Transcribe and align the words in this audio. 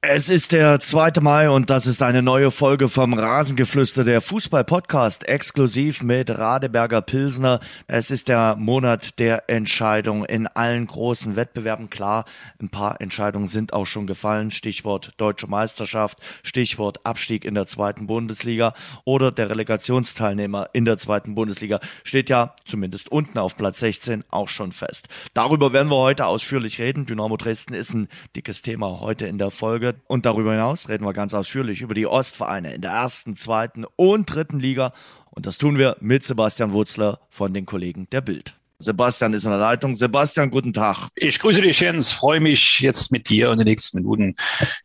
Es 0.00 0.28
ist 0.28 0.52
der 0.52 0.78
2. 0.78 1.20
Mai 1.22 1.50
und 1.50 1.70
das 1.70 1.84
ist 1.86 2.04
eine 2.04 2.22
neue 2.22 2.52
Folge 2.52 2.88
vom 2.88 3.14
Rasengeflüster, 3.14 4.04
der 4.04 4.20
Fußball-Podcast, 4.20 5.28
exklusiv 5.28 6.04
mit 6.04 6.30
Radeberger 6.30 7.02
Pilsner. 7.02 7.58
Es 7.88 8.12
ist 8.12 8.28
der 8.28 8.54
Monat 8.54 9.18
der 9.18 9.50
Entscheidung 9.50 10.24
in 10.24 10.46
allen 10.46 10.86
großen 10.86 11.34
Wettbewerben. 11.34 11.90
Klar, 11.90 12.26
ein 12.62 12.68
paar 12.68 13.00
Entscheidungen 13.00 13.48
sind 13.48 13.72
auch 13.72 13.86
schon 13.86 14.06
gefallen. 14.06 14.52
Stichwort 14.52 15.14
Deutsche 15.16 15.48
Meisterschaft, 15.48 16.20
Stichwort 16.44 17.04
Abstieg 17.04 17.44
in 17.44 17.56
der 17.56 17.66
zweiten 17.66 18.06
Bundesliga 18.06 18.74
oder 19.04 19.32
der 19.32 19.50
Relegationsteilnehmer 19.50 20.68
in 20.74 20.84
der 20.84 20.96
zweiten 20.96 21.34
Bundesliga 21.34 21.80
steht 22.04 22.30
ja 22.30 22.54
zumindest 22.64 23.10
unten 23.10 23.38
auf 23.38 23.56
Platz 23.56 23.80
16 23.80 24.22
auch 24.30 24.48
schon 24.48 24.70
fest. 24.70 25.08
Darüber 25.34 25.72
werden 25.72 25.90
wir 25.90 25.96
heute 25.96 26.26
ausführlich 26.26 26.78
reden. 26.78 27.04
Dynamo 27.04 27.36
Dresden 27.36 27.74
ist 27.74 27.94
ein 27.94 28.06
dickes 28.36 28.62
Thema 28.62 29.00
heute 29.00 29.26
in 29.26 29.38
der 29.38 29.50
Folge. 29.50 29.87
Und 30.06 30.26
darüber 30.26 30.52
hinaus 30.52 30.88
reden 30.88 31.04
wir 31.04 31.12
ganz 31.12 31.34
ausführlich 31.34 31.80
über 31.80 31.94
die 31.94 32.06
Ostvereine 32.06 32.74
in 32.74 32.80
der 32.80 32.92
ersten, 32.92 33.36
zweiten 33.36 33.84
und 33.96 34.26
dritten 34.26 34.60
Liga. 34.60 34.92
Und 35.30 35.46
das 35.46 35.58
tun 35.58 35.78
wir 35.78 35.96
mit 36.00 36.24
Sebastian 36.24 36.72
Wurzler 36.72 37.20
von 37.30 37.54
den 37.54 37.66
Kollegen 37.66 38.08
der 38.10 38.20
Bild. 38.20 38.54
Sebastian 38.80 39.34
ist 39.34 39.44
in 39.44 39.50
der 39.50 39.58
Leitung. 39.58 39.96
Sebastian, 39.96 40.50
guten 40.50 40.72
Tag. 40.72 41.08
Ich 41.16 41.40
grüße 41.40 41.60
dich, 41.60 41.80
Jens. 41.80 42.12
Freue 42.12 42.38
mich 42.38 42.78
jetzt 42.78 43.10
mit 43.10 43.28
dir 43.28 43.50
in 43.50 43.58
den 43.58 43.66
nächsten 43.66 43.98
Minuten 43.98 44.36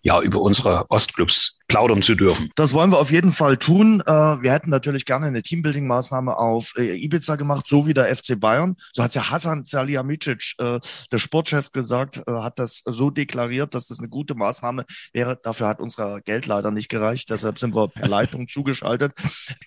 ja 0.02 0.20
über 0.20 0.42
unsere 0.42 0.90
Ostclubs 0.90 1.60
plaudern 1.74 2.04
zu 2.04 2.14
dürfen. 2.14 2.52
Das 2.54 2.72
wollen 2.72 2.92
wir 2.92 3.00
auf 3.00 3.10
jeden 3.10 3.32
Fall 3.32 3.58
tun. 3.58 4.04
Äh, 4.06 4.12
wir 4.12 4.52
hätten 4.52 4.70
natürlich 4.70 5.06
gerne 5.06 5.26
eine 5.26 5.42
Teambuilding-Maßnahme 5.42 6.38
auf 6.38 6.74
äh, 6.78 7.04
Ibiza 7.04 7.36
gemacht, 7.36 7.66
so 7.68 7.88
wie 7.88 7.96
der 7.96 8.16
FC 8.16 8.40
Bayern. 8.40 8.76
So 8.94 9.02
hat 9.02 9.16
ja 9.16 9.32
Hasan 9.32 9.66
Salihamidzic, 9.66 10.54
äh, 10.60 10.80
der 11.12 11.18
Sportchef, 11.18 11.72
gesagt, 11.72 12.22
hat 12.28 12.60
das 12.60 12.84
so 12.86 13.10
deklariert, 13.10 13.74
dass 13.74 13.88
das 13.88 13.98
eine 13.98 14.08
gute 14.08 14.36
Maßnahme 14.36 14.86
wäre. 15.14 15.40
Dafür 15.42 15.66
hat 15.66 15.80
unser 15.80 16.22
Geld 16.22 16.46
leider 16.46 16.70
nicht 16.70 16.90
gereicht. 16.90 17.32
Deshalb 17.32 17.58
sind 17.58 17.74
wir 17.74 17.88
per 17.88 18.08
Leitung 18.14 18.48
zugeschaltet. 18.48 19.14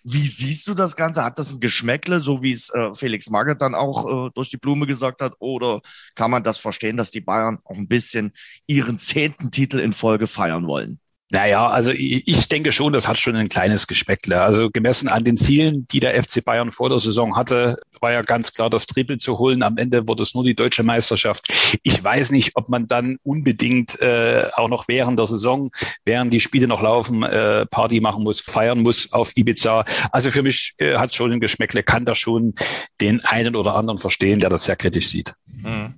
Wie 0.04 0.26
siehst 0.26 0.68
du 0.68 0.74
das 0.74 0.94
Ganze? 0.94 1.24
Hat 1.24 1.40
das 1.40 1.52
ein 1.52 1.58
Geschmäckle, 1.58 2.20
so 2.20 2.40
wie 2.40 2.52
es 2.52 2.70
Felix 2.94 3.30
Magath 3.30 3.62
dann 3.62 3.74
auch 3.74 4.30
durch 4.30 4.50
die 4.50 4.58
Blume 4.58 4.86
gesagt 4.86 5.22
hat? 5.22 5.34
Oder 5.40 5.80
kann 6.14 6.30
man 6.30 6.44
das 6.44 6.58
verstehen, 6.58 6.96
dass 6.96 7.10
die 7.10 7.20
Bayern 7.20 7.58
auch 7.64 7.76
ein 7.76 7.88
bisschen 7.88 8.32
ihren 8.66 8.98
zehnten 8.98 9.50
Titel 9.50 9.80
in 9.80 9.92
Folge 9.92 10.28
feiern 10.28 10.68
wollen? 10.68 11.00
Naja, 11.30 11.66
also 11.68 11.90
ich 11.90 12.48
denke 12.48 12.70
schon, 12.70 12.92
das 12.92 13.08
hat 13.08 13.18
schon 13.18 13.34
ein 13.34 13.48
kleines 13.48 13.88
Geschmäckle. 13.88 14.40
Also 14.40 14.70
gemessen 14.70 15.08
an 15.08 15.24
den 15.24 15.36
Zielen, 15.36 15.88
die 15.88 15.98
der 15.98 16.20
FC 16.22 16.44
Bayern 16.44 16.70
vor 16.70 16.88
der 16.88 17.00
Saison 17.00 17.36
hatte, 17.36 17.80
war 18.00 18.12
ja 18.12 18.22
ganz 18.22 18.52
klar, 18.52 18.70
das 18.70 18.86
Triple 18.86 19.18
zu 19.18 19.38
holen. 19.38 19.64
Am 19.64 19.76
Ende 19.76 20.06
wurde 20.06 20.22
es 20.22 20.34
nur 20.34 20.44
die 20.44 20.54
deutsche 20.54 20.84
Meisterschaft. 20.84 21.48
Ich 21.82 22.02
weiß 22.02 22.30
nicht, 22.30 22.52
ob 22.54 22.68
man 22.68 22.86
dann 22.86 23.18
unbedingt 23.24 24.00
äh, 24.00 24.48
auch 24.54 24.68
noch 24.68 24.86
während 24.86 25.18
der 25.18 25.26
Saison, 25.26 25.70
während 26.04 26.32
die 26.32 26.40
Spiele 26.40 26.68
noch 26.68 26.80
laufen, 26.80 27.24
äh, 27.24 27.66
Party 27.66 28.00
machen 28.00 28.22
muss, 28.22 28.40
feiern 28.40 28.80
muss 28.80 29.12
auf 29.12 29.32
Ibiza. 29.36 29.84
Also 30.12 30.30
für 30.30 30.44
mich 30.44 30.74
äh, 30.78 30.96
hat 30.96 31.12
schon 31.12 31.32
ein 31.32 31.40
Geschmäckle, 31.40 31.82
kann 31.82 32.04
da 32.04 32.14
schon 32.14 32.54
den 33.00 33.24
einen 33.24 33.56
oder 33.56 33.74
anderen 33.74 33.98
verstehen, 33.98 34.38
der 34.38 34.50
das 34.50 34.64
sehr 34.64 34.76
kritisch 34.76 35.08
sieht. 35.08 35.34
Mhm. 35.64 35.92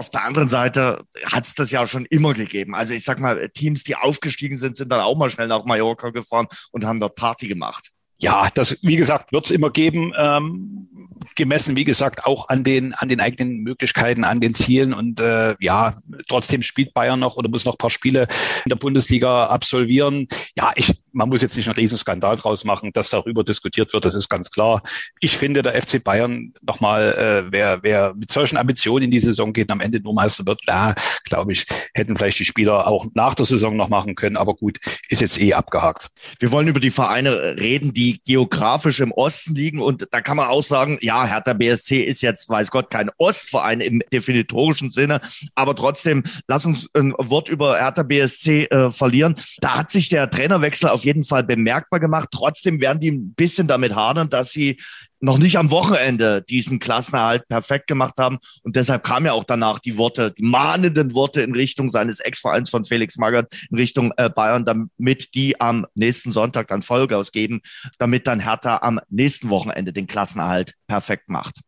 Auf 0.00 0.08
der 0.08 0.24
anderen 0.24 0.48
Seite 0.48 1.04
hat 1.26 1.46
es 1.46 1.54
das 1.54 1.70
ja 1.70 1.86
schon 1.86 2.06
immer 2.06 2.32
gegeben. 2.32 2.74
Also 2.74 2.94
ich 2.94 3.04
sag 3.04 3.20
mal, 3.20 3.50
Teams, 3.50 3.84
die 3.84 3.96
aufgestiegen 3.96 4.56
sind, 4.56 4.78
sind 4.78 4.90
dann 4.90 5.00
auch 5.00 5.14
mal 5.14 5.28
schnell 5.28 5.46
nach 5.46 5.66
Mallorca 5.66 6.08
gefahren 6.08 6.46
und 6.72 6.86
haben 6.86 7.00
dort 7.00 7.16
Party 7.16 7.48
gemacht. 7.48 7.90
Ja, 8.18 8.48
das, 8.54 8.82
wie 8.82 8.96
gesagt, 8.96 9.30
wird 9.30 9.44
es 9.44 9.50
immer 9.50 9.68
geben. 9.68 10.14
Ähm, 10.16 10.88
gemessen, 11.36 11.76
wie 11.76 11.84
gesagt, 11.84 12.24
auch 12.24 12.48
an 12.48 12.64
den, 12.64 12.94
an 12.94 13.10
den 13.10 13.20
eigenen 13.20 13.58
Möglichkeiten, 13.58 14.24
an 14.24 14.40
den 14.40 14.54
Zielen. 14.54 14.94
Und 14.94 15.20
äh, 15.20 15.54
ja, 15.60 16.00
trotzdem 16.28 16.62
spielt 16.62 16.94
Bayern 16.94 17.20
noch 17.20 17.36
oder 17.36 17.50
muss 17.50 17.66
noch 17.66 17.74
ein 17.74 17.78
paar 17.78 17.90
Spiele 17.90 18.26
in 18.64 18.70
der 18.70 18.76
Bundesliga 18.76 19.48
absolvieren. 19.48 20.28
Ja, 20.56 20.72
ich, 20.76 21.02
man 21.12 21.28
muss 21.28 21.42
jetzt 21.42 21.56
nicht 21.56 21.68
einen 21.68 21.74
Riesenskandal 21.74 22.36
draus 22.36 22.64
machen, 22.64 22.90
dass 22.92 23.10
darüber 23.10 23.44
diskutiert 23.44 23.92
wird, 23.92 24.04
das 24.04 24.14
ist 24.14 24.28
ganz 24.28 24.50
klar. 24.50 24.82
Ich 25.20 25.36
finde, 25.36 25.62
der 25.62 25.80
FC 25.80 26.02
Bayern 26.02 26.52
nochmal, 26.62 27.12
äh, 27.12 27.52
wer, 27.52 27.82
wer 27.82 28.14
mit 28.14 28.32
solchen 28.32 28.56
Ambitionen 28.56 29.04
in 29.04 29.10
die 29.10 29.20
Saison 29.20 29.52
geht 29.52 29.68
und 29.68 29.72
am 29.72 29.80
Ende 29.80 30.00
nur 30.00 30.14
Meister 30.14 30.46
wird, 30.46 30.60
ja, 30.66 30.94
glaube 31.24 31.52
ich, 31.52 31.66
hätten 31.94 32.16
vielleicht 32.16 32.38
die 32.38 32.44
Spieler 32.44 32.86
auch 32.86 33.06
nach 33.14 33.34
der 33.34 33.46
Saison 33.46 33.76
noch 33.76 33.88
machen 33.88 34.14
können. 34.14 34.36
Aber 34.36 34.54
gut, 34.54 34.78
ist 35.08 35.20
jetzt 35.20 35.40
eh 35.40 35.54
abgehakt. 35.54 36.08
Wir 36.38 36.50
wollen 36.50 36.68
über 36.68 36.80
die 36.80 36.90
Vereine 36.90 37.56
reden, 37.58 37.92
die 37.92 38.20
geografisch 38.24 39.00
im 39.00 39.12
Osten 39.12 39.54
liegen. 39.54 39.80
Und 39.80 40.08
da 40.10 40.20
kann 40.20 40.36
man 40.36 40.48
auch 40.48 40.62
sagen, 40.62 40.98
ja, 41.00 41.10
ja, 41.10 41.26
Hertha 41.26 41.54
BSC 41.54 42.02
ist 42.02 42.22
jetzt, 42.22 42.48
weiß 42.48 42.70
Gott, 42.70 42.88
kein 42.88 43.10
Ostverein 43.18 43.80
im 43.80 44.00
definitorischen 44.12 44.90
Sinne, 44.90 45.20
aber 45.54 45.74
trotzdem, 45.74 46.22
lass 46.46 46.64
uns 46.64 46.88
ein 46.94 47.12
Wort 47.18 47.48
über 47.48 47.78
Hertha 47.78 48.04
BSC 48.04 48.66
äh, 48.66 48.90
verlieren. 48.90 49.34
Da 49.60 49.78
hat 49.78 49.90
sich 49.90 50.08
der 50.08 50.30
Trainerwechsel 50.30 50.88
auf 50.88 50.99
jeden 51.04 51.22
Fall 51.22 51.44
bemerkbar 51.44 52.00
gemacht. 52.00 52.28
Trotzdem 52.32 52.80
werden 52.80 53.00
die 53.00 53.10
ein 53.10 53.34
bisschen 53.34 53.66
damit 53.66 53.94
hadern, 53.94 54.30
dass 54.30 54.52
sie 54.52 54.80
noch 55.20 55.38
nicht 55.38 55.58
am 55.58 55.70
Wochenende 55.70 56.42
diesen 56.42 56.78
Klassenerhalt 56.78 57.46
perfekt 57.48 57.86
gemacht 57.86 58.14
haben. 58.18 58.38
Und 58.62 58.76
deshalb 58.76 59.04
kam 59.04 59.26
ja 59.26 59.32
auch 59.32 59.44
danach 59.44 59.78
die 59.78 59.98
Worte, 59.98 60.32
die 60.32 60.42
mahnenden 60.42 61.14
Worte 61.14 61.42
in 61.42 61.54
Richtung 61.54 61.90
seines 61.90 62.20
Ex-Vereins 62.20 62.70
von 62.70 62.84
Felix 62.84 63.18
Magath, 63.18 63.52
in 63.70 63.76
Richtung 63.76 64.12
äh, 64.16 64.30
Bayern, 64.30 64.64
damit 64.64 65.34
die 65.34 65.60
am 65.60 65.86
nächsten 65.94 66.32
Sonntag 66.32 66.68
dann 66.68 66.82
Vollgas 66.82 67.32
geben, 67.32 67.60
damit 67.98 68.26
dann 68.26 68.40
Hertha 68.40 68.78
am 68.78 69.00
nächsten 69.08 69.50
Wochenende 69.50 69.92
den 69.92 70.06
Klassenerhalt 70.06 70.74
perfekt 70.86 71.28
macht 71.28 71.60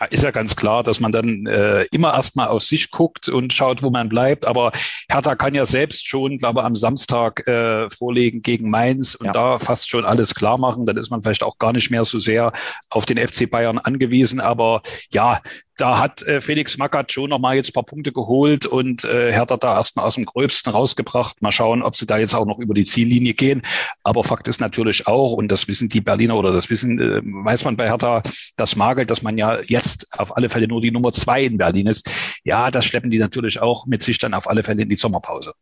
ja, 0.00 0.06
ist 0.06 0.24
ja 0.24 0.30
ganz 0.30 0.56
klar, 0.56 0.82
dass 0.82 1.00
man 1.00 1.12
dann 1.12 1.46
äh, 1.46 1.84
immer 1.92 2.14
erstmal 2.14 2.48
auf 2.48 2.62
sich 2.62 2.90
guckt 2.90 3.28
und 3.28 3.52
schaut, 3.52 3.82
wo 3.82 3.90
man 3.90 4.08
bleibt. 4.08 4.46
Aber 4.46 4.72
Hertha 5.08 5.34
kann 5.34 5.54
ja 5.54 5.66
selbst 5.66 6.06
schon, 6.06 6.38
glaube 6.38 6.64
am 6.64 6.74
Samstag 6.74 7.46
äh, 7.46 7.88
vorlegen 7.90 8.42
gegen 8.42 8.70
Mainz 8.70 9.14
und 9.14 9.26
ja. 9.26 9.32
da 9.32 9.58
fast 9.58 9.88
schon 9.88 10.04
alles 10.04 10.34
klar 10.34 10.58
machen. 10.58 10.86
Dann 10.86 10.96
ist 10.96 11.10
man 11.10 11.22
vielleicht 11.22 11.42
auch 11.42 11.58
gar 11.58 11.72
nicht 11.72 11.90
mehr 11.90 12.04
so 12.04 12.18
sehr 12.18 12.52
auf 12.88 13.06
den 13.06 13.18
FC 13.18 13.50
Bayern 13.50 13.78
angewiesen. 13.78 14.40
Aber 14.40 14.82
ja, 15.12 15.40
da 15.80 15.98
hat 15.98 16.22
äh, 16.22 16.40
Felix 16.40 16.76
Magath 16.76 17.10
schon 17.10 17.30
nochmal 17.30 17.56
jetzt 17.56 17.72
paar 17.72 17.84
Punkte 17.84 18.12
geholt 18.12 18.66
und 18.66 19.04
äh, 19.04 19.32
Hertha 19.32 19.56
da 19.56 19.76
erstmal 19.76 20.04
aus 20.04 20.16
dem 20.16 20.26
Gröbsten 20.26 20.72
rausgebracht. 20.72 21.40
Mal 21.40 21.52
schauen, 21.52 21.82
ob 21.82 21.96
sie 21.96 22.06
da 22.06 22.18
jetzt 22.18 22.34
auch 22.34 22.44
noch 22.44 22.58
über 22.58 22.74
die 22.74 22.84
Ziellinie 22.84 23.34
gehen. 23.34 23.62
Aber 24.04 24.22
Fakt 24.22 24.46
ist 24.48 24.60
natürlich 24.60 25.06
auch, 25.06 25.32
und 25.32 25.48
das 25.48 25.68
wissen 25.68 25.88
die 25.88 26.02
Berliner 26.02 26.36
oder 26.36 26.52
das 26.52 26.68
wissen, 26.68 26.98
äh, 26.98 27.20
weiß 27.22 27.64
man 27.64 27.76
bei 27.76 27.88
Hertha, 27.88 28.22
das 28.56 28.76
Magelt, 28.76 29.10
dass 29.10 29.22
man 29.22 29.38
ja 29.38 29.60
jetzt 29.62 29.89
auf 30.16 30.36
alle 30.36 30.48
Fälle 30.48 30.68
nur 30.68 30.80
die 30.80 30.90
Nummer 30.90 31.12
zwei 31.12 31.42
in 31.42 31.58
Berlin 31.58 31.86
ist. 31.86 32.10
Ja, 32.44 32.70
das 32.70 32.84
schleppen 32.84 33.10
die 33.10 33.18
natürlich 33.18 33.60
auch 33.60 33.86
mit 33.86 34.02
sich 34.02 34.18
dann 34.18 34.34
auf 34.34 34.48
alle 34.48 34.62
Fälle 34.62 34.82
in 34.82 34.88
die 34.88 34.96
Sommerpause. 34.96 35.52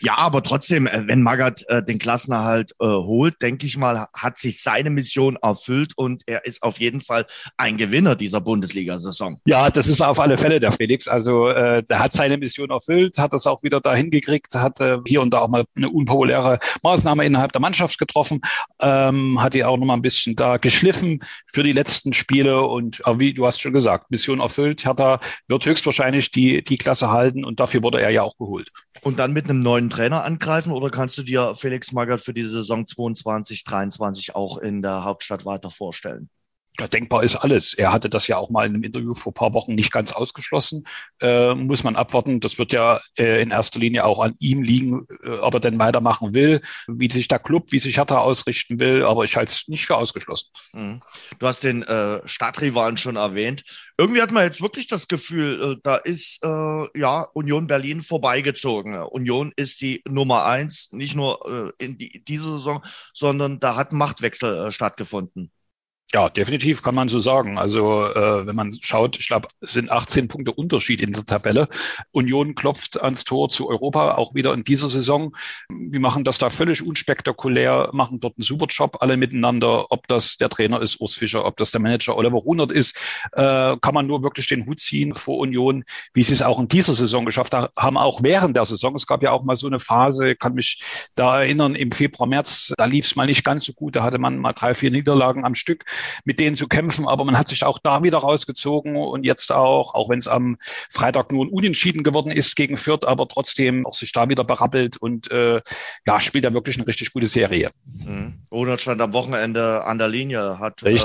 Ja, 0.00 0.18
aber 0.18 0.42
trotzdem, 0.42 0.86
äh, 0.86 1.06
wenn 1.06 1.22
Magath 1.22 1.64
äh, 1.68 1.82
den 1.84 1.98
Klassenerhalt 1.98 2.72
äh, 2.80 2.86
holt, 2.86 3.40
denke 3.42 3.66
ich 3.66 3.76
mal, 3.76 4.08
hat 4.14 4.38
sich 4.38 4.62
seine 4.62 4.90
Mission 4.90 5.36
erfüllt 5.42 5.92
und 5.96 6.22
er 6.26 6.44
ist 6.44 6.62
auf 6.62 6.80
jeden 6.80 7.00
Fall 7.00 7.26
ein 7.56 7.76
Gewinner 7.76 8.16
dieser 8.16 8.40
Bundesliga-Saison. 8.40 9.40
Ja, 9.46 9.70
das 9.70 9.86
ist 9.86 10.00
auf 10.00 10.20
alle 10.20 10.38
Fälle 10.38 10.60
der 10.60 10.72
Felix. 10.72 11.08
Also 11.08 11.48
äh, 11.48 11.82
der 11.82 11.98
hat 11.98 12.12
seine 12.12 12.36
Mission 12.36 12.70
erfüllt, 12.70 13.18
hat 13.18 13.32
das 13.32 13.46
auch 13.46 13.62
wieder 13.62 13.80
dahin 13.80 14.10
gekriegt, 14.10 14.54
hat 14.54 14.80
äh, 14.80 14.98
hier 15.06 15.22
und 15.22 15.32
da 15.32 15.40
auch 15.40 15.48
mal 15.48 15.64
eine 15.76 15.88
unpopuläre 15.88 16.58
Maßnahme 16.82 17.24
innerhalb 17.24 17.52
der 17.52 17.60
Mannschaft 17.60 17.98
getroffen, 17.98 18.40
ähm, 18.80 19.40
hat 19.42 19.54
die 19.54 19.64
auch 19.64 19.76
noch 19.76 19.86
mal 19.86 19.94
ein 19.94 20.02
bisschen 20.02 20.36
da 20.36 20.56
geschliffen 20.56 21.20
für 21.46 21.62
die 21.62 21.72
letzten 21.72 22.12
Spiele 22.12 22.62
und 22.62 23.00
äh, 23.06 23.18
wie 23.18 23.34
du 23.34 23.46
hast 23.46 23.60
schon 23.60 23.72
gesagt, 23.72 23.77
Mission 24.10 24.40
erfüllt. 24.40 24.84
Hertha 24.84 25.20
wird 25.46 25.66
höchstwahrscheinlich 25.66 26.30
die, 26.30 26.62
die 26.62 26.76
Klasse 26.76 27.10
halten 27.10 27.44
und 27.44 27.60
dafür 27.60 27.82
wurde 27.82 28.00
er 28.00 28.10
ja 28.10 28.22
auch 28.22 28.36
geholt. 28.36 28.70
Und 29.02 29.18
dann 29.18 29.32
mit 29.32 29.48
einem 29.48 29.60
neuen 29.60 29.90
Trainer 29.90 30.24
angreifen 30.24 30.72
oder 30.72 30.90
kannst 30.90 31.18
du 31.18 31.22
dir 31.22 31.54
Felix 31.54 31.92
Magath 31.92 32.20
für 32.20 32.34
die 32.34 32.44
Saison 32.44 32.86
22, 32.86 33.64
23 33.64 34.34
auch 34.34 34.58
in 34.58 34.82
der 34.82 35.04
Hauptstadt 35.04 35.44
weiter 35.44 35.70
vorstellen? 35.70 36.30
Ja, 36.80 36.86
denkbar 36.86 37.24
ist 37.24 37.34
alles. 37.34 37.74
Er 37.74 37.92
hatte 37.92 38.08
das 38.08 38.28
ja 38.28 38.36
auch 38.36 38.50
mal 38.50 38.64
in 38.64 38.74
einem 38.74 38.84
Interview 38.84 39.12
vor 39.12 39.34
paar 39.34 39.52
Wochen 39.52 39.74
nicht 39.74 39.92
ganz 39.92 40.12
ausgeschlossen. 40.12 40.84
Äh, 41.20 41.54
muss 41.54 41.82
man 41.82 41.96
abwarten. 41.96 42.38
Das 42.38 42.56
wird 42.56 42.72
ja 42.72 43.00
äh, 43.18 43.42
in 43.42 43.50
erster 43.50 43.80
Linie 43.80 44.04
auch 44.04 44.20
an 44.20 44.36
ihm 44.38 44.62
liegen, 44.62 45.04
äh, 45.24 45.38
ob 45.38 45.54
er 45.54 45.60
denn 45.60 45.78
weitermachen 45.80 46.34
will, 46.34 46.60
wie 46.86 47.10
sich 47.10 47.26
der 47.26 47.40
Club, 47.40 47.72
wie 47.72 47.80
sich 47.80 47.96
Hertha 47.96 48.18
ausrichten 48.18 48.78
will. 48.78 49.04
Aber 49.04 49.24
ich 49.24 49.36
halte 49.36 49.50
es 49.50 49.66
nicht 49.66 49.86
für 49.86 49.96
ausgeschlossen. 49.96 50.50
Mhm. 50.72 51.00
Du 51.40 51.46
hast 51.48 51.64
den 51.64 51.82
äh, 51.82 52.20
Stadtrivalen 52.28 52.96
schon 52.96 53.16
erwähnt. 53.16 53.64
Irgendwie 53.96 54.22
hat 54.22 54.30
man 54.30 54.44
jetzt 54.44 54.62
wirklich 54.62 54.86
das 54.86 55.08
Gefühl, 55.08 55.72
äh, 55.72 55.80
da 55.82 55.96
ist 55.96 56.44
äh, 56.44 56.98
ja 56.98 57.22
Union 57.34 57.66
Berlin 57.66 58.02
vorbeigezogen. 58.02 58.94
Union 58.94 59.52
ist 59.56 59.80
die 59.80 60.00
Nummer 60.08 60.44
eins, 60.44 60.92
nicht 60.92 61.16
nur 61.16 61.72
in 61.78 61.98
die, 61.98 62.22
diese 62.24 62.52
Saison, 62.52 62.84
sondern 63.12 63.58
da 63.58 63.74
hat 63.74 63.92
Machtwechsel 63.92 64.70
stattgefunden. 64.70 65.50
Ja, 66.14 66.30
definitiv 66.30 66.82
kann 66.82 66.94
man 66.94 67.08
so 67.08 67.20
sagen. 67.20 67.58
Also 67.58 68.06
äh, 68.06 68.46
wenn 68.46 68.56
man 68.56 68.72
schaut, 68.80 69.18
ich 69.18 69.28
glaube, 69.28 69.48
es 69.60 69.72
sind 69.72 69.92
18 69.92 70.26
Punkte 70.26 70.52
Unterschied 70.52 71.02
in 71.02 71.12
der 71.12 71.26
Tabelle. 71.26 71.68
Union 72.12 72.54
klopft 72.54 72.98
ans 73.02 73.24
Tor 73.24 73.50
zu 73.50 73.68
Europa, 73.68 74.14
auch 74.14 74.34
wieder 74.34 74.54
in 74.54 74.64
dieser 74.64 74.88
Saison. 74.88 75.36
Wir 75.68 76.00
machen 76.00 76.24
das 76.24 76.38
da 76.38 76.48
völlig 76.48 76.82
unspektakulär, 76.82 77.90
machen 77.92 78.20
dort 78.20 78.38
einen 78.38 78.44
super 78.44 78.64
Job, 78.70 78.96
alle 79.00 79.18
miteinander. 79.18 79.92
Ob 79.92 80.08
das 80.08 80.38
der 80.38 80.48
Trainer 80.48 80.80
ist, 80.80 80.98
Urs 80.98 81.14
Fischer, 81.14 81.44
ob 81.44 81.58
das 81.58 81.72
der 81.72 81.82
Manager 81.82 82.16
Oliver 82.16 82.38
Runert 82.38 82.72
ist, 82.72 82.96
äh, 83.32 83.76
kann 83.76 83.92
man 83.92 84.06
nur 84.06 84.22
wirklich 84.22 84.46
den 84.46 84.64
Hut 84.64 84.80
ziehen 84.80 85.14
vor 85.14 85.36
Union, 85.36 85.84
wie 86.14 86.22
sie 86.22 86.32
es 86.32 86.40
auch 86.40 86.58
in 86.58 86.68
dieser 86.68 86.94
Saison 86.94 87.26
geschafft 87.26 87.52
haben, 87.52 87.98
auch 87.98 88.22
während 88.22 88.56
der 88.56 88.64
Saison. 88.64 88.94
Es 88.94 89.06
gab 89.06 89.22
ja 89.22 89.32
auch 89.32 89.44
mal 89.44 89.56
so 89.56 89.66
eine 89.66 89.78
Phase, 89.78 90.36
kann 90.36 90.54
mich 90.54 90.82
da 91.16 91.42
erinnern, 91.42 91.74
im 91.74 91.90
Februar, 91.90 92.26
März, 92.26 92.72
da 92.78 92.86
lief 92.86 93.04
es 93.04 93.14
mal 93.14 93.26
nicht 93.26 93.44
ganz 93.44 93.64
so 93.64 93.74
gut. 93.74 93.94
Da 93.94 94.02
hatte 94.02 94.16
man 94.16 94.38
mal 94.38 94.54
drei, 94.54 94.72
vier 94.72 94.90
Niederlagen 94.90 95.44
am 95.44 95.54
Stück 95.54 95.84
mit 96.24 96.40
denen 96.40 96.56
zu 96.56 96.66
kämpfen. 96.66 97.06
Aber 97.08 97.24
man 97.24 97.38
hat 97.38 97.48
sich 97.48 97.64
auch 97.64 97.78
da 97.78 98.02
wieder 98.02 98.18
rausgezogen 98.18 98.96
und 98.96 99.24
jetzt 99.24 99.52
auch, 99.52 99.94
auch 99.94 100.08
wenn 100.08 100.18
es 100.18 100.28
am 100.28 100.56
Freitag 100.90 101.32
nur 101.32 101.44
ein 101.44 101.50
Unentschieden 101.50 102.02
geworden 102.02 102.30
ist 102.30 102.56
gegen 102.56 102.76
Fürth, 102.76 103.04
aber 103.04 103.28
trotzdem 103.28 103.86
auch 103.86 103.94
sich 103.94 104.12
da 104.12 104.28
wieder 104.28 104.44
berappelt 104.44 104.96
und 104.96 105.30
äh, 105.30 105.60
ja, 106.06 106.20
spielt 106.20 106.44
da 106.44 106.54
wirklich 106.54 106.76
eine 106.76 106.86
richtig 106.86 107.12
gute 107.12 107.28
Serie. 107.28 107.70
Mhm. 108.04 108.34
Oder 108.50 108.78
stand 108.78 109.00
am 109.00 109.12
Wochenende 109.12 109.84
an 109.84 109.98
der 109.98 110.08
Linie, 110.08 110.58
hat. 110.58 110.82
Äh, 110.82 110.96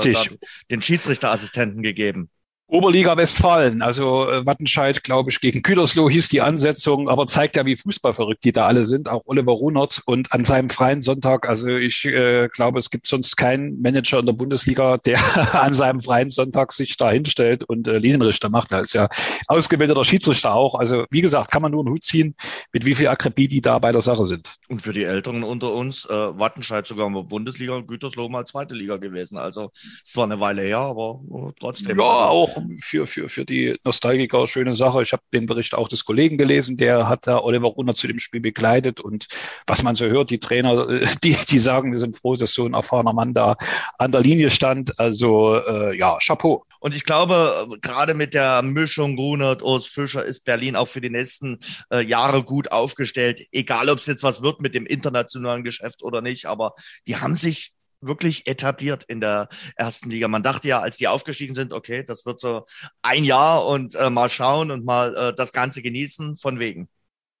den 0.70 0.82
Schiedsrichterassistenten 0.82 1.82
gegeben. 1.82 2.30
Oberliga 2.66 3.14
Westfalen, 3.14 3.82
also 3.82 4.28
äh, 4.28 4.46
Wattenscheid, 4.46 5.04
glaube 5.04 5.30
ich, 5.30 5.38
gegen 5.38 5.62
Gütersloh 5.62 6.08
hieß 6.08 6.30
die 6.30 6.40
Ansetzung, 6.40 7.10
aber 7.10 7.26
zeigt 7.26 7.56
ja, 7.56 7.66
wie 7.66 7.76
fußballverrückt 7.76 8.42
die 8.42 8.52
da 8.52 8.66
alle 8.66 8.84
sind, 8.84 9.10
auch 9.10 9.22
Oliver 9.26 9.52
Runert 9.52 10.00
und 10.06 10.32
an 10.32 10.44
seinem 10.44 10.70
freien 10.70 11.02
Sonntag, 11.02 11.46
also 11.46 11.68
ich 11.68 12.06
äh, 12.06 12.48
glaube, 12.48 12.78
es 12.78 12.88
gibt 12.88 13.06
sonst 13.06 13.36
keinen 13.36 13.82
Manager 13.82 14.18
in 14.18 14.26
der 14.26 14.32
Bundesliga, 14.32 14.96
der 15.04 15.20
an 15.54 15.74
seinem 15.74 16.00
freien 16.00 16.30
Sonntag 16.30 16.72
sich 16.72 16.96
da 16.96 17.10
hinstellt 17.10 17.64
und 17.64 17.86
äh, 17.86 17.98
Linienrichter 17.98 18.48
macht. 18.48 18.72
Er 18.72 18.80
ist 18.80 18.94
ja 18.94 19.08
ausgebildeter 19.46 20.04
Schiedsrichter 20.06 20.54
auch. 20.54 20.74
Also 20.74 21.04
wie 21.10 21.20
gesagt, 21.20 21.50
kann 21.50 21.60
man 21.60 21.70
nur 21.70 21.82
einen 21.82 21.92
Hut 21.92 22.02
ziehen, 22.02 22.34
mit 22.72 22.86
wie 22.86 22.94
viel 22.94 23.08
Akribie 23.08 23.46
die 23.46 23.60
da 23.60 23.78
bei 23.78 23.92
der 23.92 24.00
Sache 24.00 24.26
sind. 24.26 24.54
Und 24.68 24.80
für 24.80 24.94
die 24.94 25.04
Älteren 25.04 25.44
unter 25.44 25.74
uns, 25.74 26.06
äh, 26.06 26.12
Wattenscheid 26.12 26.86
sogar 26.86 27.10
mal 27.10 27.24
Bundesliga 27.24 27.74
und 27.74 27.88
Gütersloh 27.88 28.30
mal 28.30 28.46
zweite 28.46 28.74
Liga 28.74 28.96
gewesen. 28.96 29.36
Also 29.36 29.70
es 30.02 30.16
war 30.16 30.24
eine 30.24 30.40
Weile 30.40 30.62
her, 30.62 30.78
aber 30.78 31.20
trotzdem. 31.60 31.98
Ja, 31.98 32.04
auch 32.04 32.53
für, 32.80 33.06
für, 33.06 33.28
für 33.28 33.44
die 33.44 33.76
Nostalgiker 33.84 34.46
schöne 34.46 34.74
Sache. 34.74 35.02
Ich 35.02 35.12
habe 35.12 35.22
den 35.32 35.46
Bericht 35.46 35.74
auch 35.74 35.88
des 35.88 36.04
Kollegen 36.04 36.38
gelesen, 36.38 36.76
der 36.76 37.08
hat 37.08 37.26
da 37.26 37.38
Oliver 37.38 37.68
Runner 37.68 37.94
zu 37.94 38.06
dem 38.06 38.18
Spiel 38.18 38.40
begleitet 38.40 39.00
und 39.00 39.26
was 39.66 39.82
man 39.82 39.96
so 39.96 40.06
hört, 40.06 40.30
die 40.30 40.38
Trainer, 40.38 41.04
die, 41.22 41.36
die 41.48 41.58
sagen, 41.58 41.92
wir 41.92 41.98
sind 41.98 42.16
froh, 42.16 42.34
dass 42.36 42.54
so 42.54 42.66
ein 42.66 42.74
erfahrener 42.74 43.12
Mann 43.12 43.34
da 43.34 43.56
an 43.98 44.12
der 44.12 44.20
Linie 44.20 44.50
stand. 44.50 44.98
Also 44.98 45.56
äh, 45.56 45.96
ja, 45.98 46.18
Chapeau. 46.18 46.64
Und 46.80 46.94
ich 46.94 47.04
glaube, 47.04 47.78
gerade 47.80 48.14
mit 48.14 48.34
der 48.34 48.62
Mischung 48.62 49.16
Runert, 49.16 49.62
Urs 49.62 49.86
Fischer 49.86 50.24
ist 50.24 50.44
Berlin 50.44 50.76
auch 50.76 50.88
für 50.88 51.00
die 51.00 51.10
nächsten 51.10 51.58
äh, 51.90 52.04
Jahre 52.04 52.44
gut 52.44 52.72
aufgestellt. 52.72 53.40
Egal, 53.52 53.88
ob 53.88 53.98
es 53.98 54.06
jetzt 54.06 54.22
was 54.22 54.42
wird 54.42 54.60
mit 54.60 54.74
dem 54.74 54.86
internationalen 54.86 55.64
Geschäft 55.64 56.02
oder 56.02 56.20
nicht, 56.20 56.46
aber 56.46 56.74
die 57.06 57.16
haben 57.16 57.34
sich 57.34 57.72
wirklich 58.06 58.46
etabliert 58.46 59.04
in 59.04 59.20
der 59.20 59.48
ersten 59.76 60.10
Liga. 60.10 60.28
Man 60.28 60.42
dachte 60.42 60.68
ja, 60.68 60.80
als 60.80 60.96
die 60.96 61.08
aufgestiegen 61.08 61.54
sind, 61.54 61.72
okay, 61.72 62.04
das 62.04 62.26
wird 62.26 62.40
so 62.40 62.66
ein 63.02 63.24
Jahr 63.24 63.66
und 63.66 63.94
äh, 63.94 64.10
mal 64.10 64.28
schauen 64.28 64.70
und 64.70 64.84
mal 64.84 65.14
äh, 65.16 65.34
das 65.34 65.52
Ganze 65.52 65.82
genießen, 65.82 66.36
von 66.36 66.58
wegen. 66.58 66.88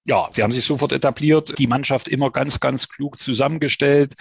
Ja, 0.06 0.28
sie 0.32 0.42
haben 0.42 0.52
sich 0.52 0.66
sofort 0.66 0.92
etabliert, 0.92 1.58
die 1.58 1.66
Mannschaft 1.66 2.08
immer 2.08 2.30
ganz, 2.30 2.60
ganz 2.60 2.90
klug 2.90 3.18
zusammengestellt, 3.18 4.12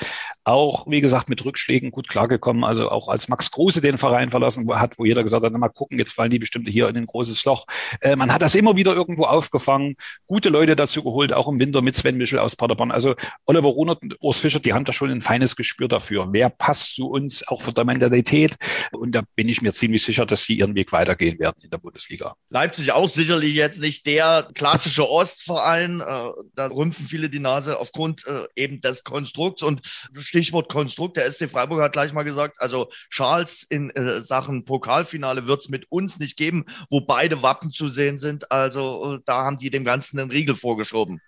auch, 0.46 0.88
wie 0.88 1.02
gesagt, 1.02 1.28
mit 1.28 1.44
Rückschlägen 1.44 1.92
gut 1.92 2.08
klargekommen. 2.08 2.64
Also 2.64 2.90
auch 2.90 3.10
als 3.10 3.28
Max 3.28 3.52
Kruse 3.52 3.82
den 3.82 3.98
Verein 3.98 4.30
verlassen 4.30 4.66
hat, 4.74 4.98
wo 4.98 5.04
jeder 5.04 5.24
gesagt 5.24 5.44
hat, 5.44 5.52
mal 5.52 5.68
gucken, 5.68 6.00
jetzt 6.00 6.14
fallen 6.14 6.32
die 6.32 6.40
bestimmt 6.40 6.70
hier 6.70 6.88
in 6.88 6.96
ein 6.96 7.06
großes 7.06 7.44
Loch. 7.44 7.66
Äh, 8.00 8.16
man 8.16 8.32
hat 8.32 8.42
das 8.42 8.56
immer 8.56 8.78
wieder 8.78 8.96
irgendwo 8.96 9.26
aufgefangen, 9.26 9.96
gute 10.26 10.48
Leute 10.48 10.78
dazu 10.78 11.04
geholt, 11.04 11.34
auch 11.34 11.50
im 11.50 11.60
Winter 11.60 11.82
mit 11.82 11.98
Sven 11.98 12.16
Michel 12.16 12.40
aus 12.40 12.56
Paderborn. 12.56 12.92
Also 12.92 13.16
Oliver 13.46 13.68
Runert 13.68 14.02
und 14.04 14.16
Urs 14.22 14.40
Fischer, 14.40 14.62
die 14.62 14.72
haben 14.72 14.86
da 14.86 14.94
schon 14.94 15.12
ein 15.12 15.20
feines 15.20 15.58
Gespür 15.58 15.90
dafür. 15.90 16.30
Wer 16.32 16.50
passt 16.50 16.96
zu 16.96 17.10
uns, 17.10 17.46
auch 17.50 17.62
von 17.62 17.74
der 17.74 17.84
Mentalität? 17.84 18.56
Und 18.94 19.14
da 19.14 19.24
bin 19.36 19.50
ich 19.50 19.62
mir 19.62 19.74
ziemlich 19.74 20.04
sicher, 20.04 20.26
dass 20.26 20.46
sie 20.46 20.54
ihren 20.54 20.76
Weg 20.76 20.94
weitergehen 20.94 21.40
werden 21.40 21.58
in 21.62 21.70
der 21.70 21.78
Bundesliga. 21.78 22.36
Leipzig 22.50 22.94
auch 22.94 23.10
sicherlich 23.10 23.56
jetzt 23.56 23.82
nicht 23.82 24.06
der 24.06 24.48
klassische 24.54 25.10
Ostverein 25.10 25.73
ein. 25.74 26.02
Äh, 26.02 26.30
da 26.56 26.68
rümpfen 26.68 27.06
viele 27.06 27.30
die 27.30 27.40
Nase 27.40 27.80
aufgrund 27.80 28.26
äh, 28.28 28.48
eben 28.56 28.82
des 28.82 29.04
Konstrukts. 29.04 29.64
Und 29.64 29.82
Stichwort 30.18 30.70
Konstrukt, 30.70 31.18
der 31.18 31.30
SC 31.30 31.50
Freiburg 31.50 31.82
hat 31.82 31.94
gleich 31.94 32.14
mal 32.14 32.24
gesagt, 32.24 32.58
also 32.60 32.90
Charles 33.10 33.64
in 33.64 33.90
äh, 33.92 34.22
Sachen 34.22 34.66
Pokalfinale 34.66 35.48
wird 35.48 35.62
es 35.62 35.70
mit 35.70 35.92
uns 35.92 36.20
nicht 36.20 36.38
geben, 36.38 36.66
wo 36.90 37.02
beide 37.02 37.42
Wappen 37.42 37.72
zu 37.72 37.88
sehen 37.88 38.18
sind. 38.18 38.52
Also 38.52 39.20
da 39.26 39.44
haben 39.44 39.58
die 39.58 39.70
dem 39.70 39.84
Ganzen 39.84 40.20
einen 40.20 40.32
Riegel 40.32 40.56
vorgeschoben. 40.56 41.22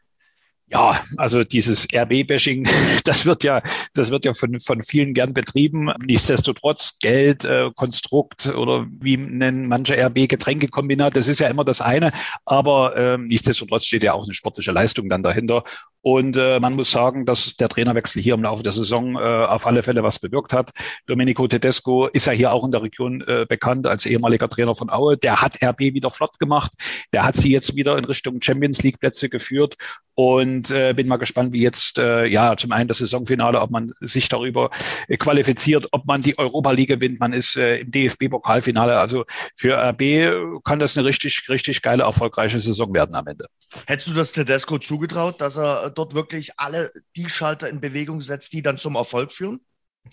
Ja, 0.67 0.99
also 1.17 1.43
dieses 1.43 1.87
RB-Bashing, 1.93 2.67
das 3.05 3.25
wird 3.25 3.43
ja, 3.43 3.61
das 3.93 4.09
wird 4.09 4.25
ja 4.25 4.33
von, 4.33 4.59
von 4.59 4.81
vielen 4.81 5.13
gern 5.13 5.33
betrieben. 5.33 5.91
Nichtsdestotrotz 6.03 6.97
Geld, 6.99 7.45
äh, 7.45 7.69
Konstrukt 7.75 8.47
oder 8.47 8.87
wie 8.89 9.15
nennen 9.15 9.67
manche 9.67 9.95
RB-Getränkekombinat, 9.95 11.15
das 11.15 11.27
ist 11.27 11.39
ja 11.39 11.49
immer 11.49 11.65
das 11.65 11.81
eine. 11.81 12.11
Aber 12.45 12.95
äh, 12.97 13.17
nichtsdestotrotz 13.17 13.85
steht 13.85 14.03
ja 14.03 14.13
auch 14.13 14.23
eine 14.23 14.33
sportliche 14.33 14.71
Leistung 14.71 15.07
dann 15.07 15.21
dahinter. 15.21 15.63
Und 16.01 16.37
äh, 16.37 16.59
man 16.59 16.73
muss 16.73 16.91
sagen, 16.91 17.25
dass 17.25 17.55
der 17.55 17.67
Trainerwechsel 17.67 18.21
hier 18.21 18.35
im 18.35 18.43
Laufe 18.43 18.61
der 18.61 18.71
Saison 18.71 19.15
äh, 19.15 19.19
auf 19.19 19.65
alle 19.65 19.81
Fälle 19.81 20.03
was 20.03 20.19
bewirkt 20.19 20.53
hat. 20.53 20.71
Domenico 21.07 21.47
Tedesco 21.47 22.05
ist 22.07 22.27
ja 22.27 22.33
hier 22.33 22.53
auch 22.53 22.63
in 22.63 22.71
der 22.71 22.83
Region 22.83 23.21
äh, 23.21 23.47
bekannt 23.49 23.87
als 23.87 24.05
ehemaliger 24.05 24.47
Trainer 24.47 24.75
von 24.75 24.91
Aue. 24.91 25.17
Der 25.17 25.41
hat 25.41 25.63
RB 25.63 25.79
wieder 25.79 26.11
flott 26.11 26.37
gemacht. 26.37 26.73
Der 27.11 27.23
hat 27.23 27.35
sie 27.35 27.49
jetzt 27.51 27.75
wieder 27.75 27.97
in 27.97 28.05
Richtung 28.05 28.39
Champions 28.39 28.83
League 28.83 28.99
Plätze 28.99 29.29
geführt. 29.29 29.77
Und 30.15 30.71
äh, 30.71 30.93
bin 30.93 31.09
mal 31.09 31.17
gespannt, 31.17 31.51
wie 31.51 31.61
jetzt 31.61 31.97
äh, 31.97 32.25
ja 32.25 32.55
zum 32.55 32.71
einen 32.71 32.87
das 32.87 32.99
Saisonfinale, 32.99 33.59
ob 33.59 33.69
man 33.69 33.91
sich 33.99 34.29
darüber 34.29 34.69
äh, 35.09 35.17
qualifiziert, 35.17 35.87
ob 35.91 36.05
man 36.05 36.21
die 36.21 36.37
Europa 36.37 36.71
League 36.71 36.87
gewinnt. 36.87 37.19
Man 37.19 37.33
ist 37.33 37.57
äh, 37.57 37.79
im 37.79 37.91
DFB-Pokalfinale. 37.91 38.97
Also 38.97 39.25
für 39.57 39.75
RB 39.75 40.63
kann 40.63 40.79
das 40.79 40.97
eine 40.97 41.05
richtig, 41.05 41.49
richtig 41.49 41.81
geile, 41.81 42.03
erfolgreiche 42.03 42.61
Saison 42.61 42.93
werden 42.93 43.13
am 43.13 43.27
Ende. 43.27 43.47
Hättest 43.87 44.09
du 44.09 44.13
das 44.13 44.31
Tedesco 44.31 44.77
zugetraut, 44.77 45.41
dass 45.41 45.57
er 45.57 45.89
dort 45.89 46.13
wirklich 46.13 46.51
alle 46.57 46.91
die 47.17 47.29
Schalter 47.29 47.69
in 47.69 47.81
Bewegung 47.81 48.21
setzt, 48.21 48.53
die 48.53 48.61
dann 48.61 48.77
zum 48.77 48.95
Erfolg 48.95 49.33
führen? 49.33 49.59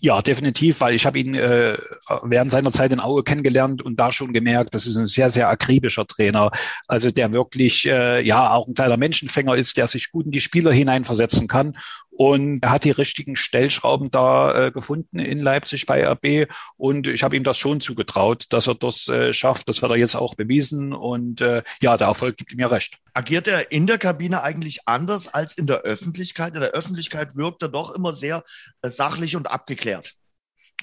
Ja, 0.00 0.20
definitiv, 0.20 0.80
weil 0.80 0.94
ich 0.94 1.06
habe 1.06 1.18
ihn 1.20 1.34
äh, 1.34 1.78
während 2.22 2.50
seiner 2.50 2.72
Zeit 2.72 2.92
in 2.92 2.98
Aue 2.98 3.22
kennengelernt 3.22 3.82
und 3.82 4.00
da 4.00 4.10
schon 4.10 4.32
gemerkt, 4.32 4.74
das 4.74 4.86
ist 4.86 4.96
ein 4.96 5.06
sehr, 5.06 5.30
sehr 5.30 5.48
akribischer 5.48 6.06
Trainer. 6.06 6.50
Also 6.88 7.10
der 7.10 7.32
wirklich 7.32 7.86
äh, 7.86 8.20
ja 8.26 8.50
auch 8.50 8.66
ein 8.66 8.74
kleiner 8.74 8.96
Menschenfänger 8.96 9.54
ist, 9.54 9.76
der 9.76 9.86
sich 9.86 10.10
gut 10.10 10.26
in 10.26 10.32
die 10.32 10.40
Spieler 10.40 10.72
hineinversetzen 10.72 11.46
kann 11.46 11.76
und 12.14 12.62
er 12.62 12.70
hat 12.70 12.84
die 12.84 12.90
richtigen 12.90 13.36
Stellschrauben 13.36 14.10
da 14.10 14.66
äh, 14.66 14.70
gefunden 14.70 15.18
in 15.18 15.40
Leipzig 15.40 15.86
bei 15.86 16.06
RB. 16.06 16.46
Und 16.76 17.08
ich 17.08 17.22
habe 17.22 17.36
ihm 17.36 17.42
das 17.42 17.56
schon 17.56 17.80
zugetraut, 17.80 18.46
dass 18.50 18.66
er 18.66 18.74
das 18.74 19.08
äh, 19.08 19.32
schafft. 19.32 19.68
Das 19.68 19.82
hat 19.82 19.90
er 19.90 19.96
jetzt 19.96 20.14
auch 20.14 20.34
bewiesen. 20.34 20.92
Und 20.92 21.40
äh, 21.40 21.62
ja, 21.80 21.96
der 21.96 22.08
Erfolg 22.08 22.36
gibt 22.36 22.52
ihm 22.52 22.60
ja 22.60 22.66
recht. 22.66 22.98
Agiert 23.14 23.48
er 23.48 23.72
in 23.72 23.86
der 23.86 23.96
Kabine 23.96 24.42
eigentlich 24.42 24.86
anders 24.86 25.26
als 25.32 25.56
in 25.56 25.66
der 25.66 25.78
Öffentlichkeit? 25.78 26.54
In 26.54 26.60
der 26.60 26.70
Öffentlichkeit 26.70 27.34
wirkt 27.34 27.62
er 27.62 27.68
doch 27.68 27.94
immer 27.94 28.12
sehr 28.12 28.44
äh, 28.82 28.90
sachlich 28.90 29.34
und 29.34 29.50
abgeklärt. 29.50 30.14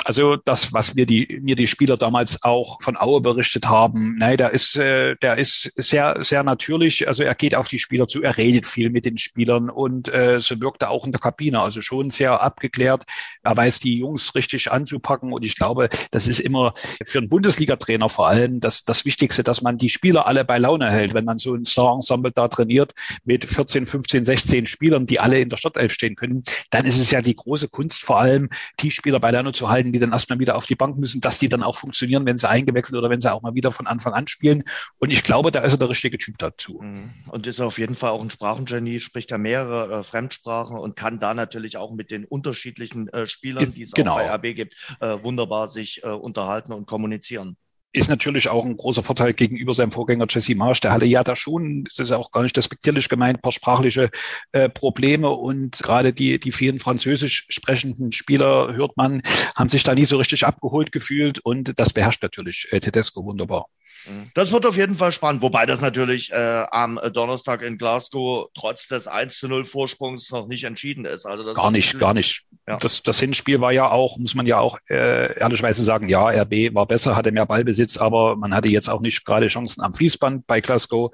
Also 0.06 0.38
das, 0.38 0.74
was 0.74 0.96
mir 0.96 1.06
die 1.06 1.40
mir 1.42 1.56
die 1.56 1.68
Spieler 1.68 1.98
damals 1.98 2.44
auch 2.44 2.82
von 2.82 2.98
Aue 2.98 3.22
berichtet 3.22 3.68
haben, 3.68 4.16
nein, 4.18 4.38
der 4.38 4.52
ist 4.52 4.76
äh, 4.76 5.16
der 5.22 5.38
ist 5.38 5.72
sehr 5.76 6.18
sehr 6.22 6.44
natürlich. 6.44 7.08
Also 7.08 7.24
er 7.24 7.36
geht 7.36 7.56
auf 7.56 7.68
die 7.68 7.80
Spieler 7.80 8.08
zu, 8.08 8.22
er 8.22 8.38
redet 8.38 8.66
viel 8.66 8.90
mit 8.90 9.06
den 9.06 9.18
Spielern 9.18 9.70
und 9.70 10.12
äh, 10.14 10.40
so 10.40 10.60
wirkt 10.62 10.84
er 10.84 10.92
auch 10.92 11.06
in 11.06 11.12
der 11.12 11.22
Kabine. 11.22 11.62
Also 11.62 11.82
schon 11.82 12.12
sehr 12.12 12.42
abgeklärt. 12.42 13.04
Er 13.44 13.56
weiß 13.56 13.80
die 13.80 14.00
Jungs 14.00 14.34
richtig 14.36 14.72
anzupacken 14.72 15.34
und 15.34 15.46
ich 15.46 15.56
glaube, 15.56 15.90
das 16.12 16.28
ist 16.28 16.40
immer 16.40 16.74
für 17.06 17.20
einen 17.20 17.30
Bundesliga-Trainer 17.30 18.10
vor 18.10 18.28
allem 18.28 18.60
das 18.60 18.86
das 18.86 19.06
Wichtigste, 19.06 19.44
dass 19.44 19.62
man 19.62 19.78
die 19.78 19.90
Spieler 19.90 20.28
alle 20.28 20.46
bei 20.46 20.58
Laune 20.58 20.90
hält, 20.92 21.14
wenn 21.14 21.26
man 21.26 21.38
so 21.38 21.54
ein 21.54 21.66
Star-Ensemble 21.66 22.32
da 22.32 22.48
trainiert 22.48 22.94
mit 23.26 23.46
14, 23.46 23.86
15, 23.86 24.26
16 24.26 24.66
Spielern, 24.66 25.06
die 25.06 25.20
alle 25.20 25.40
in 25.40 25.50
der 25.50 25.58
Stadtelf 25.58 25.92
stehen 25.92 26.16
können. 26.16 26.44
Dann 26.70 26.86
ist 26.86 26.98
es 26.98 27.12
ja 27.12 27.22
die 27.22 27.36
große 27.36 27.70
Kunst 27.70 28.04
vor 28.04 28.20
allem, 28.20 28.50
die 28.80 28.92
Spieler 28.92 29.20
bei 29.20 29.32
Laune 29.32 29.52
zu 29.52 29.70
halten 29.70 29.89
beiden, 29.90 29.94
die 29.94 30.00
dann 30.00 30.12
erstmal 30.12 30.40
wieder 30.40 30.56
auf 30.56 30.66
die 30.66 30.76
Bank 30.76 30.98
müssen, 30.98 31.22
dass 31.22 31.40
die 31.40 31.50
dann 31.50 31.64
auch 31.64 31.78
funktionieren, 31.78 32.26
wenn 32.26 32.38
sie 32.38 32.48
eingewechselt 32.48 32.98
oder 32.98 33.10
wenn 33.10 33.20
sie 33.20 33.32
auch 33.32 33.42
mal 33.42 33.56
wieder 33.56 33.72
von 33.72 33.88
Anfang 33.88 34.14
an 34.14 34.28
spielen. 34.28 34.64
Und 35.00 35.12
ich 35.12 35.24
glaube, 35.24 35.52
da 35.52 35.62
ist 35.62 35.74
er 35.74 35.78
der 35.78 35.90
richtige 35.90 36.18
Typ 36.18 36.38
dazu. 36.38 36.80
Mhm. 36.82 37.12
Und 37.28 37.48
ist 37.48 37.60
auf 37.60 37.80
jeden 37.80 37.96
Fall 37.96 38.12
auch 38.12 38.22
ein 38.22 38.30
Sprachengenie, 38.30 39.00
spricht 39.00 39.32
ja 39.32 39.38
mehrere 39.38 40.00
äh, 40.00 40.04
Fremdsprachen 40.04 40.78
und 40.78 40.96
kann 40.96 41.20
da 41.20 41.34
natürlich 41.34 41.78
auch 41.78 41.92
mit 41.92 42.12
den 42.12 42.26
unterschiedlichen 42.26 43.08
äh, 43.10 43.28
Spielern, 43.28 43.72
die 43.72 43.82
es 43.82 43.92
genau. 43.92 44.14
auch 44.14 44.18
bei 44.18 44.50
RB 44.50 44.56
gibt, 44.56 44.76
äh, 45.00 45.18
wunderbar 45.22 45.68
sich 45.68 46.04
äh, 46.04 46.08
unterhalten 46.08 46.74
und 46.74 46.86
kommunizieren. 46.86 47.58
Ist 47.92 48.10
natürlich 48.10 48.50
auch 48.50 48.66
ein 48.66 48.78
großer 48.78 49.02
Vorteil 49.02 49.34
gegenüber 49.34 49.74
seinem 49.74 49.92
Vorgänger 49.92 50.28
Jesse 50.30 50.56
Marsch. 50.56 50.80
Der 50.82 50.92
hatte 50.92 51.06
ja 51.06 51.24
da 51.24 51.36
schon, 51.36 51.86
das 51.86 52.00
ist 52.00 52.12
auch 52.12 52.32
gar 52.32 52.44
nicht 52.44 52.56
despektierlich 52.56 53.10
gemeint, 53.10 53.42
paar 53.42 53.52
sprachliche 53.52 54.12
äh, 54.52 54.70
Probleme 54.70 55.30
und 55.30 55.80
gerade 55.80 56.14
die, 56.14 56.40
die 56.40 56.52
vielen 56.52 56.80
französisch 56.80 57.48
sprechenden 57.50 58.12
Spieler, 58.12 58.74
hört 58.74 58.96
man, 58.96 59.22
haben 59.56 59.70
sich 59.70 59.84
da 59.84 59.96
nie 59.96 60.06
so 60.06 60.18
richtig 60.18 60.46
abgeholt 60.46 60.92
gefühlt 60.92 61.40
und 61.40 61.80
das 61.80 61.94
beherrscht 61.94 62.22
natürlich 62.22 62.68
äh, 62.72 62.80
Tedesco 62.80 63.26
wunderbar. 63.26 63.68
Mhm. 64.06 64.32
Das 64.34 64.52
wird 64.52 64.66
auf 64.66 64.78
jeden 64.78 64.96
Fall 64.96 65.12
spannend, 65.12 65.42
wobei 65.42 65.66
das 65.66 65.82
natürlich 65.82 66.32
äh, 66.32 66.66
am 66.72 67.00
Donnerstag 67.14 67.62
in 67.62 67.78
Glasgow 67.78 68.50
trotz 68.54 68.88
des 68.88 69.08
1 69.08 69.38
zu 69.38 69.48
0 69.48 69.66
Vorsprungs 69.66 70.32
noch 70.32 70.48
nicht 70.48 70.64
entschieden 70.64 71.06
ist. 71.06 71.26
Also 71.26 71.54
gar 71.54 71.72
nicht, 71.72 72.00
gar 72.00 72.14
nicht. 72.14 72.44
Ja. 72.68 72.78
Das, 72.78 73.04
das 73.04 73.20
Hinspiel 73.20 73.62
war 73.62 73.72
ja 73.72 73.90
auch, 73.90 74.18
muss 74.18 74.36
man 74.36 74.46
ja 74.46 74.60
auch 74.60 74.78
äh, 74.90 75.40
ehrlicherweise 75.40 75.84
sagen, 75.84 76.08
ja, 76.08 76.28
RB 76.30 76.74
war 76.74 76.86
besser, 76.86 77.16
hatte 77.16 77.32
mehr 77.32 77.46
Ballbesitz, 77.46 77.79
aber 78.00 78.36
man 78.36 78.54
hatte 78.54 78.70
jetzt 78.70 78.90
auch 78.90 79.02
nicht 79.02 79.26
gerade 79.26 79.48
Chancen 79.48 79.82
am 79.82 79.94
Fließband 79.94 80.48
bei 80.48 80.62
Glasgow. 80.62 81.12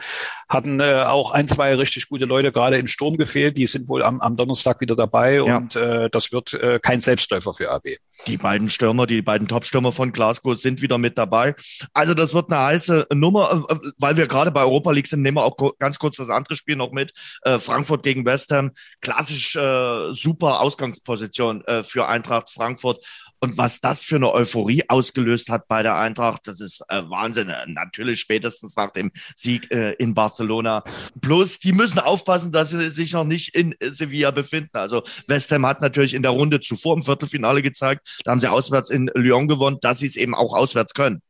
Hatten 0.49 0.79
äh, 0.79 1.03
auch 1.05 1.31
ein, 1.31 1.47
zwei 1.47 1.75
richtig 1.75 2.09
gute 2.09 2.25
Leute 2.25 2.51
gerade 2.51 2.77
im 2.77 2.87
Sturm 2.87 3.17
gefehlt, 3.17 3.57
die 3.57 3.65
sind 3.65 3.87
wohl 3.87 4.03
am, 4.03 4.21
am 4.21 4.35
Donnerstag 4.35 4.81
wieder 4.81 4.95
dabei 4.95 5.35
ja. 5.35 5.57
und 5.57 5.75
äh, 5.75 6.09
das 6.09 6.31
wird 6.31 6.53
äh, 6.53 6.79
kein 6.79 7.01
Selbstläufer 7.01 7.53
für 7.53 7.69
RB. 7.69 7.97
Die 8.27 8.37
beiden 8.37 8.69
Stürmer, 8.69 9.07
die 9.07 9.21
beiden 9.21 9.47
Top-Stürmer 9.47 9.91
von 9.91 10.11
Glasgow 10.11 10.55
sind 10.55 10.81
wieder 10.81 10.97
mit 10.97 11.17
dabei. 11.17 11.55
Also 11.93 12.13
das 12.13 12.33
wird 12.33 12.51
eine 12.51 12.61
heiße 12.61 13.07
Nummer, 13.13 13.65
äh, 13.69 13.75
weil 13.97 14.17
wir 14.17 14.27
gerade 14.27 14.51
bei 14.51 14.61
Europa 14.61 14.91
League 14.91 15.07
sind, 15.07 15.21
nehmen 15.21 15.37
wir 15.37 15.43
auch 15.43 15.57
ganz 15.79 15.99
kurz 15.99 16.17
das 16.17 16.29
andere 16.29 16.55
Spiel 16.55 16.75
noch 16.75 16.91
mit. 16.91 17.13
Äh, 17.43 17.59
Frankfurt 17.59 18.03
gegen 18.03 18.25
West 18.25 18.51
Ham. 18.51 18.71
Klassisch 19.01 19.55
äh, 19.55 20.11
super 20.11 20.61
Ausgangsposition 20.61 21.63
äh, 21.65 21.83
für 21.83 22.07
Eintracht 22.07 22.49
Frankfurt. 22.49 23.03
Und 23.39 23.57
was 23.57 23.81
das 23.81 24.03
für 24.03 24.15
eine 24.15 24.31
Euphorie 24.33 24.83
ausgelöst 24.87 25.49
hat 25.49 25.67
bei 25.67 25.83
der 25.83 25.95
Eintracht, 25.95 26.47
das 26.47 26.61
ist 26.61 26.81
äh, 26.89 27.01
Wahnsinn. 27.09 27.51
Natürlich 27.67 28.19
spätestens 28.19 28.75
nach 28.75 28.91
dem 28.91 29.11
Sieg 29.35 29.71
äh, 29.71 29.93
in 29.93 30.13
Barcelona. 30.13 30.83
Bloß, 31.15 31.59
die 31.59 31.73
müssen 31.73 31.99
aufpassen, 31.99 32.51
dass 32.51 32.71
sie 32.71 32.89
sich 32.89 33.13
noch 33.13 33.25
nicht 33.25 33.55
in 33.55 33.75
Sevilla 33.81 34.31
befinden. 34.31 34.77
Also 34.77 35.03
West 35.27 35.51
Ham 35.51 35.65
hat 35.65 35.81
natürlich 35.81 36.13
in 36.13 36.23
der 36.23 36.31
Runde 36.31 36.59
zuvor 36.59 36.95
im 36.95 37.03
Viertelfinale 37.03 37.61
gezeigt, 37.61 38.21
da 38.23 38.31
haben 38.31 38.39
sie 38.39 38.51
auswärts 38.51 38.89
in 38.89 39.11
Lyon 39.13 39.47
gewonnen, 39.47 39.77
dass 39.81 39.99
sie 39.99 40.07
es 40.07 40.15
eben 40.15 40.35
auch 40.35 40.53
auswärts 40.53 40.93
können. 40.93 41.21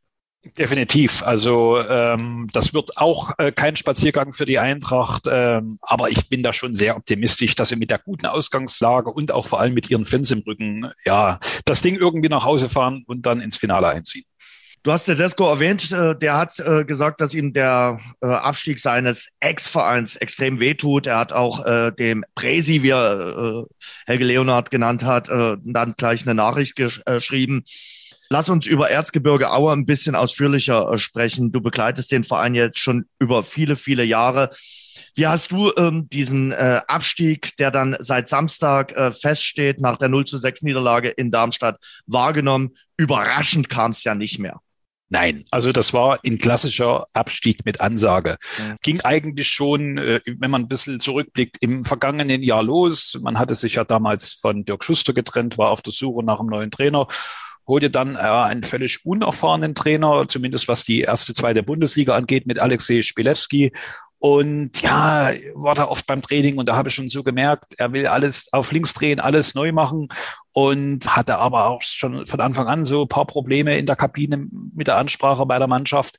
Definitiv. 0.58 1.24
Also 1.24 1.80
ähm, 1.80 2.48
das 2.54 2.74
wird 2.74 2.98
auch 2.98 3.32
äh, 3.40 3.52
kein 3.52 3.76
Spaziergang 3.76 4.32
für 4.32 4.46
die 4.46 4.60
Eintracht, 4.60 5.24
ähm, 5.30 5.78
aber 5.82 6.12
ich 6.12 6.30
bin 6.30 6.44
da 6.44 6.54
schon 6.54 6.76
sehr 6.76 6.96
optimistisch, 6.96 7.56
dass 7.56 7.70
sie 7.70 7.76
mit 7.76 7.90
der 7.90 7.98
guten 7.98 8.28
Ausgangslage 8.28 9.10
und 9.10 9.32
auch 9.32 9.48
vor 9.48 9.60
allem 9.60 9.74
mit 9.74 9.90
ihren 9.90 10.06
Fans 10.06 10.30
im 10.32 10.40
Rücken 10.40 10.92
ja 11.06 11.40
das 11.66 11.82
Ding 11.82 11.96
irgendwie 11.96 12.30
nach 12.30 12.46
Hause 12.46 12.70
fahren 12.70 13.04
und 13.08 13.26
dann 13.26 13.42
ins 13.42 13.58
Finale 13.58 13.88
einziehen. 13.88 14.26
Du 14.86 14.92
hast 14.92 15.06
Tedesco 15.06 15.50
erwähnt, 15.50 15.92
äh, 15.92 16.16
der 16.16 16.38
hat 16.38 16.60
äh, 16.60 16.86
gesagt, 16.86 17.20
dass 17.20 17.34
ihm 17.34 17.54
der 17.54 18.00
äh, 18.22 18.28
Abstieg 18.28 18.80
seines 18.80 19.30
Ex-Vereins 19.40 20.16
extrem 20.18 20.60
wehtut. 20.60 21.08
Er 21.08 21.18
hat 21.18 21.34
auch 21.34 21.66
dem 21.96 22.24
Presi, 22.36 22.84
wie 22.84 22.92
er 22.92 23.66
Helge 24.06 24.26
Leonard 24.26 24.70
genannt 24.70 25.04
hat, 25.04 25.28
dann 25.28 25.94
gleich 25.98 26.24
eine 26.24 26.36
Nachricht 26.36 26.76
geschrieben. 26.76 27.64
Lass 28.36 28.50
uns 28.50 28.68
über 28.68 28.90
Erzgebirge 28.90 29.50
Aue 29.50 29.72
ein 29.72 29.86
bisschen 29.86 30.14
ausführlicher 30.14 30.92
äh, 30.92 30.98
sprechen. 30.98 31.54
Du 31.54 31.62
begleitest 31.62 32.12
den 32.12 32.26
Verein 32.26 32.54
jetzt 32.54 32.80
schon 32.80 33.06
über 33.18 33.44
viele, 33.44 33.78
viele 33.78 34.04
Jahre. 34.04 34.50
Wie 35.16 35.26
hast 35.26 35.54
du 35.54 35.72
ähm, 35.78 36.10
diesen 36.10 36.52
äh, 36.52 36.82
Abstieg, 36.86 37.56
der 37.56 37.72
dann 37.72 37.96
seit 38.00 38.28
Samstag 38.28 38.92
äh, 38.92 39.14
feststeht, 39.14 39.80
nach 39.80 39.96
der 39.98 40.10
0 40.10 40.26
zu 40.26 40.38
6 40.38 40.64
Niederlage 40.64 41.08
in 41.08 41.32
Darmstadt 41.32 41.78
wahrgenommen? 42.08 42.72
Überraschend 42.98 43.70
kam 43.70 43.92
es 43.92 44.04
ja 44.04 44.16
nicht 44.16 44.38
mehr. 44.38 44.60
Nein, 45.08 45.46
also 45.50 45.72
das 45.72 45.94
war 45.94 46.20
ein 46.26 46.38
klassischer 46.38 47.08
Abstieg 47.14 47.64
mit 47.64 47.80
Ansage. 47.80 48.38
Ja. 48.58 48.76
Ging 48.82 49.00
eigentlich 49.00 49.48
schon, 49.48 49.98
äh, 49.98 50.20
wenn 50.26 50.52
man 50.52 50.64
ein 50.64 50.68
bisschen 50.68 51.00
zurückblickt, 51.00 51.56
im 51.62 51.86
vergangenen 51.86 52.44
Jahr 52.44 52.64
los. 52.64 53.18
Man 53.22 53.40
hatte 53.40 53.56
sich 53.56 53.76
ja 53.76 53.86
damals 53.86 54.34
von 54.34 54.66
Dirk 54.66 54.84
Schuster 54.84 55.14
getrennt, 55.14 55.58
war 55.58 55.70
auf 55.70 55.82
der 55.82 55.94
Suche 55.94 56.26
nach 56.26 56.42
einem 56.42 56.50
neuen 56.50 56.72
Trainer 56.72 57.08
holte 57.68 57.90
dann 57.90 58.16
äh, 58.16 58.20
einen 58.20 58.64
völlig 58.64 59.06
unerfahrenen 59.06 59.76
Trainer, 59.76 60.28
zumindest 60.28 60.68
was 60.68 60.84
die 60.84 61.02
erste, 61.02 61.34
zweite 61.34 61.64
Bundesliga 61.64 62.16
angeht, 62.16 62.46
mit 62.46 62.60
Alexei 62.60 63.02
Spilewski. 63.02 63.72
Und 64.18 64.82
ja, 64.82 65.32
war 65.54 65.76
da 65.76 65.86
oft 65.86 66.08
beim 66.08 66.22
Training 66.22 66.58
und 66.58 66.68
da 66.68 66.76
habe 66.76 66.90
ich 66.90 66.96
schon 66.96 67.10
so 67.10 67.22
gemerkt, 67.22 67.76
er 67.78 67.92
will 67.92 68.08
alles 68.08 68.52
auf 68.54 68.72
links 68.72 68.94
drehen, 68.94 69.20
alles 69.20 69.54
neu 69.54 69.72
machen 69.72 70.10
und 70.58 71.14
hatte 71.14 71.38
aber 71.38 71.68
auch 71.68 71.82
schon 71.82 72.26
von 72.28 72.40
Anfang 72.40 72.68
an 72.68 72.86
so 72.86 73.02
ein 73.02 73.10
paar 73.10 73.26
Probleme 73.26 73.78
in 73.78 73.86
der 73.86 73.98
Kabine 73.98 74.48
mit 74.74 74.88
der 74.88 74.96
Ansprache 74.96 75.46
bei 75.46 75.60
der 75.60 75.68
Mannschaft. 75.68 76.18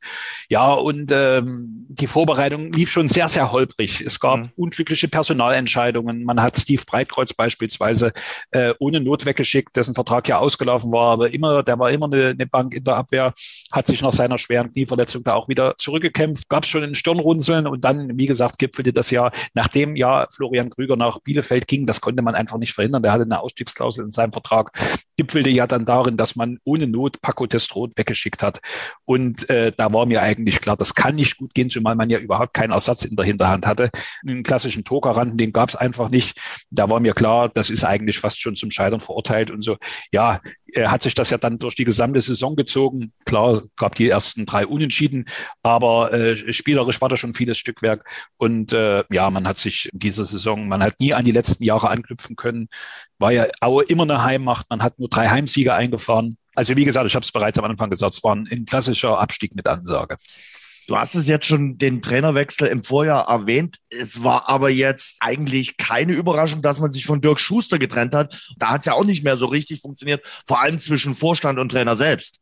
Ja, 0.50 0.75
und 0.75 1.11
ähm, 1.11 1.87
die 1.88 2.07
Vorbereitung 2.07 2.71
lief 2.71 2.90
schon 2.90 3.09
sehr, 3.09 3.28
sehr 3.28 3.50
holprig. 3.50 4.02
Es 4.02 4.21
gab 4.21 4.40
mhm. 4.40 4.49
unglückliche 4.57 5.09
Personalentscheidungen. 5.09 6.25
Man 6.25 6.43
hat 6.43 6.59
Steve 6.59 6.83
Breitkreuz 6.87 7.33
beispielsweise 7.33 8.12
äh, 8.50 8.75
ohne 8.78 9.00
Not 9.00 9.25
weggeschickt, 9.25 9.75
dessen 9.75 9.95
Vertrag 9.95 10.28
ja 10.28 10.38
ausgelaufen 10.38 10.93
war, 10.93 11.12
aber 11.12 11.33
immer, 11.33 11.62
der 11.62 11.78
war 11.78 11.90
immer 11.90 12.05
eine, 12.05 12.28
eine 12.28 12.47
Bank 12.47 12.75
in 12.75 12.85
der 12.85 12.97
Abwehr, 12.97 13.33
hat 13.73 13.87
sich 13.87 14.02
nach 14.02 14.12
seiner 14.12 14.37
schweren 14.37 14.71
Knieverletzung 14.71 15.25
da 15.25 15.33
auch 15.33 15.49
wieder 15.49 15.76
zurückgekämpft, 15.78 16.50
gab 16.50 16.64
es 16.64 16.69
schon 16.69 16.83
ein 16.83 16.95
Stirnrunzeln 16.95 17.66
und 17.66 17.87
dann, 17.87 18.19
wie 18.19 18.26
gesagt, 18.26 18.59
gipfelte 18.59 18.93
das 18.93 19.11
ja, 19.11 19.31
nachdem 19.55 19.97
ja 19.97 20.26
Florian 20.31 20.69
Krüger 20.69 20.97
nach 20.97 21.21
Bielefeld 21.21 21.66
ging, 21.66 21.87
das 21.87 22.02
konnte 22.02 22.21
man 22.21 22.35
einfach 22.35 22.59
nicht 22.59 22.75
verhindern. 22.75 23.02
Der 23.02 23.12
hatte 23.12 23.25
eine 23.25 23.40
Ausstiegsklausel 23.40 24.05
in 24.05 24.12
seinem 24.12 24.25
seinem 24.26 24.33
Vertrag 24.33 24.73
gipfelte 25.16 25.50
ja 25.50 25.66
dann 25.66 25.87
darin, 25.87 26.16
dass 26.16 26.37
man 26.37 26.59
ohne 26.64 26.87
Not 26.87 27.21
Paco 27.23 27.47
Testrot 27.47 27.97
weggeschickt 27.97 28.42
hat. 28.42 28.61
Und 29.04 29.49
äh, 29.49 29.73
da 29.76 29.92
war 29.92 30.06
mir 30.06 30.23
eigentlich 30.23 30.61
klar, 30.61 30.76
das 30.76 30.95
kann 30.95 31.14
nicht 31.14 31.38
gut 31.38 31.54
gehen, 31.54 31.71
zumal 31.71 31.95
man 31.97 32.11
ja 32.11 32.18
überhaupt 32.18 32.54
keinen 32.54 32.73
Ersatz 32.73 33.04
in 33.04 33.16
der 33.16 33.25
Hinterhand 33.25 33.66
hatte. 33.66 33.90
Einen 34.26 34.42
klassischen 34.42 34.85
Tokaranten, 34.85 35.38
den 35.38 35.52
gab 35.52 35.71
es 35.71 35.76
einfach 35.76 36.11
nicht. 36.11 36.38
Da 36.71 36.90
war 36.90 37.00
mir 37.00 37.14
klar, 37.14 37.49
das 37.49 37.71
ist 37.71 37.85
eigentlich 37.85 38.18
fast 38.18 38.40
schon 38.40 38.56
zum 38.56 38.71
Scheitern 38.71 39.00
verurteilt 39.00 39.50
und 39.50 39.62
so. 39.62 39.76
Ja, 40.12 40.40
er 40.73 40.90
hat 40.90 41.02
sich 41.02 41.14
das 41.14 41.30
ja 41.30 41.38
dann 41.38 41.59
durch 41.59 41.75
die 41.75 41.85
gesamte 41.85 42.21
Saison 42.21 42.56
gezogen. 42.56 43.12
Klar, 43.25 43.62
gab 43.76 43.95
die 43.95 44.09
ersten 44.09 44.45
drei 44.45 44.66
Unentschieden, 44.66 45.25
aber 45.62 46.12
äh, 46.12 46.52
spielerisch 46.52 47.00
war 47.00 47.09
da 47.09 47.16
schon 47.16 47.35
vieles 47.35 47.56
Stückwerk. 47.56 48.06
Und 48.37 48.73
äh, 48.73 49.04
ja, 49.11 49.30
man 49.30 49.49
hat 49.49 49.59
sich 49.59 49.88
in 49.92 49.99
dieser 49.99 50.26
Saison, 50.26 50.68
man 50.68 50.83
hat 50.83 51.00
nie 51.00 51.14
an 51.14 51.25
die 51.25 51.33
letzten 51.33 51.64
Jahre 51.64 51.88
anknüpfen 51.88 52.37
können. 52.37 52.68
War 53.18 53.33
ja 53.33 53.47
Aue 53.61 53.85
immer 53.85 54.02
eine 54.02 54.15
Heimmacht. 54.23 54.66
Man 54.70 54.82
hat 54.82 54.99
nur 54.99 55.08
drei 55.08 55.28
Heimsiege 55.28 55.75
eingefahren. 55.75 56.37
Also 56.54 56.76
wie 56.76 56.85
gesagt, 56.85 57.06
ich 57.06 57.14
habe 57.14 57.25
es 57.25 57.32
bereits 57.32 57.58
am 57.58 57.64
Anfang 57.64 57.90
gesagt, 57.90 58.14
es 58.14 58.25
war 58.25 58.35
ein 58.35 58.64
klassischer 58.64 59.18
Abstieg 59.18 59.54
mit 59.54 59.66
Ansage. 59.66 60.16
Du 60.87 60.96
hast 60.96 61.16
es 61.16 61.26
jetzt 61.26 61.46
schon 61.46 61.78
den 61.78 62.00
Trainerwechsel 62.00 62.68
im 62.68 62.85
Vorjahr 62.85 63.28
erwähnt. 63.28 63.78
Es 63.90 64.23
war 64.23 64.49
aber 64.49 64.70
jetzt 64.70 65.16
eigentlich 65.18 65.76
keine 65.78 66.12
Überraschung, 66.12 66.62
dass 66.62 66.78
man 66.78 66.92
sich 66.92 67.04
von 67.04 67.20
Dirk 67.20 67.40
Schuster 67.40 67.78
getrennt 67.78 68.14
hat. 68.14 68.52
Da 68.56 68.68
hat 68.68 68.80
es 68.80 68.87
ja 68.87 68.92
auch 68.92 69.04
nicht 69.04 69.25
mehr 69.25 69.37
so 69.37 69.46
richtig 69.46 69.80
funktioniert, 69.80 70.25
vor 70.46 70.61
allem 70.61 70.78
zwischen 70.78 71.12
Vorstand 71.12 71.58
und 71.58 71.70
Trainer 71.70 71.96
selbst. 71.96 72.40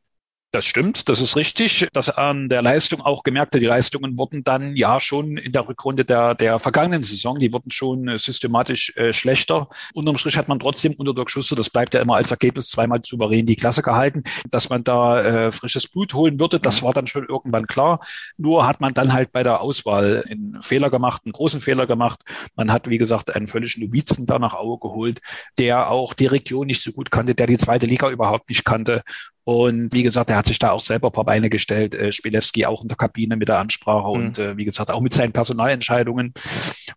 Das 0.55 0.67
stimmt, 0.67 1.09
das 1.09 1.21
ist 1.21 1.35
richtig. 1.35 1.89
Das 1.95 2.11
an 2.11 2.49
der 2.49 2.63
Leistung 2.63 3.01
auch 3.01 3.25
gemerkt, 3.25 3.55
die 3.55 3.67
Leistungen 3.67 4.17
wurden 4.17 4.45
dann 4.45 4.77
ja 4.77 5.01
schon 5.01 5.37
in 5.37 5.51
der 5.51 5.67
Rückrunde 5.69 6.05
der, 6.05 6.37
der 6.37 6.61
vergangenen 6.61 7.03
Saison, 7.03 7.41
die 7.41 7.53
wurden 7.53 7.73
schon 7.73 8.07
äh, 8.07 8.19
systematisch 8.19 8.97
äh, 8.97 9.13
schlechter. 9.13 9.69
Unterm 9.95 10.17
Strich 10.17 10.37
hat 10.37 10.47
man 10.47 10.61
trotzdem 10.61 10.95
unter 10.97 11.13
Dirk 11.13 11.29
Schuster, 11.29 11.57
das 11.57 11.71
bleibt 11.71 11.93
ja 11.95 12.01
immer 12.01 12.15
als 12.15 12.31
Ergebnis 12.31 12.69
zweimal 12.69 13.01
souverän 13.05 13.47
die 13.47 13.57
Klasse 13.57 13.83
gehalten, 13.83 14.23
dass 14.49 14.71
man 14.71 14.85
da 14.85 15.19
äh, 15.25 15.51
frisches 15.51 15.89
Blut 15.89 16.15
holen 16.15 16.39
würde. 16.39 16.61
Das 16.61 16.85
war 16.85 16.93
dann 16.93 17.09
schon 17.09 17.27
irgendwann 17.27 17.67
klar. 17.67 17.99
Nur 18.37 18.65
hat 18.65 18.81
man 18.81 18.95
dann 18.95 19.13
halt 19.13 19.33
bei 19.33 19.43
der 19.43 19.61
Auswahl 19.61 20.25
einen 20.31 20.63
Fehler 20.63 20.89
gemacht, 20.89 21.23
einen 21.25 21.33
großen 21.33 21.61
Fehler 21.61 21.89
gemacht. 21.89 22.21
Man 22.55 22.71
hat, 22.71 22.89
wie 22.89 22.99
gesagt, 22.99 23.35
einen 23.35 23.49
völligen 23.49 23.87
Novizen 23.87 24.27
da 24.27 24.39
nach 24.39 24.55
Aue 24.55 24.79
geholt, 24.79 25.21
der 25.59 25.91
auch 25.91 26.15
die 26.15 26.27
Region 26.27 26.69
nicht 26.69 26.81
so 26.81 26.93
gut 26.93 27.11
kannte, 27.11 27.35
der 27.35 27.49
die 27.49 27.59
zweite 27.59 27.87
Liga 27.87 28.09
überhaupt 28.09 28.49
nicht 28.51 28.65
kannte 28.65 29.03
und 29.45 29.93
wie 29.93 30.03
gesagt, 30.03 30.31
er 30.31 30.37
hat 30.37 30.47
sich 30.47 30.59
da 30.59 30.71
auch 30.71 30.81
selber 30.81 31.09
ein 31.09 31.13
paar 31.13 31.25
Beine 31.25 31.51
gestellt, 31.51 31.95
äh, 31.95 32.13
Spielewski 32.13 32.65
auch 32.65 32.81
in 32.81 32.89
der 32.89 32.97
Kabine 32.97 33.37
mit 33.37 33.49
der 33.49 33.59
Ansprache 33.59 34.09
mhm. 34.09 34.25
und 34.25 34.39
äh, 34.39 34.57
wie 34.57 34.65
gesagt, 34.65 34.91
auch 34.91 35.03
mit 35.03 35.13
seinen 35.13 35.33
Personalentscheidungen. 35.33 36.33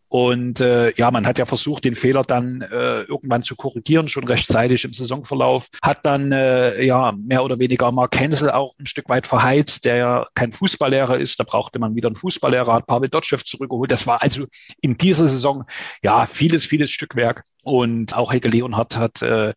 Und 0.08 0.62
äh, 0.62 0.94
ja, 0.96 1.12
man 1.12 1.28
hat 1.28 1.38
ja 1.40 1.46
versucht, 1.46 1.84
den 1.84 1.96
Fehler 1.96 2.22
dann 2.22 2.62
äh, 2.62 3.02
irgendwann 3.02 3.44
zu 3.44 3.58
korrigieren, 3.58 4.08
schon 4.08 4.24
rechtzeitig 4.26 4.86
im 4.86 4.94
Saisonverlauf. 4.94 5.68
Hat 5.82 6.06
dann 6.06 6.32
äh, 6.32 6.82
ja 6.84 7.12
mehr 7.12 7.44
oder 7.44 7.60
weniger 7.60 7.92
Mark 7.92 8.18
Hensel 8.18 8.50
auch 8.50 8.74
ein 8.80 8.86
Stück 8.86 9.10
weit 9.10 9.28
verheizt, 9.28 9.84
der 9.84 9.96
ja 9.98 10.28
kein 10.34 10.54
Fußballlehrer 10.54 11.20
ist. 11.20 11.38
Da 11.42 11.44
brauchte 11.44 11.80
man 11.80 11.96
wieder 11.96 12.08
einen 12.08 12.16
Fußballlehrer, 12.16 12.74
hat 12.76 12.88
Pavel 12.88 13.10
Dotschew 13.10 13.38
zurückgeholt. 13.38 13.92
Das 13.92 14.08
war 14.08 14.22
also 14.22 14.46
in 14.80 14.98
dieser 14.98 15.28
Saison 15.28 15.66
ja 16.02 16.26
vieles, 16.26 16.66
vieles 16.66 16.92
Stückwerk. 16.92 17.44
Und 17.68 18.16
auch 18.16 18.32
Helge 18.32 18.48
Leonhardt 18.48 18.96
hat 18.96 19.22
äh, 19.22 19.54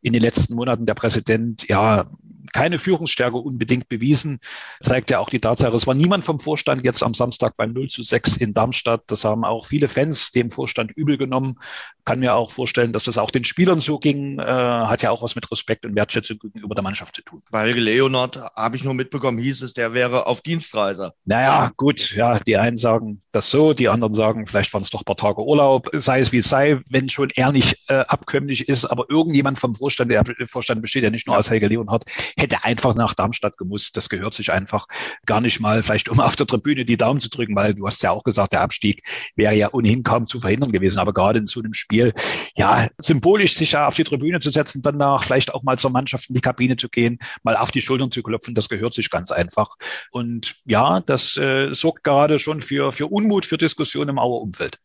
in 0.00 0.14
den 0.14 0.22
letzten 0.22 0.54
Monaten 0.54 0.86
der 0.86 0.94
Präsident 0.94 1.68
ja 1.68 2.06
keine 2.52 2.78
Führungsstärke 2.78 3.36
unbedingt 3.36 3.88
bewiesen. 3.88 4.38
Zeigt 4.82 5.10
ja 5.10 5.18
auch 5.18 5.30
die 5.30 5.40
Tatsache, 5.40 5.74
es 5.74 5.86
war 5.86 5.94
niemand 5.94 6.24
vom 6.24 6.40
Vorstand 6.40 6.84
jetzt 6.84 7.02
am 7.02 7.14
Samstag 7.14 7.56
beim 7.56 7.72
0 7.72 7.88
zu 7.88 8.02
6 8.02 8.36
in 8.36 8.54
Darmstadt. 8.54 9.02
Das 9.08 9.24
haben 9.24 9.44
auch 9.44 9.66
viele 9.66 9.88
Fans 9.88 10.32
dem 10.32 10.50
Vorstand 10.50 10.92
übel 10.92 11.16
genommen. 11.16 11.56
Kann 12.04 12.20
mir 12.20 12.34
auch 12.34 12.50
vorstellen, 12.50 12.92
dass 12.92 13.04
das 13.04 13.18
auch 13.18 13.30
den 13.30 13.44
Spielern 13.44 13.80
so 13.80 13.98
ging. 13.98 14.38
Äh, 14.38 14.42
hat 14.44 15.02
ja 15.02 15.10
auch 15.10 15.22
was 15.22 15.34
mit 15.34 15.50
Respekt 15.50 15.84
und 15.84 15.94
Wertschätzung 15.94 16.38
gegenüber 16.38 16.74
der 16.74 16.82
Mannschaft 16.84 17.14
zu 17.14 17.22
tun. 17.22 17.42
Weil 17.50 17.72
Leonard, 17.72 18.36
habe 18.54 18.76
ich 18.76 18.84
nur 18.84 18.94
mitbekommen, 18.94 19.38
hieß 19.38 19.62
es, 19.62 19.72
der 19.72 19.94
wäre 19.94 20.26
auf 20.26 20.40
Dienstreise. 20.40 21.12
Naja, 21.24 21.72
gut, 21.76 22.14
ja, 22.14 22.38
die 22.40 22.56
einen 22.56 22.76
sagen 22.76 23.20
das 23.32 23.50
so, 23.50 23.72
die 23.72 23.88
anderen 23.88 24.14
sagen, 24.14 24.46
vielleicht 24.46 24.72
waren 24.72 24.82
es 24.82 24.90
doch 24.90 25.02
ein 25.02 25.04
paar 25.04 25.16
Tage 25.16 25.42
Urlaub, 25.42 25.88
sei 25.94 26.20
es 26.20 26.32
wie 26.32 26.38
es 26.38 26.48
sei, 26.48 26.80
wenn 26.88 27.08
schon 27.08 27.30
er 27.34 27.52
nicht 27.52 27.76
äh, 27.88 27.94
abkömmlich 27.94 28.68
ist, 28.68 28.84
aber 28.86 29.06
irgendjemand 29.08 29.58
vom 29.58 29.74
Vorstand, 29.74 30.10
der 30.10 30.24
Vorstand 30.46 30.82
besteht 30.82 31.04
ja 31.04 31.10
nicht 31.10 31.26
nur 31.26 31.38
aus 31.38 31.50
Helge 31.50 31.68
Leonhardt, 31.68 32.04
hätte 32.40 32.64
einfach 32.64 32.94
nach 32.94 33.14
Darmstadt 33.14 33.56
gemusst. 33.56 33.96
Das 33.96 34.08
gehört 34.08 34.34
sich 34.34 34.52
einfach 34.52 34.86
gar 35.26 35.40
nicht 35.40 35.60
mal, 35.60 35.82
vielleicht 35.82 36.08
um 36.08 36.20
auf 36.20 36.36
der 36.36 36.46
Tribüne 36.46 36.84
die 36.84 36.96
Daumen 36.96 37.20
zu 37.20 37.28
drücken, 37.28 37.54
weil 37.56 37.74
du 37.74 37.86
hast 37.86 38.02
ja 38.02 38.10
auch 38.10 38.24
gesagt, 38.24 38.52
der 38.52 38.62
Abstieg 38.62 39.02
wäre 39.36 39.54
ja 39.54 39.72
ohnehin 39.72 40.02
kaum 40.02 40.26
zu 40.26 40.40
verhindern 40.40 40.72
gewesen. 40.72 40.98
Aber 40.98 41.12
gerade 41.12 41.38
in 41.38 41.46
so 41.46 41.60
einem 41.60 41.74
Spiel, 41.74 42.12
ja, 42.56 42.88
symbolisch 42.98 43.54
sich 43.54 43.72
ja 43.72 43.86
auf 43.86 43.94
die 43.94 44.04
Tribüne 44.04 44.40
zu 44.40 44.50
setzen, 44.50 44.82
danach 44.82 45.24
vielleicht 45.24 45.54
auch 45.54 45.62
mal 45.62 45.78
zur 45.78 45.90
Mannschaft 45.90 46.28
in 46.28 46.34
die 46.34 46.40
Kabine 46.40 46.76
zu 46.76 46.88
gehen, 46.88 47.18
mal 47.42 47.56
auf 47.56 47.70
die 47.70 47.80
Schultern 47.80 48.10
zu 48.10 48.22
klopfen, 48.22 48.54
das 48.54 48.68
gehört 48.68 48.94
sich 48.94 49.10
ganz 49.10 49.30
einfach. 49.30 49.76
Und 50.10 50.56
ja, 50.64 51.00
das 51.00 51.36
äh, 51.36 51.72
sorgt 51.72 52.04
gerade 52.04 52.38
schon 52.38 52.60
für, 52.60 52.92
für 52.92 53.06
Unmut, 53.06 53.46
für 53.46 53.58
Diskussionen 53.58 54.10
im 54.10 54.18
Auerumfeld. 54.18 54.78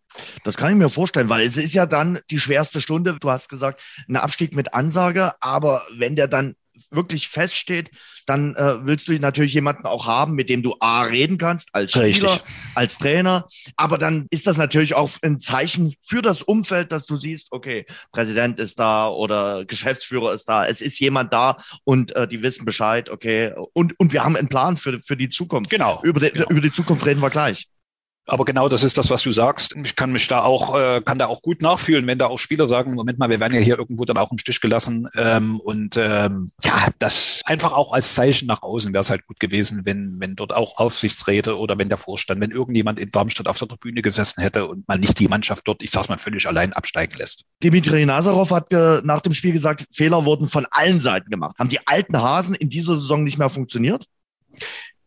Das 0.43 0.57
kann 0.57 0.71
ich 0.71 0.77
mir 0.77 0.89
vorstellen, 0.89 1.29
weil 1.29 1.45
es 1.45 1.57
ist 1.57 1.74
ja 1.74 1.85
dann 1.85 2.19
die 2.31 2.39
schwerste 2.39 2.81
Stunde. 2.81 3.17
Du 3.19 3.29
hast 3.29 3.50
gesagt, 3.50 3.81
ein 4.07 4.15
Abstieg 4.15 4.55
mit 4.55 4.74
Ansage, 4.74 5.33
aber 5.41 5.83
wenn 5.97 6.15
der 6.15 6.27
dann 6.27 6.55
wirklich 6.91 7.27
feststeht, 7.27 7.91
dann 8.25 8.55
äh, 8.55 8.86
willst 8.86 9.08
du 9.08 9.13
natürlich 9.20 9.53
jemanden 9.53 9.86
auch 9.86 10.08
haben, 10.08 10.34
mit 10.34 10.50
dem 10.50 10.63
du 10.63 10.75
A 10.79 11.03
reden 11.03 11.38
kannst, 11.38 11.70
als 11.74 11.91
Spieler, 11.91 12.08
Richtig. 12.08 12.41
als 12.74 12.98
Trainer. 12.98 13.48
Aber 13.75 13.98
dann 13.98 14.27
ist 14.32 14.48
das 14.48 14.58
natürlich 14.58 14.96
auch 14.96 15.12
ein 15.22 15.39
Zeichen 15.39 15.96
für 16.01 16.22
das 16.22 16.41
Umfeld, 16.41 16.91
dass 16.91 17.05
du 17.05 17.17
siehst, 17.17 17.48
okay, 17.51 17.86
Präsident 18.12 18.60
ist 18.60 18.79
da 18.79 19.08
oder 19.08 19.65
Geschäftsführer 19.65 20.34
ist 20.34 20.46
da, 20.46 20.65
es 20.65 20.82
ist 20.82 21.00
jemand 21.00 21.34
da 21.34 21.58
und 21.84 22.15
äh, 22.15 22.27
die 22.27 22.41
wissen 22.41 22.65
Bescheid, 22.65 23.10
okay. 23.10 23.53
Und, 23.74 24.00
und 24.00 24.13
wir 24.13 24.24
haben 24.24 24.36
einen 24.36 24.50
Plan 24.50 24.77
für, 24.77 25.00
für 25.00 25.17
die 25.17 25.29
Zukunft. 25.29 25.70
Genau. 25.70 26.01
Über 26.03 26.20
die, 26.20 26.32
genau. 26.32 26.50
über 26.50 26.62
die 26.62 26.72
Zukunft 26.72 27.05
reden 27.05 27.22
wir 27.22 27.29
gleich. 27.29 27.67
Aber 28.27 28.44
genau 28.46 28.67
das 28.70 28.84
ist 28.84 28.98
das, 28.98 29.10
was 29.10 29.22
du 29.22 29.32
sagst. 29.32 29.75
Ich 29.84 29.96
kann 29.96 30.12
mich 30.12 30.27
da 30.27 30.41
auch, 30.41 30.75
äh, 30.75 31.01
kann 31.01 31.20
da 31.20 31.27
auch 31.27 31.41
gut 31.41 31.62
nachfühlen, 31.62 32.08
wenn 32.08 32.17
da 32.17 32.27
auch 32.27 32.39
Spieler 32.39 32.67
sagen, 32.67 32.96
Moment 32.96 33.20
mal, 33.20 33.29
wir 33.29 33.39
werden 33.39 33.53
ja 33.53 33.60
hier 33.60 33.77
irgendwo 33.77 34.03
dann 34.05 34.17
auch 34.17 34.32
im 34.32 34.39
Stich 34.39 34.62
gelassen. 34.62 35.08
Ähm, 35.15 35.60
und 35.60 35.96
ähm, 35.98 36.50
ja, 36.63 36.88
das 36.98 37.41
einfach 37.46 37.74
auch 37.74 37.94
als 37.94 38.15
Zeichen 38.15 38.48
nach 38.48 38.63
außen 38.63 38.94
wäre 38.94 39.01
es 39.01 39.12
halt 39.12 39.27
gut 39.27 39.39
gewesen, 39.39 39.82
wenn, 39.86 40.20
wenn 40.20 40.36
dort 40.36 40.55
auch 40.55 40.77
Aufsichtsräte 40.77 41.58
oder 41.58 41.77
wenn 41.77 41.89
der 41.89 42.00
Vorstand, 42.00 42.41
wenn 42.41 42.51
irgendjemand 42.51 43.00
in 43.00 43.10
Darmstadt 43.10 43.48
auf 43.48 43.60
der 43.60 43.67
Tribüne 43.67 44.01
gesessen 44.01 44.41
hätte 44.41 44.65
und 44.65 44.88
mal 44.88 44.98
nicht 44.98 45.20
die 45.20 45.27
Mannschaft 45.27 45.67
dort, 45.67 45.84
ich 45.84 45.91
sag's 45.91 46.10
mal, 46.10 46.17
völlig 46.17 46.48
allein 46.48 46.74
absteigen 46.74 47.17
lässt. 47.17 47.46
Dimitri 47.62 48.05
Nazarov 48.05 48.50
hat 48.51 48.74
äh, 48.74 49.01
nach 49.03 49.22
dem 49.22 49.34
Spiel 49.34 49.51
gesagt, 49.51 49.86
Fehler 49.91 50.25
wurden 50.25 50.48
von 50.48 50.65
allen 50.72 51.00
Seiten 51.00 51.29
gemacht. 51.29 51.55
Haben 51.60 51.70
die 51.70 51.86
alten 51.86 52.20
Hasen 52.20 52.55
in 52.55 52.70
dieser 52.70 52.96
Saison 52.96 53.24
nicht 53.24 53.38
mehr 53.38 53.50
funktioniert? 53.50 54.05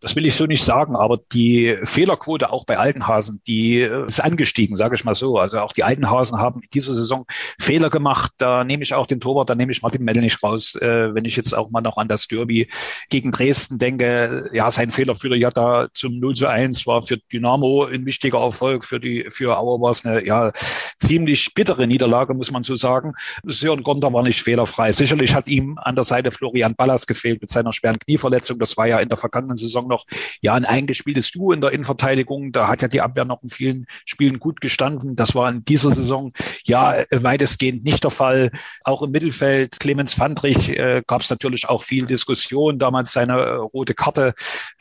Das 0.01 0.15
will 0.15 0.27
ich 0.27 0.35
so 0.37 0.47
nicht 0.47 0.63
sagen, 0.63 0.95
aber 0.95 1.19
die 1.33 1.77
Fehlerquote 1.83 2.53
auch 2.53 2.65
bei 2.65 2.79
Altenhasen, 2.79 3.43
die 3.47 3.79
ist 3.79 4.23
angestiegen, 4.23 4.77
sage 4.77 4.95
ich 4.95 5.05
mal 5.05 5.15
so. 5.15 5.39
Also 5.39 5.61
auch 5.61 5.73
die 5.73 5.83
Altenhasen 5.83 6.39
haben 6.39 6.61
in 6.63 6.69
dieser 6.73 6.95
Saison 6.95 7.27
Fehler 7.59 7.91
gemacht. 7.91 8.33
Da 8.39 8.63
nehme 8.63 8.83
ich 8.83 8.95
auch 8.95 9.07
den 9.07 9.21
Torwart, 9.21 9.51
da 9.51 9.55
nehme 9.55 9.73
ich 9.73 9.83
Martin 9.83 10.05
Mellnich 10.05 10.43
raus. 10.43 10.77
Äh, 10.77 11.15
wenn 11.15 11.25
ich 11.25 11.37
jetzt 11.37 11.57
auch 11.57 11.71
mal 11.71 11.81
noch 11.81 11.97
an 11.97 12.07
das 12.07 12.29
Derby 12.29 12.69
gegen 13.11 13.33
Dresden 13.33 13.79
denke, 13.79 14.49
ja, 14.53 14.71
sein 14.71 14.93
Fehler 14.93 15.17
führte 15.17 15.37
ja 15.37 15.51
da 15.51 15.89
zum 15.95 16.19
0 16.19 16.35
zu 16.35 16.47
1, 16.47 16.87
war 16.87 17.03
für 17.03 17.19
Dynamo 17.33 17.85
ein 17.85 18.07
wichtiger 18.07 18.39
Erfolg, 18.39 18.85
für 18.85 19.01
die, 19.01 19.27
für 19.31 19.59
Auer 19.59 19.81
war 19.81 19.91
es 19.91 20.07
eine, 20.07 20.25
ja, 20.25 20.53
ziemlich 21.01 21.55
bittere 21.55 21.87
Niederlage, 21.87 22.35
muss 22.35 22.51
man 22.51 22.63
so 22.63 22.77
sagen. 22.77 23.15
Sören 23.45 23.83
Gonter 23.83 24.13
war 24.13 24.23
nicht 24.23 24.43
fehlerfrei. 24.43 24.93
Sicherlich 24.93 25.35
hat 25.35 25.49
ihm 25.49 25.79
an 25.79 25.95
der 25.95 26.05
Seite 26.05 26.31
Florian 26.31 26.75
Ballas 26.75 27.07
gefehlt 27.07 27.41
mit 27.41 27.51
seiner 27.51 27.73
schweren 27.73 27.99
Knieverletzung. 27.99 28.59
Das 28.59 28.77
war 28.77 28.87
ja 28.87 28.99
in 28.99 29.09
der 29.09 29.19
vergangenen 29.19 29.57
Saison 29.57 29.88
noch 29.89 30.07
ja 30.43 30.55
ein 30.55 30.65
eingespieltes 30.65 31.31
Duo 31.31 31.53
in 31.53 31.61
der 31.61 31.73
Innenverteidigung. 31.73 32.53
Da 32.53 32.69
hat 32.69 32.83
ja 32.83 32.89
die 32.89 33.01
Abwehr 33.01 33.25
noch 33.25 33.43
in 33.43 33.49
vielen 33.49 33.87
Spielen 34.05 34.39
gut 34.39 34.61
gestanden. 34.61 35.17
Das 35.17 35.35
war 35.35 35.49
in 35.49 35.65
dieser 35.65 35.95
Saison 35.95 36.33
ja 36.65 37.05
weitestgehend 37.11 37.85
nicht 37.85 38.05
der 38.05 38.11
Fall. 38.11 38.51
Auch 38.85 39.03
im 39.03 39.11
Mittelfeld, 39.11 39.81
Clemens 39.81 40.15
Fandrich, 40.15 40.69
äh, 40.71 41.03
gab 41.07 41.23
es 41.23 41.31
natürlich 41.31 41.69
auch 41.69 41.83
viel 41.83 42.07
Diskussion. 42.07 42.79
Damals 42.79 43.13
seine 43.13 43.33
äh, 43.33 43.55
rote 43.55 43.95
Karte 43.95 44.35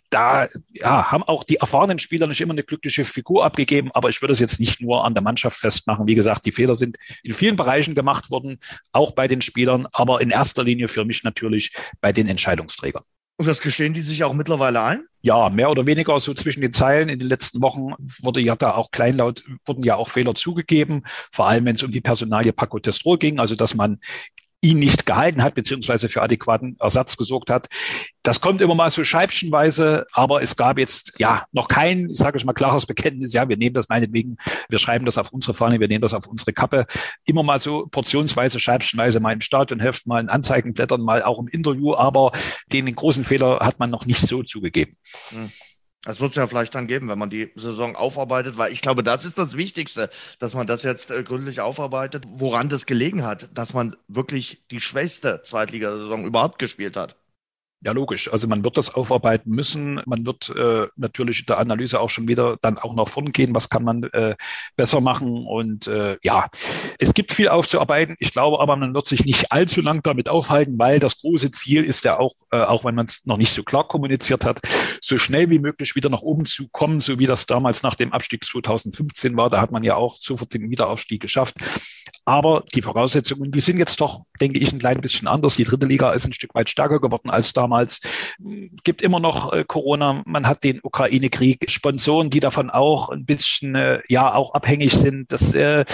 da 0.09 0.47
ja, 0.71 1.11
haben 1.11 1.23
auch 1.23 1.43
die 1.43 1.57
erfahrenen 1.57 1.99
Spieler 1.99 2.27
nicht 2.27 2.41
immer 2.41 2.53
eine 2.53 2.63
glückliche 2.63 3.05
Figur 3.05 3.43
abgegeben, 3.43 3.91
aber 3.93 4.09
ich 4.09 4.21
würde 4.21 4.31
es 4.31 4.39
jetzt 4.39 4.59
nicht 4.59 4.81
nur 4.81 5.03
an 5.03 5.13
der 5.13 5.23
Mannschaft 5.23 5.57
festmachen. 5.57 6.07
Wie 6.07 6.15
gesagt, 6.15 6.45
die 6.45 6.51
Fehler 6.51 6.75
sind 6.75 6.97
in 7.23 7.33
vielen 7.33 7.55
Bereichen 7.55 7.95
gemacht 7.95 8.29
worden, 8.31 8.59
auch 8.91 9.11
bei 9.11 9.27
den 9.27 9.41
Spielern, 9.41 9.87
aber 9.91 10.21
in 10.21 10.29
erster 10.29 10.63
Linie 10.63 10.87
für 10.87 11.05
mich 11.05 11.23
natürlich 11.23 11.73
bei 11.99 12.13
den 12.13 12.27
Entscheidungsträgern. 12.27 13.03
Und 13.37 13.47
das 13.47 13.61
gestehen 13.61 13.93
die 13.93 14.01
sich 14.01 14.23
auch 14.23 14.33
mittlerweile 14.33 14.81
ein? 14.81 15.03
Ja, 15.21 15.49
mehr 15.49 15.69
oder 15.69 15.85
weniger 15.85 16.17
so 16.17 16.33
zwischen 16.33 16.61
den 16.61 16.73
Zeilen. 16.73 17.07
In 17.07 17.19
den 17.19 17.27
letzten 17.27 17.61
Wochen 17.61 17.93
wurde 18.21 18.41
ja 18.41 18.55
da 18.55 18.73
auch 18.73 18.89
kleinlaut, 18.89 19.43
wurden 19.65 19.83
ja 19.83 19.95
auch 19.95 20.09
Fehler 20.09 20.33
zugegeben. 20.33 21.03
Vor 21.31 21.47
allem, 21.47 21.65
wenn 21.65 21.75
es 21.75 21.83
um 21.83 21.91
die 21.91 22.01
Personalie 22.01 22.51
Paco 22.51 22.79
Testro 22.79 23.15
ging, 23.17 23.39
also 23.39 23.55
dass 23.55 23.75
man 23.75 23.99
ihn 24.61 24.79
nicht 24.79 25.05
gehalten 25.05 25.43
hat, 25.43 25.55
beziehungsweise 25.55 26.09
für 26.09 26.21
adäquaten 26.21 26.77
Ersatz 26.79 27.15
gesorgt 27.15 27.49
hat. 27.49 27.67
Das 28.23 28.41
kommt 28.41 28.59
immer 28.61 28.75
mal 28.75 28.89
so 28.89 29.03
scheibchenweise, 29.03 30.05
aber 30.11 30.41
es 30.41 30.55
gab 30.55 30.79
jetzt 30.79 31.13
ja 31.17 31.45
noch 31.51 31.67
kein, 31.67 32.07
sage 32.09 32.37
ich 32.37 32.45
mal, 32.45 32.53
klares 32.53 32.85
Bekenntnis. 32.85 33.33
Ja, 33.33 33.47
wir 33.47 33.57
nehmen 33.57 33.75
das 33.75 33.87
meinetwegen, 33.87 34.37
wir 34.67 34.79
schreiben 34.79 35.05
das 35.05 35.17
auf 35.17 35.31
unsere 35.31 35.53
Fahne, 35.53 35.79
wir 35.79 35.87
nehmen 35.87 36.01
das 36.01 36.13
auf 36.13 36.27
unsere 36.27 36.53
Kappe. 36.53 36.87
Immer 37.25 37.43
mal 37.43 37.59
so 37.59 37.87
portionsweise, 37.87 38.59
scheibchenweise 38.59 39.19
mal 39.19 39.33
im 39.33 39.41
Stadionheft, 39.41 40.07
mal 40.07 40.19
in 40.19 40.29
Anzeigenblättern, 40.29 41.01
mal 41.01 41.21
auch 41.23 41.39
im 41.39 41.47
Interview, 41.47 41.93
aber 41.93 42.31
den 42.73 42.93
großen 42.93 43.23
Fehler 43.23 43.59
hat 43.59 43.79
man 43.79 43.91
noch 43.91 44.05
nicht 44.05 44.21
so 44.21 44.43
zugegeben. 44.43 44.97
Hm. 45.29 45.49
Das 46.07 46.21
wird 46.21 46.29
es 46.29 46.37
ja 46.37 46.47
vielleicht 46.47 46.73
dann 46.73 46.87
geben, 46.87 47.09
wenn 47.09 47.19
man 47.19 47.29
die 47.29 47.51
Saison 47.55 47.97
aufarbeitet, 47.97 48.57
weil 48.57 48.71
ich 48.71 48.81
glaube, 48.81 49.03
das 49.03 49.25
ist 49.25 49.37
das 49.37 49.57
Wichtigste, 49.57 50.09
dass 50.39 50.55
man 50.55 50.65
das 50.65 50.83
jetzt 50.83 51.11
äh, 51.11 51.21
gründlich 51.21 51.59
aufarbeitet, 51.59 52.23
woran 52.29 52.69
das 52.69 52.85
gelegen 52.85 53.25
hat, 53.25 53.49
dass 53.53 53.73
man 53.73 53.93
wirklich 54.07 54.63
die 54.71 54.79
schwächste 54.79 55.41
Zweitligasaison 55.43 56.23
überhaupt 56.23 56.59
gespielt 56.59 56.95
hat. 56.95 57.17
Ja, 57.81 57.91
logisch. 57.91 58.31
Also 58.33 58.47
man 58.47 58.63
wird 58.63 58.75
das 58.77 58.95
aufarbeiten 58.95 59.51
müssen. 59.51 60.01
Man 60.07 60.25
wird 60.25 60.49
äh, 60.49 60.87
natürlich 60.95 61.41
in 61.41 61.45
der 61.45 61.59
Analyse 61.59 61.99
auch 61.99 62.09
schon 62.09 62.27
wieder 62.27 62.57
dann 62.61 62.79
auch 62.79 62.95
nach 62.95 63.07
vorn 63.07 63.31
gehen. 63.31 63.53
Was 63.53 63.69
kann 63.69 63.83
man 63.83 64.03
äh, 64.03 64.35
besser 64.75 64.99
machen? 64.99 65.45
Und 65.45 65.85
äh, 65.85 66.17
ja, 66.23 66.49
es 66.97 67.13
gibt 67.13 67.33
viel 67.33 67.49
aufzuarbeiten. 67.49 68.15
Ich 68.17 68.31
glaube 68.31 68.59
aber, 68.59 68.75
man 68.77 68.95
wird 68.95 69.05
sich 69.05 69.25
nicht 69.25 69.51
allzu 69.51 69.81
lang 69.81 70.01
damit 70.01 70.27
aufhalten, 70.27 70.79
weil 70.79 70.99
das 70.99 71.19
große 71.19 71.51
Ziel 71.51 71.83
ist 71.83 72.03
ja 72.03 72.19
auch, 72.19 72.33
äh, 72.51 72.61
auch 72.61 72.83
wenn 72.83 72.95
man 72.95 73.05
es 73.05 73.27
noch 73.27 73.37
nicht 73.37 73.51
so 73.51 73.61
klar 73.61 73.87
kommuniziert 73.87 74.43
hat, 74.43 74.59
so 74.99 75.19
schnell 75.19 75.51
wie 75.51 75.59
möglich 75.59 75.95
wieder 75.95 76.09
nach 76.09 76.23
oben 76.23 76.47
zu 76.47 76.69
kommen, 76.69 76.99
so 76.99 77.19
wie 77.19 77.27
das 77.27 77.45
damals 77.45 77.83
nach 77.83 77.95
dem 77.95 78.11
Abstieg 78.11 78.43
2015 78.43 79.37
war. 79.37 79.51
Da 79.51 79.61
hat 79.61 79.71
man 79.71 79.83
ja 79.83 79.95
auch 79.95 80.17
sofort 80.19 80.51
den 80.51 80.71
Wiederaufstieg 80.71 81.21
geschafft. 81.21 81.57
Aber 82.27 82.65
die 82.75 82.81
Voraussetzungen, 82.81 83.53
die 83.53 83.61
sind 83.61 83.77
jetzt 83.77 84.01
doch, 84.01 84.25
denke 84.41 84.59
ich, 84.59 84.73
ein 84.73 84.79
klein 84.79 84.99
bisschen 84.99 85.29
anders. 85.29 85.55
Die 85.55 85.63
dritte 85.63 85.87
Liga 85.87 86.11
ist 86.11 86.25
ein 86.25 86.33
Stück 86.33 86.53
weit 86.55 86.69
stärker 86.69 86.99
geworden 86.99 87.29
als 87.29 87.53
damals. 87.53 88.01
Gibt 88.83 89.01
immer 89.01 89.21
noch 89.21 89.53
äh, 89.53 89.63
Corona. 89.63 90.23
Man 90.25 90.45
hat 90.45 90.65
den 90.65 90.81
Ukraine-Krieg, 90.83 91.71
Sponsoren, 91.71 92.29
die 92.29 92.41
davon 92.41 92.69
auch 92.69 93.07
ein 93.07 93.25
bisschen, 93.25 93.75
äh, 93.75 94.01
ja, 94.09 94.35
auch 94.35 94.53
abhängig 94.53 94.91
sind. 94.91 95.31
Das 95.31 95.53
äh, 95.53 95.85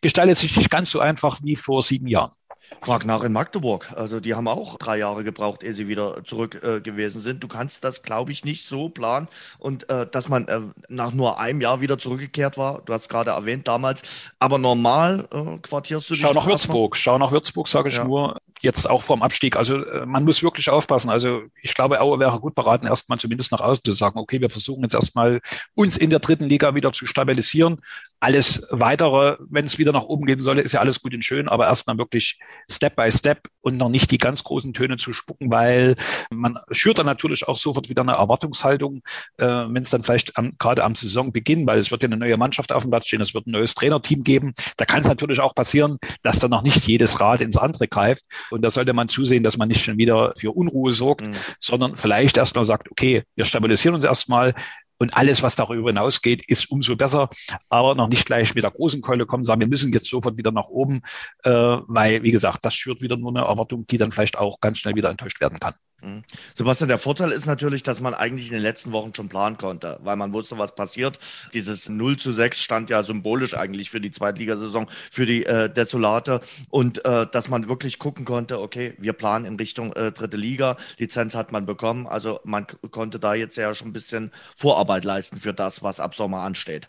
gestaltet 0.00 0.38
sich 0.38 0.56
nicht 0.56 0.70
ganz 0.70 0.90
so 0.90 0.98
einfach 0.98 1.38
wie 1.44 1.54
vor 1.54 1.82
sieben 1.82 2.08
Jahren. 2.08 2.32
Frag 2.80 3.04
nach 3.04 3.22
in 3.24 3.32
Magdeburg. 3.32 3.92
Also 3.94 4.20
die 4.20 4.34
haben 4.34 4.48
auch 4.48 4.78
drei 4.78 4.98
Jahre 4.98 5.24
gebraucht, 5.24 5.62
ehe 5.62 5.74
sie 5.74 5.88
wieder 5.88 6.24
zurück 6.24 6.62
äh, 6.62 6.80
gewesen 6.80 7.20
sind. 7.20 7.42
Du 7.42 7.48
kannst 7.48 7.84
das, 7.84 8.02
glaube 8.02 8.32
ich, 8.32 8.44
nicht 8.44 8.66
so 8.66 8.88
planen. 8.88 9.28
Und 9.58 9.88
äh, 9.90 10.06
dass 10.06 10.28
man 10.28 10.48
äh, 10.48 10.60
nach 10.88 11.12
nur 11.12 11.38
einem 11.38 11.60
Jahr 11.60 11.80
wieder 11.80 11.98
zurückgekehrt 11.98 12.56
war, 12.56 12.80
du 12.82 12.92
hast 12.92 13.08
gerade 13.08 13.32
erwähnt 13.32 13.68
damals, 13.68 14.02
aber 14.38 14.58
normal 14.58 15.28
äh, 15.32 15.58
quartierst 15.58 16.08
du 16.08 16.14
dich. 16.14 16.22
Schau 16.22 16.32
nach 16.32 16.46
Würzburg, 16.46 16.96
schau 16.96 17.18
nach 17.18 17.32
Würzburg, 17.32 17.68
sage 17.68 17.88
ich 17.88 17.96
ja. 17.96 18.04
nur. 18.04 18.38
Jetzt 18.62 18.88
auch 18.88 19.02
vorm 19.02 19.22
Abstieg. 19.22 19.56
Also 19.56 19.82
äh, 19.82 20.04
man 20.04 20.24
muss 20.24 20.42
wirklich 20.42 20.68
aufpassen. 20.68 21.08
Also 21.10 21.42
ich 21.62 21.74
glaube, 21.74 22.00
Aue 22.00 22.18
wäre 22.18 22.38
gut 22.40 22.54
beraten, 22.54 22.86
erstmal 22.86 23.18
zumindest 23.18 23.52
nach 23.52 23.60
außen 23.60 23.82
zu 23.84 23.92
sagen, 23.92 24.18
okay, 24.18 24.40
wir 24.40 24.50
versuchen 24.50 24.82
jetzt 24.82 24.94
erstmal 24.94 25.40
uns 25.74 25.96
in 25.96 26.10
der 26.10 26.18
dritten 26.18 26.44
Liga 26.44 26.74
wieder 26.74 26.92
zu 26.92 27.06
stabilisieren. 27.06 27.80
Alles 28.20 28.66
weitere, 28.70 29.38
wenn 29.48 29.64
es 29.64 29.78
wieder 29.78 29.92
nach 29.92 30.02
oben 30.02 30.26
gehen 30.26 30.40
soll, 30.40 30.58
ist 30.58 30.72
ja 30.72 30.80
alles 30.80 31.00
gut 31.00 31.14
und 31.14 31.24
schön, 31.24 31.48
aber 31.48 31.68
erstmal 31.68 31.96
wirklich 31.96 32.38
Step 32.70 32.96
by 32.96 33.10
Step 33.10 33.48
und 33.60 33.76
noch 33.76 33.88
nicht 33.88 34.10
die 34.10 34.18
ganz 34.18 34.44
großen 34.44 34.72
Töne 34.72 34.96
zu 34.96 35.12
spucken, 35.12 35.50
weil 35.50 35.96
man 36.30 36.58
schürt 36.70 36.98
dann 36.98 37.06
natürlich 37.06 37.46
auch 37.46 37.56
sofort 37.56 37.88
wieder 37.88 38.02
eine 38.02 38.12
Erwartungshaltung, 38.12 39.02
äh, 39.38 39.46
wenn 39.46 39.82
es 39.82 39.90
dann 39.90 40.02
vielleicht 40.02 40.36
am, 40.36 40.52
gerade 40.58 40.84
am 40.84 40.94
Saisonbeginn, 40.94 41.66
weil 41.66 41.78
es 41.78 41.90
wird 41.90 42.02
ja 42.02 42.08
eine 42.08 42.16
neue 42.16 42.36
Mannschaft 42.36 42.72
auf 42.72 42.82
dem 42.82 42.90
Platz 42.90 43.06
stehen, 43.06 43.20
es 43.20 43.34
wird 43.34 43.46
ein 43.46 43.52
neues 43.52 43.74
Trainerteam 43.74 44.22
geben. 44.22 44.54
Da 44.76 44.84
kann 44.84 45.00
es 45.00 45.06
natürlich 45.06 45.40
auch 45.40 45.54
passieren, 45.54 45.98
dass 46.22 46.38
dann 46.38 46.50
noch 46.50 46.62
nicht 46.62 46.86
jedes 46.86 47.20
Rad 47.20 47.40
ins 47.40 47.56
andere 47.56 47.88
greift. 47.88 48.24
Und 48.50 48.62
da 48.62 48.70
sollte 48.70 48.92
man 48.92 49.08
zusehen, 49.08 49.42
dass 49.42 49.56
man 49.56 49.68
nicht 49.68 49.82
schon 49.82 49.98
wieder 49.98 50.32
für 50.36 50.52
Unruhe 50.52 50.92
sorgt, 50.92 51.26
mhm. 51.26 51.34
sondern 51.58 51.96
vielleicht 51.96 52.36
erstmal 52.36 52.64
sagt, 52.64 52.90
okay, 52.90 53.22
wir 53.36 53.44
stabilisieren 53.44 53.94
uns 53.94 54.04
erstmal, 54.04 54.54
und 55.00 55.16
alles, 55.16 55.42
was 55.42 55.56
darüber 55.56 55.88
hinausgeht, 55.88 56.46
ist 56.46 56.70
umso 56.70 56.94
besser. 56.94 57.30
Aber 57.70 57.94
noch 57.94 58.08
nicht 58.08 58.26
gleich 58.26 58.54
mit 58.54 58.64
der 58.64 58.70
großen 58.70 59.00
Keule 59.00 59.26
kommen, 59.26 59.44
sagen, 59.44 59.60
wir 59.60 59.66
müssen 59.66 59.92
jetzt 59.92 60.06
sofort 60.08 60.36
wieder 60.36 60.52
nach 60.52 60.68
oben, 60.68 61.00
äh, 61.42 61.50
weil, 61.50 62.22
wie 62.22 62.30
gesagt, 62.30 62.64
das 62.64 62.74
schürt 62.74 63.00
wieder 63.00 63.16
nur 63.16 63.30
eine 63.30 63.46
Erwartung, 63.46 63.86
die 63.86 63.96
dann 63.96 64.12
vielleicht 64.12 64.38
auch 64.38 64.60
ganz 64.60 64.78
schnell 64.78 64.94
wieder 64.94 65.08
enttäuscht 65.08 65.40
werden 65.40 65.58
kann. 65.58 65.74
Mhm. 66.02 66.22
Sebastian, 66.54 66.88
der 66.88 66.98
Vorteil 66.98 67.32
ist 67.32 67.46
natürlich, 67.46 67.82
dass 67.82 68.00
man 68.00 68.14
eigentlich 68.14 68.48
in 68.48 68.54
den 68.54 68.62
letzten 68.62 68.92
Wochen 68.92 69.14
schon 69.14 69.28
planen 69.28 69.58
konnte, 69.58 69.98
weil 70.02 70.16
man 70.16 70.32
wusste, 70.32 70.58
was 70.58 70.74
passiert. 70.74 71.18
Dieses 71.52 71.88
0 71.88 72.16
zu 72.16 72.32
6 72.32 72.60
stand 72.60 72.90
ja 72.90 73.02
symbolisch 73.02 73.54
eigentlich 73.54 73.90
für 73.90 74.00
die 74.00 74.10
Zweitligasaison, 74.10 74.86
für 75.10 75.26
die 75.26 75.44
äh, 75.44 75.68
Desolate 75.72 76.40
und 76.70 77.04
äh, 77.04 77.26
dass 77.30 77.48
man 77.48 77.68
wirklich 77.68 77.98
gucken 77.98 78.24
konnte, 78.24 78.60
okay, 78.60 78.94
wir 78.98 79.12
planen 79.12 79.44
in 79.44 79.56
Richtung 79.56 79.92
äh, 79.92 80.12
dritte 80.12 80.36
Liga, 80.36 80.76
Lizenz 80.98 81.34
hat 81.34 81.52
man 81.52 81.66
bekommen, 81.66 82.06
also 82.06 82.40
man 82.44 82.66
konnte 82.90 83.18
da 83.18 83.34
jetzt 83.34 83.56
ja 83.56 83.74
schon 83.74 83.88
ein 83.88 83.92
bisschen 83.92 84.32
Vorarbeit 84.56 85.04
leisten 85.04 85.38
für 85.38 85.52
das, 85.52 85.82
was 85.82 86.00
ab 86.00 86.14
Sommer 86.14 86.40
ansteht. 86.40 86.88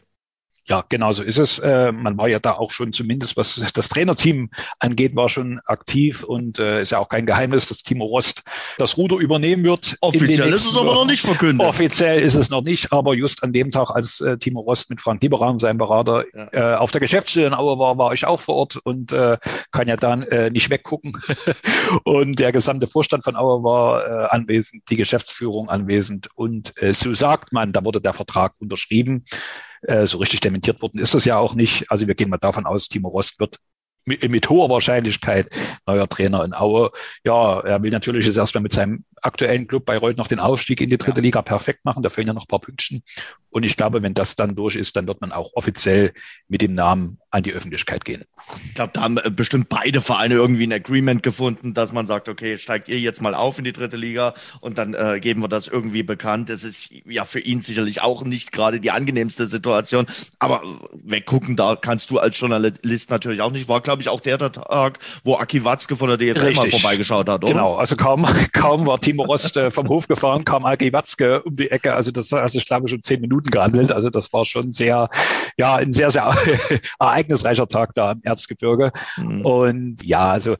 Ja, 0.67 0.83
genau 0.87 1.11
so 1.11 1.23
ist 1.23 1.37
es. 1.37 1.59
Äh, 1.59 1.91
man 1.91 2.17
war 2.17 2.27
ja 2.27 2.39
da 2.39 2.51
auch 2.51 2.71
schon 2.71 2.93
zumindest, 2.93 3.35
was 3.35 3.61
das 3.73 3.89
Trainerteam 3.89 4.49
angeht, 4.79 5.15
war 5.15 5.27
schon 5.27 5.59
aktiv 5.65 6.23
und 6.23 6.59
äh, 6.59 6.81
ist 6.81 6.91
ja 6.91 6.99
auch 6.99 7.09
kein 7.09 7.25
Geheimnis, 7.25 7.67
dass 7.67 7.81
Timo 7.83 8.05
Rost 8.05 8.43
das 8.77 8.95
Ruder 8.95 9.17
übernehmen 9.17 9.63
wird. 9.63 9.97
Offiziell 10.01 10.53
ist 10.53 10.67
es 10.67 10.77
aber 10.77 10.93
noch 10.93 11.05
nicht 11.05 11.25
verkündet. 11.25 11.67
Offiziell 11.67 12.19
ist 12.19 12.35
es 12.35 12.49
noch 12.49 12.61
nicht, 12.61 12.93
aber 12.93 13.15
just 13.15 13.43
an 13.43 13.53
dem 13.53 13.71
Tag, 13.71 13.89
als 13.89 14.21
äh, 14.21 14.37
Timo 14.37 14.61
Rost 14.61 14.89
mit 14.89 15.01
Frank 15.01 15.21
Lieberraum, 15.23 15.59
seinem 15.59 15.79
Berater, 15.79 16.23
ja. 16.33 16.49
äh, 16.51 16.75
auf 16.75 16.91
der 16.91 17.01
Geschäftsstelle 17.01 17.47
in 17.47 17.53
Aue 17.53 17.79
war, 17.79 17.97
war 17.97 18.13
ich 18.13 18.25
auch 18.25 18.39
vor 18.39 18.55
Ort 18.55 18.77
und 18.83 19.11
äh, 19.11 19.37
kann 19.71 19.87
ja 19.87 19.97
dann 19.97 20.21
äh, 20.23 20.51
nicht 20.51 20.69
weggucken. 20.69 21.13
und 22.03 22.37
der 22.37 22.51
gesamte 22.51 22.85
Vorstand 22.85 23.23
von 23.23 23.35
Aue 23.35 23.63
war 23.63 24.31
anwesend, 24.31 24.83
die 24.89 24.95
Geschäftsführung 24.95 25.69
anwesend 25.69 26.29
und 26.35 26.73
so 26.91 27.13
sagt 27.13 27.51
man, 27.51 27.71
da 27.71 27.83
wurde 27.83 28.01
der 28.01 28.13
Vertrag 28.13 28.53
unterschrieben. 28.59 29.25
Äh, 29.83 30.05
so 30.05 30.19
richtig 30.19 30.41
dementiert 30.41 30.81
worden 30.81 30.99
ist 30.99 31.13
das 31.13 31.25
ja 31.25 31.37
auch 31.37 31.55
nicht. 31.55 31.89
Also 31.89 32.07
wir 32.07 32.15
gehen 32.15 32.29
mal 32.29 32.37
davon 32.37 32.65
aus, 32.65 32.87
Timo 32.87 33.09
Rost 33.09 33.39
wird 33.39 33.57
mit, 34.05 34.27
mit 34.29 34.49
hoher 34.49 34.69
Wahrscheinlichkeit 34.69 35.49
neuer 35.85 36.07
Trainer 36.07 36.43
in 36.43 36.53
Aue. 36.53 36.91
Ja, 37.23 37.59
er 37.61 37.81
will 37.81 37.91
natürlich 37.91 38.25
jetzt 38.25 38.37
erstmal 38.37 38.61
mit 38.63 38.73
seinem 38.73 39.05
aktuellen 39.21 39.67
Club 39.67 39.85
Bayreuth 39.85 40.17
noch 40.17 40.27
den 40.27 40.39
Aufstieg 40.39 40.81
in 40.81 40.89
die 40.89 40.97
dritte 40.97 41.19
ja. 41.19 41.23
Liga 41.23 41.41
perfekt 41.41 41.85
machen. 41.85 42.03
Da 42.03 42.09
fehlen 42.09 42.27
ja 42.27 42.33
noch 42.33 42.43
ein 42.43 42.47
paar 42.47 42.59
Pünktchen. 42.59 43.03
Und 43.49 43.63
ich 43.63 43.75
glaube, 43.75 44.01
wenn 44.01 44.13
das 44.13 44.35
dann 44.35 44.55
durch 44.55 44.75
ist, 44.75 44.95
dann 44.95 45.07
wird 45.07 45.19
man 45.19 45.31
auch 45.33 45.51
offiziell 45.55 46.13
mit 46.47 46.61
dem 46.61 46.73
Namen 46.73 47.19
an 47.31 47.43
die 47.43 47.51
Öffentlichkeit 47.51 48.05
gehen. 48.05 48.23
Ich 48.67 48.75
glaube, 48.75 48.91
da 48.93 49.01
haben 49.01 49.19
bestimmt 49.35 49.69
beide 49.69 50.01
Vereine 50.01 50.35
irgendwie 50.35 50.65
ein 50.65 50.73
Agreement 50.73 51.21
gefunden, 51.21 51.73
dass 51.73 51.91
man 51.91 52.07
sagt, 52.07 52.29
okay, 52.29 52.57
steigt 52.57 52.87
ihr 52.87 52.99
jetzt 52.99 53.21
mal 53.21 53.35
auf 53.35 53.57
in 53.57 53.65
die 53.65 53.73
dritte 53.73 53.97
Liga 53.97 54.33
und 54.61 54.77
dann 54.77 54.93
äh, 54.93 55.19
geben 55.19 55.41
wir 55.41 55.49
das 55.49 55.67
irgendwie 55.67 56.03
bekannt. 56.03 56.49
Es 56.49 56.63
ist 56.63 56.91
ja 57.05 57.25
für 57.25 57.39
ihn 57.39 57.61
sicherlich 57.61 58.01
auch 58.01 58.23
nicht 58.23 58.51
gerade 58.51 58.79
die 58.79 58.91
angenehmste 58.91 59.47
Situation, 59.47 60.05
aber 60.39 60.61
weggucken, 60.93 61.55
da 61.57 61.75
kannst 61.75 62.09
du 62.09 62.19
als 62.19 62.39
Journalist 62.39 63.09
natürlich 63.09 63.41
auch 63.41 63.51
nicht. 63.51 63.67
War, 63.67 63.81
glaube 63.81 64.01
ich, 64.01 64.09
auch 64.09 64.21
der 64.21 64.37
Tag, 64.37 64.99
wo 65.23 65.35
Aki 65.35 65.65
Watzke 65.65 65.95
von 65.95 66.07
der 66.07 66.17
DFL 66.17 66.39
Richtig. 66.39 66.55
mal 66.57 66.69
vorbeigeschaut 66.69 67.27
hat, 67.27 67.43
oder? 67.43 67.53
Genau, 67.53 67.75
also 67.75 67.95
kaum, 67.95 68.25
kaum 68.53 68.85
war 68.85 68.99
Timo 69.11 69.23
Rost 69.23 69.57
äh, 69.57 69.71
vom 69.71 69.89
Hof 69.89 70.07
gefahren, 70.07 70.45
kam 70.45 70.65
Aki 70.65 70.93
Watzke 70.93 71.41
um 71.43 71.55
die 71.55 71.69
Ecke. 71.69 71.93
Also 71.93 72.11
das, 72.11 72.31
also 72.31 72.57
ich 72.57 72.65
glaube 72.65 72.87
schon 72.87 73.01
zehn 73.01 73.19
Minuten 73.19 73.51
gehandelt. 73.51 73.91
Also 73.91 74.09
das 74.09 74.31
war 74.31 74.45
schon 74.45 74.71
sehr, 74.71 75.09
ja, 75.57 75.75
ein 75.75 75.91
sehr, 75.91 76.09
sehr 76.11 76.33
ereignisreicher 76.99 77.67
Tag 77.67 77.93
da 77.93 78.13
im 78.13 78.21
Erzgebirge. 78.23 78.91
Mhm. 79.17 79.45
Und 79.45 80.03
ja, 80.03 80.29
also 80.29 80.55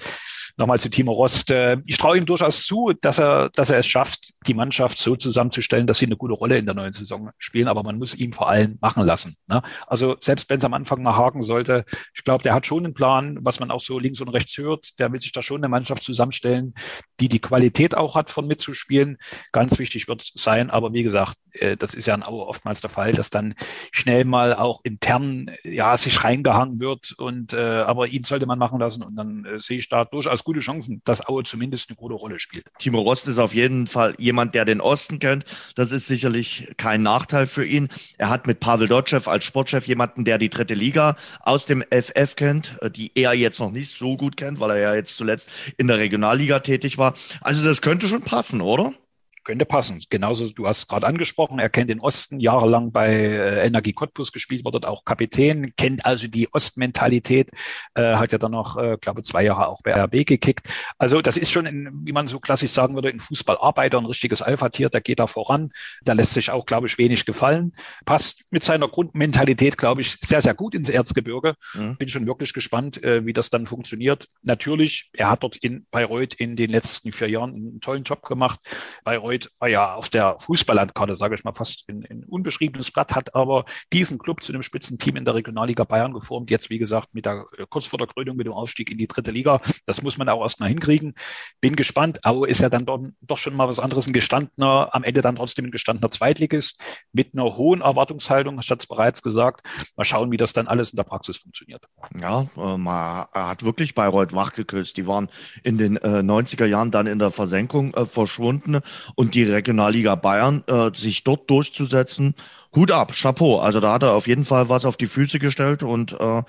nochmal 0.61 0.79
zu 0.79 0.89
Timo 0.89 1.11
Rost. 1.11 1.51
Äh, 1.51 1.77
ich 1.85 1.97
traue 1.97 2.17
ihm 2.17 2.25
durchaus 2.25 2.65
zu, 2.65 2.93
dass 3.01 3.19
er, 3.19 3.49
dass 3.49 3.69
er 3.69 3.79
es 3.79 3.87
schafft, 3.87 4.31
die 4.47 4.53
Mannschaft 4.53 4.97
so 4.97 5.15
zusammenzustellen, 5.15 5.87
dass 5.87 5.97
sie 5.97 6.05
eine 6.05 6.15
gute 6.15 6.33
Rolle 6.33 6.57
in 6.57 6.65
der 6.65 6.75
neuen 6.75 6.93
Saison 6.93 7.31
spielen. 7.37 7.67
Aber 7.67 7.83
man 7.83 7.97
muss 7.97 8.15
ihn 8.15 8.31
vor 8.31 8.49
allem 8.49 8.77
machen 8.79 9.05
lassen. 9.05 9.35
Ne? 9.47 9.61
Also 9.87 10.15
selbst 10.21 10.49
wenn 10.49 10.59
es 10.59 10.65
am 10.65 10.73
Anfang 10.73 11.03
mal 11.03 11.17
haken 11.17 11.41
sollte, 11.41 11.83
ich 12.15 12.23
glaube, 12.23 12.43
der 12.43 12.53
hat 12.53 12.65
schon 12.65 12.85
einen 12.85 12.93
Plan, 12.93 13.39
was 13.41 13.59
man 13.59 13.71
auch 13.71 13.81
so 13.81 13.99
links 13.99 14.21
und 14.21 14.29
rechts 14.29 14.57
hört. 14.57 14.97
Der 14.99 15.11
will 15.11 15.19
sich 15.19 15.31
da 15.31 15.43
schon 15.43 15.57
eine 15.57 15.67
Mannschaft 15.67 16.03
zusammenstellen, 16.03 16.73
die 17.19 17.27
die 17.27 17.39
Qualität 17.39 17.97
auch 17.97 18.15
hat, 18.15 18.29
von 18.29 18.47
mitzuspielen. 18.47 19.17
Ganz 19.51 19.79
wichtig 19.79 20.07
wird 20.07 20.21
es 20.21 20.31
sein. 20.35 20.69
Aber 20.69 20.93
wie 20.93 21.03
gesagt, 21.03 21.37
äh, 21.53 21.75
das 21.75 21.95
ist 21.95 22.05
ja 22.05 22.15
in 22.15 22.25
Aue 22.25 22.45
oftmals 22.45 22.81
der 22.81 22.89
Fall, 22.89 23.11
dass 23.11 23.29
dann 23.29 23.55
schnell 23.91 24.25
mal 24.25 24.53
auch 24.53 24.81
intern 24.83 25.51
ja 25.63 25.97
sich 25.97 26.23
reingehangen 26.23 26.79
wird. 26.79 27.13
Und 27.17 27.53
äh, 27.53 27.81
aber 27.81 28.07
ihn 28.07 28.23
sollte 28.23 28.45
man 28.45 28.59
machen 28.59 28.79
lassen. 28.79 29.03
Und 29.03 29.15
dann 29.15 29.45
äh, 29.45 29.59
sehe 29.59 29.77
ich 29.77 29.89
da 29.89 30.05
durchaus 30.05 30.43
gute 30.51 30.59
Chancen, 30.59 31.01
dass 31.05 31.25
Aue 31.29 31.43
zumindest 31.43 31.89
eine 31.89 31.95
gute 31.95 32.13
Rolle 32.15 32.37
spielt. 32.37 32.65
Timo 32.77 32.99
Rost 32.99 33.25
ist 33.29 33.37
auf 33.37 33.55
jeden 33.55 33.87
Fall 33.87 34.15
jemand, 34.17 34.53
der 34.53 34.65
den 34.65 34.81
Osten 34.81 35.19
kennt. 35.19 35.45
Das 35.75 35.93
ist 35.93 36.07
sicherlich 36.07 36.73
kein 36.75 37.03
Nachteil 37.03 37.47
für 37.47 37.65
ihn. 37.65 37.87
Er 38.17 38.29
hat 38.29 38.47
mit 38.47 38.59
Pavel 38.59 38.89
Dotschew 38.89 39.21
als 39.29 39.45
Sportchef 39.45 39.87
jemanden, 39.87 40.25
der 40.25 40.37
die 40.37 40.49
dritte 40.49 40.73
Liga 40.73 41.15
aus 41.39 41.67
dem 41.67 41.85
FF 41.89 42.35
kennt, 42.35 42.77
äh, 42.81 42.91
die 42.91 43.13
er 43.15 43.33
jetzt 43.33 43.61
noch 43.61 43.71
nicht 43.71 43.91
so 43.91 44.17
gut 44.17 44.35
kennt, 44.35 44.59
weil 44.59 44.71
er 44.71 44.79
ja 44.79 44.93
jetzt 44.93 45.15
zuletzt 45.15 45.49
in 45.77 45.87
der 45.87 45.99
Regionalliga 45.99 46.59
tätig 46.59 46.97
war. 46.97 47.13
Also 47.39 47.63
das 47.63 47.81
könnte 47.81 48.09
schon 48.09 48.23
passen, 48.23 48.59
oder? 48.59 48.93
Könnte 49.43 49.65
passen. 49.65 50.03
Genauso, 50.09 50.47
du 50.49 50.67
hast 50.67 50.87
gerade 50.87 51.07
angesprochen, 51.07 51.57
er 51.57 51.69
kennt 51.69 51.89
den 51.89 51.99
Osten, 51.99 52.39
jahrelang 52.39 52.91
bei 52.91 53.11
äh, 53.11 53.65
Energie 53.65 53.93
Cottbus 53.93 54.31
gespielt, 54.31 54.63
war 54.63 54.71
dort 54.71 54.85
auch 54.85 55.03
Kapitän, 55.03 55.73
kennt 55.75 56.05
also 56.05 56.27
die 56.27 56.47
Ostmentalität, 56.53 57.49
äh, 57.95 58.15
hat 58.15 58.31
ja 58.31 58.37
dann 58.37 58.51
noch, 58.51 58.77
äh, 58.77 58.97
glaube 59.01 59.23
zwei 59.23 59.43
Jahre 59.43 59.67
auch 59.67 59.81
bei 59.81 59.93
RB 59.93 60.27
gekickt. 60.27 60.67
Also 60.99 61.21
das 61.21 61.37
ist 61.37 61.49
schon, 61.51 61.65
in, 61.65 61.89
wie 62.05 62.11
man 62.11 62.27
so 62.27 62.39
klassisch 62.39 62.71
sagen 62.71 62.93
würde, 62.93 63.09
in 63.09 63.19
Fußballarbeiter 63.19 63.97
ein 63.97 64.05
richtiges 64.05 64.43
Alpha-Tier, 64.43 64.89
der 64.89 65.01
geht 65.01 65.19
da 65.19 65.25
voran, 65.25 65.71
da 66.03 66.13
lässt 66.13 66.33
sich 66.33 66.51
auch, 66.51 66.65
glaube 66.65 66.85
ich, 66.85 66.97
wenig 66.99 67.25
gefallen. 67.25 67.73
Passt 68.05 68.43
mit 68.51 68.63
seiner 68.63 68.87
Grundmentalität, 68.87 69.77
glaube 69.77 70.01
ich, 70.01 70.17
sehr, 70.19 70.41
sehr 70.41 70.53
gut 70.53 70.75
ins 70.75 70.89
Erzgebirge. 70.89 71.55
Mhm. 71.73 71.97
Bin 71.97 72.09
schon 72.09 72.27
wirklich 72.27 72.53
gespannt, 72.53 73.03
äh, 73.03 73.25
wie 73.25 73.33
das 73.33 73.49
dann 73.49 73.65
funktioniert. 73.65 74.27
Natürlich, 74.43 75.09
er 75.13 75.31
hat 75.31 75.41
dort 75.43 75.57
in 75.57 75.87
Bayreuth 75.89 76.35
in 76.35 76.55
den 76.55 76.69
letzten 76.69 77.11
vier 77.11 77.29
Jahren 77.29 77.55
einen 77.55 77.81
tollen 77.81 78.03
Job 78.03 78.21
gemacht. 78.23 78.59
Bayreuth 79.03 79.30
Bayreuth 79.31 79.49
war 79.59 79.69
ja 79.69 79.95
auf 79.95 80.09
der 80.09 80.37
Fußballlandkarte, 80.39 81.15
sage 81.15 81.35
ich 81.35 81.43
mal, 81.43 81.53
fast 81.53 81.85
ein, 81.89 82.05
ein 82.09 82.23
unbeschriebenes 82.25 82.91
Blatt, 82.91 83.15
hat 83.15 83.33
aber 83.35 83.65
diesen 83.93 84.17
Club 84.17 84.43
zu 84.43 84.51
einem 84.51 84.63
Spitzenteam 84.63 85.15
in 85.15 85.25
der 85.25 85.35
Regionalliga 85.35 85.83
Bayern 85.83 86.13
geformt. 86.13 86.51
Jetzt, 86.51 86.69
wie 86.69 86.77
gesagt, 86.77 87.09
mit 87.13 87.25
der, 87.25 87.45
äh, 87.57 87.65
kurz 87.69 87.87
vor 87.87 87.97
der 87.99 88.07
Krönung 88.07 88.35
mit 88.35 88.47
dem 88.47 88.53
Aufstieg 88.53 88.91
in 88.91 88.97
die 88.97 89.07
dritte 89.07 89.31
Liga. 89.31 89.61
Das 89.85 90.01
muss 90.01 90.17
man 90.17 90.27
auch 90.29 90.41
erstmal 90.41 90.69
hinkriegen. 90.69 91.13
Bin 91.61 91.75
gespannt. 91.75 92.25
Aue 92.25 92.47
ist 92.47 92.61
ja 92.61 92.69
dann 92.69 92.85
doch, 92.85 92.99
doch 93.21 93.37
schon 93.37 93.55
mal 93.55 93.67
was 93.67 93.79
anderes, 93.79 94.07
ein 94.07 94.13
gestandener, 94.13 94.89
am 94.91 95.03
Ende 95.03 95.21
dann 95.21 95.35
trotzdem 95.35 95.65
ein 95.65 95.71
gestandener 95.71 96.11
Zweitligist 96.11 96.81
mit 97.13 97.33
einer 97.33 97.55
hohen 97.55 97.81
Erwartungshaltung, 97.81 98.59
ich 98.59 98.69
hatte 98.69 98.81
es 98.81 98.87
bereits 98.87 99.21
gesagt. 99.21 99.65
Mal 99.95 100.03
schauen, 100.03 100.31
wie 100.31 100.37
das 100.37 100.53
dann 100.53 100.67
alles 100.67 100.91
in 100.91 100.97
der 100.97 101.03
Praxis 101.03 101.37
funktioniert. 101.37 101.83
Ja, 102.19 102.47
äh, 102.57 102.77
man 102.77 103.25
hat 103.33 103.63
wirklich 103.63 103.95
Bayreuth 103.95 104.33
wachgeküsst. 104.33 104.97
Die 104.97 105.07
waren 105.07 105.29
in 105.63 105.77
den 105.77 105.97
äh, 105.97 106.19
90er 106.19 106.65
Jahren 106.65 106.91
dann 106.91 107.07
in 107.07 107.19
der 107.19 107.31
Versenkung 107.31 107.93
äh, 107.93 108.05
verschwunden 108.05 108.81
und 109.20 109.20
die 109.29 109.43
Regionalliga 109.43 110.15
Bayern 110.15 110.63
äh, 110.67 110.89
sich 110.95 111.23
dort 111.23 111.49
durchzusetzen. 111.49 112.33
Hut 112.75 112.91
ab, 112.91 113.13
Chapeau. 113.13 113.59
Also 113.59 113.79
da 113.79 113.93
hat 113.93 114.03
er 114.03 114.13
auf 114.13 114.27
jeden 114.27 114.45
Fall 114.45 114.69
was 114.69 114.85
auf 114.85 114.97
die 114.97 115.07
Füße 115.07 115.39
gestellt 115.39 115.83
und 115.83 116.19
äh, 116.19 116.43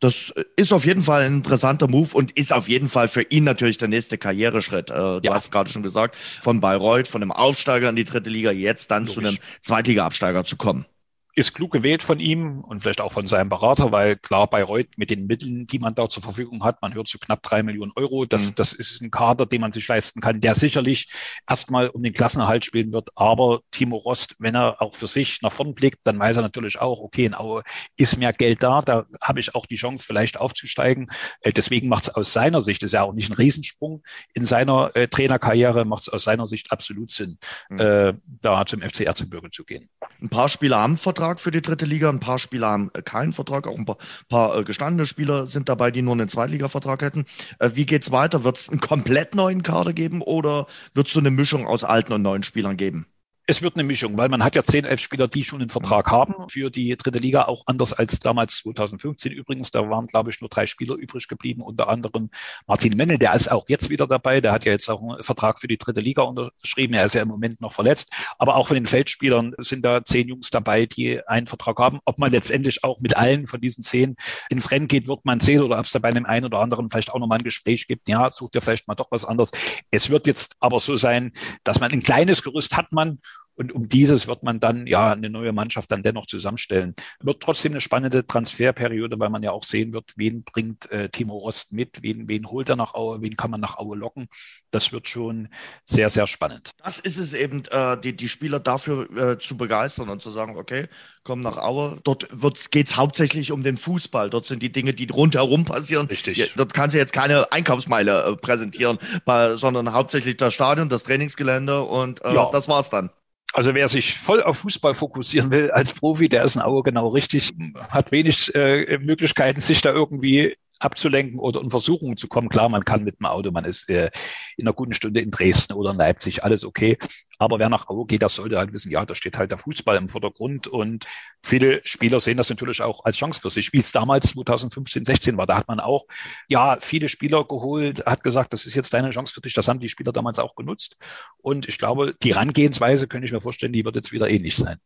das 0.00 0.32
ist 0.56 0.72
auf 0.72 0.84
jeden 0.84 1.00
Fall 1.00 1.22
ein 1.22 1.36
interessanter 1.36 1.88
Move 1.88 2.14
und 2.14 2.32
ist 2.32 2.52
auf 2.52 2.68
jeden 2.68 2.88
Fall 2.88 3.08
für 3.08 3.22
ihn 3.22 3.44
natürlich 3.44 3.78
der 3.78 3.88
nächste 3.88 4.18
Karriereschritt. 4.18 4.90
Äh, 4.90 4.94
du 4.94 5.20
ja. 5.22 5.34
hast 5.34 5.50
gerade 5.50 5.70
schon 5.70 5.82
gesagt, 5.82 6.16
von 6.16 6.60
Bayreuth, 6.60 7.08
von 7.08 7.22
einem 7.22 7.32
Aufsteiger 7.32 7.88
in 7.88 7.96
die 7.96 8.04
dritte 8.04 8.30
Liga, 8.30 8.50
jetzt 8.50 8.90
dann 8.90 9.06
Logisch. 9.06 9.14
zu 9.14 9.20
einem 9.20 9.38
Zweitliga-Absteiger 9.60 10.44
zu 10.44 10.56
kommen 10.56 10.86
ist 11.34 11.52
klug 11.52 11.72
gewählt 11.72 12.02
von 12.02 12.20
ihm 12.20 12.60
und 12.60 12.80
vielleicht 12.80 13.00
auch 13.00 13.12
von 13.12 13.26
seinem 13.26 13.48
Berater, 13.48 13.90
weil 13.90 14.16
klar 14.16 14.48
Bayreuth 14.48 14.96
mit 14.96 15.10
den 15.10 15.26
Mitteln, 15.26 15.66
die 15.66 15.80
man 15.80 15.94
da 15.94 16.08
zur 16.08 16.22
Verfügung 16.22 16.62
hat, 16.62 16.80
man 16.80 16.94
hört 16.94 17.08
zu 17.08 17.18
so 17.18 17.24
knapp 17.24 17.42
drei 17.42 17.62
Millionen 17.64 17.92
Euro, 17.96 18.24
das, 18.24 18.50
mhm. 18.50 18.54
das 18.54 18.72
ist 18.72 19.00
ein 19.00 19.10
Kader, 19.10 19.44
den 19.46 19.60
man 19.60 19.72
sich 19.72 19.86
leisten 19.88 20.20
kann, 20.20 20.40
der 20.40 20.54
sicherlich 20.54 21.08
erstmal 21.48 21.88
um 21.88 22.02
den 22.02 22.12
Klassenerhalt 22.12 22.64
spielen 22.64 22.92
wird. 22.92 23.10
Aber 23.16 23.60
Timo 23.72 23.96
Rost, 23.96 24.36
wenn 24.38 24.54
er 24.54 24.80
auch 24.80 24.94
für 24.94 25.08
sich 25.08 25.42
nach 25.42 25.52
vorn 25.52 25.74
blickt, 25.74 26.00
dann 26.04 26.18
weiß 26.18 26.36
er 26.36 26.42
natürlich 26.42 26.80
auch, 26.80 27.00
okay, 27.00 27.24
in 27.24 27.34
Aue 27.34 27.64
ist 27.96 28.16
mehr 28.16 28.32
Geld 28.32 28.62
da, 28.62 28.80
da 28.82 29.06
habe 29.20 29.40
ich 29.40 29.54
auch 29.56 29.66
die 29.66 29.76
Chance, 29.76 30.06
vielleicht 30.06 30.38
aufzusteigen. 30.38 31.10
Äh, 31.40 31.52
deswegen 31.52 31.88
macht 31.88 32.04
es 32.04 32.14
aus 32.14 32.32
seiner 32.32 32.60
Sicht, 32.60 32.82
ist 32.84 32.92
ja 32.92 33.02
auch 33.02 33.12
nicht 33.12 33.30
ein 33.30 33.34
Riesensprung 33.34 34.02
in 34.34 34.44
seiner 34.44 34.94
äh, 34.94 35.08
Trainerkarriere, 35.08 35.84
macht 35.84 36.02
es 36.02 36.08
aus 36.08 36.24
seiner 36.24 36.46
Sicht 36.46 36.70
absolut 36.70 37.10
Sinn, 37.10 37.38
mhm. 37.68 37.80
äh, 37.80 38.14
da 38.40 38.64
zum 38.66 38.82
FC 38.82 39.00
Erzgebirge 39.00 39.50
zu 39.50 39.64
gehen. 39.64 39.88
Ein 40.22 40.28
paar 40.28 40.48
Spieler 40.48 40.78
haben 40.78 40.96
Vertrag 40.96 41.23
Vertrag 41.24 41.40
für 41.40 41.50
die 41.50 41.62
dritte 41.62 41.86
Liga. 41.86 42.10
Ein 42.10 42.20
paar 42.20 42.38
Spieler 42.38 42.66
haben 42.66 42.90
äh, 42.92 43.00
keinen 43.00 43.32
Vertrag. 43.32 43.66
Auch 43.66 43.78
ein 43.78 43.86
paar, 43.86 43.96
paar 44.28 44.58
äh, 44.58 44.62
gestandene 44.64 45.06
Spieler 45.06 45.46
sind 45.46 45.70
dabei, 45.70 45.90
die 45.90 46.02
nur 46.02 46.12
einen 46.12 46.28
Zweitliga-Vertrag 46.28 47.00
hätten. 47.00 47.24
Äh, 47.58 47.70
wie 47.74 47.86
geht's 47.86 48.12
weiter? 48.12 48.44
Wird 48.44 48.58
es 48.58 48.68
einen 48.68 48.80
komplett 48.80 49.34
neuen 49.34 49.62
Kader 49.62 49.94
geben 49.94 50.20
oder 50.20 50.66
wird 50.92 51.06
es 51.06 51.14
so 51.14 51.20
eine 51.20 51.30
Mischung 51.30 51.66
aus 51.66 51.82
alten 51.82 52.12
und 52.12 52.20
neuen 52.20 52.42
Spielern 52.42 52.76
geben? 52.76 53.06
Es 53.46 53.60
wird 53.60 53.76
eine 53.76 53.84
Mischung, 53.84 54.16
weil 54.16 54.30
man 54.30 54.42
hat 54.42 54.56
ja 54.56 54.62
zehn, 54.62 54.86
elf 54.86 55.00
Spieler, 55.00 55.28
die 55.28 55.44
schon 55.44 55.60
einen 55.60 55.68
Vertrag 55.68 56.10
haben 56.10 56.48
für 56.48 56.70
die 56.70 56.96
dritte 56.96 57.18
Liga, 57.18 57.42
auch 57.42 57.64
anders 57.66 57.92
als 57.92 58.18
damals 58.18 58.56
2015 58.56 59.32
übrigens. 59.32 59.70
Da 59.70 59.90
waren, 59.90 60.06
glaube 60.06 60.30
ich, 60.30 60.40
nur 60.40 60.48
drei 60.48 60.66
Spieler 60.66 60.94
übrig 60.94 61.28
geblieben, 61.28 61.60
unter 61.60 61.88
anderem 61.88 62.30
Martin 62.66 62.96
Mennel, 62.96 63.18
der 63.18 63.34
ist 63.34 63.52
auch 63.52 63.68
jetzt 63.68 63.90
wieder 63.90 64.06
dabei. 64.06 64.40
Der 64.40 64.52
hat 64.52 64.64
ja 64.64 64.72
jetzt 64.72 64.88
auch 64.88 65.02
einen 65.02 65.22
Vertrag 65.22 65.60
für 65.60 65.68
die 65.68 65.76
dritte 65.76 66.00
Liga 66.00 66.22
unterschrieben. 66.22 66.94
Er 66.94 67.04
ist 67.04 67.14
ja 67.14 67.20
im 67.20 67.28
Moment 67.28 67.60
noch 67.60 67.74
verletzt. 67.74 68.10
Aber 68.38 68.56
auch 68.56 68.68
von 68.68 68.76
den 68.76 68.86
Feldspielern 68.86 69.52
sind 69.58 69.84
da 69.84 70.02
zehn 70.02 70.26
Jungs 70.26 70.48
dabei, 70.48 70.86
die 70.86 71.20
einen 71.28 71.46
Vertrag 71.46 71.78
haben. 71.78 72.00
Ob 72.06 72.18
man 72.18 72.32
letztendlich 72.32 72.82
auch 72.82 73.00
mit 73.00 73.14
allen 73.14 73.46
von 73.46 73.60
diesen 73.60 73.84
zehn 73.84 74.16
ins 74.48 74.70
Rennen 74.70 74.88
geht, 74.88 75.06
wird 75.06 75.26
man 75.26 75.40
sehen 75.40 75.60
oder 75.60 75.78
ob 75.78 75.84
es 75.84 75.92
da 75.92 75.98
bei 75.98 76.08
einem 76.08 76.24
einen 76.24 76.46
oder 76.46 76.60
anderen 76.60 76.88
vielleicht 76.88 77.12
auch 77.12 77.18
nochmal 77.18 77.40
ein 77.40 77.44
Gespräch 77.44 77.86
gibt. 77.88 78.08
Ja, 78.08 78.32
sucht 78.32 78.54
ja 78.54 78.62
vielleicht 78.62 78.88
mal 78.88 78.94
doch 78.94 79.10
was 79.10 79.26
anderes. 79.26 79.50
Es 79.90 80.08
wird 80.08 80.26
jetzt 80.26 80.56
aber 80.60 80.80
so 80.80 80.96
sein, 80.96 81.32
dass 81.62 81.78
man 81.78 81.92
ein 81.92 82.02
kleines 82.02 82.42
Gerüst 82.42 82.74
hat 82.74 82.90
man 82.90 83.18
und 83.56 83.72
um 83.72 83.88
dieses 83.88 84.26
wird 84.26 84.42
man 84.42 84.60
dann 84.60 84.86
ja 84.86 85.12
eine 85.12 85.30
neue 85.30 85.52
Mannschaft 85.52 85.90
dann 85.90 86.02
dennoch 86.02 86.26
zusammenstellen. 86.26 86.94
Wird 87.20 87.40
trotzdem 87.40 87.72
eine 87.72 87.80
spannende 87.80 88.26
Transferperiode, 88.26 89.18
weil 89.20 89.30
man 89.30 89.42
ja 89.42 89.52
auch 89.52 89.64
sehen 89.64 89.92
wird, 89.92 90.12
wen 90.16 90.42
bringt 90.44 90.90
äh, 90.90 91.08
Timo 91.08 91.36
Rost 91.38 91.72
mit, 91.72 92.02
wen, 92.02 92.28
wen 92.28 92.48
holt 92.48 92.68
er 92.68 92.76
nach 92.76 92.94
Aue, 92.94 93.22
wen 93.22 93.36
kann 93.36 93.50
man 93.50 93.60
nach 93.60 93.76
Aue 93.76 93.96
locken. 93.96 94.28
Das 94.70 94.92
wird 94.92 95.08
schon 95.08 95.48
sehr, 95.84 96.10
sehr 96.10 96.26
spannend. 96.26 96.70
Das 96.82 96.98
ist 96.98 97.18
es 97.18 97.32
eben, 97.32 97.62
äh, 97.70 97.98
die, 98.00 98.16
die 98.16 98.28
Spieler 98.28 98.60
dafür 98.60 99.10
äh, 99.16 99.38
zu 99.38 99.56
begeistern 99.56 100.08
und 100.08 100.20
zu 100.20 100.30
sagen, 100.30 100.56
okay, 100.56 100.88
komm 101.22 101.40
nach 101.40 101.56
Aue. 101.56 102.00
Dort 102.04 102.28
geht 102.70 102.88
es 102.88 102.96
hauptsächlich 102.96 103.52
um 103.52 103.62
den 103.62 103.76
Fußball. 103.76 104.30
Dort 104.30 104.46
sind 104.46 104.62
die 104.62 104.72
Dinge, 104.72 104.94
die 104.94 105.06
rundherum 105.10 105.64
passieren. 105.64 106.06
Richtig. 106.06 106.38
Ja, 106.38 106.46
dort 106.56 106.74
kannst 106.74 106.94
du 106.94 106.98
jetzt 106.98 107.12
keine 107.12 107.50
Einkaufsmeile 107.52 108.24
äh, 108.24 108.36
präsentieren, 108.36 108.98
bei, 109.24 109.56
sondern 109.56 109.92
hauptsächlich 109.92 110.36
das 110.36 110.54
Stadion, 110.54 110.88
das 110.88 111.04
Trainingsgelände 111.04 111.82
und 111.82 112.24
äh, 112.24 112.34
ja. 112.34 112.50
das 112.52 112.68
war's 112.68 112.90
dann. 112.90 113.10
Also 113.54 113.72
wer 113.72 113.86
sich 113.86 114.18
voll 114.18 114.42
auf 114.42 114.58
Fußball 114.58 114.94
fokussieren 114.94 115.52
will 115.52 115.70
als 115.70 115.92
Profi, 115.92 116.28
der 116.28 116.42
ist 116.42 116.56
ein 116.56 116.62
Auge 116.62 116.90
genau 116.90 117.06
richtig, 117.06 117.52
hat 117.88 118.10
wenig 118.10 118.52
äh, 118.56 118.98
Möglichkeiten, 118.98 119.60
sich 119.60 119.80
da 119.80 119.92
irgendwie 119.92 120.56
abzulenken 120.80 121.38
oder 121.38 121.60
in 121.60 121.70
Versuchungen 121.70 122.16
zu 122.16 122.26
kommen. 122.26 122.48
Klar, 122.48 122.68
man 122.68 122.84
kann 122.84 123.04
mit 123.04 123.20
dem 123.20 123.26
Auto, 123.26 123.52
man 123.52 123.64
ist 123.64 123.88
äh, 123.88 124.10
in 124.56 124.66
einer 124.66 124.74
guten 124.74 124.92
Stunde 124.92 125.20
in 125.20 125.30
Dresden 125.30 125.74
oder 125.74 125.92
in 125.92 125.96
Leipzig, 125.96 126.42
alles 126.42 126.64
okay. 126.64 126.98
Aber 127.38 127.58
wer 127.58 127.68
nach 127.68 127.88
Aue 127.88 128.06
geht, 128.06 128.22
das 128.22 128.34
sollte 128.34 128.58
halt 128.58 128.72
wissen, 128.72 128.90
ja, 128.90 129.04
da 129.04 129.14
steht 129.14 129.36
halt 129.36 129.50
der 129.50 129.58
Fußball 129.58 129.96
im 129.96 130.08
Vordergrund 130.08 130.66
und 130.66 131.06
viele 131.42 131.80
Spieler 131.84 132.20
sehen 132.20 132.36
das 132.36 132.50
natürlich 132.50 132.82
auch 132.82 133.04
als 133.04 133.16
Chance 133.16 133.40
für 133.40 133.50
sich. 133.50 133.72
Wie 133.72 133.80
es 133.80 133.92
damals 133.92 134.28
2015, 134.28 135.04
16 135.04 135.36
war, 135.36 135.46
da 135.46 135.56
hat 135.56 135.68
man 135.68 135.80
auch, 135.80 136.04
ja, 136.48 136.78
viele 136.80 137.08
Spieler 137.08 137.44
geholt, 137.44 138.06
hat 138.06 138.22
gesagt, 138.22 138.52
das 138.52 138.66
ist 138.66 138.74
jetzt 138.74 138.94
deine 138.94 139.10
Chance 139.10 139.34
für 139.34 139.40
dich. 139.40 139.54
Das 139.54 139.68
haben 139.68 139.80
die 139.80 139.88
Spieler 139.88 140.12
damals 140.12 140.38
auch 140.38 140.54
genutzt. 140.54 140.96
Und 141.38 141.68
ich 141.68 141.78
glaube, 141.78 142.14
die 142.22 142.34
Herangehensweise, 142.34 143.08
könnte 143.08 143.26
ich 143.26 143.32
mir 143.32 143.40
vorstellen, 143.40 143.72
die 143.72 143.84
wird 143.84 143.96
jetzt 143.96 144.12
wieder 144.12 144.28
ähnlich 144.28 144.56
sein. 144.56 144.78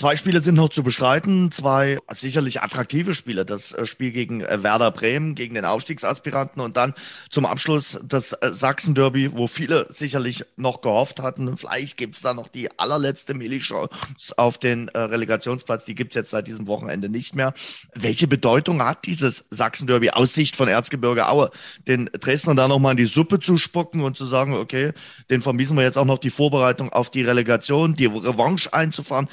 Zwei 0.00 0.16
Spiele 0.16 0.40
sind 0.40 0.54
noch 0.54 0.70
zu 0.70 0.82
bestreiten, 0.82 1.52
zwei 1.52 1.98
sicherlich 2.10 2.62
attraktive 2.62 3.14
Spiele. 3.14 3.44
Das 3.44 3.72
äh, 3.72 3.84
Spiel 3.84 4.12
gegen 4.12 4.40
äh, 4.40 4.62
Werder 4.62 4.90
Bremen, 4.92 5.34
gegen 5.34 5.54
den 5.54 5.64
Aufstiegsaspiranten 5.64 6.62
und 6.62 6.76
dann 6.76 6.94
zum 7.28 7.44
Abschluss 7.44 8.00
das 8.02 8.32
äh, 8.32 8.52
Sachsen-Derby, 8.52 9.32
wo 9.32 9.46
viele 9.46 9.86
sicherlich 9.90 10.46
noch 10.56 10.80
gehofft 10.80 11.20
hatten, 11.20 11.54
vielleicht 11.60 11.96
gibt's 11.96 12.22
da 12.22 12.34
noch 12.34 12.48
die 12.48 12.70
allerletzte 12.78 13.34
Millichance 13.34 14.36
auf 14.36 14.58
den 14.58 14.88
Relegationsplatz. 14.88 15.84
Die 15.84 15.94
gibt's 15.94 16.16
jetzt 16.16 16.30
seit 16.30 16.48
diesem 16.48 16.66
Wochenende 16.66 17.08
nicht 17.08 17.34
mehr. 17.34 17.54
Welche 17.94 18.26
Bedeutung 18.26 18.82
hat 18.82 19.06
dieses 19.06 19.46
Sachsen-Derby 19.50 20.10
aus 20.10 20.34
Sicht 20.34 20.56
von 20.56 20.68
Erzgebirge 20.68 21.28
Aue? 21.28 21.50
Den 21.86 22.10
Dresdner 22.12 22.54
da 22.54 22.68
nochmal 22.68 22.92
in 22.92 22.96
die 22.96 23.04
Suppe 23.04 23.40
zu 23.40 23.56
spucken 23.56 24.02
und 24.02 24.16
zu 24.16 24.26
sagen, 24.26 24.54
okay, 24.54 24.92
den 25.30 25.42
vermiesen 25.42 25.76
wir 25.76 25.84
jetzt 25.84 25.98
auch 25.98 26.04
noch 26.04 26.18
die 26.18 26.30
Vorbereitung 26.30 26.92
auf 26.92 27.10
die 27.10 27.22
Relegation, 27.22 27.94
die 27.94 28.06
Revanche 28.06 28.72
einzufahren 28.72 29.28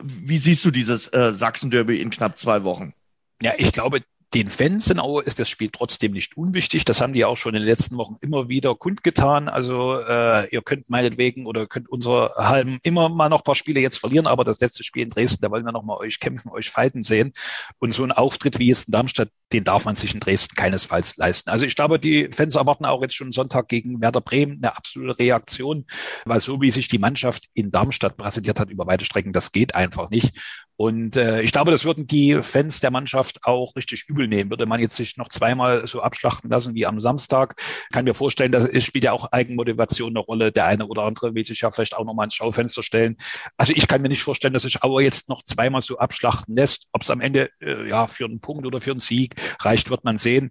wie 0.00 0.38
siehst 0.38 0.64
du 0.64 0.70
dieses 0.70 1.08
äh, 1.08 1.32
Sachsen-Derby 1.32 2.00
in 2.00 2.10
knapp 2.10 2.38
zwei 2.38 2.64
Wochen? 2.64 2.94
Ja, 3.42 3.52
ich 3.56 3.72
glaube, 3.72 4.00
den 4.34 4.48
Fans 4.48 4.90
in 4.90 4.98
Aue 4.98 5.22
ist 5.22 5.38
das 5.38 5.48
Spiel 5.48 5.70
trotzdem 5.70 6.12
nicht 6.12 6.36
unwichtig. 6.36 6.84
Das 6.84 7.00
haben 7.00 7.12
die 7.12 7.24
auch 7.24 7.36
schon 7.36 7.54
in 7.54 7.60
den 7.60 7.68
letzten 7.68 7.96
Wochen 7.96 8.16
immer 8.20 8.48
wieder 8.48 8.74
kundgetan. 8.74 9.48
Also 9.48 10.00
äh, 10.00 10.48
ihr 10.50 10.60
könnt 10.60 10.90
meinetwegen 10.90 11.46
oder 11.46 11.68
könnt 11.68 11.88
unsere 11.88 12.34
Halben 12.36 12.78
immer 12.82 13.08
mal 13.08 13.28
noch 13.28 13.40
ein 13.40 13.44
paar 13.44 13.54
Spiele 13.54 13.80
jetzt 13.80 13.98
verlieren, 13.98 14.26
aber 14.26 14.44
das 14.44 14.58
letzte 14.58 14.82
Spiel 14.82 15.04
in 15.04 15.10
Dresden, 15.10 15.40
da 15.42 15.52
wollen 15.52 15.64
wir 15.64 15.70
noch 15.70 15.84
mal 15.84 15.96
euch 15.96 16.18
kämpfen, 16.18 16.50
euch 16.50 16.70
fighten 16.70 17.04
sehen. 17.04 17.32
Und 17.78 17.94
so 17.94 18.02
ein 18.02 18.10
Auftritt 18.10 18.58
wie 18.58 18.66
jetzt 18.66 18.88
in 18.88 18.92
Darmstadt, 18.92 19.28
den 19.52 19.62
darf 19.62 19.84
man 19.84 19.94
sich 19.94 20.14
in 20.14 20.20
Dresden 20.20 20.56
keinesfalls 20.56 21.16
leisten. 21.16 21.50
Also 21.50 21.64
ich 21.64 21.76
glaube, 21.76 22.00
die 22.00 22.28
Fans 22.32 22.56
erwarten 22.56 22.86
auch 22.86 23.02
jetzt 23.02 23.14
schon 23.14 23.30
Sonntag 23.30 23.68
gegen 23.68 24.00
Werder 24.00 24.20
Bremen 24.20 24.58
eine 24.60 24.76
absolute 24.76 25.16
Reaktion, 25.20 25.86
weil 26.24 26.40
so 26.40 26.60
wie 26.60 26.72
sich 26.72 26.88
die 26.88 26.98
Mannschaft 26.98 27.44
in 27.54 27.70
Darmstadt 27.70 28.16
präsentiert 28.16 28.58
hat 28.58 28.70
über 28.70 28.86
weite 28.88 29.04
Strecken, 29.04 29.32
das 29.32 29.52
geht 29.52 29.76
einfach 29.76 30.10
nicht. 30.10 30.36
Und 30.76 31.16
äh, 31.16 31.42
ich 31.42 31.52
glaube, 31.52 31.70
das 31.70 31.84
würden 31.84 32.06
die 32.06 32.42
Fans 32.42 32.80
der 32.80 32.90
Mannschaft 32.90 33.44
auch 33.44 33.76
richtig 33.76 34.04
übel 34.08 34.26
nehmen. 34.26 34.50
Würde 34.50 34.66
man 34.66 34.80
jetzt 34.80 34.96
sich 34.96 35.16
noch 35.16 35.28
zweimal 35.28 35.86
so 35.86 36.00
abschlachten 36.00 36.50
lassen 36.50 36.74
wie 36.74 36.86
am 36.86 36.98
Samstag, 37.00 37.60
kann 37.92 38.04
mir 38.04 38.14
vorstellen, 38.14 38.52
dass 38.52 38.64
es 38.64 38.84
spielt 38.84 39.04
ja 39.04 39.12
auch 39.12 39.30
Eigenmotivation 39.30 40.10
eine 40.10 40.18
Rolle. 40.18 40.52
Der 40.52 40.66
eine 40.66 40.86
oder 40.86 41.04
andere 41.04 41.34
will 41.34 41.44
sich 41.44 41.60
ja 41.60 41.70
vielleicht 41.70 41.96
auch 41.96 42.04
noch 42.04 42.14
mal 42.14 42.24
ins 42.24 42.34
Schaufenster 42.34 42.82
stellen. 42.82 43.16
Also 43.56 43.72
ich 43.74 43.86
kann 43.86 44.02
mir 44.02 44.08
nicht 44.08 44.22
vorstellen, 44.22 44.52
dass 44.52 44.62
sich 44.62 44.82
Auer 44.82 45.00
jetzt 45.00 45.28
noch 45.28 45.42
zweimal 45.44 45.82
so 45.82 45.98
abschlachten 45.98 46.54
lässt. 46.54 46.88
Ob 46.92 47.02
es 47.02 47.10
am 47.10 47.20
Ende 47.20 47.50
äh, 47.60 47.88
ja 47.88 48.06
für 48.06 48.24
einen 48.24 48.40
Punkt 48.40 48.66
oder 48.66 48.80
für 48.80 48.90
einen 48.90 49.00
Sieg 49.00 49.34
reicht, 49.60 49.90
wird 49.90 50.04
man 50.04 50.18
sehen. 50.18 50.50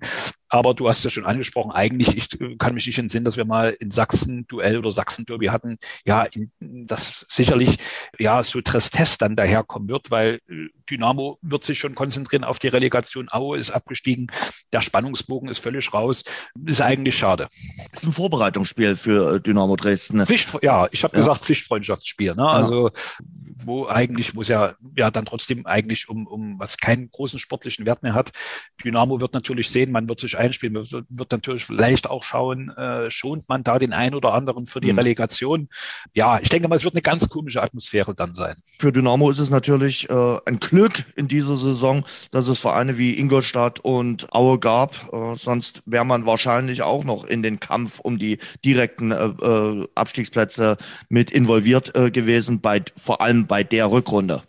Aber 0.53 0.75
du 0.75 0.87
hast 0.87 1.03
ja 1.03 1.09
schon 1.09 1.25
angesprochen, 1.25 1.71
eigentlich, 1.71 2.15
ich 2.15 2.39
äh, 2.39 2.55
kann 2.57 2.75
mich 2.75 2.85
nicht 2.85 2.99
entsinnen, 2.99 3.25
dass 3.25 3.37
wir 3.37 3.45
mal 3.45 3.75
in 3.79 3.89
Sachsen 3.89 4.45
Duell 4.45 4.77
oder 4.77 4.91
Sachsen 4.91 5.25
Derby 5.25 5.47
hatten. 5.47 5.79
Ja, 6.05 6.25
in, 6.25 6.51
das 6.59 7.25
sicherlich, 7.27 7.79
ja, 8.19 8.43
so 8.43 8.61
Tristesse 8.61 9.17
dann 9.17 9.35
daherkommen 9.35 9.89
wird, 9.89 10.11
weil 10.11 10.41
äh, 10.47 10.67
Dynamo 10.87 11.39
wird 11.41 11.63
sich 11.63 11.79
schon 11.79 11.95
konzentrieren 11.95 12.43
auf 12.43 12.59
die 12.59 12.67
Relegation. 12.67 13.29
Aue 13.31 13.57
ist 13.57 13.71
abgestiegen. 13.71 14.27
Der 14.71 14.81
Spannungsbogen 14.81 15.49
ist 15.49 15.57
völlig 15.57 15.91
raus. 15.91 16.23
Ist 16.63 16.81
eigentlich 16.81 17.17
schade. 17.17 17.47
Ist 17.91 18.05
ein 18.05 18.11
Vorbereitungsspiel 18.11 18.95
für 18.95 19.37
äh, 19.37 19.41
Dynamo 19.41 19.75
Dresden. 19.75 20.23
Pflicht, 20.23 20.55
ja, 20.61 20.87
ich 20.91 21.03
habe 21.03 21.15
ja. 21.15 21.19
gesagt 21.19 21.45
Pflichtfreundschaftsspiel. 21.45 22.35
Ne? 22.35 22.47
Also 22.47 22.91
wo 23.65 23.87
eigentlich, 23.87 24.35
wo 24.35 24.41
es 24.41 24.47
ja, 24.47 24.73
ja 24.95 25.11
dann 25.11 25.25
trotzdem 25.25 25.65
eigentlich 25.65 26.09
um, 26.09 26.27
um 26.27 26.59
was 26.59 26.77
keinen 26.77 27.09
großen 27.09 27.39
sportlichen 27.39 27.85
Wert 27.85 28.03
mehr 28.03 28.13
hat. 28.13 28.31
Dynamo 28.83 29.19
wird 29.19 29.33
natürlich 29.33 29.69
sehen, 29.69 29.91
man 29.91 30.07
wird 30.07 30.19
sich 30.19 30.37
einspielen, 30.43 30.75
wird, 30.75 31.05
wird 31.09 31.31
natürlich 31.31 31.65
vielleicht 31.65 32.09
auch 32.09 32.23
schauen, 32.23 32.69
äh, 32.71 33.09
schont 33.09 33.47
man 33.47 33.63
da 33.63 33.79
den 33.79 33.93
einen 33.93 34.15
oder 34.15 34.33
anderen 34.33 34.65
für 34.65 34.81
die 34.81 34.91
mhm. 34.91 34.99
Relegation. 34.99 35.69
Ja, 36.13 36.39
ich 36.39 36.49
denke 36.49 36.67
mal, 36.67 36.75
es 36.75 36.83
wird 36.83 36.95
eine 36.95 37.01
ganz 37.01 37.29
komische 37.29 37.61
Atmosphäre 37.61 38.13
dann 38.13 38.35
sein. 38.35 38.55
Für 38.77 38.91
Dynamo 38.91 39.29
ist 39.29 39.39
es 39.39 39.49
natürlich 39.49 40.09
äh, 40.09 40.37
ein 40.45 40.59
Glück 40.59 41.05
in 41.15 41.27
dieser 41.27 41.55
Saison, 41.55 42.05
dass 42.31 42.47
es 42.47 42.59
Vereine 42.59 42.97
wie 42.97 43.17
Ingolstadt 43.17 43.79
und 43.79 44.31
Aue 44.33 44.59
gab. 44.59 45.13
Äh, 45.13 45.35
sonst 45.35 45.81
wäre 45.85 46.05
man 46.05 46.25
wahrscheinlich 46.25 46.81
auch 46.81 47.03
noch 47.03 47.23
in 47.23 47.43
den 47.43 47.59
Kampf 47.59 47.99
um 47.99 48.19
die 48.19 48.39
direkten 48.65 49.11
äh, 49.11 49.25
äh 49.25 49.87
Abstiegsplätze 49.95 50.77
mit 51.09 51.31
involviert 51.31 51.95
äh, 51.95 52.11
gewesen, 52.11 52.61
bei 52.61 52.83
vor 52.95 53.21
allem 53.21 53.47
bei 53.47 53.63
der 53.63 53.91
Rückrunde. 53.91 54.43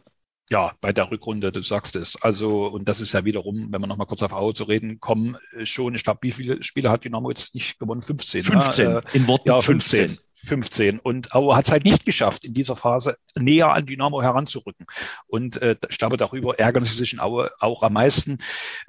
Ja, 0.50 0.72
bei 0.80 0.92
der 0.92 1.10
Rückrunde, 1.10 1.52
du 1.52 1.62
sagst 1.62 1.96
es. 1.96 2.20
Also, 2.20 2.66
und 2.66 2.86
das 2.86 3.00
ist 3.00 3.14
ja 3.14 3.24
wiederum, 3.24 3.68
wenn 3.70 3.80
wir 3.80 3.86
nochmal 3.86 4.06
kurz 4.06 4.22
auf 4.22 4.34
Aue 4.34 4.52
zu 4.52 4.64
reden 4.64 5.00
kommen, 5.00 5.36
äh, 5.56 5.64
schon, 5.64 5.94
ich 5.94 6.04
glaube, 6.04 6.20
wie 6.22 6.32
viele 6.32 6.62
Spiele 6.62 6.90
hat 6.90 7.04
Dynamo 7.04 7.30
jetzt 7.30 7.54
nicht 7.54 7.78
gewonnen? 7.78 8.02
15. 8.02 8.42
15. 8.42 8.92
Ne? 8.92 9.00
In 9.14 9.26
Worten 9.26 9.48
ja, 9.48 9.60
15. 9.60 10.08
15. 10.08 10.24
15. 10.44 10.98
Und 10.98 11.34
Aue 11.34 11.56
hat 11.56 11.64
es 11.64 11.72
halt 11.72 11.84
nicht 11.84 12.04
geschafft, 12.04 12.44
in 12.44 12.54
dieser 12.54 12.76
Phase 12.76 13.16
näher 13.34 13.72
an 13.72 13.86
Dynamo 13.86 14.22
heranzurücken. 14.22 14.86
Und 15.26 15.60
äh, 15.62 15.76
ich 15.88 15.98
glaube, 15.98 16.16
darüber 16.16 16.58
ärgern 16.58 16.84
sie 16.84 16.94
sich 16.94 17.14
in 17.14 17.20
Aue 17.20 17.50
auch 17.58 17.82
am 17.82 17.94
meisten. 17.94 18.38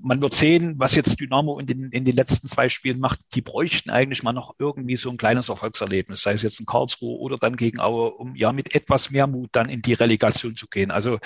Man 0.01 0.21
wird 0.21 0.35
sehen, 0.35 0.75
was 0.77 0.95
jetzt 0.95 1.19
Dynamo 1.19 1.59
in 1.59 1.67
den, 1.67 1.89
in 1.91 2.05
den 2.05 2.15
letzten 2.15 2.47
zwei 2.47 2.69
Spielen 2.69 2.99
macht. 2.99 3.19
Die 3.33 3.41
bräuchten 3.41 3.89
eigentlich 3.89 4.23
mal 4.23 4.33
noch 4.33 4.55
irgendwie 4.59 4.97
so 4.97 5.09
ein 5.09 5.17
kleines 5.17 5.49
Erfolgserlebnis, 5.49 6.21
sei 6.21 6.33
es 6.33 6.41
jetzt 6.41 6.59
in 6.59 6.65
Karlsruhe 6.65 7.17
oder 7.19 7.37
dann 7.37 7.55
gegen 7.55 7.79
Aue, 7.79 8.11
um 8.11 8.35
ja 8.35 8.51
mit 8.51 8.75
etwas 8.75 9.09
mehr 9.11 9.27
Mut 9.27 9.49
dann 9.53 9.69
in 9.69 9.81
die 9.81 9.93
Relegation 9.93 10.55
zu 10.55 10.67
gehen. 10.67 10.91
Also 10.91 11.19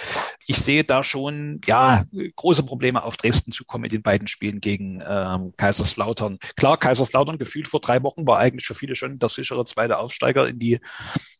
ich 0.45 0.57
sehe 0.57 0.83
da 0.83 1.03
schon 1.03 1.59
ja 1.65 2.05
große 2.35 2.63
Probleme 2.63 3.03
auf 3.03 3.17
Dresden 3.17 3.51
zu 3.51 3.65
kommen 3.65 3.85
in 3.85 3.91
den 3.91 4.01
beiden 4.03 4.27
Spielen 4.27 4.61
gegen 4.61 5.01
ähm, 5.05 5.53
Kaiserslautern. 5.57 6.37
Klar, 6.55 6.77
Kaiserslautern 6.77 7.37
gefühlt 7.37 7.67
vor 7.67 7.79
drei 7.79 8.03
Wochen 8.03 8.27
war 8.27 8.37
eigentlich 8.39 8.65
für 8.65 8.75
viele 8.75 8.95
schon 8.95 9.19
der 9.19 9.29
sichere 9.29 9.65
zweite 9.65 9.97
Aufstieg 9.97 10.18
Aufsteiger 10.19 10.47
in 10.47 10.59
die 10.59 10.79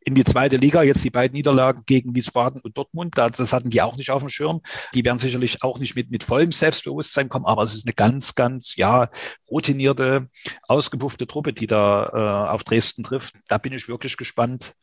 in 0.05 0.15
die 0.15 0.23
zweite 0.23 0.55
Liga. 0.55 0.81
Jetzt 0.81 1.03
die 1.03 1.11
beiden 1.11 1.35
Niederlagen 1.35 1.83
gegen 1.85 2.15
Wiesbaden 2.15 2.61
und 2.61 2.77
Dortmund, 2.77 3.17
das 3.17 3.53
hatten 3.53 3.69
die 3.69 3.81
auch 3.81 3.97
nicht 3.97 4.09
auf 4.09 4.23
dem 4.23 4.29
Schirm. 4.29 4.61
Die 4.95 5.03
werden 5.03 5.19
sicherlich 5.19 5.61
auch 5.61 5.77
nicht 5.77 5.95
mit, 5.95 6.09
mit 6.09 6.23
vollem 6.23 6.51
Selbstbewusstsein 6.51 7.29
kommen, 7.29 7.45
aber 7.45 7.63
es 7.63 7.75
ist 7.75 7.85
eine 7.85 7.93
ganz, 7.93 8.33
ganz, 8.33 8.75
ja, 8.75 9.09
routinierte, 9.51 10.29
ausgepuffte 10.67 11.27
Truppe, 11.27 11.53
die 11.53 11.67
da 11.67 12.47
äh, 12.47 12.51
auf 12.51 12.63
Dresden 12.63 13.03
trifft. 13.03 13.35
Da 13.49 13.57
bin 13.57 13.73
ich 13.73 13.87
wirklich 13.87 14.17
gespannt, 14.17 14.73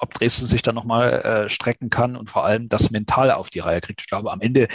ob 0.00 0.12
Dresden 0.12 0.46
sich 0.46 0.60
da 0.60 0.72
nochmal 0.72 1.12
äh, 1.22 1.48
strecken 1.48 1.88
kann 1.88 2.16
und 2.16 2.28
vor 2.28 2.44
allem 2.44 2.68
das 2.68 2.90
mental 2.90 3.30
auf 3.30 3.48
die 3.48 3.60
Reihe 3.60 3.80
kriegt. 3.80 4.02
Ich 4.02 4.08
glaube, 4.08 4.32
am 4.32 4.40
Ende 4.40 4.68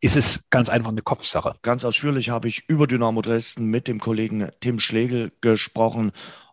ist 0.00 0.16
es 0.16 0.48
ganz 0.50 0.70
einfach 0.70 0.90
eine 0.90 1.02
Kopfsache. 1.02 1.54
Ganz 1.62 1.84
ausführlich 1.84 2.30
habe 2.30 2.48
ich 2.48 2.64
über 2.68 2.88
Dynamo 2.88 3.22
Dresden 3.22 3.66
mit 3.66 3.86
dem 3.86 4.00
Kollegen 4.00 4.50
Tim 4.60 4.80
Schlegel 4.80 5.30
gesprochen 5.40 6.10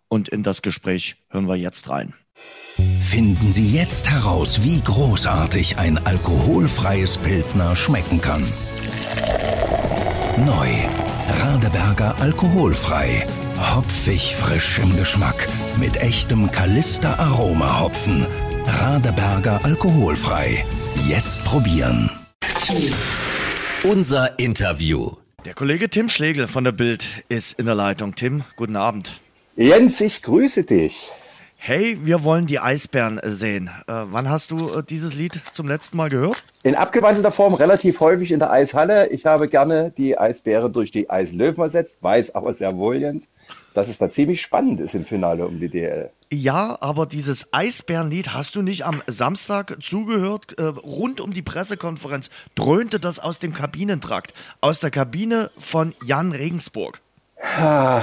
und 0.10 0.28
in 0.30 0.44
das 0.44 0.62
Gespräch 0.62 1.16
hören 1.30 1.48
wir 1.48 1.56
jetzt 1.56 1.90
rein. 1.90 2.14
Finden 3.02 3.52
Sie 3.54 3.68
jetzt 3.68 4.10
heraus, 4.10 4.64
wie 4.64 4.82
großartig 4.82 5.78
ein 5.78 5.98
alkoholfreies 5.98 7.18
Pilsner 7.18 7.76
schmecken 7.76 8.22
kann. 8.22 8.42
Neu. 10.46 10.68
Radeberger 11.42 12.20
alkoholfrei. 12.20 13.26
Hopfig 13.58 14.36
frisch 14.36 14.80
im 14.80 14.96
Geschmack. 14.96 15.48
Mit 15.78 15.98
echtem 15.98 16.52
Kalister 16.52 17.20
Aroma 17.20 17.82
Hopfen. 17.82 18.26
Radeberger 18.66 19.64
alkoholfrei. 19.64 20.64
Jetzt 21.08 21.44
probieren. 21.44 22.10
Unser 23.84 24.40
Interview. 24.40 25.12
Der 25.46 25.54
Kollege 25.54 25.90
Tim 25.90 26.10
Schlegel 26.10 26.48
von 26.48 26.64
der 26.64 26.72
Bild 26.72 27.24
ist 27.30 27.60
in 27.60 27.66
der 27.66 27.76
Leitung. 27.76 28.16
Tim, 28.16 28.44
guten 28.56 28.76
Abend. 28.76 29.20
Jens, 29.62 30.00
ich 30.00 30.22
grüße 30.22 30.64
dich. 30.64 31.12
Hey, 31.58 31.98
wir 32.06 32.24
wollen 32.24 32.46
die 32.46 32.62
Eisbären 32.62 33.20
sehen. 33.26 33.70
Äh, 33.88 33.92
wann 34.06 34.30
hast 34.30 34.52
du 34.52 34.56
äh, 34.56 34.84
dieses 34.88 35.16
Lied 35.16 35.38
zum 35.52 35.68
letzten 35.68 35.98
Mal 35.98 36.10
gehört? 36.10 36.42
In 36.64 36.76
abgewandelter 36.76 37.30
Form 37.30 37.54
relativ 37.54 38.00
häufig 38.00 38.32
in 38.32 38.40
der 38.40 38.52
Eishalle. 38.52 39.10
Ich 39.10 39.26
habe 39.26 39.50
gerne 39.50 39.92
die 39.98 40.18
Eisbären 40.18 40.72
durch 40.72 40.92
die 40.92 41.10
Eislöwen 41.10 41.62
ersetzt, 41.62 42.02
weiß 42.02 42.36
aber 42.36 42.54
sehr 42.54 42.78
wohl, 42.78 43.02
Jens, 43.02 43.28
dass 43.74 43.90
es 43.90 43.98
da 43.98 44.10
ziemlich 44.10 44.42
spannend 44.42 44.80
ist 44.80 44.96
im 44.96 45.04
Finale 45.04 45.46
um 45.46 45.60
die 45.60 45.68
DL. 45.68 46.10
Ja, 46.32 46.78
aber 46.80 47.06
dieses 47.06 47.52
Eisbärenlied 47.52 48.34
hast 48.34 48.56
du 48.56 48.62
nicht 48.62 48.86
am 48.86 49.04
Samstag 49.08 49.76
zugehört? 49.82 50.58
Äh, 50.58 50.68
rund 50.68 51.20
um 51.20 51.32
die 51.32 51.42
Pressekonferenz 51.42 52.30
dröhnte 52.56 53.02
das 53.02 53.20
aus 53.20 53.40
dem 53.40 53.52
Kabinentrakt, 53.52 54.34
aus 54.62 54.80
der 54.80 54.90
Kabine 54.90 55.52
von 55.58 55.94
Jan 56.06 56.32
Regensburg. 56.32 57.02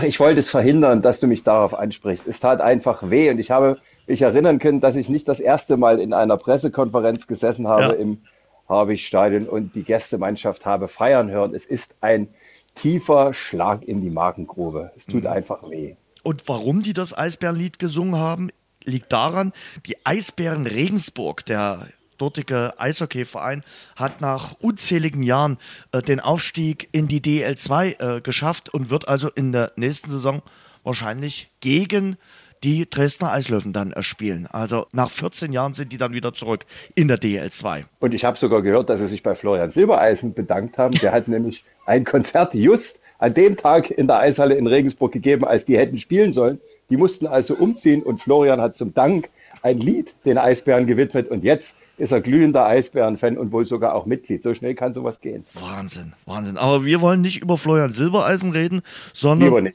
Ich 0.02 0.18
wollte 0.18 0.40
es 0.40 0.48
verhindern, 0.48 1.02
dass 1.02 1.20
du 1.20 1.26
mich 1.26 1.44
darauf 1.44 1.74
ansprichst. 1.74 2.26
Es 2.26 2.40
tat 2.40 2.60
einfach 2.60 3.10
weh 3.10 3.30
und 3.30 3.38
ich 3.38 3.50
habe 3.50 3.78
mich 4.06 4.22
erinnern 4.22 4.58
können, 4.58 4.80
dass 4.80 4.96
ich 4.96 5.10
nicht 5.10 5.28
das 5.28 5.40
erste 5.40 5.76
Mal 5.76 6.00
in 6.00 6.14
einer 6.14 6.38
Pressekonferenz 6.38 7.26
gesessen 7.26 7.68
habe 7.68 7.82
ja. 7.82 7.92
im 7.92 8.22
Harwig-Stadion 8.68 9.46
und 9.46 9.74
die 9.74 9.82
Gästemannschaft 9.82 10.64
habe 10.64 10.88
feiern 10.88 11.30
hören. 11.30 11.54
Es 11.54 11.66
ist 11.66 11.96
ein 12.00 12.28
tiefer 12.74 13.34
Schlag 13.34 13.82
in 13.82 14.00
die 14.00 14.10
Magengrube. 14.10 14.92
Es 14.96 15.06
tut 15.06 15.24
mhm. 15.24 15.30
einfach 15.30 15.68
weh. 15.68 15.96
Und 16.22 16.48
warum 16.48 16.82
die 16.82 16.92
das 16.92 17.16
Eisbärenlied 17.16 17.78
gesungen 17.78 18.16
haben, 18.16 18.50
liegt 18.84 19.12
daran, 19.12 19.52
die 19.86 19.96
Eisbären 20.04 20.66
Regensburg, 20.66 21.44
der 21.44 21.88
dortige 22.18 22.72
Eishockeyverein 22.78 23.62
hat 23.96 24.20
nach 24.20 24.54
unzähligen 24.60 25.22
Jahren 25.22 25.58
äh, 25.92 26.02
den 26.02 26.20
Aufstieg 26.20 26.88
in 26.92 27.08
die 27.08 27.20
DL2 27.20 28.16
äh, 28.16 28.20
geschafft 28.20 28.72
und 28.72 28.90
wird 28.90 29.08
also 29.08 29.28
in 29.28 29.52
der 29.52 29.72
nächsten 29.76 30.10
Saison 30.10 30.42
wahrscheinlich 30.82 31.50
gegen 31.60 32.16
die 32.62 32.88
Dresdner 32.88 33.32
Eislöwen 33.32 33.72
dann 33.72 33.92
äh, 33.92 34.02
spielen. 34.02 34.46
Also 34.46 34.86
nach 34.92 35.10
14 35.10 35.52
Jahren 35.52 35.72
sind 35.72 35.92
die 35.92 35.98
dann 35.98 36.12
wieder 36.12 36.32
zurück 36.32 36.64
in 36.94 37.08
der 37.08 37.18
DL2. 37.18 37.84
Und 37.98 38.14
ich 38.14 38.24
habe 38.24 38.38
sogar 38.38 38.62
gehört, 38.62 38.90
dass 38.90 39.00
sie 39.00 39.06
sich 39.06 39.22
bei 39.22 39.34
Florian 39.34 39.70
Silbereisen 39.70 40.34
bedankt 40.34 40.78
haben. 40.78 40.94
Der 40.98 41.12
hat 41.12 41.28
nämlich 41.28 41.64
ein 41.86 42.04
Konzert 42.04 42.54
just 42.54 43.00
an 43.18 43.34
dem 43.34 43.56
Tag 43.56 43.90
in 43.90 44.06
der 44.06 44.18
Eishalle 44.18 44.54
in 44.54 44.66
Regensburg 44.66 45.12
gegeben, 45.12 45.44
als 45.44 45.64
die 45.64 45.78
hätten 45.78 45.98
spielen 45.98 46.32
sollen. 46.32 46.60
Die 46.88 46.96
mussten 46.96 47.26
also 47.26 47.54
umziehen 47.54 48.02
und 48.02 48.20
Florian 48.20 48.60
hat 48.60 48.76
zum 48.76 48.94
Dank 48.94 49.28
ein 49.62 49.78
Lied 49.78 50.14
den 50.24 50.38
Eisbären 50.38 50.86
gewidmet 50.86 51.28
und 51.28 51.42
jetzt 51.42 51.76
ist 51.98 52.12
er 52.12 52.20
glühender 52.20 52.66
Eisbären-Fan 52.66 53.36
und 53.36 53.50
wohl 53.50 53.66
sogar 53.66 53.94
auch 53.94 54.06
Mitglied. 54.06 54.42
So 54.42 54.54
schnell 54.54 54.74
kann 54.74 54.92
sowas 54.92 55.20
gehen. 55.20 55.44
Wahnsinn, 55.54 56.12
Wahnsinn. 56.26 56.58
Aber 56.58 56.84
wir 56.84 57.00
wollen 57.00 57.22
nicht 57.22 57.40
über 57.40 57.58
Florian 57.58 57.92
Silbereisen 57.92 58.52
reden, 58.52 58.82
sondern 59.12 59.72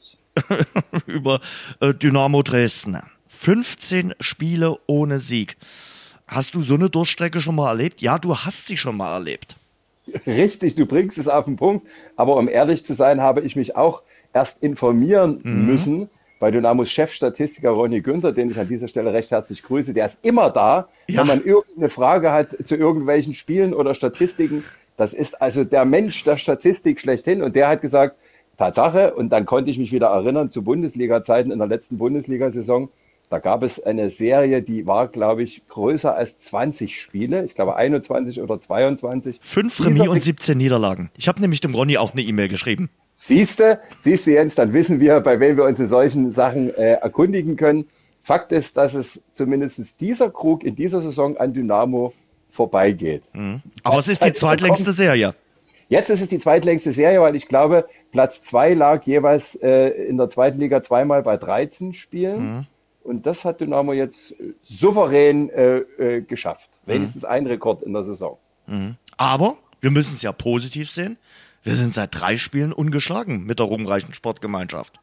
über 1.06 1.40
äh, 1.80 1.92
Dynamo 1.92 2.42
Dresden. 2.42 2.98
15 3.28 4.14
Spiele 4.20 4.76
ohne 4.86 5.18
Sieg. 5.18 5.56
Hast 6.26 6.54
du 6.54 6.62
so 6.62 6.76
eine 6.76 6.88
Durchstrecke 6.88 7.40
schon 7.40 7.56
mal 7.56 7.68
erlebt? 7.68 8.00
Ja, 8.00 8.18
du 8.18 8.34
hast 8.36 8.66
sie 8.66 8.78
schon 8.78 8.96
mal 8.96 9.12
erlebt. 9.12 9.56
Richtig, 10.26 10.76
du 10.76 10.86
bringst 10.86 11.18
es 11.18 11.28
auf 11.28 11.44
den 11.44 11.56
Punkt. 11.56 11.86
Aber 12.16 12.36
um 12.36 12.48
ehrlich 12.48 12.84
zu 12.84 12.94
sein, 12.94 13.20
habe 13.20 13.42
ich 13.42 13.56
mich 13.56 13.76
auch 13.76 14.02
erst 14.32 14.62
informieren 14.62 15.40
mhm. 15.42 15.66
müssen 15.66 16.08
bei 16.42 16.50
Dynamos 16.50 16.90
Chefstatistiker 16.90 17.70
Ronny 17.70 18.00
Günther, 18.00 18.32
den 18.32 18.50
ich 18.50 18.58
an 18.58 18.66
dieser 18.66 18.88
Stelle 18.88 19.12
recht 19.12 19.30
herzlich 19.30 19.62
grüße. 19.62 19.94
Der 19.94 20.06
ist 20.06 20.18
immer 20.22 20.50
da, 20.50 20.88
ja. 21.06 21.20
wenn 21.20 21.28
man 21.28 21.44
irgendeine 21.44 21.88
Frage 21.88 22.32
hat 22.32 22.56
zu 22.64 22.74
irgendwelchen 22.74 23.32
Spielen 23.32 23.72
oder 23.72 23.94
Statistiken. 23.94 24.64
Das 24.96 25.14
ist 25.14 25.40
also 25.40 25.62
der 25.62 25.84
Mensch 25.84 26.24
der 26.24 26.38
Statistik 26.38 27.00
schlechthin. 27.00 27.44
Und 27.44 27.54
der 27.54 27.68
hat 27.68 27.80
gesagt, 27.80 28.16
Tatsache, 28.58 29.14
und 29.14 29.30
dann 29.30 29.46
konnte 29.46 29.70
ich 29.70 29.78
mich 29.78 29.92
wieder 29.92 30.08
erinnern 30.08 30.50
zu 30.50 30.64
Bundesliga-Zeiten 30.64 31.52
in 31.52 31.60
der 31.60 31.68
letzten 31.68 31.96
Bundesliga-Saison. 31.98 32.88
Da 33.30 33.38
gab 33.38 33.62
es 33.62 33.80
eine 33.80 34.10
Serie, 34.10 34.62
die 34.62 34.84
war, 34.84 35.06
glaube 35.06 35.44
ich, 35.44 35.62
größer 35.68 36.16
als 36.16 36.40
20 36.40 37.00
Spiele. 37.00 37.44
Ich 37.44 37.54
glaube 37.54 37.76
21 37.76 38.42
oder 38.42 38.58
22. 38.58 39.38
Fünf 39.40 39.84
Remis 39.84 40.08
und 40.08 40.20
17 40.20 40.58
Niederlagen. 40.58 41.12
Ich 41.16 41.28
habe 41.28 41.40
nämlich 41.40 41.60
dem 41.60 41.72
Ronny 41.72 41.98
auch 41.98 42.14
eine 42.14 42.22
E-Mail 42.22 42.48
geschrieben. 42.48 42.90
Siehste, 43.24 43.78
siehst 44.00 44.26
du 44.26 44.32
Jens, 44.32 44.56
dann 44.56 44.72
wissen 44.72 44.98
wir, 44.98 45.20
bei 45.20 45.38
wem 45.38 45.56
wir 45.56 45.62
uns 45.64 45.78
in 45.78 45.86
solchen 45.86 46.32
Sachen 46.32 46.74
äh, 46.74 46.94
erkundigen 46.94 47.54
können. 47.54 47.86
Fakt 48.20 48.50
ist, 48.50 48.76
dass 48.76 48.94
es 48.94 49.22
zumindest 49.32 50.00
dieser 50.00 50.28
Krug 50.28 50.64
in 50.64 50.74
dieser 50.74 51.00
Saison 51.00 51.36
an 51.36 51.52
Dynamo 51.52 52.12
vorbeigeht. 52.50 53.22
Mhm. 53.32 53.62
Aber 53.84 53.98
es 53.98 54.08
ist 54.08 54.24
die 54.24 54.32
zweitlängste 54.32 54.92
Serie. 54.92 55.36
Jetzt 55.88 56.10
ist 56.10 56.20
es 56.20 56.30
die 56.30 56.38
zweitlängste 56.38 56.90
Serie, 56.90 57.20
weil 57.20 57.36
ich 57.36 57.46
glaube, 57.46 57.86
Platz 58.10 58.42
zwei 58.42 58.74
lag 58.74 59.04
jeweils 59.04 59.54
äh, 59.54 59.90
in 59.90 60.16
der 60.16 60.28
zweiten 60.28 60.58
Liga 60.58 60.82
zweimal 60.82 61.22
bei 61.22 61.36
13 61.36 61.94
Spielen. 61.94 62.56
Mhm. 62.56 62.66
Und 63.04 63.26
das 63.26 63.44
hat 63.44 63.60
Dynamo 63.60 63.92
jetzt 63.92 64.32
äh, 64.32 64.54
souverän 64.64 65.48
äh, 65.50 65.76
äh, 65.76 66.22
geschafft. 66.22 66.70
Mhm. 66.86 66.92
Wenigstens 66.92 67.24
ein 67.24 67.46
Rekord 67.46 67.84
in 67.84 67.92
der 67.92 68.02
Saison. 68.02 68.36
Mhm. 68.66 68.96
Aber 69.16 69.58
wir 69.80 69.92
müssen 69.92 70.14
es 70.14 70.22
ja 70.22 70.32
positiv 70.32 70.90
sehen. 70.90 71.18
Wir 71.64 71.74
sind 71.74 71.94
seit 71.94 72.18
drei 72.18 72.36
Spielen 72.36 72.72
ungeschlagen 72.72 73.44
mit 73.44 73.60
der 73.60 73.66
ruhmreichen 73.66 74.14
Sportgemeinschaft. 74.14 74.98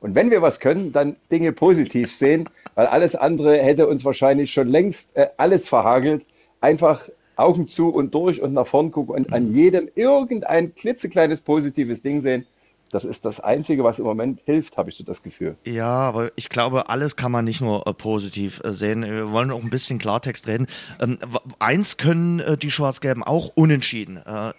Und 0.00 0.16
wenn 0.16 0.32
wir 0.32 0.42
was 0.42 0.58
können, 0.58 0.92
dann 0.92 1.16
Dinge 1.30 1.52
positiv 1.52 2.12
sehen, 2.12 2.48
weil 2.74 2.86
alles 2.86 3.14
andere 3.14 3.58
hätte 3.58 3.86
uns 3.86 4.04
wahrscheinlich 4.04 4.52
schon 4.52 4.66
längst 4.66 5.16
äh, 5.16 5.28
alles 5.36 5.68
verhagelt. 5.68 6.26
Einfach 6.60 7.08
Augen 7.36 7.68
zu 7.68 7.90
und 7.90 8.14
durch 8.14 8.42
und 8.42 8.52
nach 8.54 8.66
vorn 8.66 8.90
gucken 8.90 9.14
und 9.14 9.32
an 9.32 9.54
jedem 9.54 9.88
irgendein 9.94 10.74
klitzekleines 10.74 11.40
positives 11.40 12.02
Ding 12.02 12.20
sehen. 12.22 12.46
Das 12.90 13.04
ist 13.04 13.24
das 13.24 13.40
Einzige, 13.40 13.82
was 13.82 13.98
im 13.98 14.04
Moment 14.04 14.40
hilft, 14.44 14.76
habe 14.76 14.90
ich 14.90 14.96
so 14.96 15.04
das 15.04 15.22
Gefühl. 15.22 15.56
Ja, 15.64 15.88
aber 15.88 16.30
ich 16.36 16.48
glaube, 16.48 16.88
alles 16.88 17.16
kann 17.16 17.32
man 17.32 17.44
nicht 17.44 17.60
nur 17.60 17.86
äh, 17.86 17.92
positiv 17.92 18.60
äh, 18.62 18.72
sehen. 18.72 19.02
Wir 19.02 19.32
wollen 19.32 19.50
auch 19.50 19.62
ein 19.62 19.70
bisschen 19.70 19.98
Klartext 19.98 20.46
reden. 20.46 20.66
Ähm, 21.00 21.18
eins 21.58 21.96
können 21.96 22.38
äh, 22.38 22.56
die 22.56 22.70
Schwarz-Gelben 22.70 23.24
auch 23.24 23.48
unentschieden. 23.54 24.18
Äh, 24.18 24.52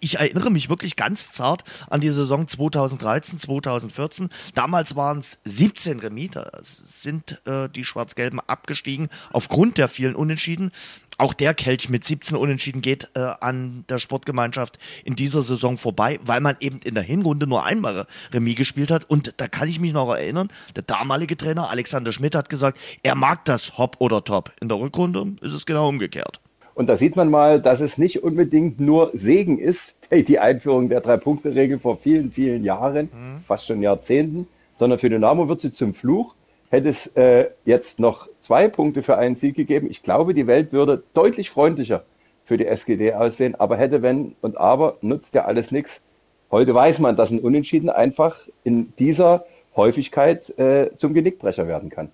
ich 0.00 0.18
erinnere 0.18 0.50
mich 0.50 0.70
wirklich 0.70 0.96
ganz 0.96 1.30
zart 1.30 1.64
an 1.90 2.00
die 2.00 2.10
Saison 2.10 2.48
2013, 2.48 3.38
2014. 3.38 4.30
Damals 4.54 4.96
waren 4.96 5.18
es 5.18 5.40
17 5.44 6.00
Remis. 6.00 6.30
Da 6.32 6.50
sind 6.62 7.42
äh, 7.46 7.68
die 7.68 7.84
Schwarz-Gelben 7.84 8.40
abgestiegen 8.40 9.08
aufgrund 9.30 9.76
der 9.76 9.88
vielen 9.88 10.16
Unentschieden. 10.16 10.72
Auch 11.20 11.34
der 11.34 11.52
Kelch 11.52 11.88
mit 11.88 12.04
17 12.04 12.36
Unentschieden 12.36 12.80
geht 12.80 13.10
äh, 13.14 13.18
an 13.18 13.84
der 13.88 13.98
Sportgemeinschaft 13.98 14.78
in 15.04 15.16
dieser 15.16 15.42
Saison 15.42 15.76
vorbei, 15.76 16.20
weil 16.22 16.40
man 16.40 16.56
eben 16.60 16.78
in 16.78 16.94
der 16.94 17.02
Hinrunde 17.02 17.48
nur 17.48 17.57
einmal 17.64 18.06
Remis 18.32 18.56
gespielt 18.56 18.90
hat. 18.90 19.04
Und 19.08 19.34
da 19.38 19.48
kann 19.48 19.68
ich 19.68 19.80
mich 19.80 19.92
noch 19.92 20.12
erinnern, 20.14 20.48
der 20.76 20.82
damalige 20.82 21.36
Trainer 21.36 21.70
Alexander 21.70 22.12
Schmidt 22.12 22.34
hat 22.34 22.48
gesagt, 22.48 22.78
er 23.02 23.14
mag 23.14 23.44
das 23.44 23.78
Hop 23.78 23.96
oder 23.98 24.24
Top. 24.24 24.52
In 24.60 24.68
der 24.68 24.78
Rückrunde 24.78 25.36
ist 25.40 25.54
es 25.54 25.66
genau 25.66 25.88
umgekehrt. 25.88 26.40
Und 26.74 26.88
da 26.88 26.96
sieht 26.96 27.16
man 27.16 27.28
mal, 27.28 27.60
dass 27.60 27.80
es 27.80 27.98
nicht 27.98 28.22
unbedingt 28.22 28.78
nur 28.78 29.10
Segen 29.12 29.58
ist, 29.58 29.96
die 30.12 30.38
Einführung 30.38 30.88
der 30.88 31.00
Drei-Punkte-Regel 31.00 31.80
vor 31.80 31.96
vielen, 31.96 32.30
vielen 32.30 32.62
Jahren, 32.62 33.06
mhm. 33.12 33.40
fast 33.46 33.66
schon 33.66 33.82
Jahrzehnten, 33.82 34.46
sondern 34.74 34.98
für 34.98 35.10
Dynamo 35.10 35.48
wird 35.48 35.60
sie 35.60 35.72
zum 35.72 35.92
Fluch 35.92 36.36
hätte 36.70 36.88
es 36.88 37.06
äh, 37.16 37.50
jetzt 37.64 37.98
noch 37.98 38.28
zwei 38.40 38.68
Punkte 38.68 39.02
für 39.02 39.16
einen 39.16 39.36
Sieg 39.36 39.56
gegeben. 39.56 39.88
Ich 39.90 40.02
glaube, 40.02 40.34
die 40.34 40.46
Welt 40.46 40.72
würde 40.72 41.02
deutlich 41.14 41.50
freundlicher 41.50 42.04
für 42.44 42.56
die 42.56 42.66
SGD 42.66 43.14
aussehen. 43.14 43.54
Aber 43.54 43.76
hätte, 43.76 44.02
wenn 44.02 44.34
und 44.40 44.56
aber, 44.58 44.98
nutzt 45.00 45.34
ja 45.34 45.44
alles 45.44 45.70
nichts. 45.70 46.02
Heute 46.50 46.74
weiß 46.74 46.98
man, 47.00 47.16
dass 47.16 47.30
ein 47.30 47.40
Unentschieden 47.40 47.90
einfach 47.90 48.36
in 48.64 48.92
dieser 48.98 49.44
Häufigkeit 49.76 50.56
äh, 50.58 50.90
zum 50.98 51.14
Genickbrecher 51.14 51.68
werden 51.68 51.90
kann. 51.90 52.10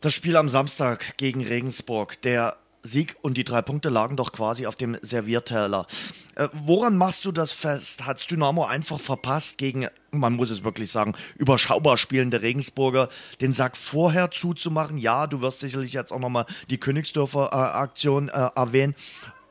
Das 0.00 0.12
Spiel 0.12 0.36
am 0.36 0.48
Samstag 0.48 1.16
gegen 1.16 1.44
Regensburg, 1.44 2.20
der 2.22 2.56
Sieg 2.82 3.16
und 3.22 3.36
die 3.36 3.44
drei 3.44 3.62
Punkte 3.62 3.88
lagen 3.88 4.16
doch 4.16 4.32
quasi 4.32 4.66
auf 4.66 4.76
dem 4.76 4.96
Servierteller. 5.00 5.86
Äh, 6.34 6.48
woran 6.52 6.96
machst 6.96 7.24
du 7.24 7.32
das 7.32 7.52
fest? 7.52 8.04
Hat 8.06 8.30
Dynamo 8.30 8.64
einfach 8.64 8.98
verpasst, 8.98 9.58
gegen, 9.58 9.86
man 10.10 10.34
muss 10.34 10.50
es 10.50 10.64
wirklich 10.64 10.90
sagen, 10.90 11.14
überschaubar 11.36 11.96
spielende 11.96 12.42
Regensburger 12.42 13.08
den 13.40 13.52
Sack 13.52 13.76
vorher 13.76 14.30
zuzumachen? 14.30 14.98
Ja, 14.98 15.26
du 15.26 15.40
wirst 15.40 15.60
sicherlich 15.60 15.92
jetzt 15.92 16.12
auch 16.12 16.18
nochmal 16.18 16.46
die 16.70 16.78
Königsdörfer-Aktion 16.78 18.28
äh, 18.28 18.50
erwähnen. 18.54 18.94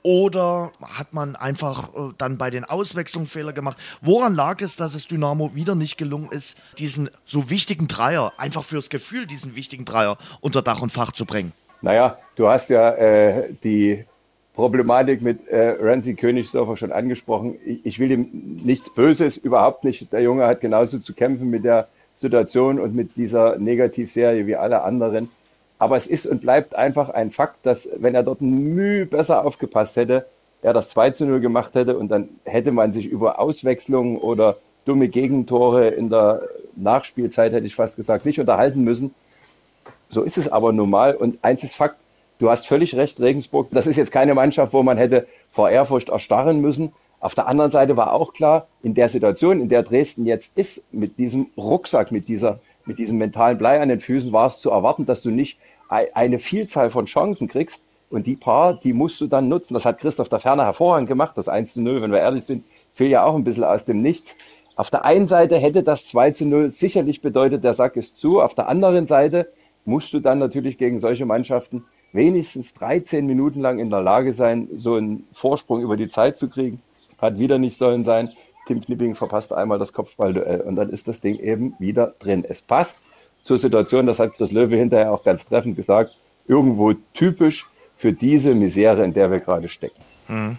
Oder 0.04 0.72
hat 0.82 1.14
man 1.14 1.36
einfach 1.36 1.94
äh, 1.94 2.14
dann 2.18 2.38
bei 2.38 2.50
den 2.50 2.64
Auswechslungen 2.64 3.28
Fehler 3.28 3.54
gemacht? 3.54 3.78
Woran 4.02 4.34
lag 4.34 4.62
es, 4.62 4.76
dass 4.76 4.96
es 4.96 5.08
Dynamo 5.08 5.54
wieder 5.54 5.76
nicht 5.76 5.98
gelungen 5.98 6.30
ist, 6.32 6.58
diesen 6.80 7.10
so 7.26 7.50
wichtigen 7.50 7.88
Dreier, 7.88 8.34
einfach 8.38 8.64
fürs 8.64 8.90
Gefühl, 8.90 9.28
diesen 9.28 9.56
wichtigen 9.56 9.86
Dreier 9.86 10.18
unter 10.40 10.62
Dach 10.62 10.82
und 10.82 10.92
Fach 10.92 11.12
zu 11.12 11.26
bringen? 11.26 11.52
Naja, 11.82 12.18
du 12.36 12.48
hast 12.48 12.70
ja 12.70 12.92
äh, 12.92 13.54
die 13.64 14.06
Problematik 14.56 15.22
mit 15.22 15.48
äh, 15.48 15.78
Ramsey 15.80 16.16
Königsdorfer 16.16 16.78
schon 16.78 16.92
angesprochen. 16.92 17.58
Ich, 17.66 17.86
ich 17.86 18.00
will 18.00 18.12
ihm 18.12 18.28
nichts 18.64 18.94
Böses, 18.94 19.38
überhaupt 19.38 19.84
nicht. 19.84 20.12
Der 20.12 20.22
Junge 20.22 20.46
hat 20.46 20.62
genauso 20.62 21.00
zu 21.00 21.14
kämpfen 21.14 21.50
mit 21.50 21.64
der 21.64 21.88
Situation 22.14 22.80
und 22.80 22.94
mit 22.94 23.16
dieser 23.16 23.58
Negativserie 23.58 24.46
wie 24.48 24.56
alle 24.56 24.82
anderen. 24.82 25.30
Aber 25.82 25.96
es 25.96 26.06
ist 26.06 26.28
und 26.28 26.42
bleibt 26.42 26.76
einfach 26.76 27.10
ein 27.10 27.32
Fakt, 27.32 27.66
dass 27.66 27.90
wenn 27.98 28.14
er 28.14 28.22
dort 28.22 28.40
Mühe 28.40 29.08
besser 29.08 29.44
aufgepasst 29.44 29.96
hätte, 29.96 30.28
er 30.62 30.74
das 30.74 30.90
2 30.90 31.10
zu 31.10 31.26
0 31.26 31.40
gemacht 31.40 31.74
hätte 31.74 31.98
und 31.98 32.10
dann 32.10 32.30
hätte 32.46 32.72
man 32.72 32.94
sich 32.94 33.08
über 33.08 33.40
Auswechslungen 33.40 34.18
oder 34.18 34.58
dumme 34.86 35.08
Gegentore 35.08 35.88
in 35.88 36.12
der 36.12 36.44
Nachspielzeit, 36.76 37.52
hätte 37.52 37.66
ich 37.66 37.74
fast 37.74 37.96
gesagt, 37.96 38.28
nicht 38.28 38.40
unterhalten 38.40 38.84
müssen. 38.84 39.16
So 40.12 40.22
ist 40.22 40.38
es 40.38 40.52
aber 40.52 40.72
normal. 40.72 41.16
Und 41.16 41.40
eins 41.44 41.64
ist 41.64 41.74
Fakt, 41.74 41.96
du 42.38 42.52
hast 42.52 42.68
völlig 42.68 42.94
recht, 42.94 43.20
Regensburg, 43.20 43.70
das 43.72 43.88
ist 43.88 43.98
jetzt 43.98 44.12
keine 44.12 44.36
Mannschaft, 44.36 44.74
wo 44.74 44.84
man 44.84 45.00
hätte 45.00 45.26
vor 45.52 45.72
Ehrfurcht 45.72 46.10
erstarren 46.10 46.62
müssen. 46.62 46.94
Auf 47.20 47.34
der 47.34 47.48
anderen 47.48 47.72
Seite 47.72 47.98
war 47.98 48.14
auch 48.14 48.34
klar, 48.34 48.68
in 48.84 48.94
der 48.94 49.10
Situation, 49.10 49.60
in 49.60 49.70
der 49.70 49.82
Dresden 49.82 50.28
jetzt 50.28 50.56
ist, 50.56 50.84
mit 50.92 51.18
diesem 51.18 51.48
Rucksack, 51.58 52.12
mit 52.12 52.28
dieser 52.28 52.60
mit 52.92 53.00
diesem 53.00 53.18
mentalen 53.18 53.58
Blei 53.58 53.80
an 53.80 53.88
den 53.88 54.02
Füßen 54.02 54.34
war 54.34 54.48
es 54.48 54.60
zu 54.60 54.70
erwarten, 54.70 55.06
dass 55.06 55.22
du 55.22 55.32
nicht 55.32 55.58
eine 55.88 56.40
Vielzahl 56.40 56.90
von 56.90 57.06
Chancen 57.06 57.48
kriegst. 57.48 57.86
Und 58.10 58.28
die 58.28 58.36
paar, 58.36 58.74
die 58.74 58.92
musst 58.92 59.22
du 59.22 59.28
dann 59.28 59.48
nutzen. 59.48 59.74
Das 59.74 59.86
hat 59.86 60.00
Christoph 60.00 60.28
da 60.28 60.40
Ferner 60.40 60.66
hervorragend 60.66 61.08
gemacht. 61.08 61.38
Das 61.38 61.48
1 61.48 61.72
zu 61.72 61.82
0, 61.82 62.02
wenn 62.02 62.12
wir 62.12 62.20
ehrlich 62.20 62.44
sind, 62.44 62.66
fehlt 62.94 63.12
ja 63.12 63.24
auch 63.24 63.36
ein 63.36 63.46
bisschen 63.46 63.64
aus 63.64 63.86
dem 63.86 64.02
Nichts. 64.02 64.36
Auf 64.76 64.90
der 64.90 65.06
einen 65.06 65.30
Seite 65.30 65.58
hätte 65.58 65.84
das 65.84 66.06
2 66.08 66.32
zu 66.32 66.46
0 66.46 66.70
sicherlich 66.70 67.22
bedeutet, 67.22 67.64
der 67.64 67.74
Sack 67.74 67.96
ist 67.96 68.18
zu. 68.18 68.42
Auf 68.42 68.56
der 68.56 68.68
anderen 68.68 69.08
Seite 69.08 69.50
musst 69.86 70.14
du 70.14 70.20
dann 70.20 70.40
natürlich 70.40 70.78
gegen 70.78 71.00
solche 71.00 71.26
Mannschaften 71.26 71.86
wenigstens 72.12 72.74
13 72.74 73.26
Minuten 73.26 73.62
lang 73.62 73.80
in 73.80 73.90
der 73.90 74.02
Lage 74.02 74.34
sein, 74.34 74.68
so 74.76 74.96
einen 74.96 75.26
Vorsprung 75.32 75.82
über 75.82 75.96
die 75.96 76.10
Zeit 76.10 76.36
zu 76.36 76.50
kriegen. 76.50 76.82
Hat 77.18 77.40
wieder 77.40 77.58
nicht 77.58 77.78
sollen 77.78 78.04
sein. 78.04 78.32
Tim 78.68 78.82
Knipping 78.82 79.16
verpasst 79.16 79.52
einmal 79.54 79.80
das 79.80 79.94
Kopfballduell 79.94 80.62
und 80.62 80.76
dann 80.76 80.90
ist 80.90 81.08
das 81.08 81.22
Ding 81.22 81.40
eben 81.40 81.74
wieder 81.80 82.14
drin. 82.20 82.46
Es 82.48 82.62
passt 82.62 83.02
zur 83.44 83.58
Situation, 83.58 84.06
das 84.06 84.20
hat 84.20 84.34
Chris 84.34 84.52
Löwe 84.52 84.78
hinterher 84.78 85.12
auch 85.12 85.24
ganz 85.24 85.46
treffend 85.46 85.76
gesagt, 85.76 86.16
irgendwo 86.48 86.94
typisch 87.14 87.68
für 87.98 88.14
diese 88.14 88.54
Misere, 88.54 89.04
in 89.04 89.14
der 89.14 89.32
wir 89.32 89.40
gerade 89.40 89.70
stecken. 89.70 90.02
Hm. 90.28 90.58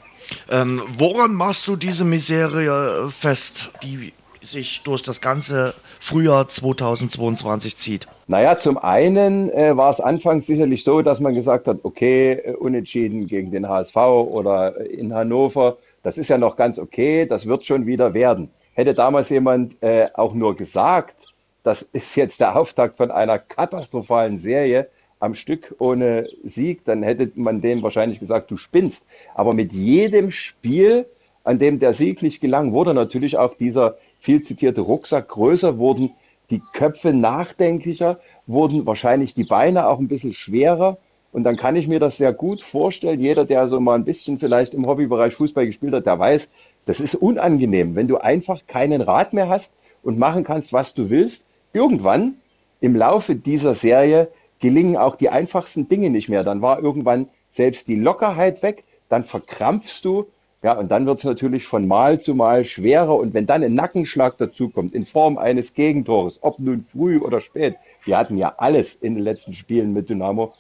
Ähm, 0.51 0.83
woran 0.97 1.35
machst 1.35 1.67
du 1.69 1.77
diese 1.77 2.05
Misere 2.05 3.09
fest, 3.11 3.73
die 3.83 4.13
sich 4.43 4.83
durch 4.83 5.03
das 5.03 5.21
ganze 5.21 5.75
Frühjahr 6.01 6.49
2022 6.49 7.77
zieht? 7.77 8.07
Naja, 8.27 8.59
zum 8.59 8.79
einen 8.79 9.51
äh, 9.51 9.77
war 9.77 9.91
es 9.91 10.01
anfangs 10.01 10.47
sicherlich 10.47 10.85
so, 10.85 11.03
dass 11.03 11.21
man 11.21 11.35
gesagt 11.35 11.69
hat, 11.69 11.79
okay, 11.83 12.33
äh, 12.33 12.53
unentschieden 12.55 13.27
gegen 13.27 13.51
den 13.51 13.69
HSV 13.69 13.97
oder 13.97 14.77
in 14.81 15.15
Hannover, 15.15 15.79
das 16.03 16.19
ist 16.19 16.29
ja 16.29 16.39
noch 16.39 16.57
ganz 16.57 16.79
okay, 16.79 17.27
das 17.27 17.47
wird 17.47 17.67
schon 17.67 17.87
wieder 17.87 18.15
werden. 18.15 18.51
Hätte 18.75 18.95
damals 18.95 19.29
jemand 19.29 19.83
äh, 19.83 20.09
auch 20.15 20.35
nur 20.35 20.57
gesagt, 20.57 21.15
das 21.63 21.83
ist 21.83 22.17
jetzt 22.17 22.41
der 22.41 22.57
Auftakt 22.57 22.97
von 22.97 23.11
einer 23.11 23.39
katastrophalen 23.39 24.39
Serie 24.39 24.89
am 25.21 25.37
Stück 25.37 25.77
ohne 25.79 26.29
Sieg, 26.43 26.85
dann 26.85 27.05
hätte 27.05 27.31
man 27.37 27.61
dem 27.61 27.83
wahrscheinlich 27.83 28.19
gesagt, 28.19 28.51
du 28.51 28.57
spinnst. 28.57 29.07
Aber 29.37 29.55
mit 29.55 29.73
jedem 29.73 30.33
Spiel, 30.33 31.07
an 31.45 31.61
dem 31.61 31.79
der 31.79 31.93
Sieg 31.93 32.23
nicht 32.23 32.41
gelang, 32.41 32.73
wurde 32.73 32.93
natürlich 32.93 33.39
auch 33.39 33.55
dieser 33.55 33.97
viel 34.19 34.43
zitierte 34.43 34.81
Rucksack 34.81 35.29
größer, 35.29 35.79
wurden 35.79 36.11
die 36.51 36.61
Köpfe 36.73 37.13
nachdenklicher, 37.13 38.19
wurden 38.49 38.85
wahrscheinlich 38.85 39.33
die 39.33 39.45
Beine 39.45 39.87
auch 39.87 40.01
ein 40.01 40.09
bisschen 40.09 40.33
schwerer. 40.33 40.99
Und 41.33 41.45
dann 41.45 41.57
kann 41.57 41.77
ich 41.77 41.89
mir 41.89 41.99
das 41.99 42.19
sehr 42.19 42.33
gut 42.33 42.61
vorstellen. 42.61 43.19
Jeder, 43.19 43.45
der 43.45 43.67
so 43.69 43.81
mal 43.81 43.95
ein 43.95 44.05
bisschen 44.05 44.39
vielleicht 44.39 44.75
im 44.75 44.87
Hobbybereich 44.87 45.35
Fußball 45.35 45.67
gespielt 45.67 45.95
hat, 45.95 46.07
der 46.07 46.19
weiß, 46.19 46.51
das 46.85 47.01
ist 47.01 47.15
unangenehm, 47.15 47.97
wenn 47.97 48.07
du 48.07 48.19
einfach 48.19 48.67
keinen 48.67 49.01
Rat 49.01 49.33
mehr 49.33 49.49
hast 49.49 49.75
und 50.03 50.19
machen 50.19 50.45
kannst, 50.45 50.73
was 50.73 50.93
du 50.95 51.09
willst. 51.09 51.47
Irgendwann 51.73 52.35
im 52.81 52.95
Laufe 52.95 53.35
dieser 53.35 53.75
Serie 53.75 54.29
gelingen 54.61 54.97
auch 54.97 55.17
die 55.17 55.31
einfachsten 55.31 55.89
Dinge 55.89 56.11
nicht 56.11 56.29
mehr. 56.29 56.45
Dann 56.45 56.61
war 56.61 56.83
irgendwann 56.83 57.29
selbst 57.51 57.89
die 57.89 57.97
Lockerheit 57.97 58.63
weg, 58.63 58.85
dann 59.09 59.25
verkrampfst 59.25 60.05
du, 60.05 60.27
ja, 60.63 60.75
und 60.75 60.91
dann 60.93 61.07
wird 61.07 61.19
es 61.19 61.25
natürlich 61.25 61.67
von 61.67 61.89
Mal 61.89 62.21
zu 62.21 62.37
Mal 62.37 62.65
schwerer. 62.65 63.17
Und 63.17 63.35
wenn 63.35 63.47
dann 63.47 63.65
ein 63.65 63.75
Nackenschlag 63.75 64.39
dazukommt 64.39 64.95
in 64.95 65.07
Form 65.07 65.37
eines 65.37 65.75
Gegentores, 65.75 66.39
ob 66.43 66.61
nun 66.61 66.83
früh 66.83 67.19
oder 67.19 67.41
spät, 67.41 67.75
wir 68.05 68.17
hatten 68.17 68.39
ja 68.39 68.55
alles 68.59 68.95
in 68.95 69.17
den 69.17 69.25
letzten 69.25 69.55
Spielen 69.55 69.93
mit 69.93 70.09
Dynamo, 70.09 70.53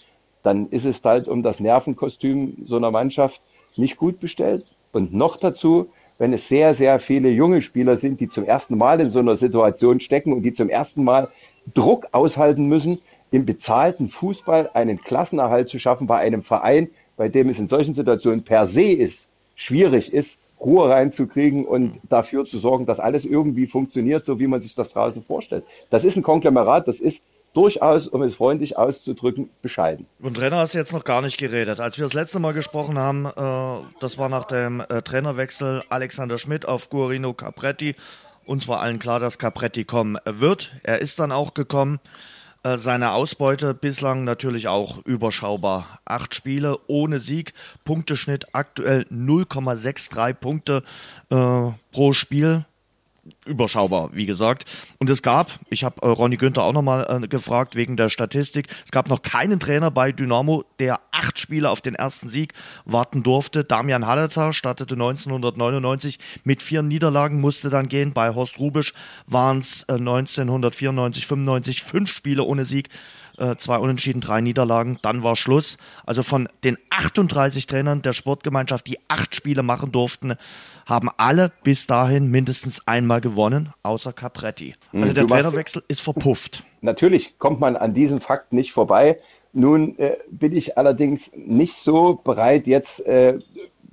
dann 0.42 0.68
ist 0.70 0.84
es 0.84 1.02
halt 1.04 1.28
um 1.28 1.42
das 1.42 1.60
Nervenkostüm 1.60 2.64
so 2.66 2.76
einer 2.76 2.90
Mannschaft 2.90 3.40
nicht 3.76 3.96
gut 3.96 4.20
bestellt. 4.20 4.66
Und 4.92 5.14
noch 5.14 5.38
dazu, 5.38 5.88
wenn 6.18 6.32
es 6.32 6.48
sehr, 6.48 6.74
sehr 6.74 7.00
viele 7.00 7.30
junge 7.30 7.62
Spieler 7.62 7.96
sind, 7.96 8.20
die 8.20 8.28
zum 8.28 8.44
ersten 8.44 8.76
Mal 8.76 9.00
in 9.00 9.10
so 9.10 9.18
einer 9.18 9.36
Situation 9.36 10.00
stecken 10.00 10.32
und 10.32 10.42
die 10.42 10.52
zum 10.52 10.68
ersten 10.68 11.02
Mal 11.02 11.28
Druck 11.74 12.08
aushalten 12.12 12.66
müssen, 12.66 13.00
im 13.30 13.46
bezahlten 13.46 14.08
Fußball 14.08 14.70
einen 14.74 15.00
Klassenerhalt 15.00 15.68
zu 15.68 15.78
schaffen 15.78 16.06
bei 16.06 16.18
einem 16.18 16.42
Verein, 16.42 16.90
bei 17.16 17.28
dem 17.28 17.48
es 17.48 17.58
in 17.58 17.66
solchen 17.66 17.94
Situationen 17.94 18.44
per 18.44 18.66
se 18.66 18.84
ist, 18.84 19.28
schwierig 19.54 20.12
ist, 20.12 20.40
Ruhe 20.60 20.88
reinzukriegen 20.90 21.64
und 21.64 21.98
dafür 22.08 22.44
zu 22.44 22.58
sorgen, 22.58 22.86
dass 22.86 23.00
alles 23.00 23.24
irgendwie 23.24 23.66
funktioniert, 23.66 24.24
so 24.24 24.38
wie 24.38 24.46
man 24.46 24.60
sich 24.60 24.74
das 24.74 24.92
draußen 24.92 25.22
vorstellt. 25.22 25.64
Das 25.90 26.04
ist 26.04 26.16
ein 26.16 26.22
Konglomerat, 26.22 26.86
das 26.86 27.00
ist 27.00 27.24
durchaus, 27.54 28.08
um 28.08 28.22
es 28.22 28.34
freundlich 28.34 28.76
auszudrücken, 28.76 29.50
bescheiden. 29.60 30.06
Und 30.20 30.36
Trainer 30.36 30.58
hast 30.58 30.74
du 30.74 30.78
jetzt 30.78 30.92
noch 30.92 31.04
gar 31.04 31.22
nicht 31.22 31.38
geredet. 31.38 31.80
Als 31.80 31.98
wir 31.98 32.04
das 32.04 32.14
letzte 32.14 32.38
Mal 32.38 32.52
gesprochen 32.52 32.98
haben, 32.98 33.26
äh, 33.26 33.86
das 34.00 34.18
war 34.18 34.28
nach 34.28 34.44
dem 34.44 34.80
äh, 34.80 35.02
Trainerwechsel 35.02 35.82
Alexander 35.88 36.38
Schmidt 36.38 36.66
auf 36.66 36.90
Guarino 36.90 37.32
Capretti. 37.32 37.94
Uns 38.44 38.66
war 38.68 38.80
allen 38.80 38.98
klar, 38.98 39.20
dass 39.20 39.38
Capretti 39.38 39.84
kommen 39.84 40.18
wird. 40.24 40.72
Er 40.82 41.00
ist 41.00 41.20
dann 41.20 41.32
auch 41.32 41.54
gekommen. 41.54 42.00
Äh, 42.64 42.76
seine 42.76 43.12
Ausbeute 43.12 43.74
bislang 43.74 44.24
natürlich 44.24 44.68
auch 44.68 45.04
überschaubar. 45.04 45.98
Acht 46.04 46.34
Spiele 46.34 46.78
ohne 46.86 47.18
Sieg, 47.18 47.54
Punkteschnitt 47.84 48.54
aktuell 48.54 49.06
0,63 49.10 50.34
Punkte 50.34 50.82
äh, 51.30 51.70
pro 51.92 52.12
Spiel 52.12 52.64
überschaubar, 53.46 54.10
wie 54.12 54.26
gesagt. 54.26 54.64
Und 54.98 55.08
es 55.08 55.22
gab, 55.22 55.60
ich 55.70 55.84
habe 55.84 56.02
äh, 56.02 56.08
Ronny 56.08 56.36
Günther 56.36 56.64
auch 56.64 56.72
nochmal 56.72 57.06
äh, 57.08 57.28
gefragt 57.28 57.76
wegen 57.76 57.96
der 57.96 58.08
Statistik, 58.08 58.66
es 58.84 58.90
gab 58.90 59.08
noch 59.08 59.22
keinen 59.22 59.60
Trainer 59.60 59.90
bei 59.90 60.12
Dynamo, 60.12 60.64
der 60.80 61.00
acht 61.12 61.38
Spiele 61.38 61.70
auf 61.70 61.80
den 61.80 61.94
ersten 61.94 62.28
Sieg 62.28 62.52
warten 62.84 63.22
durfte. 63.22 63.64
Damian 63.64 64.06
Halleter 64.06 64.52
startete 64.52 64.94
1999 64.94 66.18
mit 66.44 66.62
vier 66.62 66.82
Niederlagen, 66.82 67.40
musste 67.40 67.70
dann 67.70 67.88
gehen. 67.88 68.12
Bei 68.12 68.34
Horst 68.34 68.58
Rubisch 68.58 68.92
waren 69.26 69.58
es 69.58 69.84
äh, 69.84 69.92
1994, 69.92 71.26
95 71.26 71.82
fünf 71.82 72.10
Spiele 72.10 72.42
ohne 72.42 72.64
Sieg 72.64 72.88
äh, 73.38 73.56
zwei 73.56 73.78
Unentschieden, 73.78 74.20
drei 74.20 74.40
Niederlagen, 74.40 74.98
dann 75.02 75.22
war 75.22 75.36
Schluss. 75.36 75.78
Also 76.04 76.22
von 76.22 76.48
den 76.64 76.76
38 76.90 77.66
Trainern 77.66 78.02
der 78.02 78.12
Sportgemeinschaft, 78.12 78.86
die 78.86 78.98
acht 79.08 79.34
Spiele 79.34 79.62
machen 79.62 79.92
durften, 79.92 80.34
haben 80.86 81.08
alle 81.16 81.52
bis 81.62 81.86
dahin 81.86 82.30
mindestens 82.30 82.86
einmal 82.86 83.20
gewonnen, 83.20 83.72
außer 83.82 84.12
Capretti. 84.12 84.74
Also 84.92 85.08
hm, 85.08 85.14
der 85.14 85.26
Trainerwechsel 85.26 85.82
ist 85.88 86.00
verpufft. 86.00 86.64
Natürlich 86.80 87.38
kommt 87.38 87.60
man 87.60 87.76
an 87.76 87.94
diesem 87.94 88.20
Fakt 88.20 88.52
nicht 88.52 88.72
vorbei. 88.72 89.18
Nun 89.52 89.98
äh, 89.98 90.16
bin 90.30 90.52
ich 90.52 90.78
allerdings 90.78 91.30
nicht 91.34 91.74
so 91.74 92.20
bereit, 92.22 92.66
jetzt, 92.66 93.06
äh, 93.06 93.38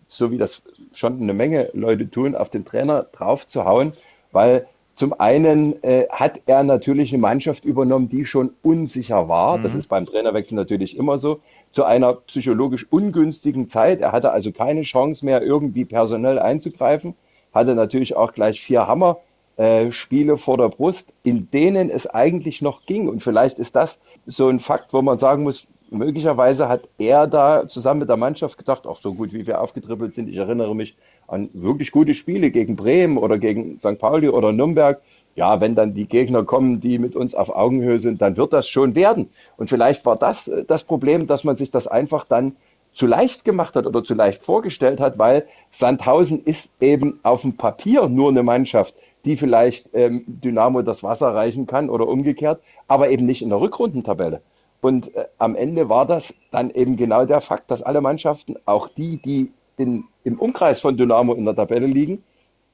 so 0.08 0.32
wie 0.32 0.38
das 0.38 0.62
schon 0.94 1.22
eine 1.22 1.34
Menge 1.34 1.70
Leute 1.74 2.10
tun, 2.10 2.36
auf 2.36 2.50
den 2.50 2.66
Trainer 2.66 3.04
drauf 3.04 3.46
zu 3.46 3.66
hauen, 3.66 3.94
weil 4.32 4.68
zum 5.00 5.18
einen 5.18 5.82
äh, 5.82 6.08
hat 6.10 6.42
er 6.46 6.62
natürlich 6.64 7.14
eine 7.14 7.22
Mannschaft 7.22 7.64
übernommen, 7.64 8.10
die 8.10 8.26
schon 8.26 8.52
unsicher 8.62 9.30
war. 9.30 9.58
Mhm. 9.58 9.64
Das 9.64 9.74
ist 9.74 9.88
beim 9.88 10.06
Trainerwechsel 10.06 10.56
natürlich 10.56 10.98
immer 10.98 11.18
so. 11.18 11.40
Zu 11.72 11.86
einer 11.86 12.16
psychologisch 12.16 12.86
ungünstigen 12.90 13.70
Zeit. 13.70 14.02
Er 14.02 14.12
hatte 14.12 14.34
also 14.34 14.52
keine 14.52 14.82
Chance 14.82 15.24
mehr, 15.24 15.42
irgendwie 15.42 15.86
personell 15.86 16.38
einzugreifen. 16.38 17.16
Hatte 17.54 17.76
natürlich 17.76 18.18
auch 18.18 18.34
gleich 18.34 18.60
vier 18.60 18.88
Hammer 18.88 19.20
äh, 19.56 19.90
Spiele 19.94 20.36
vor 20.36 20.58
der 20.58 20.68
Brust, 20.68 21.14
in 21.24 21.50
denen 21.50 21.90
es 21.90 22.06
eigentlich 22.06 22.62
noch 22.62 22.86
ging. 22.86 23.08
Und 23.08 23.24
vielleicht 23.24 23.58
ist 23.58 23.78
das 23.78 24.02
so 24.26 24.50
ein 24.50 24.60
Fakt, 24.60 24.92
wo 24.92 25.02
man 25.02 25.18
sagen 25.18 25.44
muss, 25.44 25.66
möglicherweise 25.92 26.70
hat 26.70 26.88
er 26.98 27.28
da 27.28 27.68
zusammen 27.68 28.02
mit 28.02 28.10
der 28.10 28.18
Mannschaft 28.18 28.58
gedacht, 28.58 28.88
auch 28.88 28.98
so 28.98 29.14
gut 29.14 29.34
wie 29.34 29.48
wir 29.48 29.62
aufgetribbelt 29.62 30.14
sind. 30.14 30.30
Ich 30.30 30.38
erinnere 30.38 30.76
mich 30.76 30.96
an 31.28 31.50
wirklich 31.54 31.92
gute 31.92 32.14
Spiele 32.14 32.52
gegen 32.52 32.76
Bremen 32.76 33.18
oder 33.18 33.38
gegen 33.38 33.78
St. 33.78 33.98
Pauli 33.98 34.30
oder 34.30 34.52
Nürnberg. 34.52 35.02
Ja, 35.36 35.62
wenn 35.62 35.76
dann 35.76 35.94
die 35.94 36.08
Gegner 36.08 36.44
kommen, 36.44 36.82
die 36.82 37.00
mit 37.00 37.16
uns 37.16 37.34
auf 37.36 37.50
Augenhöhe 37.50 38.00
sind, 38.00 38.22
dann 38.22 38.36
wird 38.36 38.52
das 38.52 38.68
schon 38.68 38.96
werden. 38.96 39.30
Und 39.58 39.70
vielleicht 39.70 40.06
war 40.06 40.16
das 40.18 40.48
äh, 40.48 40.66
das 40.66 40.84
Problem, 40.84 41.28
dass 41.28 41.44
man 41.44 41.56
sich 41.56 41.72
das 41.72 41.88
einfach 41.88 42.26
dann 42.26 42.56
zu 42.92 43.08
leicht 43.08 43.46
gemacht 43.46 43.76
hat 43.76 43.86
oder 43.86 44.04
zu 44.04 44.16
leicht 44.16 44.44
vorgestellt 44.44 45.00
hat, 45.00 45.20
weil 45.20 45.46
Sandhausen 45.72 46.44
ist 46.44 46.74
eben 46.82 47.20
auf 47.24 47.44
dem 47.44 47.56
Papier 47.56 48.10
nur 48.10 48.30
eine 48.30 48.44
Mannschaft, 48.44 48.96
die 49.26 49.36
vielleicht 49.36 49.92
ähm, 49.94 50.24
Dynamo 50.28 50.82
das 50.82 51.04
Wasser 51.04 51.34
reichen 51.34 51.68
kann 51.68 51.90
oder 51.90 52.08
umgekehrt, 52.08 52.62
aber 52.88 53.10
eben 53.10 53.26
nicht 53.26 53.42
in 53.42 53.50
der 53.50 53.62
Rückrundentabelle. 53.62 54.42
Und 54.82 55.14
äh, 55.16 55.26
am 55.38 55.56
Ende 55.56 55.90
war 55.90 56.06
das 56.06 56.34
dann 56.52 56.70
eben 56.72 56.96
genau 56.96 57.26
der 57.26 57.42
Fakt, 57.42 57.70
dass 57.72 57.84
alle 57.84 58.02
Mannschaften, 58.02 58.56
auch 58.66 58.88
die, 58.88 59.22
die 59.22 59.52
in, 59.78 60.06
im 60.24 60.40
Umkreis 60.40 60.82
von 60.82 60.98
Dynamo 60.98 61.34
in 61.34 61.46
der 61.46 61.56
Tabelle 61.56 61.88
liegen, 61.88 62.24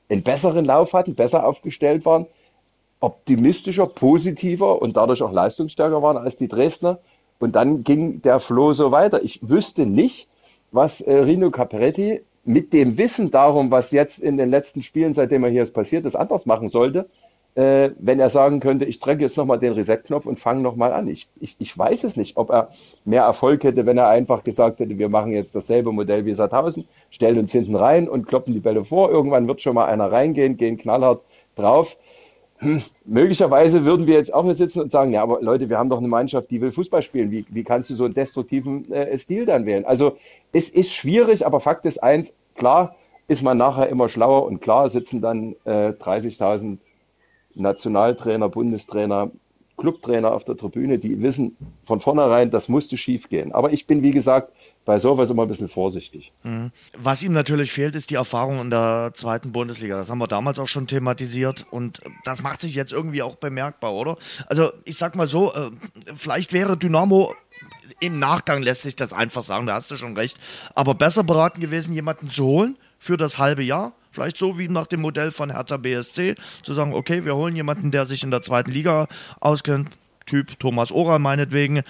einen 0.09 0.23
besseren 0.23 0.65
Lauf 0.65 0.93
hatten, 0.93 1.15
besser 1.15 1.45
aufgestellt 1.45 2.05
waren, 2.05 2.27
optimistischer, 2.99 3.87
positiver 3.87 4.81
und 4.81 4.97
dadurch 4.97 5.21
auch 5.21 5.31
leistungsstärker 5.31 6.01
waren 6.01 6.17
als 6.17 6.37
die 6.37 6.47
Dresdner. 6.47 6.99
Und 7.39 7.55
dann 7.55 7.83
ging 7.83 8.21
der 8.21 8.39
Floh 8.39 8.73
so 8.73 8.91
weiter. 8.91 9.23
Ich 9.23 9.47
wüsste 9.47 9.85
nicht, 9.85 10.27
was 10.71 11.01
äh, 11.01 11.15
Rino 11.15 11.51
Capretti 11.51 12.21
mit 12.43 12.73
dem 12.73 12.97
Wissen 12.97 13.31
darum, 13.31 13.71
was 13.71 13.91
jetzt 13.91 14.19
in 14.19 14.37
den 14.37 14.49
letzten 14.49 14.81
Spielen, 14.83 15.13
seitdem 15.13 15.43
er 15.43 15.49
hier 15.49 15.63
ist, 15.63 15.73
passiert 15.73 16.05
ist, 16.05 16.15
anders 16.15 16.45
machen 16.45 16.69
sollte, 16.69 17.09
äh, 17.55 17.91
wenn 17.99 18.19
er 18.19 18.29
sagen 18.29 18.59
könnte, 18.59 18.85
ich 18.85 18.99
drücke 18.99 19.21
jetzt 19.21 19.37
nochmal 19.37 19.59
den 19.59 19.73
Reset-Knopf 19.73 20.25
und 20.25 20.39
fange 20.39 20.61
nochmal 20.61 20.91
an. 20.91 21.07
Ich, 21.07 21.29
ich, 21.39 21.55
ich 21.57 21.77
weiß 21.77 22.03
es 22.03 22.17
nicht, 22.17 22.35
ob 22.35 22.51
er 22.51 22.69
mehr 23.05 23.23
Erfolg 23.23 23.63
hätte, 23.63 23.85
wenn 23.85 23.97
er 23.97 24.09
einfach 24.09 24.43
gesagt 24.43 24.79
hätte, 24.79 24.97
wir 24.97 25.09
machen 25.09 25.31
jetzt 25.31 25.55
dasselbe 25.55 25.93
Modell 25.93 26.25
wie 26.25 26.33
Sandhausen, 26.33 26.85
stellen 27.09 27.39
uns 27.39 27.53
hinten 27.53 27.75
rein 27.75 28.09
und 28.09 28.27
kloppen 28.27 28.53
die 28.53 28.59
Bälle 28.59 28.83
vor. 28.83 29.09
Irgendwann 29.09 29.47
wird 29.47 29.61
schon 29.61 29.75
mal 29.75 29.85
einer 29.85 30.11
reingehen, 30.11 30.57
gehen 30.57 30.77
knallhart 30.77 31.21
drauf. 31.55 31.97
Hm, 32.57 32.81
möglicherweise 33.05 33.85
würden 33.85 34.05
wir 34.05 34.15
jetzt 34.15 34.33
auch 34.33 34.43
hier 34.43 34.55
sitzen 34.55 34.81
und 34.81 34.91
sagen, 34.91 35.13
ja, 35.13 35.23
aber 35.23 35.41
Leute, 35.41 35.69
wir 35.69 35.77
haben 35.77 35.89
doch 35.89 35.99
eine 35.99 36.07
Mannschaft, 36.09 36.51
die 36.51 36.59
will 36.59 36.73
Fußball 36.73 37.03
spielen. 37.03 37.31
Wie, 37.31 37.45
wie 37.49 37.63
kannst 37.63 37.89
du 37.89 37.95
so 37.95 38.03
einen 38.03 38.13
destruktiven 38.13 38.91
äh, 38.91 39.17
Stil 39.17 39.45
dann 39.45 39.65
wählen? 39.65 39.85
Also 39.85 40.17
es 40.51 40.69
ist 40.69 40.91
schwierig, 40.93 41.45
aber 41.45 41.61
Fakt 41.61 41.85
ist 41.85 42.03
eins, 42.03 42.33
klar 42.55 42.95
ist 43.27 43.43
man 43.43 43.57
nachher 43.57 43.87
immer 43.89 44.07
schlauer 44.09 44.45
und 44.45 44.61
klar 44.61 44.89
sitzen 44.89 45.21
dann 45.21 45.55
äh, 45.65 45.89
30.000 45.89 46.77
Nationaltrainer, 47.55 48.49
Bundestrainer, 48.49 49.31
Clubtrainer 49.77 50.31
auf 50.31 50.45
der 50.45 50.55
Tribüne, 50.55 50.99
die 50.99 51.21
wissen 51.21 51.57
von 51.83 51.99
vornherein, 51.99 52.49
das 52.49 52.69
musste 52.69 52.97
schief 52.97 53.27
gehen. 53.27 53.51
Aber 53.51 53.73
ich 53.73 53.87
bin, 53.87 54.03
wie 54.03 54.11
gesagt, 54.11 54.53
bei 54.85 54.99
sowas 54.99 55.29
immer 55.29 55.43
ein 55.43 55.47
bisschen 55.47 55.67
vorsichtig. 55.67 56.31
Mhm. 56.43 56.71
Was 56.97 57.23
ihm 57.23 57.33
natürlich 57.33 57.71
fehlt, 57.71 57.95
ist 57.95 58.09
die 58.09 58.15
Erfahrung 58.15 58.61
in 58.61 58.69
der 58.69 59.11
zweiten 59.13 59.51
Bundesliga. 59.51 59.97
Das 59.97 60.09
haben 60.09 60.19
wir 60.19 60.27
damals 60.27 60.59
auch 60.59 60.67
schon 60.67 60.87
thematisiert 60.87 61.65
und 61.71 62.01
das 62.23 62.41
macht 62.41 62.61
sich 62.61 62.75
jetzt 62.75 62.93
irgendwie 62.93 63.21
auch 63.21 63.35
bemerkbar, 63.35 63.93
oder? 63.93 64.17
Also 64.47 64.71
ich 64.85 64.97
sag 64.97 65.15
mal 65.15 65.27
so, 65.27 65.53
äh, 65.53 65.71
vielleicht 66.15 66.53
wäre 66.53 66.77
Dynamo 66.77 67.33
im 67.99 68.19
Nachgang 68.19 68.61
lässt 68.61 68.81
sich 68.81 68.95
das 68.95 69.13
einfach 69.13 69.41
sagen, 69.41 69.67
da 69.67 69.75
hast 69.75 69.91
du 69.91 69.97
schon 69.97 70.15
recht, 70.17 70.37
aber 70.73 70.95
besser 70.95 71.23
beraten 71.23 71.61
gewesen, 71.61 71.93
jemanden 71.93 72.29
zu 72.29 72.45
holen 72.45 72.77
für 72.99 73.17
das 73.17 73.37
halbe 73.37 73.63
Jahr. 73.63 73.93
Vielleicht 74.09 74.37
so 74.37 74.57
wie 74.57 74.67
nach 74.67 74.87
dem 74.87 75.01
Modell 75.01 75.31
von 75.31 75.51
Hertha 75.51 75.77
BSC, 75.77 76.35
zu 76.63 76.73
sagen, 76.73 76.93
okay, 76.93 77.25
wir 77.25 77.35
holen 77.35 77.55
jemanden, 77.55 77.91
der 77.91 78.05
sich 78.05 78.23
in 78.23 78.31
der 78.31 78.41
zweiten 78.41 78.71
Liga 78.71 79.07
auskennt, 79.39 79.89
Typ 80.25 80.57
Thomas 80.59 80.91
Oral 80.91 81.19
meinetwegen, 81.19 81.83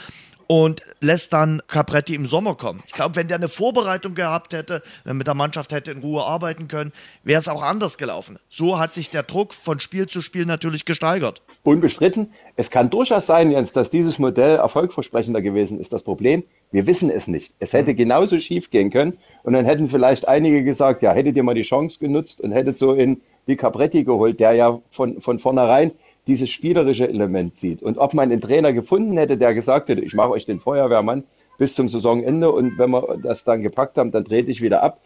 und 0.47 0.81
lässt 0.99 1.33
dann 1.33 1.61
Capretti 1.67 2.15
im 2.15 2.25
Sommer 2.25 2.55
kommen. 2.55 2.83
Ich 2.85 2.93
glaube, 2.93 3.15
wenn 3.15 3.27
der 3.27 3.37
eine 3.37 3.47
Vorbereitung 3.47 4.15
gehabt 4.15 4.53
hätte, 4.53 4.81
wenn 5.03 5.17
mit 5.17 5.27
der 5.27 5.33
Mannschaft 5.33 5.71
hätte 5.71 5.91
in 5.91 5.99
Ruhe 5.99 6.23
arbeiten 6.23 6.67
können, 6.67 6.91
wäre 7.23 7.39
es 7.39 7.47
auch 7.47 7.61
anders 7.61 7.97
gelaufen. 7.97 8.39
So 8.49 8.79
hat 8.79 8.93
sich 8.93 9.09
der 9.09 9.23
Druck 9.23 9.53
von 9.53 9.79
Spiel 9.79 10.07
zu 10.07 10.21
Spiel 10.21 10.45
natürlich 10.45 10.85
gesteigert. 10.85 11.41
Unbestritten. 11.63 12.31
Es 12.55 12.69
kann 12.69 12.89
durchaus 12.89 13.25
sein, 13.25 13.51
Jens, 13.51 13.73
dass 13.73 13.89
dieses 13.89 14.19
Modell 14.19 14.57
erfolgversprechender 14.57 15.41
gewesen 15.41 15.79
ist. 15.79 15.93
Das 15.93 16.03
Problem, 16.03 16.43
wir 16.71 16.87
wissen 16.87 17.09
es 17.09 17.27
nicht. 17.27 17.53
Es 17.59 17.73
hätte 17.73 17.93
mhm. 17.93 17.97
genauso 17.97 18.39
schief 18.39 18.69
gehen 18.69 18.91
können 18.91 19.17
und 19.43 19.53
dann 19.53 19.65
hätten 19.65 19.89
vielleicht 19.89 20.27
einige 20.27 20.63
gesagt, 20.63 21.01
ja, 21.01 21.13
hättet 21.13 21.35
ihr 21.35 21.43
mal 21.43 21.55
die 21.55 21.61
Chance 21.61 21.99
genutzt 21.99 22.41
und 22.41 22.51
hättet 22.51 22.77
so 22.77 22.93
in 22.93 23.21
wie 23.45 23.55
Capretti 23.55 24.03
geholt, 24.03 24.39
der 24.39 24.53
ja 24.53 24.81
von, 24.89 25.21
von 25.21 25.39
vornherein 25.39 25.91
dieses 26.27 26.49
spielerische 26.49 27.07
Element 27.07 27.55
sieht. 27.55 27.83
Und 27.83 27.97
ob 27.97 28.13
man 28.13 28.31
einen 28.31 28.41
Trainer 28.41 28.73
gefunden 28.73 29.17
hätte, 29.17 29.37
der 29.37 29.53
gesagt 29.53 29.89
hätte, 29.89 30.01
ich 30.01 30.13
mache 30.13 30.31
euch 30.31 30.45
den 30.45 30.59
Feuerwehrmann 30.59 31.23
bis 31.57 31.75
zum 31.75 31.87
Saisonende 31.87 32.51
und 32.51 32.77
wenn 32.77 32.89
wir 32.91 33.17
das 33.21 33.43
dann 33.43 33.61
gepackt 33.61 33.97
haben, 33.97 34.11
dann 34.11 34.25
trete 34.25 34.51
ich 34.51 34.61
wieder 34.61 34.83
ab, 34.83 34.99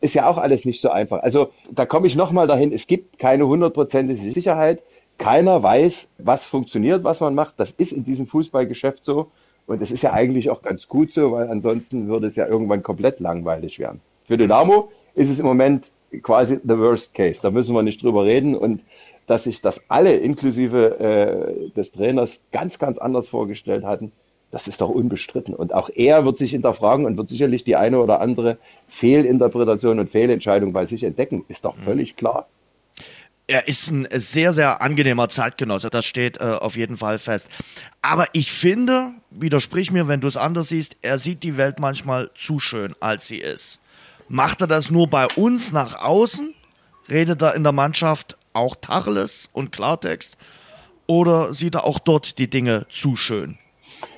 ist 0.00 0.14
ja 0.14 0.26
auch 0.26 0.38
alles 0.38 0.64
nicht 0.64 0.80
so 0.80 0.90
einfach. 0.90 1.22
Also 1.22 1.50
da 1.70 1.86
komme 1.86 2.06
ich 2.06 2.16
nochmal 2.16 2.46
dahin, 2.46 2.72
es 2.72 2.86
gibt 2.86 3.18
keine 3.18 3.46
hundertprozentige 3.46 4.32
Sicherheit. 4.32 4.82
Keiner 5.18 5.62
weiß, 5.62 6.10
was 6.18 6.46
funktioniert, 6.46 7.04
was 7.04 7.20
man 7.20 7.34
macht. 7.34 7.54
Das 7.58 7.70
ist 7.72 7.92
in 7.92 8.04
diesem 8.04 8.26
Fußballgeschäft 8.26 9.04
so. 9.04 9.30
Und 9.66 9.80
es 9.80 9.90
ist 9.90 10.02
ja 10.02 10.12
eigentlich 10.12 10.50
auch 10.50 10.62
ganz 10.62 10.88
gut 10.88 11.10
so, 11.10 11.32
weil 11.32 11.48
ansonsten 11.48 12.08
würde 12.08 12.26
es 12.26 12.36
ja 12.36 12.46
irgendwann 12.46 12.82
komplett 12.82 13.20
langweilig 13.20 13.78
werden. 13.78 14.00
Für 14.24 14.36
Dynamo 14.36 14.90
ist 15.14 15.30
es 15.30 15.38
im 15.38 15.46
Moment 15.46 15.90
quasi 16.22 16.58
the 16.62 16.78
worst 16.78 17.14
case. 17.14 17.40
Da 17.42 17.50
müssen 17.50 17.74
wir 17.74 17.82
nicht 17.82 18.02
drüber 18.02 18.24
reden. 18.24 18.56
Und 18.56 18.80
dass 19.26 19.44
sich 19.44 19.60
das 19.60 19.80
alle 19.88 20.16
inklusive 20.16 20.98
äh, 20.98 21.70
des 21.70 21.92
Trainers 21.92 22.42
ganz, 22.52 22.78
ganz 22.78 22.98
anders 22.98 23.28
vorgestellt 23.28 23.84
hatten, 23.84 24.12
das 24.50 24.68
ist 24.68 24.80
doch 24.80 24.88
unbestritten. 24.88 25.54
Und 25.54 25.74
auch 25.74 25.90
er 25.92 26.24
wird 26.24 26.38
sich 26.38 26.52
hinterfragen 26.52 27.06
und 27.06 27.16
wird 27.16 27.28
sicherlich 27.28 27.64
die 27.64 27.74
eine 27.74 27.98
oder 27.98 28.20
andere 28.20 28.58
Fehlinterpretation 28.86 29.98
und 29.98 30.10
Fehlentscheidung 30.10 30.72
bei 30.72 30.86
sich 30.86 31.02
entdecken. 31.02 31.44
Ist 31.48 31.64
doch 31.64 31.74
völlig 31.74 32.14
klar. 32.14 32.46
Er 33.46 33.68
ist 33.68 33.90
ein 33.90 34.06
sehr, 34.12 34.52
sehr 34.52 34.80
angenehmer 34.80 35.28
Zeitgenosse. 35.28 35.90
Das 35.90 36.06
steht 36.06 36.38
äh, 36.38 36.44
auf 36.44 36.76
jeden 36.76 36.96
Fall 36.96 37.18
fest. 37.18 37.50
Aber 38.00 38.26
ich 38.32 38.52
finde, 38.52 39.10
widersprich 39.30 39.90
mir, 39.90 40.08
wenn 40.08 40.20
du 40.20 40.28
es 40.28 40.36
anders 40.36 40.68
siehst, 40.68 40.96
er 41.02 41.18
sieht 41.18 41.42
die 41.42 41.56
Welt 41.56 41.80
manchmal 41.80 42.30
zu 42.36 42.60
schön, 42.60 42.94
als 43.00 43.26
sie 43.26 43.38
ist. 43.38 43.80
Macht 44.28 44.60
er 44.60 44.66
das 44.66 44.90
nur 44.90 45.08
bei 45.08 45.26
uns 45.36 45.72
nach 45.72 45.96
außen? 45.96 46.54
Redet 47.10 47.42
er 47.42 47.54
in 47.54 47.64
der 47.64 47.72
Mannschaft 47.72 48.38
auch 48.54 48.76
Tacheles 48.76 49.50
und 49.52 49.72
Klartext? 49.72 50.36
Oder 51.06 51.52
sieht 51.52 51.74
er 51.74 51.84
auch 51.84 51.98
dort 51.98 52.38
die 52.38 52.48
Dinge 52.48 52.86
zu 52.88 53.16
schön? 53.16 53.58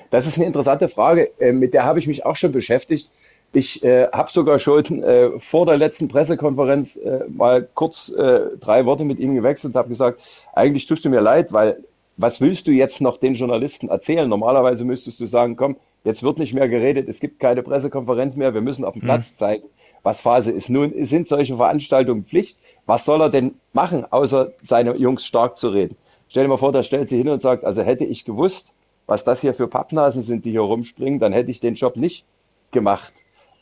Das 0.09 0.25
ist 0.25 0.37
eine 0.37 0.45
interessante 0.45 0.87
Frage, 0.87 1.31
äh, 1.39 1.51
mit 1.51 1.73
der 1.73 1.83
habe 1.83 1.99
ich 1.99 2.07
mich 2.07 2.25
auch 2.25 2.35
schon 2.35 2.51
beschäftigt. 2.51 3.11
Ich 3.53 3.83
äh, 3.83 4.07
habe 4.11 4.31
sogar 4.31 4.59
schon 4.59 5.03
äh, 5.03 5.39
vor 5.39 5.65
der 5.65 5.77
letzten 5.77 6.07
Pressekonferenz 6.07 6.95
äh, 6.97 7.21
mal 7.29 7.67
kurz 7.73 8.09
äh, 8.09 8.41
drei 8.59 8.85
Worte 8.85 9.03
mit 9.03 9.19
ihm 9.19 9.35
gewechselt 9.35 9.73
und 9.73 9.77
habe 9.77 9.89
gesagt, 9.89 10.21
eigentlich 10.53 10.85
tust 10.85 11.05
du 11.05 11.09
mir 11.09 11.21
leid, 11.21 11.51
weil 11.51 11.77
was 12.17 12.41
willst 12.41 12.67
du 12.67 12.71
jetzt 12.71 12.99
noch 12.99 13.17
den 13.17 13.35
Journalisten 13.35 13.89
erzählen? 13.89 14.27
Normalerweise 14.27 14.83
müsstest 14.85 15.19
du 15.19 15.25
sagen, 15.25 15.55
komm, 15.55 15.77
jetzt 16.03 16.23
wird 16.23 16.39
nicht 16.39 16.53
mehr 16.53 16.67
geredet, 16.67 17.07
es 17.07 17.19
gibt 17.19 17.39
keine 17.39 17.63
Pressekonferenz 17.63 18.35
mehr, 18.35 18.53
wir 18.53 18.61
müssen 18.61 18.85
auf 18.85 18.93
dem 18.93 19.03
Platz 19.03 19.31
mhm. 19.31 19.35
zeigen, 19.35 19.67
was 20.03 20.21
Phase 20.21 20.51
ist. 20.51 20.69
Nun 20.69 20.93
sind 21.05 21.27
solche 21.27 21.57
Veranstaltungen 21.57 22.25
Pflicht. 22.25 22.59
Was 22.85 23.05
soll 23.05 23.21
er 23.21 23.29
denn 23.29 23.55
machen, 23.73 24.05
außer 24.09 24.53
seine 24.63 24.95
Jungs 24.95 25.25
stark 25.25 25.57
zu 25.57 25.69
reden? 25.69 25.97
Stell 26.29 26.43
dir 26.43 26.49
mal 26.49 26.57
vor, 26.57 26.71
da 26.71 26.83
stellt 26.83 27.09
sie 27.09 27.17
hin 27.17 27.29
und 27.29 27.41
sagt, 27.41 27.63
also 27.63 27.81
hätte 27.81 28.05
ich 28.05 28.25
gewusst, 28.25 28.73
was 29.05 29.23
das 29.23 29.41
hier 29.41 29.53
für 29.53 29.67
Pappnasen 29.67 30.23
sind, 30.23 30.45
die 30.45 30.51
hier 30.51 30.61
rumspringen, 30.61 31.19
dann 31.19 31.33
hätte 31.33 31.51
ich 31.51 31.59
den 31.59 31.75
Job 31.75 31.95
nicht 31.95 32.25
gemacht. 32.71 33.13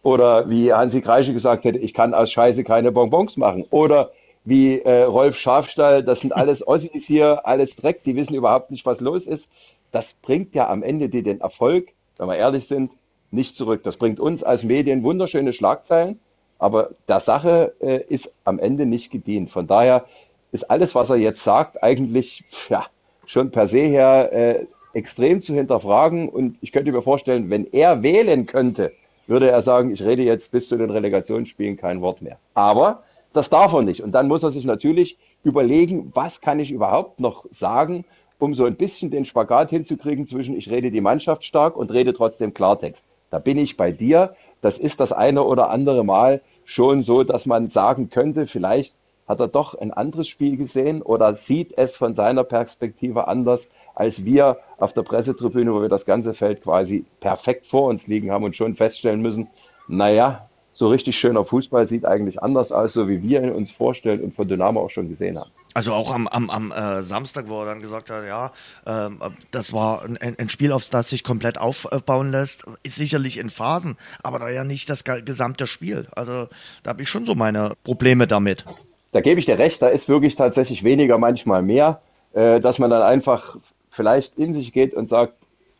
Oder 0.01 0.49
wie 0.49 0.73
Hansi 0.73 1.01
Kreische 1.01 1.33
gesagt 1.33 1.63
hätte, 1.65 1.79
ich 1.79 1.93
kann 1.93 2.13
aus 2.13 2.31
Scheiße 2.31 2.63
keine 2.63 2.91
Bonbons 2.91 3.37
machen. 3.37 3.65
Oder 3.69 4.11
wie 4.43 4.79
äh, 4.79 5.03
Rolf 5.03 5.37
Schafstall, 5.37 6.03
das 6.03 6.19
sind 6.19 6.35
alles 6.35 6.67
Ossis 6.67 7.05
hier, 7.05 7.47
alles 7.47 7.75
Dreck, 7.75 8.03
die 8.03 8.15
wissen 8.15 8.35
überhaupt 8.35 8.71
nicht, 8.71 8.85
was 8.85 8.99
los 8.99 9.27
ist. 9.27 9.49
Das 9.91 10.13
bringt 10.13 10.53
ja 10.53 10.69
am 10.69 10.83
Ende 10.83 11.09
dir 11.09 11.23
den 11.23 11.41
Erfolg, 11.41 11.89
wenn 12.17 12.27
wir 12.27 12.35
ehrlich 12.35 12.67
sind, 12.67 12.91
nicht 13.35 13.55
zurück. 13.55 13.83
Das 13.83 13.97
bringt 13.97 14.19
uns 14.19 14.43
als 14.43 14.63
Medien 14.63 15.03
wunderschöne 15.03 15.53
Schlagzeilen, 15.53 16.19
aber 16.57 16.91
der 17.07 17.19
Sache 17.19 17.73
äh, 17.79 18.01
ist 18.07 18.33
am 18.43 18.59
Ende 18.59 18.85
nicht 18.85 19.11
gedient. 19.11 19.51
Von 19.51 19.67
daher 19.67 20.05
ist 20.51 20.69
alles, 20.69 20.95
was 20.95 21.09
er 21.09 21.17
jetzt 21.17 21.43
sagt, 21.43 21.83
eigentlich 21.83 22.43
ja, 22.69 22.85
schon 23.25 23.51
per 23.51 23.67
se 23.67 23.81
her 23.81 24.31
äh, 24.31 24.65
extrem 24.93 25.41
zu 25.41 25.53
hinterfragen. 25.53 26.29
Und 26.29 26.57
ich 26.61 26.71
könnte 26.71 26.91
mir 26.91 27.01
vorstellen, 27.01 27.49
wenn 27.49 27.71
er 27.71 28.01
wählen 28.01 28.45
könnte, 28.45 28.93
würde 29.27 29.49
er 29.49 29.61
sagen, 29.61 29.91
ich 29.91 30.03
rede 30.03 30.23
jetzt 30.23 30.51
bis 30.51 30.69
zu 30.69 30.77
den 30.77 30.89
Relegationsspielen 30.89 31.77
kein 31.77 32.01
Wort 32.01 32.21
mehr. 32.21 32.37
Aber 32.53 33.03
das 33.33 33.49
darf 33.49 33.73
er 33.73 33.81
nicht. 33.81 34.01
Und 34.01 34.13
dann 34.13 34.27
muss 34.27 34.43
er 34.43 34.51
sich 34.51 34.65
natürlich 34.65 35.17
überlegen, 35.43 36.11
was 36.15 36.41
kann 36.41 36.59
ich 36.59 36.71
überhaupt 36.71 37.19
noch 37.19 37.45
sagen, 37.51 38.05
um 38.39 38.53
so 38.53 38.65
ein 38.65 38.75
bisschen 38.75 39.11
den 39.11 39.25
Spagat 39.25 39.69
hinzukriegen 39.69 40.27
zwischen 40.27 40.55
ich 40.55 40.69
rede 40.69 40.91
die 40.91 41.01
Mannschaft 41.01 41.43
stark 41.43 41.75
und 41.77 41.91
rede 41.91 42.13
trotzdem 42.13 42.53
Klartext. 42.53 43.05
Da 43.29 43.39
bin 43.39 43.57
ich 43.57 43.77
bei 43.77 43.91
dir. 43.91 44.35
Das 44.61 44.77
ist 44.77 44.99
das 44.99 45.11
eine 45.11 45.43
oder 45.43 45.69
andere 45.69 46.03
Mal 46.03 46.41
schon 46.63 47.03
so, 47.03 47.23
dass 47.23 47.45
man 47.45 47.69
sagen 47.69 48.09
könnte, 48.09 48.47
vielleicht 48.47 48.95
hat 49.27 49.39
er 49.39 49.47
doch 49.47 49.73
ein 49.73 49.91
anderes 49.91 50.27
Spiel 50.27 50.55
gesehen 50.57 51.01
oder 51.01 51.33
sieht 51.33 51.77
es 51.77 51.95
von 51.97 52.13
seiner 52.13 52.43
Perspektive 52.43 53.27
anders 53.27 53.67
als 53.95 54.23
wir 54.23 54.59
auf 54.77 54.93
der 54.93 55.01
Pressetribüne, 55.01 55.73
wo 55.73 55.81
wir 55.81 55.89
das 55.89 56.05
ganze 56.05 56.33
Feld 56.33 56.61
quasi 56.61 57.05
perfekt 57.19 57.65
vor 57.65 57.89
uns 57.89 58.07
liegen 58.07 58.31
haben 58.31 58.43
und 58.43 58.55
schon 58.55 58.75
feststellen 58.75 59.21
müssen, 59.21 59.47
naja, 59.87 60.47
so 60.77 60.89
richtig 60.89 61.17
schöner 61.17 61.45
Fußball 61.45 61.87
sieht 61.87 62.05
eigentlich 62.05 62.43
anders 62.43 62.73
aus, 62.73 62.91
so 62.91 63.07
wie 63.07 63.23
wir 63.23 63.41
ihn 63.41 63.51
uns 63.51 63.71
vorstellen 63.71 64.19
und 64.19 64.35
von 64.35 64.45
Dynamo 64.45 64.81
auch 64.81 64.89
schon 64.89 65.07
gesehen 65.07 65.39
haben. 65.39 65.49
Also 65.73 65.93
auch 65.93 66.13
am, 66.13 66.27
am, 66.27 66.49
am 66.49 66.71
äh, 66.73 67.01
Samstag, 67.01 67.47
wo 67.47 67.61
er 67.61 67.65
dann 67.65 67.81
gesagt 67.81 68.09
hat, 68.09 68.25
ja, 68.27 68.51
äh, 68.85 69.09
das 69.51 69.71
war 69.71 70.03
ein, 70.03 70.17
ein, 70.17 70.49
Spiel, 70.49 70.73
auf 70.73 70.89
das 70.89 71.09
sich 71.09 71.23
komplett 71.23 71.57
aufbauen 71.57 72.29
lässt, 72.29 72.65
ist 72.83 72.97
sicherlich 72.97 73.39
in 73.39 73.49
Phasen, 73.49 73.95
aber 74.21 74.37
da 74.37 74.49
ja 74.49 74.65
nicht 74.65 74.89
das 74.89 75.05
gesamte 75.05 75.65
Spiel. 75.65 76.07
Also 76.13 76.49
da 76.83 76.89
habe 76.89 77.03
ich 77.03 77.09
schon 77.09 77.23
so 77.23 77.35
meine 77.35 77.71
Probleme 77.85 78.27
damit. 78.27 78.65
Da 79.13 79.21
gebe 79.21 79.39
ich 79.39 79.45
dir 79.45 79.57
recht, 79.57 79.81
da 79.81 79.87
ist 79.87 80.09
wirklich 80.09 80.35
tatsächlich 80.35 80.83
weniger, 80.83 81.17
manchmal 81.17 81.61
mehr, 81.61 82.01
äh, 82.33 82.59
dass 82.59 82.79
man 82.79 82.89
dann 82.89 83.01
einfach 83.01 83.55
vielleicht 83.89 84.37
in 84.37 84.53
sich 84.53 84.73
geht 84.73 84.93
und 84.93 85.07
sagt, 85.07 85.35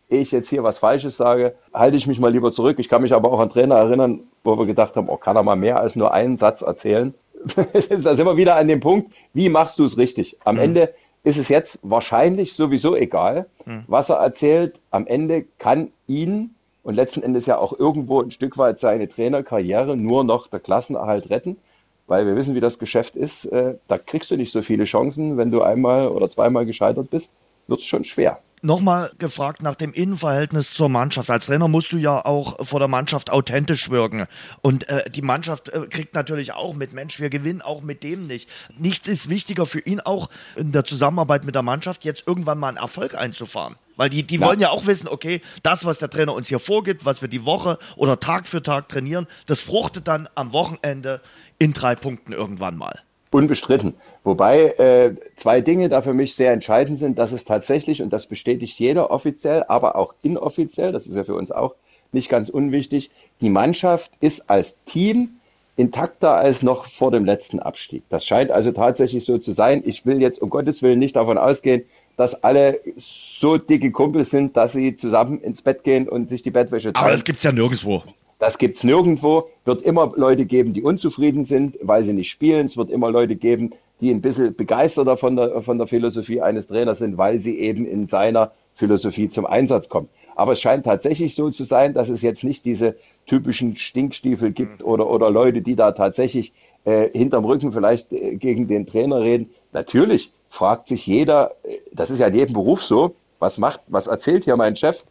ich 0.08 0.32
jetzt 0.32 0.50
hier 0.50 0.64
was 0.64 0.80
Falsches 0.80 1.18
sage, 1.18 1.56
halte 1.74 1.98
ich 1.98 2.08
mich 2.08 2.18
mal 2.18 2.32
lieber 2.32 2.54
zurück. 2.54 2.80
Ich 2.80 2.88
kann 2.88 3.02
mich 3.02 3.14
aber 3.14 3.30
auch 3.34 3.40
an 3.40 3.50
Trainer 3.50 3.76
erinnern, 3.76 4.22
wo 4.46 4.58
wir 4.58 4.66
gedacht 4.66 4.96
haben, 4.96 5.10
oh, 5.10 5.18
kann 5.18 5.36
er 5.36 5.44
mal 5.44 5.56
mehr 5.56 5.80
als 5.80 5.96
nur 5.96 6.14
einen 6.14 6.38
Satz 6.38 6.62
erzählen? 6.62 7.14
da 7.56 8.16
sind 8.16 8.26
wir 8.26 8.38
wieder 8.38 8.56
an 8.56 8.68
dem 8.68 8.80
Punkt, 8.80 9.12
wie 9.34 9.50
machst 9.50 9.80
du 9.80 9.86
es 9.86 9.98
richtig? 9.98 10.38
Am 10.46 10.56
mhm. 10.56 10.62
Ende 10.62 10.94
ist 11.24 11.38
es 11.38 11.50
jetzt 11.50 11.80
wahrscheinlich 11.82 12.54
sowieso 12.54 12.96
egal, 12.96 13.48
mhm. 13.66 13.84
was 13.88 14.10
er 14.10 14.18
erzählt. 14.18 14.80
Am 14.92 15.08
Ende 15.08 15.46
kann 15.58 15.92
ihn 16.08 16.52
und 16.84 16.96
letzten 16.96 17.24
Endes 17.24 17.48
ja 17.48 17.58
auch 17.58 17.78
irgendwo 17.78 18.22
ein 18.22 18.32
Stück 18.32 18.58
weit 18.58 18.80
seine 18.80 19.10
Trainerkarriere 19.10 19.98
nur 19.98 20.24
noch 20.24 20.48
der 20.48 20.60
Klassenerhalt 20.60 21.32
retten, 21.32 21.58
weil 22.06 22.28
wir 22.28 22.36
wissen, 22.36 22.54
wie 22.54 22.60
das 22.60 22.78
Geschäft 22.78 23.16
ist. 23.16 23.46
Äh, 23.46 23.76
da 23.88 23.98
kriegst 23.98 24.30
du 24.30 24.38
nicht 24.38 24.52
so 24.52 24.62
viele 24.62 24.86
Chancen, 24.86 25.38
wenn 25.38 25.52
du 25.52 25.64
einmal 25.64 26.08
oder 26.08 26.30
zweimal 26.30 26.68
gescheitert 26.68 27.10
bist, 27.10 27.34
wird 27.68 27.80
es 27.80 27.88
schon 27.88 28.04
schwer 28.04 28.40
nochmal 28.62 29.12
gefragt 29.20 29.62
nach 29.62 29.76
dem 29.76 29.94
Innenverhältnis 29.94 30.74
zur 30.74 30.90
Mannschaft. 30.90 31.30
Als 31.30 31.46
Trainer 31.48 31.68
musst 31.68 31.92
du 31.92 31.98
ja 31.98 32.26
auch 32.26 32.66
vor 32.66 32.80
der 32.80 32.88
Mannschaft 32.88 33.30
authentisch 33.30 33.90
wirken. 33.90 34.28
Und 34.62 34.90
äh, 34.90 35.10
die 35.10 35.22
Mannschaft 35.22 35.70
äh, 35.70 35.88
kriegt 35.88 36.16
natürlich 36.16 36.54
auch 36.54 36.74
mit, 36.74 36.94
Mensch, 36.94 37.20
wir 37.20 37.30
gewinnen 37.30 37.62
auch 37.62 37.82
mit 37.82 38.04
dem 38.04 38.28
nicht. 38.28 38.50
Nichts 38.78 39.08
ist 39.08 39.30
wichtiger 39.30 39.66
für 39.66 39.80
ihn 39.80 40.00
auch 40.00 40.30
in 40.56 40.72
der 40.72 40.84
Zusammenarbeit 40.84 41.46
mit 41.46 41.56
der 41.56 41.62
Mannschaft, 41.62 42.04
jetzt 42.04 42.28
irgendwann 42.28 42.60
mal 42.60 42.70
einen 42.70 42.78
Erfolg 42.78 43.16
einzufahren. 43.16 43.76
Weil 43.96 44.10
die, 44.10 44.24
die 44.24 44.38
ja. 44.38 44.48
wollen 44.48 44.60
ja 44.60 44.70
auch 44.70 44.86
wissen, 44.86 45.08
okay, 45.08 45.42
das, 45.64 45.86
was 45.86 46.00
der 46.00 46.10
Trainer 46.10 46.34
uns 46.34 46.48
hier 46.48 46.60
vorgibt, 46.60 47.06
was 47.06 47.22
wir 47.22 47.30
die 47.30 47.46
Woche 47.46 47.78
oder 47.96 48.20
Tag 48.20 48.48
für 48.48 48.62
Tag 48.62 48.90
trainieren, 48.90 49.28
das 49.46 49.62
fruchtet 49.62 50.08
dann 50.08 50.28
am 50.36 50.52
Wochenende 50.52 51.22
in 51.60 51.74
drei 51.74 51.96
Punkten 51.96 52.34
irgendwann 52.34 52.78
mal. 52.78 53.02
Unbestritten. 53.32 53.96
Wobei 54.26 54.70
äh, 54.72 55.14
zwei 55.36 55.62
Dinge 55.62 55.88
da 55.88 56.02
für 56.02 56.14
mich 56.14 56.34
sehr 56.34 56.52
entscheidend 56.52 56.98
sind, 56.98 57.20
dass 57.20 57.32
es 57.32 57.46
tatsächlich, 57.46 58.02
und 58.02 58.12
das 58.12 58.26
bestätigt 58.26 58.80
jeder 58.80 59.12
offiziell, 59.12 59.64
aber 59.68 59.96
auch 59.96 60.16
inoffiziell, 60.24 60.92
das 60.92 61.06
ist 61.06 61.16
ja 61.16 61.24
für 61.24 61.36
uns 61.36 61.52
auch 61.52 61.76
nicht 62.12 62.28
ganz 62.28 62.50
unwichtig, 62.50 63.12
die 63.40 63.52
Mannschaft 63.52 64.12
ist 64.22 64.50
als 64.50 64.80
Team 64.86 65.30
intakter 65.78 66.32
als 66.32 66.64
noch 66.64 66.88
vor 66.88 67.12
dem 67.12 67.24
letzten 67.26 67.60
Abstieg. 67.60 68.02
Das 68.10 68.26
scheint 68.26 68.50
also 68.50 68.72
tatsächlich 68.72 69.26
so 69.26 69.38
zu 69.38 69.52
sein. 69.52 69.84
Ich 69.86 70.06
will 70.06 70.22
jetzt 70.22 70.42
um 70.42 70.50
Gottes 70.50 70.82
Willen 70.82 71.00
nicht 71.00 71.18
davon 71.18 71.38
ausgehen, 71.38 71.84
dass 72.18 72.44
alle 72.44 72.80
so 72.98 73.58
dicke 73.58 73.92
Kumpels 73.92 74.32
sind, 74.32 74.58
dass 74.58 74.74
sie 74.74 74.96
zusammen 74.96 75.40
ins 75.42 75.62
Bett 75.62 75.84
gehen 75.84 76.10
und 76.10 76.30
sich 76.30 76.42
die 76.42 76.52
Bettwäsche 76.52 76.94
teilen. 76.94 77.04
Aber 77.04 77.12
das 77.12 77.26
gibt's 77.26 77.44
ja 77.44 77.52
nirgendwo. 77.52 78.04
Das 78.40 78.58
gibt's 78.58 78.84
nirgendwo. 78.84 79.50
Wird 79.66 79.82
immer 79.84 80.14
Leute 80.16 80.46
geben, 80.46 80.74
die 80.74 80.82
unzufrieden 80.82 81.46
sind, 81.46 81.78
weil 81.82 82.04
sie 82.06 82.14
nicht 82.14 82.30
spielen. 82.30 82.66
Es 82.66 82.78
wird 82.78 82.90
immer 82.90 83.12
Leute 83.12 83.36
geben, 83.36 83.72
die 84.02 84.12
ein 84.12 84.22
bisschen 84.22 84.56
begeisterter 84.56 85.18
von 85.18 85.36
der, 85.36 85.62
von 85.62 85.78
der 85.78 85.88
Philosophie 85.88 86.42
eines 86.42 86.68
Trainers 86.68 87.00
sind, 87.00 87.18
weil 87.18 87.40
sie 87.40 87.58
eben 87.58 87.86
in 87.86 88.08
seiner 88.08 88.52
Philosophie 88.76 89.30
zum 89.30 89.46
Einsatz 89.46 89.88
kommen. 89.88 90.10
Aber 90.36 90.54
es 90.54 90.62
scheint 90.62 90.86
tatsächlich 90.86 91.36
so 91.36 91.50
zu 91.50 91.64
sein, 91.64 91.94
dass 91.94 92.10
es 92.10 92.22
jetzt 92.22 92.44
nicht 92.44 92.66
diese 92.66 92.96
typischen 93.26 93.76
Stinkstiefel 93.76 94.52
gibt 94.52 94.82
mhm. 94.82 94.88
oder, 94.88 95.10
oder 95.10 95.30
Leute, 95.30 95.62
die 95.62 95.76
da 95.76 95.94
tatsächlich 95.94 96.52
äh, 96.84 97.10
hinterm 97.18 97.46
Rücken 97.46 97.72
vielleicht 97.72 98.12
äh, 98.12 98.36
gegen 98.36 98.68
den 98.68 98.86
Trainer 98.86 99.22
reden. 99.22 99.50
Natürlich 99.72 100.32
fragt 100.50 100.90
sich 100.90 101.08
jeder, 101.08 101.52
äh, 101.64 101.78
das 101.94 102.10
ist 102.10 102.20
ja 102.20 102.28
in 102.28 102.36
jedem 102.36 102.54
Beruf 102.54 102.84
so, 102.84 103.16
was 103.40 103.58
macht, 103.58 103.82
was 103.88 104.08
erzählt 104.08 104.44
hier 104.44 104.58
mein 104.58 104.76
Chef? 104.76 105.04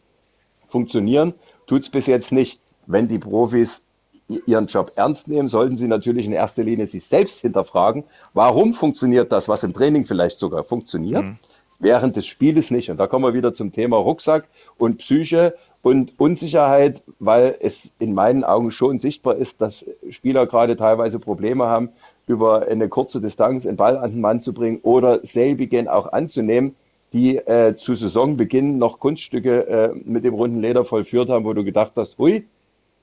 Funktionieren 0.67 1.35
tut's 1.67 1.89
bis 1.89 2.07
jetzt 2.07 2.33
nicht 2.33 2.61
wenn 2.87 3.09
die 3.09 3.19
Profis 3.19 3.83
ihren 4.29 4.67
Job 4.67 4.93
ernst 4.97 5.29
nehmen, 5.29 5.49
sollten 5.49 5.77
sie 5.77 5.89
natürlich 5.89 6.27
in 6.27 6.33
erster 6.33 6.65
Linie 6.65 6.87
sich 6.87 7.05
selbst 7.05 7.41
hinterfragen, 7.41 8.05
warum 8.33 8.75
funktioniert 8.75 9.33
das, 9.33 9.49
was 9.49 9.63
im 9.63 9.75
Training 9.75 10.05
vielleicht 10.05 10.39
sogar 10.39 10.65
funktioniert, 10.65 11.25
mhm. 11.25 11.39
während 11.79 12.17
des 12.17 12.27
Spieles 12.27 12.71
nicht. 12.71 12.91
Und 12.91 12.97
da 12.97 13.07
kommen 13.07 13.25
wir 13.25 13.35
wieder 13.35 13.53
zum 13.53 13.73
Thema 13.73 13.97
Rucksack 13.97 14.49
und 14.79 14.99
Psyche 14.99 15.55
und 15.83 16.19
Unsicherheit, 16.19 17.03
weil 17.19 17.57
es 17.61 17.95
in 17.99 18.15
meinen 18.15 18.45
Augen 18.45 18.71
schon 18.71 18.99
sichtbar 18.99 19.37
ist, 19.37 19.61
dass 19.61 19.87
Spieler 20.09 20.47
gerade 20.47 20.77
teilweise 20.77 21.19
Probleme 21.19 21.67
haben, 21.67 21.91
über 22.27 22.67
eine 22.67 22.89
kurze 22.89 23.21
Distanz 23.21 23.67
einen 23.67 23.77
Ball 23.77 23.99
an 23.99 24.13
den 24.13 24.21
Mann 24.23 24.41
zu 24.41 24.55
bringen 24.55 24.81
oder 24.83 25.21
selbigen 25.25 25.89
auch 25.89 26.11
anzunehmen, 26.13 26.75
die 27.13 27.37
äh, 27.37 27.77
zu 27.77 27.95
Saisonbeginn 27.95 28.79
noch 28.79 28.99
Kunststücke 28.99 29.67
äh, 29.67 29.95
mit 30.05 30.25
dem 30.25 30.33
runden 30.33 30.61
Leder 30.61 30.87
vollführt 30.87 31.29
haben, 31.29 31.45
wo 31.45 31.53
du 31.53 31.63
gedacht 31.63 31.93
hast, 31.97 32.19
hui, 32.19 32.47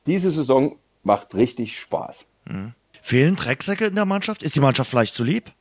diese 0.07 0.32
Saison 0.32 0.76
macht 1.04 1.36
richtig 1.36 1.80
Spaß. 1.80 2.26
Mhm. 2.45 2.74
Fehlen 3.02 3.36
Drecksäcke 3.36 3.86
in 3.86 3.95
der 3.95 4.06
Mannschaft? 4.06 4.43
Ist 4.43 4.56
die 4.56 4.60
Mannschaft 4.60 4.89
vielleicht 4.89 5.16
zu 5.16 5.24
lieb? 5.24 5.52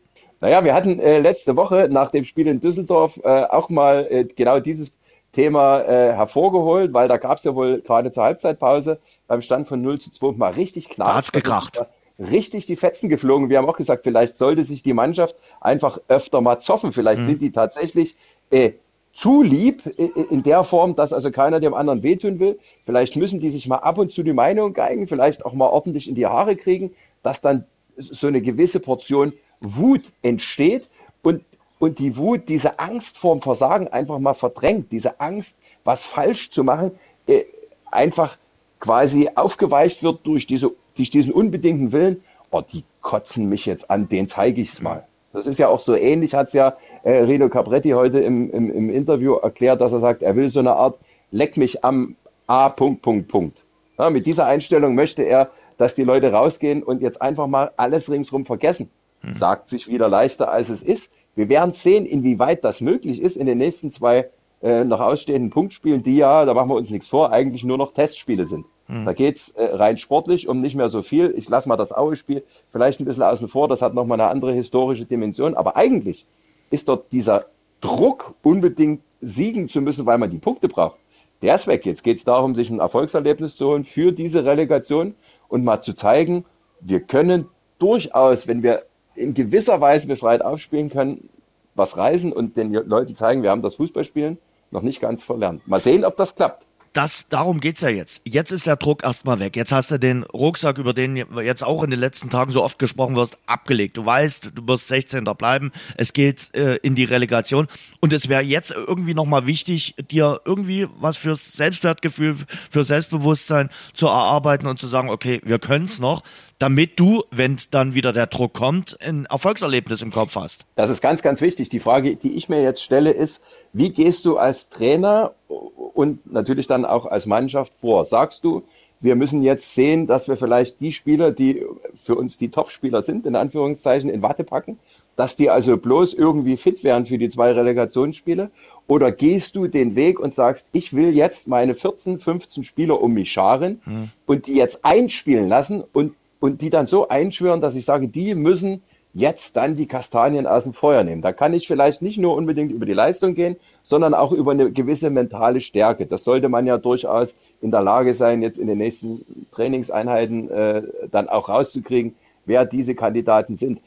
Naja, 0.40 0.64
wir 0.64 0.74
hatten 0.74 0.98
äh, 1.00 1.18
letzte 1.18 1.56
Woche 1.56 1.88
nach 1.90 2.10
dem 2.10 2.24
Spiel 2.24 2.46
in 2.46 2.60
Düsseldorf 2.60 3.18
äh, 3.22 3.44
auch 3.44 3.68
mal 3.68 4.06
äh, 4.10 4.24
genau 4.24 4.60
dieses 4.60 4.92
Thema 5.32 5.82
äh, 5.82 6.12
hervorgeholt, 6.12 6.92
weil 6.92 7.08
da 7.08 7.16
gab 7.16 7.38
es 7.38 7.44
ja 7.44 7.54
wohl 7.54 7.80
gerade 7.82 8.10
zur 8.12 8.24
Halbzeitpause 8.24 8.98
beim 9.28 9.42
Stand 9.42 9.68
von 9.68 9.80
0 9.80 10.00
zu 10.00 10.10
2 10.10 10.32
mal 10.32 10.52
richtig 10.52 10.88
knapp. 10.88 11.08
Da 11.08 11.14
hat's 11.16 11.32
gekracht. 11.32 11.80
Richtig 12.18 12.66
die 12.66 12.76
Fetzen 12.76 13.08
geflogen. 13.08 13.48
Wir 13.48 13.58
haben 13.58 13.68
auch 13.68 13.76
gesagt, 13.76 14.04
vielleicht 14.04 14.36
sollte 14.36 14.64
sich 14.64 14.82
die 14.82 14.92
Mannschaft 14.92 15.36
einfach 15.60 15.98
öfter 16.08 16.40
mal 16.40 16.58
zoffen. 16.58 16.92
Vielleicht 16.92 17.22
mhm. 17.22 17.26
sind 17.26 17.42
die 17.42 17.52
tatsächlich 17.52 18.16
äh, 18.50 18.72
zu 19.12 19.42
lieb 19.42 19.86
in 20.30 20.42
der 20.42 20.64
Form, 20.64 20.94
dass 20.94 21.12
also 21.12 21.30
keiner 21.30 21.60
dem 21.60 21.74
anderen 21.74 22.02
wehtun 22.02 22.38
will. 22.38 22.58
Vielleicht 22.86 23.16
müssen 23.16 23.40
die 23.40 23.50
sich 23.50 23.66
mal 23.66 23.78
ab 23.78 23.98
und 23.98 24.12
zu 24.12 24.22
die 24.22 24.32
Meinung 24.32 24.72
geigen, 24.72 25.08
vielleicht 25.08 25.44
auch 25.44 25.52
mal 25.52 25.68
ordentlich 25.68 26.08
in 26.08 26.14
die 26.14 26.26
Haare 26.26 26.56
kriegen, 26.56 26.92
dass 27.22 27.40
dann 27.40 27.64
so 27.96 28.28
eine 28.28 28.40
gewisse 28.40 28.80
Portion 28.80 29.32
Wut 29.60 30.04
entsteht 30.22 30.88
und, 31.22 31.44
und 31.78 31.98
die 31.98 32.16
Wut, 32.16 32.48
diese 32.48 32.78
Angst 32.78 33.18
vorm 33.18 33.42
Versagen 33.42 33.88
einfach 33.88 34.18
mal 34.18 34.34
verdrängt, 34.34 34.90
diese 34.92 35.20
Angst, 35.20 35.56
was 35.84 36.04
falsch 36.04 36.50
zu 36.50 36.64
machen, 36.64 36.92
äh, 37.26 37.44
einfach 37.90 38.38
quasi 38.78 39.28
aufgeweicht 39.34 40.02
wird 40.02 40.26
durch, 40.26 40.46
diese, 40.46 40.72
durch 40.96 41.10
diesen 41.10 41.32
unbedingten 41.32 41.92
Willen, 41.92 42.22
oh, 42.50 42.62
die 42.62 42.84
kotzen 43.02 43.48
mich 43.48 43.66
jetzt 43.66 43.90
an, 43.90 44.08
den 44.08 44.28
zeige 44.28 44.60
ich's 44.60 44.80
mal. 44.80 45.06
Das 45.32 45.46
ist 45.46 45.58
ja 45.58 45.68
auch 45.68 45.80
so 45.80 45.94
ähnlich, 45.94 46.34
hat 46.34 46.48
es 46.48 46.52
ja 46.54 46.76
äh, 47.04 47.18
Rino 47.18 47.48
Capretti 47.48 47.90
heute 47.90 48.20
im, 48.20 48.50
im, 48.50 48.70
im 48.74 48.90
Interview 48.90 49.34
erklärt, 49.34 49.80
dass 49.80 49.92
er 49.92 50.00
sagt, 50.00 50.22
er 50.22 50.34
will 50.34 50.48
so 50.48 50.60
eine 50.60 50.72
Art 50.72 50.98
Leck 51.30 51.56
mich 51.56 51.84
am 51.84 52.16
A. 52.46 52.68
Punkt, 52.68 53.02
Punkt, 53.02 53.28
Punkt. 53.28 53.58
Ja, 53.98 54.10
mit 54.10 54.26
dieser 54.26 54.46
Einstellung 54.46 54.94
möchte 54.94 55.22
er, 55.22 55.50
dass 55.78 55.94
die 55.94 56.04
Leute 56.04 56.32
rausgehen 56.32 56.82
und 56.82 57.00
jetzt 57.00 57.22
einfach 57.22 57.46
mal 57.46 57.70
alles 57.76 58.10
ringsrum 58.10 58.44
vergessen. 58.44 58.90
Hm. 59.20 59.34
Sagt 59.34 59.68
sich 59.68 59.88
wieder 59.88 60.08
leichter, 60.08 60.50
als 60.50 60.68
es 60.68 60.82
ist. 60.82 61.12
Wir 61.36 61.48
werden 61.48 61.72
sehen, 61.72 62.06
inwieweit 62.06 62.64
das 62.64 62.80
möglich 62.80 63.22
ist 63.22 63.36
in 63.36 63.46
den 63.46 63.58
nächsten 63.58 63.92
zwei 63.92 64.28
äh, 64.62 64.84
noch 64.84 65.00
ausstehenden 65.00 65.50
Punktspielen, 65.50 66.02
die 66.02 66.16
ja, 66.16 66.44
da 66.44 66.54
machen 66.54 66.70
wir 66.70 66.74
uns 66.74 66.90
nichts 66.90 67.08
vor, 67.08 67.30
eigentlich 67.30 67.64
nur 67.64 67.78
noch 67.78 67.94
Testspiele 67.94 68.44
sind. 68.44 68.66
Mhm. 68.90 69.04
Da 69.04 69.12
geht's 69.12 69.50
äh, 69.50 69.64
rein 69.64 69.98
sportlich 69.98 70.48
um 70.48 70.60
nicht 70.60 70.74
mehr 70.74 70.88
so 70.88 71.02
viel. 71.02 71.32
Ich 71.36 71.48
lasse 71.48 71.68
mal 71.68 71.76
das 71.76 71.92
Aue-Spiel 71.92 72.42
vielleicht 72.72 73.00
ein 73.00 73.04
bisschen 73.04 73.22
außen 73.22 73.48
vor, 73.48 73.68
das 73.68 73.82
hat 73.82 73.94
nochmal 73.94 74.20
eine 74.20 74.30
andere 74.30 74.52
historische 74.52 75.04
Dimension. 75.04 75.54
Aber 75.54 75.76
eigentlich 75.76 76.26
ist 76.70 76.88
dort 76.88 77.10
dieser 77.12 77.46
Druck, 77.80 78.34
unbedingt 78.42 79.00
siegen 79.20 79.68
zu 79.68 79.80
müssen, 79.80 80.06
weil 80.06 80.18
man 80.18 80.30
die 80.30 80.38
Punkte 80.38 80.68
braucht. 80.68 80.98
Der 81.42 81.54
ist 81.54 81.66
weg. 81.66 81.86
Jetzt 81.86 82.02
geht 82.02 82.18
es 82.18 82.24
darum, 82.24 82.54
sich 82.54 82.68
ein 82.68 82.80
Erfolgserlebnis 82.80 83.56
zu 83.56 83.68
holen 83.68 83.84
für 83.84 84.12
diese 84.12 84.44
Relegation 84.44 85.14
und 85.48 85.64
mal 85.64 85.80
zu 85.80 85.94
zeigen, 85.94 86.44
wir 86.80 87.00
können 87.00 87.46
durchaus, 87.78 88.46
wenn 88.46 88.62
wir 88.62 88.84
in 89.14 89.34
gewisser 89.34 89.80
Weise 89.80 90.06
befreit 90.06 90.42
aufspielen 90.42 90.90
können, 90.90 91.28
was 91.74 91.96
reisen 91.96 92.32
und 92.32 92.56
den 92.56 92.72
Leuten 92.72 93.14
zeigen, 93.14 93.42
wir 93.42 93.50
haben 93.50 93.62
das 93.62 93.76
Fußballspielen 93.76 94.38
noch 94.70 94.82
nicht 94.82 95.00
ganz 95.00 95.22
verlernt. 95.22 95.66
Mal 95.66 95.80
sehen, 95.80 96.04
ob 96.04 96.16
das 96.16 96.34
klappt. 96.34 96.64
Das, 96.92 97.26
darum 97.28 97.60
geht's 97.60 97.82
ja 97.82 97.88
jetzt. 97.88 98.22
Jetzt 98.24 98.50
ist 98.50 98.66
der 98.66 98.76
Druck 98.76 99.04
erstmal 99.04 99.38
weg. 99.38 99.54
Jetzt 99.54 99.70
hast 99.70 99.90
du 99.92 99.98
den 99.98 100.24
Rucksack, 100.24 100.78
über 100.78 100.92
den 100.92 101.16
jetzt 101.16 101.62
auch 101.62 101.84
in 101.84 101.90
den 101.90 102.00
letzten 102.00 102.30
Tagen 102.30 102.50
so 102.50 102.64
oft 102.64 102.78
gesprochen 102.78 103.14
wirst, 103.14 103.38
abgelegt. 103.46 103.96
Du 103.96 104.04
weißt, 104.04 104.50
du 104.54 104.66
wirst 104.66 104.88
16. 104.88 105.24
bleiben. 105.24 105.70
Es 105.96 106.12
geht 106.12 106.52
äh, 106.54 106.76
in 106.76 106.96
die 106.96 107.04
Relegation. 107.04 107.68
Und 108.00 108.12
es 108.12 108.28
wäre 108.28 108.42
jetzt 108.42 108.72
irgendwie 108.72 109.14
nochmal 109.14 109.46
wichtig, 109.46 109.94
dir 110.10 110.40
irgendwie 110.44 110.88
was 110.98 111.16
fürs 111.16 111.52
Selbstwertgefühl, 111.52 112.36
für 112.70 112.82
Selbstbewusstsein 112.82 113.70
zu 113.94 114.06
erarbeiten 114.06 114.66
und 114.66 114.80
zu 114.80 114.88
sagen, 114.88 115.10
okay, 115.10 115.40
wir 115.44 115.60
können's 115.60 116.00
noch, 116.00 116.22
damit 116.60 117.00
du, 117.00 117.24
wenn 117.30 117.56
dann 117.70 117.94
wieder 117.94 118.12
der 118.12 118.26
Druck 118.26 118.52
kommt, 118.52 118.98
ein 119.00 119.24
Erfolgserlebnis 119.24 120.02
im 120.02 120.12
Kopf 120.12 120.36
hast. 120.36 120.66
Das 120.76 120.90
ist 120.90 121.00
ganz, 121.00 121.22
ganz 121.22 121.40
wichtig. 121.40 121.70
Die 121.70 121.80
Frage, 121.80 122.16
die 122.16 122.36
ich 122.36 122.50
mir 122.50 122.62
jetzt 122.62 122.84
stelle, 122.84 123.10
ist, 123.10 123.42
wie 123.72 123.90
gehst 123.90 124.26
du 124.26 124.36
als 124.36 124.68
Trainer 124.68 125.32
und 125.48 126.30
natürlich 126.30 126.66
dann 126.66 126.84
auch 126.84 127.06
als 127.06 127.24
Mannschaft 127.24 127.72
vor? 127.80 128.04
Sagst 128.04 128.44
du, 128.44 128.62
wir 129.00 129.16
müssen 129.16 129.42
jetzt 129.42 129.74
sehen, 129.74 130.06
dass 130.06 130.28
wir 130.28 130.36
vielleicht 130.36 130.80
die 130.80 130.92
Spieler, 130.92 131.32
die 131.32 131.64
für 131.96 132.14
uns 132.14 132.36
die 132.36 132.50
Top-Spieler 132.50 133.00
sind, 133.00 133.24
in 133.24 133.36
Anführungszeichen, 133.36 134.10
in 134.10 134.20
Watte 134.20 134.44
packen, 134.44 134.78
dass 135.16 135.36
die 135.36 135.48
also 135.48 135.78
bloß 135.78 136.12
irgendwie 136.12 136.58
fit 136.58 136.84
wären 136.84 137.06
für 137.06 137.16
die 137.16 137.30
zwei 137.30 137.52
Relegationsspiele? 137.52 138.50
Oder 138.86 139.12
gehst 139.12 139.56
du 139.56 139.66
den 139.66 139.96
Weg 139.96 140.20
und 140.20 140.34
sagst, 140.34 140.68
ich 140.72 140.92
will 140.92 141.14
jetzt 141.14 141.48
meine 141.48 141.74
14, 141.74 142.18
15 142.18 142.64
Spieler 142.64 143.00
um 143.00 143.14
mich 143.14 143.32
scharen 143.32 143.80
hm. 143.84 144.10
und 144.26 144.46
die 144.46 144.56
jetzt 144.56 144.84
einspielen 144.84 145.48
lassen 145.48 145.82
und, 145.94 146.14
und 146.40 146.62
die 146.62 146.70
dann 146.70 146.86
so 146.86 147.08
einschwören, 147.08 147.60
dass 147.60 147.76
ich 147.76 147.84
sage, 147.84 148.08
die 148.08 148.34
müssen 148.34 148.82
jetzt 149.12 149.56
dann 149.56 149.76
die 149.76 149.86
Kastanien 149.86 150.46
aus 150.46 150.64
dem 150.64 150.72
Feuer 150.72 151.04
nehmen. 151.04 151.20
Da 151.20 151.32
kann 151.32 151.52
ich 151.52 151.66
vielleicht 151.66 152.00
nicht 152.00 152.18
nur 152.18 152.36
unbedingt 152.36 152.72
über 152.72 152.86
die 152.86 152.92
Leistung 152.92 153.34
gehen, 153.34 153.56
sondern 153.82 154.14
auch 154.14 154.32
über 154.32 154.52
eine 154.52 154.70
gewisse 154.70 155.10
mentale 155.10 155.60
Stärke. 155.60 156.06
Das 156.06 156.24
sollte 156.24 156.48
man 156.48 156.66
ja 156.66 156.78
durchaus 156.78 157.36
in 157.60 157.70
der 157.70 157.82
Lage 157.82 158.14
sein, 158.14 158.42
jetzt 158.42 158.58
in 158.58 158.68
den 158.68 158.78
nächsten 158.78 159.24
Trainingseinheiten 159.52 160.50
äh, 160.50 160.82
dann 161.10 161.28
auch 161.28 161.48
rauszukriegen, 161.48 162.14
wer 162.46 162.64
diese 162.64 162.94
Kandidaten 162.94 163.56
sind. 163.56 163.80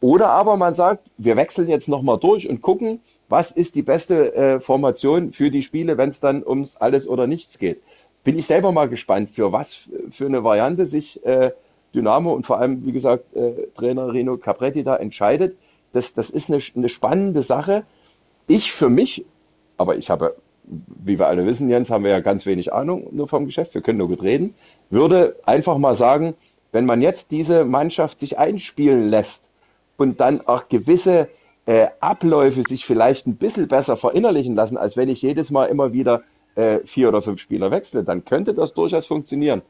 Oder 0.00 0.30
aber 0.30 0.56
man 0.56 0.74
sagt, 0.74 1.08
wir 1.16 1.36
wechseln 1.36 1.68
jetzt 1.68 1.88
nochmal 1.88 2.18
durch 2.18 2.48
und 2.48 2.62
gucken, 2.62 3.00
was 3.28 3.50
ist 3.50 3.74
die 3.74 3.82
beste 3.82 4.34
äh, 4.34 4.60
Formation 4.60 5.32
für 5.32 5.50
die 5.50 5.62
Spiele, 5.62 5.98
wenn 5.98 6.10
es 6.10 6.20
dann 6.20 6.44
ums 6.46 6.76
Alles 6.76 7.08
oder 7.08 7.26
Nichts 7.26 7.58
geht. 7.58 7.80
Bin 8.22 8.38
ich 8.38 8.46
selber 8.46 8.72
mal 8.72 8.88
gespannt, 8.88 9.30
für 9.30 9.52
was 9.52 9.88
für 10.10 10.26
eine 10.26 10.44
Variante 10.44 10.86
sich 10.86 11.24
äh, 11.24 11.52
Dynamo 11.94 12.32
und 12.32 12.46
vor 12.46 12.58
allem, 12.58 12.84
wie 12.84 12.92
gesagt, 12.92 13.34
äh, 13.34 13.68
Trainer 13.76 14.12
Rino 14.12 14.36
Capretti 14.36 14.84
da 14.84 14.96
entscheidet. 14.96 15.56
Das, 15.92 16.14
das 16.14 16.30
ist 16.30 16.50
eine, 16.50 16.60
eine 16.76 16.88
spannende 16.88 17.42
Sache. 17.42 17.84
Ich 18.46 18.72
für 18.72 18.88
mich, 18.88 19.24
aber 19.76 19.96
ich 19.96 20.10
habe, 20.10 20.36
wie 20.64 21.18
wir 21.18 21.26
alle 21.26 21.46
wissen, 21.46 21.68
Jens, 21.68 21.90
haben 21.90 22.04
wir 22.04 22.10
ja 22.10 22.20
ganz 22.20 22.46
wenig 22.46 22.72
Ahnung 22.72 23.08
nur 23.12 23.28
vom 23.28 23.46
Geschäft, 23.46 23.74
wir 23.74 23.80
können 23.80 23.98
nur 23.98 24.08
gut 24.08 24.22
reden, 24.22 24.54
würde 24.90 25.36
einfach 25.44 25.78
mal 25.78 25.94
sagen, 25.94 26.34
wenn 26.72 26.86
man 26.86 27.00
jetzt 27.00 27.30
diese 27.30 27.64
Mannschaft 27.64 28.20
sich 28.20 28.38
einspielen 28.38 29.08
lässt 29.08 29.46
und 29.96 30.20
dann 30.20 30.42
auch 30.42 30.68
gewisse 30.68 31.28
äh, 31.66 31.88
Abläufe 32.00 32.62
sich 32.62 32.84
vielleicht 32.84 33.26
ein 33.26 33.36
bisschen 33.36 33.68
besser 33.68 33.96
verinnerlichen 33.96 34.54
lassen, 34.54 34.76
als 34.76 34.96
wenn 34.96 35.08
ich 35.08 35.22
jedes 35.22 35.50
Mal 35.50 35.66
immer 35.66 35.92
wieder 35.92 36.22
äh, 36.54 36.80
vier 36.84 37.08
oder 37.08 37.22
fünf 37.22 37.40
Spieler 37.40 37.70
wechsle, 37.70 38.04
dann 38.04 38.24
könnte 38.24 38.54
das 38.54 38.72
durchaus 38.74 39.06
funktionieren. 39.06 39.62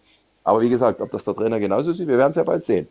Aber 0.48 0.62
wie 0.62 0.70
gesagt, 0.70 1.02
ob 1.02 1.10
das 1.10 1.24
der 1.24 1.34
Trainer 1.34 1.60
genauso 1.60 1.92
sieht, 1.92 2.08
wir 2.08 2.16
werden 2.16 2.30
es 2.30 2.36
ja 2.36 2.42
bald 2.42 2.64
sehen. 2.64 2.88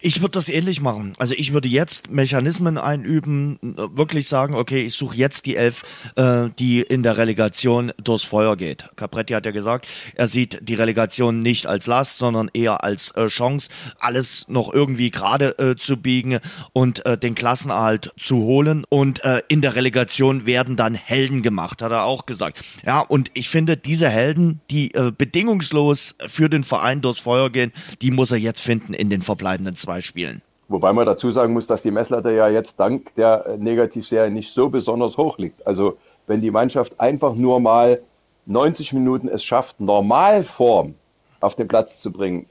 Ich 0.00 0.22
würde 0.22 0.32
das 0.32 0.48
ähnlich 0.48 0.80
machen. 0.80 1.12
Also 1.18 1.34
ich 1.36 1.52
würde 1.52 1.68
jetzt 1.68 2.10
Mechanismen 2.10 2.78
einüben, 2.78 3.58
wirklich 3.62 4.26
sagen, 4.26 4.54
okay, 4.54 4.80
ich 4.80 4.94
suche 4.94 5.14
jetzt 5.16 5.44
die 5.44 5.56
Elf, 5.56 5.82
äh, 6.16 6.48
die 6.58 6.80
in 6.80 7.02
der 7.02 7.18
Relegation 7.18 7.92
durchs 8.02 8.24
Feuer 8.24 8.56
geht. 8.56 8.88
Capretti 8.96 9.34
hat 9.34 9.44
ja 9.44 9.52
gesagt, 9.52 9.86
er 10.14 10.28
sieht 10.28 10.66
die 10.66 10.74
Relegation 10.74 11.40
nicht 11.40 11.66
als 11.66 11.86
Last, 11.86 12.16
sondern 12.16 12.50
eher 12.54 12.84
als 12.84 13.10
äh, 13.12 13.26
Chance, 13.26 13.68
alles 13.98 14.48
noch 14.48 14.72
irgendwie 14.72 15.10
gerade 15.10 15.58
äh, 15.58 15.76
zu 15.76 15.98
biegen 15.98 16.38
und 16.72 17.02
den 17.22 17.34
Klassenerhalt 17.34 18.12
zu 18.18 18.36
holen. 18.36 18.84
Und 18.88 19.20
in 19.48 19.60
der 19.60 19.74
Relegation 19.74 20.46
werden 20.46 20.76
dann 20.76 20.94
Helden 20.94 21.42
gemacht, 21.42 21.82
hat 21.82 21.92
er 21.92 22.04
auch 22.04 22.26
gesagt. 22.26 22.60
Ja, 22.84 23.00
und 23.00 23.30
ich 23.34 23.48
finde, 23.48 23.76
diese 23.76 24.08
Helden, 24.08 24.60
die 24.70 24.92
bedingungslos 25.18 26.16
für 26.26 26.48
den 26.48 26.62
Verein 26.62 26.93
Verein 26.94 27.00
durchs 27.00 27.20
Feuer 27.20 27.50
gehen, 27.50 27.72
die 28.00 28.10
muss 28.10 28.30
er 28.30 28.38
jetzt 28.38 28.60
finden 28.60 28.94
in 28.94 29.10
den 29.10 29.22
verbleibenden 29.22 29.74
zwei 29.74 30.00
Spielen. 30.00 30.42
Wobei 30.68 30.92
man 30.92 31.06
dazu 31.06 31.30
sagen 31.30 31.52
muss, 31.52 31.66
dass 31.66 31.82
die 31.82 31.90
Messlatte 31.90 32.30
ja 32.30 32.48
jetzt 32.48 32.80
dank 32.80 33.14
der 33.16 33.56
Negativserie 33.58 34.30
nicht 34.30 34.52
so 34.52 34.70
besonders 34.70 35.16
hoch 35.18 35.38
liegt. 35.38 35.66
Also 35.66 35.98
wenn 36.26 36.40
die 36.40 36.50
Mannschaft 36.50 36.98
einfach 37.00 37.34
nur 37.34 37.60
mal 37.60 37.98
90 38.46 38.92
Minuten 38.94 39.28
es 39.28 39.44
schafft, 39.44 39.80
Normalform 39.80 40.94
auf 41.40 41.54
den 41.54 41.68
Platz 41.68 42.00
zu 42.00 42.10
bringen, 42.10 42.46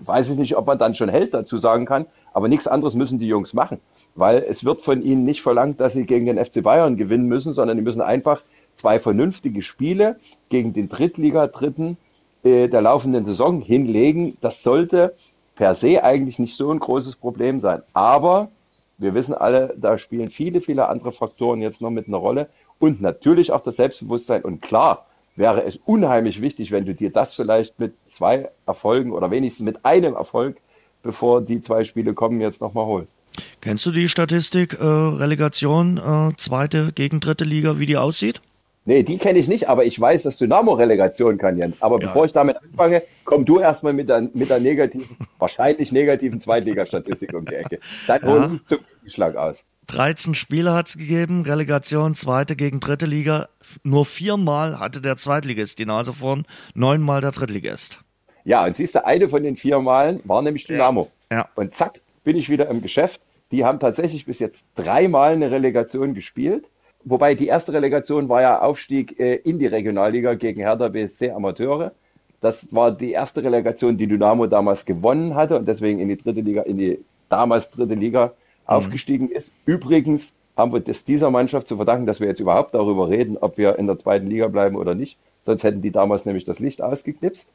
weiß 0.00 0.30
ich 0.30 0.36
nicht, 0.36 0.56
ob 0.56 0.66
man 0.66 0.78
dann 0.78 0.94
schon 0.94 1.08
Held 1.08 1.32
dazu 1.32 1.58
sagen 1.58 1.86
kann, 1.86 2.06
aber 2.32 2.48
nichts 2.48 2.66
anderes 2.66 2.94
müssen 2.94 3.20
die 3.20 3.28
Jungs 3.28 3.54
machen, 3.54 3.78
weil 4.16 4.38
es 4.38 4.64
wird 4.64 4.80
von 4.80 5.00
ihnen 5.00 5.24
nicht 5.24 5.40
verlangt, 5.40 5.78
dass 5.78 5.92
sie 5.92 6.06
gegen 6.06 6.26
den 6.26 6.44
FC 6.44 6.62
Bayern 6.62 6.96
gewinnen 6.96 7.26
müssen, 7.26 7.54
sondern 7.54 7.76
die 7.76 7.84
müssen 7.84 8.02
einfach 8.02 8.40
zwei 8.74 8.98
vernünftige 8.98 9.62
Spiele 9.62 10.16
gegen 10.50 10.72
den 10.72 10.88
Drittliga-Dritten 10.88 11.96
äh, 12.44 12.68
der 12.68 12.82
laufenden 12.82 13.24
Saison 13.24 13.60
hinlegen. 13.60 14.36
Das 14.40 14.62
sollte 14.62 15.14
per 15.56 15.74
se 15.74 16.04
eigentlich 16.04 16.38
nicht 16.38 16.56
so 16.56 16.70
ein 16.70 16.78
großes 16.78 17.16
Problem 17.16 17.60
sein. 17.60 17.82
Aber 17.92 18.50
wir 18.98 19.14
wissen 19.14 19.34
alle, 19.34 19.74
da 19.76 19.98
spielen 19.98 20.30
viele, 20.30 20.60
viele 20.60 20.88
andere 20.88 21.12
Faktoren 21.12 21.60
jetzt 21.60 21.80
noch 21.80 21.90
mit 21.90 22.06
einer 22.06 22.18
Rolle 22.18 22.48
und 22.78 23.00
natürlich 23.00 23.50
auch 23.50 23.62
das 23.62 23.76
Selbstbewusstsein. 23.76 24.42
Und 24.42 24.62
klar 24.62 25.06
wäre 25.36 25.64
es 25.64 25.76
unheimlich 25.76 26.40
wichtig, 26.40 26.70
wenn 26.70 26.84
du 26.84 26.94
dir 26.94 27.10
das 27.10 27.34
vielleicht 27.34 27.78
mit 27.80 27.94
zwei 28.08 28.50
Erfolgen 28.66 29.12
oder 29.12 29.30
wenigstens 29.30 29.64
mit 29.64 29.84
einem 29.84 30.14
Erfolg, 30.14 30.58
bevor 31.02 31.42
die 31.42 31.60
zwei 31.60 31.84
Spiele 31.84 32.14
kommen, 32.14 32.40
jetzt 32.40 32.60
nochmal 32.60 32.86
holst. 32.86 33.16
Kennst 33.60 33.84
du 33.86 33.90
die 33.90 34.08
Statistik 34.08 34.74
äh, 34.74 34.84
Relegation, 34.84 35.98
äh, 35.98 36.36
zweite 36.36 36.92
gegen 36.94 37.20
dritte 37.20 37.44
Liga, 37.44 37.78
wie 37.78 37.86
die 37.86 37.96
aussieht? 37.96 38.40
Nee, 38.86 39.02
die 39.02 39.16
kenne 39.16 39.38
ich 39.38 39.48
nicht, 39.48 39.68
aber 39.68 39.86
ich 39.86 39.98
weiß, 39.98 40.24
dass 40.24 40.36
Dynamo 40.36 40.74
Relegation 40.74 41.38
kann, 41.38 41.56
Jens. 41.56 41.80
Aber 41.80 41.98
ja. 42.00 42.06
bevor 42.06 42.26
ich 42.26 42.32
damit 42.32 42.58
anfange, 42.58 43.02
komm 43.24 43.46
du 43.46 43.58
erstmal 43.58 43.94
mit 43.94 44.10
der, 44.10 44.28
mit 44.34 44.50
der 44.50 44.60
negativen, 44.60 45.16
wahrscheinlich 45.38 45.90
negativen 45.90 46.38
Zweitligastatistik 46.38 47.32
um 47.32 47.46
die 47.46 47.54
Ecke. 47.54 47.78
Dann 48.06 48.20
ja. 48.22 48.28
hol 48.28 48.60
zum 48.68 48.78
Schlag 49.06 49.36
aus. 49.36 49.64
13 49.86 50.34
Spiele 50.34 50.72
hat 50.72 50.88
es 50.88 50.98
gegeben, 50.98 51.42
Relegation, 51.42 52.14
zweite 52.14 52.56
gegen 52.56 52.80
dritte 52.80 53.06
Liga. 53.06 53.48
Nur 53.82 54.04
viermal 54.04 54.78
hatte 54.78 55.00
der 55.00 55.16
Zweitligist 55.16 55.78
die 55.78 55.86
Nase 55.86 56.12
vorn, 56.12 56.46
neunmal 56.74 57.20
der 57.20 57.32
Drittligist. 57.32 58.00
Ja, 58.44 58.64
und 58.64 58.76
siehst 58.76 58.94
du, 58.94 59.04
eine 59.04 59.28
von 59.28 59.42
den 59.42 59.56
vier 59.56 59.80
Malen 59.80 60.20
war 60.24 60.42
nämlich 60.42 60.66
Dynamo. 60.66 61.10
Ja. 61.30 61.38
ja. 61.38 61.48
Und 61.54 61.74
zack, 61.74 62.00
bin 62.22 62.36
ich 62.36 62.50
wieder 62.50 62.68
im 62.68 62.82
Geschäft. 62.82 63.22
Die 63.50 63.64
haben 63.64 63.78
tatsächlich 63.78 64.26
bis 64.26 64.38
jetzt 64.38 64.64
dreimal 64.74 65.32
eine 65.32 65.50
Relegation 65.50 66.14
gespielt. 66.14 66.66
Wobei 67.04 67.34
die 67.34 67.48
erste 67.48 67.72
Relegation 67.72 68.28
war 68.28 68.40
ja 68.40 68.62
Aufstieg 68.62 69.18
äh, 69.20 69.36
in 69.36 69.58
die 69.58 69.66
Regionalliga 69.66 70.34
gegen 70.34 70.60
Hertha 70.60 70.88
BSC 70.88 71.30
Amateure. 71.30 71.92
Das 72.40 72.74
war 72.74 72.90
die 72.92 73.12
erste 73.12 73.42
Relegation, 73.42 73.96
die 73.96 74.06
Dynamo 74.06 74.46
damals 74.46 74.84
gewonnen 74.84 75.34
hatte 75.34 75.58
und 75.58 75.66
deswegen 75.66 75.98
in 75.98 76.08
die 76.08 76.16
dritte 76.16 76.40
Liga, 76.40 76.62
in 76.62 76.78
die 76.78 76.98
damals 77.28 77.70
dritte 77.70 77.94
Liga 77.94 78.26
mhm. 78.26 78.32
aufgestiegen 78.66 79.30
ist. 79.30 79.52
Übrigens 79.66 80.32
haben 80.56 80.72
wir 80.72 80.80
das 80.80 81.04
dieser 81.04 81.30
Mannschaft 81.30 81.68
zu 81.68 81.76
verdanken, 81.76 82.06
dass 82.06 82.20
wir 82.20 82.28
jetzt 82.28 82.40
überhaupt 82.40 82.74
darüber 82.74 83.08
reden, 83.08 83.36
ob 83.38 83.58
wir 83.58 83.78
in 83.78 83.86
der 83.86 83.98
zweiten 83.98 84.26
Liga 84.26 84.48
bleiben 84.48 84.76
oder 84.76 84.94
nicht. 84.94 85.18
Sonst 85.42 85.64
hätten 85.64 85.82
die 85.82 85.90
damals 85.90 86.24
nämlich 86.24 86.44
das 86.44 86.58
Licht 86.58 86.80
ausgeknipst. 86.80 87.50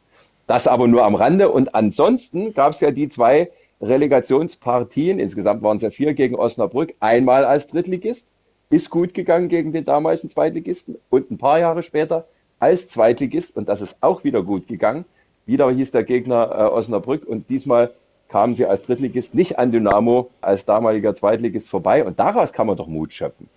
Das 0.47 0.67
aber 0.67 0.87
nur 0.87 1.05
am 1.05 1.15
Rande. 1.15 1.49
Und 1.49 1.75
ansonsten 1.75 2.53
gab 2.53 2.73
es 2.73 2.81
ja 2.81 2.91
die 2.91 3.09
zwei 3.09 3.51
Relegationspartien. 3.81 5.19
Insgesamt 5.19 5.61
waren 5.61 5.77
es 5.77 5.83
ja 5.83 5.91
vier 5.91 6.13
gegen 6.13 6.35
Osnabrück. 6.35 6.93
Einmal 6.99 7.45
als 7.45 7.67
Drittligist 7.67 8.27
ist 8.69 8.89
gut 8.89 9.13
gegangen 9.13 9.49
gegen 9.49 9.73
den 9.73 9.85
damaligen 9.85 10.29
Zweitligisten 10.29 10.97
und 11.09 11.31
ein 11.31 11.37
paar 11.37 11.59
Jahre 11.59 11.83
später 11.83 12.27
als 12.59 12.87
Zweitligist 12.87 13.57
und 13.57 13.67
das 13.67 13.81
ist 13.81 13.97
auch 14.01 14.23
wieder 14.23 14.43
gut 14.43 14.67
gegangen. 14.67 15.05
Wieder 15.45 15.71
hieß 15.71 15.91
der 15.91 16.03
Gegner 16.03 16.51
äh, 16.51 16.63
Osnabrück 16.65 17.25
und 17.25 17.49
diesmal 17.49 17.91
kamen 18.27 18.53
sie 18.53 18.67
als 18.67 18.83
Drittligist 18.83 19.33
nicht 19.33 19.57
an 19.57 19.71
Dynamo 19.71 20.29
als 20.41 20.65
damaliger 20.65 21.15
Zweitligist 21.15 21.69
vorbei 21.69 22.05
und 22.05 22.19
daraus 22.19 22.53
kann 22.53 22.67
man 22.67 22.77
doch 22.77 22.87
Mut 22.87 23.11
schöpfen. 23.11 23.49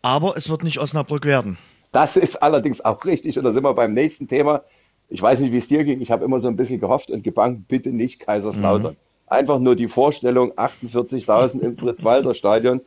Aber 0.00 0.36
es 0.36 0.48
wird 0.48 0.62
nicht 0.62 0.78
Osnabrück 0.78 1.26
werden. 1.26 1.58
Das 1.92 2.16
ist 2.16 2.42
allerdings 2.42 2.82
auch 2.82 3.04
richtig 3.04 3.38
und 3.38 3.44
da 3.44 3.52
sind 3.52 3.62
wir 3.62 3.74
beim 3.74 3.92
nächsten 3.92 4.26
Thema. 4.26 4.62
Ich 5.08 5.20
weiß 5.20 5.40
nicht, 5.40 5.52
wie 5.52 5.58
es 5.58 5.68
dir 5.68 5.84
ging. 5.84 6.00
Ich 6.00 6.10
habe 6.10 6.24
immer 6.24 6.40
so 6.40 6.48
ein 6.48 6.56
bisschen 6.56 6.80
gehofft 6.80 7.10
und 7.10 7.22
gebankt, 7.22 7.68
bitte 7.68 7.90
nicht 7.90 8.20
Kaiserslautern. 8.20 8.92
Mhm. 8.92 8.96
Einfach 9.28 9.58
nur 9.58 9.76
die 9.76 9.88
Vorstellung, 9.88 10.52
48.000 10.52 11.60
im 11.60 11.76
Fritz-Walter-Stadion 11.76 12.80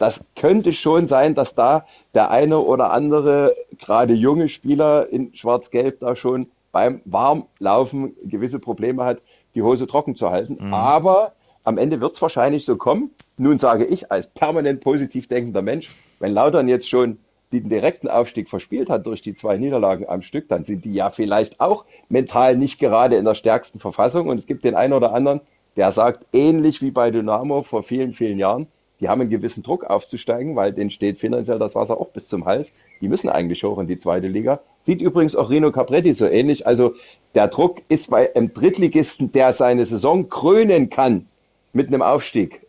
das 0.00 0.24
könnte 0.34 0.72
schon 0.72 1.06
sein, 1.06 1.34
dass 1.34 1.54
da 1.54 1.84
der 2.14 2.30
eine 2.30 2.58
oder 2.58 2.90
andere, 2.90 3.54
gerade 3.78 4.14
junge 4.14 4.48
Spieler 4.48 5.06
in 5.10 5.34
Schwarz-Gelb 5.36 6.00
da 6.00 6.16
schon 6.16 6.46
beim 6.72 7.02
Warmlaufen 7.04 8.16
gewisse 8.24 8.60
Probleme 8.60 9.04
hat, 9.04 9.20
die 9.54 9.60
Hose 9.60 9.86
trocken 9.86 10.14
zu 10.14 10.30
halten. 10.30 10.56
Mhm. 10.58 10.72
Aber 10.72 11.32
am 11.64 11.76
Ende 11.76 12.00
wird 12.00 12.14
es 12.14 12.22
wahrscheinlich 12.22 12.64
so 12.64 12.76
kommen. 12.76 13.10
Nun 13.36 13.58
sage 13.58 13.84
ich 13.84 14.10
als 14.10 14.28
permanent 14.28 14.80
positiv 14.80 15.26
denkender 15.26 15.60
Mensch, 15.60 15.90
wenn 16.18 16.32
Lautern 16.32 16.66
jetzt 16.66 16.88
schon 16.88 17.18
den 17.52 17.68
direkten 17.68 18.08
Aufstieg 18.08 18.48
verspielt 18.48 18.88
hat 18.88 19.04
durch 19.04 19.20
die 19.20 19.34
zwei 19.34 19.58
Niederlagen 19.58 20.08
am 20.08 20.22
Stück, 20.22 20.48
dann 20.48 20.64
sind 20.64 20.86
die 20.86 20.94
ja 20.94 21.10
vielleicht 21.10 21.60
auch 21.60 21.84
mental 22.08 22.56
nicht 22.56 22.78
gerade 22.78 23.16
in 23.16 23.26
der 23.26 23.34
stärksten 23.34 23.80
Verfassung. 23.80 24.28
Und 24.28 24.38
es 24.38 24.46
gibt 24.46 24.64
den 24.64 24.76
einen 24.76 24.94
oder 24.94 25.12
anderen, 25.12 25.42
der 25.76 25.92
sagt, 25.92 26.24
ähnlich 26.32 26.80
wie 26.80 26.90
bei 26.90 27.10
Dynamo 27.10 27.64
vor 27.64 27.82
vielen, 27.82 28.14
vielen 28.14 28.38
Jahren, 28.38 28.66
die 29.00 29.08
haben 29.08 29.20
einen 29.20 29.30
gewissen 29.30 29.62
Druck 29.62 29.84
aufzusteigen, 29.84 30.56
weil 30.56 30.72
denen 30.72 30.90
steht 30.90 31.18
finanziell 31.18 31.58
das 31.58 31.74
Wasser 31.74 31.98
auch 31.98 32.10
bis 32.10 32.28
zum 32.28 32.44
Hals. 32.44 32.72
Die 33.00 33.08
müssen 33.08 33.28
eigentlich 33.28 33.64
hoch 33.64 33.78
in 33.78 33.86
die 33.86 33.98
zweite 33.98 34.26
Liga. 34.26 34.60
Sieht 34.82 35.00
übrigens 35.00 35.34
auch 35.34 35.50
Rino 35.50 35.72
Capretti 35.72 36.12
so 36.12 36.26
ähnlich. 36.26 36.66
Also 36.66 36.94
der 37.34 37.48
Druck 37.48 37.82
ist 37.88 38.10
bei 38.10 38.34
einem 38.34 38.52
Drittligisten, 38.52 39.32
der 39.32 39.52
seine 39.52 39.86
Saison 39.86 40.28
krönen 40.28 40.90
kann 40.90 41.26
mit 41.72 41.88
einem 41.88 42.02
Aufstieg, 42.02 42.66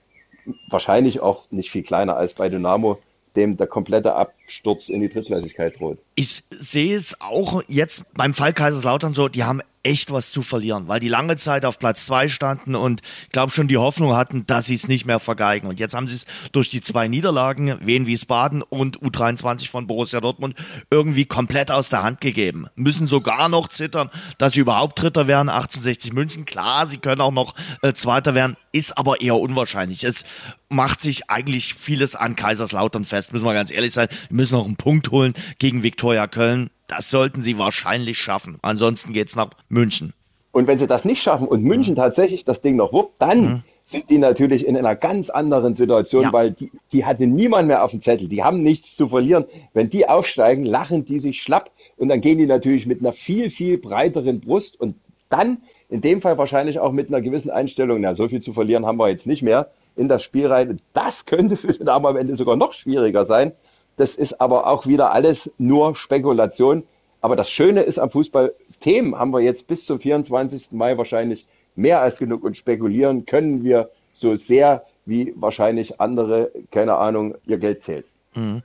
wahrscheinlich 0.70 1.20
auch 1.20 1.50
nicht 1.52 1.72
viel 1.72 1.84
kleiner 1.84 2.16
als 2.16 2.34
bei 2.34 2.50
Dynamo 2.50 2.98
dem 3.36 3.58
der 3.58 3.68
komplette 3.68 4.16
Absturz 4.16 4.90
in 4.90 5.02
die 5.02 5.10
Drittklassigkeit 5.10 5.80
droht. 5.80 6.00
Ich 6.16 6.44
sehe 6.50 6.96
es 6.96 7.20
auch 7.22 7.64
jetzt 7.68 8.14
beim 8.14 8.34
Fall 8.34 8.54
Kaiserslautern 8.54 9.14
so, 9.14 9.28
die 9.28 9.44
haben 9.44 9.62
echt 9.84 10.12
was 10.12 10.32
zu 10.32 10.42
verlieren, 10.42 10.88
weil 10.88 11.00
die 11.00 11.08
lange 11.08 11.38
Zeit 11.38 11.66
auf 11.66 11.80
Platz 11.80 12.06
zwei 12.06 12.28
standen 12.28 12.76
und 12.76 13.02
ich 13.24 13.30
glaube 13.30 13.52
schon 13.52 13.68
die 13.68 13.78
Hoffnung 13.78 14.16
hatten, 14.16 14.46
dass 14.46 14.68
sie 14.68 14.76
es 14.76 14.88
nicht 14.88 15.06
mehr 15.06 15.20
vergeigen. 15.20 15.68
Und 15.68 15.80
jetzt 15.80 15.96
haben 15.96 16.08
sie 16.08 16.16
es 16.16 16.26
durch 16.52 16.68
die 16.68 16.82
zwei 16.82 17.08
Niederlagen, 17.08 17.78
Wien 17.82 18.06
Wiesbaden 18.06 18.62
und 18.62 19.00
U23 19.00 19.70
von 19.70 19.88
Borussia 19.88 20.22
Dortmund, 20.22 20.56
irgendwie 20.90 21.26
komplett 21.26 21.72
aus 21.72 21.90
der 21.90 22.04
Hand 22.04 22.22
gegeben. 22.22 22.68
Müssen 22.76 23.08
sogar 23.08 23.50
noch 23.50 23.68
zittern, 23.68 24.10
dass 24.38 24.54
sie 24.54 24.60
überhaupt 24.60 25.02
Dritter 25.02 25.28
werden. 25.28 25.50
1860 25.50 26.14
München, 26.14 26.46
klar, 26.46 26.88
sie 26.88 26.98
können 26.98 27.22
auch 27.22 27.32
noch 27.32 27.56
äh, 27.82 27.94
Zweiter 27.94 28.36
werden, 28.36 28.58
ist 28.72 28.98
aber 28.98 29.22
eher 29.22 29.36
unwahrscheinlich. 29.36 30.04
Es 30.04 30.26
macht 30.70 31.02
sich 31.02 31.30
eigentlich 31.30 31.74
vieles 31.74 32.16
an 32.16 32.36
Kaiserslautern 32.36 33.04
fest, 33.04 33.34
müssen 33.34 33.46
wir 33.46 33.54
ganz 33.54 33.72
ehrlich 33.72 33.94
sein. 33.94 34.08
Wir 34.30 34.38
müssen 34.38 34.56
noch 34.56 34.66
einen 34.66 34.78
Punkt 34.78 35.12
holen 35.12 35.34
gegen 35.60 35.84
Viktoria 35.84 36.28
Köln. 36.28 36.70
Das 36.92 37.10
sollten 37.10 37.40
sie 37.40 37.58
wahrscheinlich 37.58 38.18
schaffen. 38.18 38.60
Ansonsten 38.62 39.14
geht's 39.14 39.38
nach 39.38 39.52
München. 39.70 40.14
Und 40.52 40.68
wenn 40.68 40.78
sie 40.78 40.88
das 40.88 41.06
nicht 41.06 41.24
schaffen 41.24 41.48
und 41.48 41.64
München 41.64 41.94
mhm. 41.94 42.00
tatsächlich 42.00 42.44
das 42.44 42.62
Ding 42.62 42.76
noch 42.76 42.92
wuppt, 42.92 43.22
dann 43.22 43.42
mhm. 43.42 43.64
sind 43.86 44.10
die 44.10 44.18
natürlich 44.18 44.68
in 44.68 44.76
einer 44.76 44.98
ganz 44.98 45.30
anderen 45.30 45.74
Situation, 45.74 46.24
ja. 46.24 46.34
weil 46.34 46.52
die, 46.52 46.70
die 46.92 47.06
hatte 47.06 47.28
niemand 47.28 47.70
mehr 47.70 47.86
auf 47.86 47.92
dem 47.92 48.02
Zettel. 48.02 48.28
Die 48.28 48.44
haben 48.44 48.62
nichts 48.62 48.98
zu 48.98 49.08
verlieren. 49.08 49.46
Wenn 49.74 49.90
die 49.90 50.10
aufsteigen, 50.10 50.66
lachen 50.66 51.06
die 51.06 51.20
sich 51.20 51.42
schlapp 51.42 51.72
und 51.96 52.10
dann 52.10 52.20
gehen 52.20 52.38
die 52.38 52.46
natürlich 52.46 52.86
mit 52.86 53.00
einer 53.00 53.14
viel, 53.14 53.50
viel 53.50 53.78
breiteren 53.78 54.42
Brust 54.42 54.78
und 54.78 54.96
dann 55.30 55.60
in 55.88 56.02
dem 56.02 56.20
Fall 56.20 56.38
wahrscheinlich 56.38 56.80
auch 56.80 56.92
mit 56.92 57.08
einer 57.08 57.22
gewissen 57.22 57.52
Einstellung, 57.52 58.02
na, 58.02 58.16
so 58.16 58.28
viel 58.28 58.42
zu 58.42 58.52
verlieren 58.52 58.86
haben 58.86 58.98
wir 58.98 59.08
jetzt 59.08 59.28
nicht 59.28 59.44
mehr 59.44 59.72
in 59.96 60.10
das 60.10 60.24
Spiel 60.24 60.48
rein. 60.48 60.82
Das 60.92 61.26
könnte 61.26 61.56
für 61.56 61.72
den 61.72 61.88
Arm 61.88 62.06
am 62.06 62.18
Ende 62.18 62.36
sogar 62.36 62.58
noch 62.58 62.74
schwieriger 62.74 63.26
sein. 63.26 63.54
Das 63.98 64.16
ist 64.16 64.40
aber 64.42 64.68
auch 64.68 64.88
wieder 64.88 65.12
alles 65.12 65.52
nur 65.58 65.96
Spekulation. 65.96 66.84
Aber 67.22 67.36
das 67.36 67.50
Schöne 67.52 67.82
ist 67.82 68.00
am 68.00 68.10
Fußball, 68.10 68.52
Themen 68.80 69.16
haben 69.16 69.32
wir 69.32 69.42
jetzt 69.42 69.68
bis 69.68 69.86
zum 69.86 70.00
24. 70.00 70.72
Mai 70.72 70.98
wahrscheinlich 70.98 71.46
mehr 71.76 72.02
als 72.02 72.18
genug 72.18 72.44
und 72.44 72.58
spekulieren 72.58 73.26
können 73.26 73.64
wir 73.64 73.90
so 74.14 74.36
sehr, 74.36 74.86
wie 75.06 75.34
wahrscheinlich 75.36 76.02
andere, 76.02 76.52
keine 76.72 76.96
Ahnung, 76.96 77.36
ihr 77.46 77.58
Geld 77.58 77.84
zählt. 77.84 78.06
Mhm. 78.34 78.62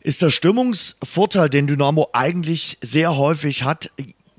Ist 0.00 0.22
der 0.22 0.30
Stimmungsvorteil, 0.30 1.50
den 1.50 1.66
Dynamo 1.66 2.08
eigentlich 2.12 2.78
sehr 2.80 3.16
häufig 3.16 3.64
hat, 3.64 3.90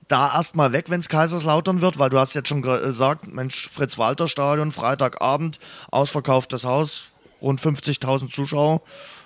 da 0.07 0.33
erstmal 0.33 0.73
weg, 0.73 0.89
wenn 0.89 0.99
es 0.99 1.09
Kaiserslautern 1.09 1.81
wird, 1.81 1.99
weil 1.99 2.09
du 2.09 2.17
hast 2.17 2.33
jetzt 2.33 2.49
schon 2.49 2.63
gesagt, 2.63 3.31
Mensch, 3.31 3.69
Fritz-Walter-Stadion, 3.69 4.71
Freitagabend, 4.71 5.59
ausverkauftes 5.91 6.65
Haus, 6.65 7.09
rund 7.41 7.61
50.000 7.61 8.31
Zuschauer. 8.31 8.81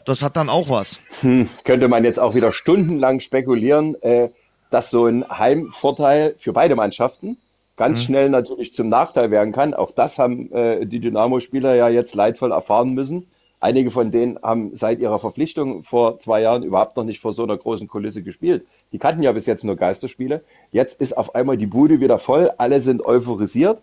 Das 0.05 0.21
hat 0.21 0.37
dann 0.37 0.49
auch 0.49 0.69
was. 0.69 0.99
Hm, 1.21 1.49
könnte 1.63 1.87
man 1.87 2.03
jetzt 2.03 2.19
auch 2.19 2.35
wieder 2.35 2.51
stundenlang 2.51 3.19
spekulieren, 3.19 4.01
äh, 4.01 4.29
dass 4.69 4.89
so 4.89 5.05
ein 5.05 5.27
Heimvorteil 5.29 6.35
für 6.37 6.53
beide 6.53 6.75
Mannschaften 6.75 7.37
ganz 7.75 7.99
mhm. 7.99 8.03
schnell 8.03 8.29
natürlich 8.29 8.73
zum 8.73 8.89
Nachteil 8.89 9.31
werden 9.31 9.53
kann. 9.53 9.73
Auch 9.73 9.91
das 9.91 10.19
haben 10.19 10.51
äh, 10.51 10.85
die 10.85 10.99
Dynamo-Spieler 10.99 11.75
ja 11.75 11.89
jetzt 11.89 12.15
leidvoll 12.15 12.51
erfahren 12.51 12.93
müssen. 12.93 13.27
Einige 13.59 13.91
von 13.91 14.11
denen 14.11 14.37
haben 14.43 14.75
seit 14.75 14.99
ihrer 14.99 15.19
Verpflichtung 15.19 15.83
vor 15.83 16.19
zwei 16.19 16.41
Jahren 16.41 16.63
überhaupt 16.63 16.97
noch 16.97 17.05
nicht 17.05 17.21
vor 17.21 17.31
so 17.31 17.43
einer 17.43 17.55
großen 17.55 17.87
Kulisse 17.87 18.21
gespielt. 18.21 18.65
Die 18.91 18.99
kannten 18.99 19.23
ja 19.23 19.31
bis 19.31 19.45
jetzt 19.45 19.63
nur 19.63 19.77
Geisterspiele. 19.77 20.43
Jetzt 20.71 20.99
ist 20.99 21.15
auf 21.15 21.33
einmal 21.33 21.55
die 21.55 21.65
Bude 21.65 22.01
wieder 22.01 22.19
voll, 22.19 22.51
alle 22.57 22.81
sind 22.81 23.05
euphorisiert 23.05 23.81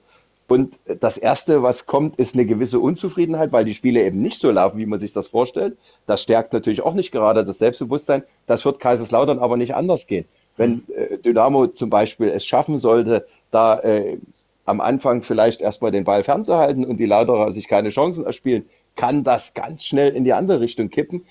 und 0.51 0.80
das 0.98 1.16
Erste, 1.16 1.62
was 1.62 1.86
kommt, 1.86 2.16
ist 2.18 2.34
eine 2.34 2.44
gewisse 2.44 2.80
Unzufriedenheit, 2.80 3.53
weil 3.53 3.64
die 3.64 3.72
Spiele 3.72 4.03
eben 4.03 4.20
nicht 4.20 4.40
so 4.40 4.51
laufen, 4.51 4.78
wie 4.78 4.86
man 4.86 4.98
sich 4.98 5.12
das 5.12 5.28
vorstellt. 5.28 5.76
Das 6.09 6.24
stärkt 6.24 6.53
natürlich 6.53 6.82
auch 6.82 6.94
nicht 6.94 7.12
gerade 7.12 7.44
das 7.44 7.59
Selbstbewusstsein. 7.59 8.24
Das 8.48 8.64
wird 8.64 8.80
Kaiserslautern 8.80 9.38
aber 9.38 9.57
nicht 9.57 9.76
anders 9.76 10.09
gehen. 10.09 10.24
Wenn 10.57 10.82
äh, 10.88 11.18
Dynamo 11.18 11.68
zum 11.68 11.88
Beispiel 11.88 12.30
es 12.30 12.44
schaffen 12.44 12.80
sollte, 12.80 13.28
da 13.53 13.78
äh, 13.78 14.18
am 14.64 14.80
Anfang 14.80 15.22
vielleicht 15.22 15.61
erstmal 15.61 15.92
den 15.92 16.03
Ball 16.03 16.24
fernzuhalten 16.24 16.84
und 16.84 16.96
die 16.96 17.07
Lauterer 17.07 17.53
sich 17.53 17.68
keine 17.68 17.90
Chancen 17.90 18.26
erspielen, 18.26 18.68
kann 18.96 19.22
das 19.22 19.55
ganz 19.55 19.84
schnell 19.84 20.16
in 20.16 20.24
die 20.24 20.32
andere 20.32 20.59
Richtung 20.59 20.90
kippen. 20.90 21.22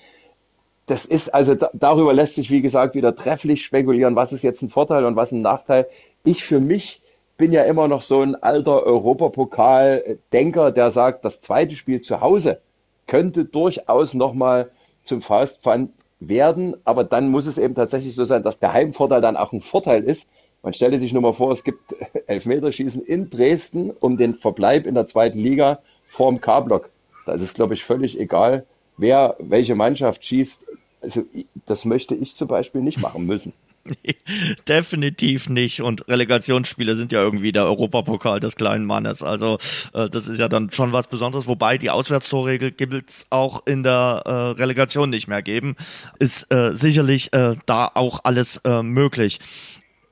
Das 0.86 1.04
ist 1.04 1.34
also 1.34 1.54
da, 1.54 1.68
darüber 1.74 2.14
lässt 2.14 2.36
sich, 2.36 2.50
wie 2.50 2.62
gesagt, 2.62 2.94
wieder 2.94 3.14
trefflich 3.14 3.66
spekulieren, 3.66 4.16
was 4.16 4.32
ist 4.32 4.40
jetzt 4.40 4.62
ein 4.62 4.70
Vorteil 4.70 5.04
und 5.04 5.14
was 5.14 5.30
ein 5.30 5.42
Nachteil. 5.42 5.88
Ich 6.24 6.42
für 6.42 6.58
mich 6.58 7.02
bin 7.40 7.52
ja 7.52 7.62
immer 7.62 7.88
noch 7.88 8.02
so 8.02 8.20
ein 8.20 8.34
alter 8.34 8.82
Europapokal-Denker, 8.82 10.72
der 10.72 10.90
sagt, 10.90 11.24
das 11.24 11.40
zweite 11.40 11.74
Spiel 11.74 12.02
zu 12.02 12.20
Hause 12.20 12.60
könnte 13.06 13.46
durchaus 13.46 14.12
nochmal 14.12 14.70
zum 15.02 15.22
Faustpfand 15.22 15.90
werden, 16.20 16.76
aber 16.84 17.02
dann 17.02 17.30
muss 17.30 17.46
es 17.46 17.56
eben 17.56 17.74
tatsächlich 17.74 18.14
so 18.14 18.26
sein, 18.26 18.42
dass 18.42 18.58
der 18.58 18.74
Heimvorteil 18.74 19.22
dann 19.22 19.38
auch 19.38 19.54
ein 19.54 19.62
Vorteil 19.62 20.04
ist. 20.04 20.28
Man 20.62 20.74
stelle 20.74 20.98
sich 20.98 21.14
nur 21.14 21.22
mal 21.22 21.32
vor, 21.32 21.50
es 21.50 21.64
gibt 21.64 21.96
Elfmeterschießen 22.26 23.02
in 23.02 23.30
Dresden 23.30 23.90
um 23.90 24.18
den 24.18 24.34
Verbleib 24.34 24.86
in 24.86 24.94
der 24.94 25.06
zweiten 25.06 25.38
Liga 25.38 25.78
vorm 26.06 26.42
K-Block. 26.42 26.90
Da 27.24 27.32
ist 27.32 27.40
es, 27.40 27.54
glaube 27.54 27.72
ich, 27.72 27.84
völlig 27.84 28.20
egal, 28.20 28.66
wer 28.98 29.36
welche 29.38 29.74
Mannschaft 29.74 30.22
schießt. 30.26 30.66
Also 31.00 31.22
das 31.64 31.86
möchte 31.86 32.14
ich 32.14 32.34
zum 32.34 32.48
Beispiel 32.48 32.82
nicht 32.82 33.00
machen 33.00 33.24
müssen. 33.24 33.54
Nee, 33.90 34.16
definitiv 34.68 35.48
nicht. 35.48 35.82
Und 35.82 36.06
Relegationsspiele 36.08 36.96
sind 36.96 37.12
ja 37.12 37.22
irgendwie 37.22 37.52
der 37.52 37.64
Europapokal 37.64 38.40
des 38.40 38.56
kleinen 38.56 38.84
Mannes. 38.86 39.22
Also 39.22 39.58
äh, 39.94 40.08
das 40.08 40.28
ist 40.28 40.38
ja 40.38 40.48
dann 40.48 40.70
schon 40.70 40.92
was 40.92 41.08
Besonderes. 41.08 41.46
Wobei 41.46 41.78
die 41.78 41.90
Auswärtstorregel 41.90 42.70
gibt 42.72 43.10
es 43.10 43.26
auch 43.30 43.66
in 43.66 43.82
der 43.82 44.22
äh, 44.24 44.30
Relegation 44.60 45.10
nicht 45.10 45.28
mehr 45.28 45.42
geben. 45.42 45.76
Ist 46.18 46.52
äh, 46.52 46.74
sicherlich 46.74 47.32
äh, 47.32 47.56
da 47.66 47.90
auch 47.94 48.20
alles 48.24 48.58
äh, 48.64 48.82
möglich. 48.82 49.40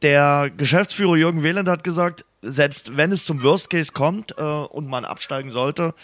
Der 0.02 0.50
Geschäftsführer 0.56 1.16
Jürgen 1.16 1.42
Wieland 1.42 1.68
hat 1.68 1.82
gesagt, 1.82 2.24
selbst 2.42 2.96
wenn 2.96 3.10
es 3.10 3.24
zum 3.24 3.42
Worst 3.42 3.70
Case 3.70 3.92
kommt 3.92 4.34
äh, 4.38 4.42
und 4.42 4.86
man 4.86 5.04
absteigen 5.04 5.50
sollte, 5.50 5.94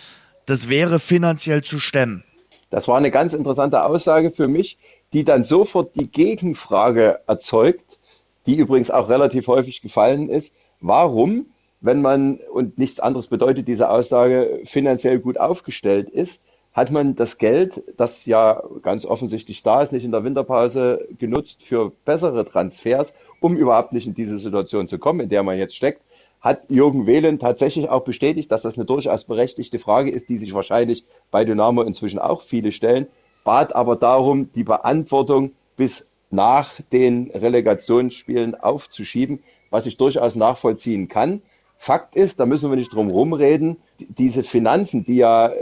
das 0.46 0.68
wäre 0.68 0.98
finanziell 0.98 1.62
zu 1.62 1.78
stemmen. 1.78 2.24
Das 2.70 2.88
war 2.88 2.96
eine 2.96 3.12
ganz 3.12 3.34
interessante 3.34 3.84
Aussage 3.84 4.32
für 4.32 4.48
mich, 4.48 4.78
die 5.14 5.24
dann 5.24 5.44
sofort 5.44 5.94
die 5.94 6.08
Gegenfrage 6.08 7.20
erzeugt, 7.26 7.98
die 8.46 8.56
übrigens 8.56 8.90
auch 8.90 9.08
relativ 9.08 9.46
häufig 9.46 9.80
gefallen 9.80 10.28
ist. 10.28 10.54
Warum, 10.80 11.46
wenn 11.80 12.02
man, 12.02 12.40
und 12.52 12.78
nichts 12.78 13.00
anderes 13.00 13.28
bedeutet 13.28 13.68
diese 13.68 13.88
Aussage, 13.88 14.60
finanziell 14.64 15.20
gut 15.20 15.38
aufgestellt 15.38 16.10
ist, 16.10 16.42
hat 16.72 16.90
man 16.90 17.14
das 17.14 17.38
Geld, 17.38 17.84
das 17.96 18.26
ja 18.26 18.60
ganz 18.82 19.06
offensichtlich 19.06 19.62
da 19.62 19.80
ist, 19.80 19.92
nicht 19.92 20.04
in 20.04 20.10
der 20.10 20.24
Winterpause 20.24 21.06
genutzt 21.20 21.62
für 21.62 21.92
bessere 22.04 22.44
Transfers, 22.44 23.14
um 23.40 23.56
überhaupt 23.56 23.92
nicht 23.92 24.08
in 24.08 24.14
diese 24.14 24.40
Situation 24.40 24.88
zu 24.88 24.98
kommen, 24.98 25.20
in 25.20 25.28
der 25.28 25.44
man 25.44 25.56
jetzt 25.56 25.76
steckt, 25.76 26.02
hat 26.40 26.68
Jürgen 26.68 27.06
Wehlen 27.06 27.38
tatsächlich 27.38 27.88
auch 27.88 28.02
bestätigt, 28.02 28.50
dass 28.50 28.62
das 28.62 28.76
eine 28.76 28.84
durchaus 28.84 29.24
berechtigte 29.24 29.78
Frage 29.78 30.10
ist, 30.10 30.28
die 30.28 30.36
sich 30.36 30.52
wahrscheinlich 30.52 31.04
bei 31.30 31.44
Dynamo 31.44 31.82
inzwischen 31.82 32.18
auch 32.18 32.42
viele 32.42 32.72
stellen, 32.72 33.06
bat 33.44 33.74
aber 33.74 33.96
darum, 33.96 34.50
die 34.54 34.64
Beantwortung 34.64 35.52
bis 35.76 36.06
nach 36.30 36.80
den 36.92 37.30
Relegationsspielen 37.30 38.54
aufzuschieben, 38.56 39.40
was 39.70 39.86
ich 39.86 39.96
durchaus 39.96 40.34
nachvollziehen 40.34 41.08
kann. 41.08 41.42
Fakt 41.76 42.16
ist, 42.16 42.40
da 42.40 42.46
müssen 42.46 42.70
wir 42.70 42.76
nicht 42.76 42.92
drum 42.92 43.10
rumreden, 43.10 43.76
diese 43.98 44.42
Finanzen, 44.42 45.04
die 45.04 45.16
ja 45.16 45.52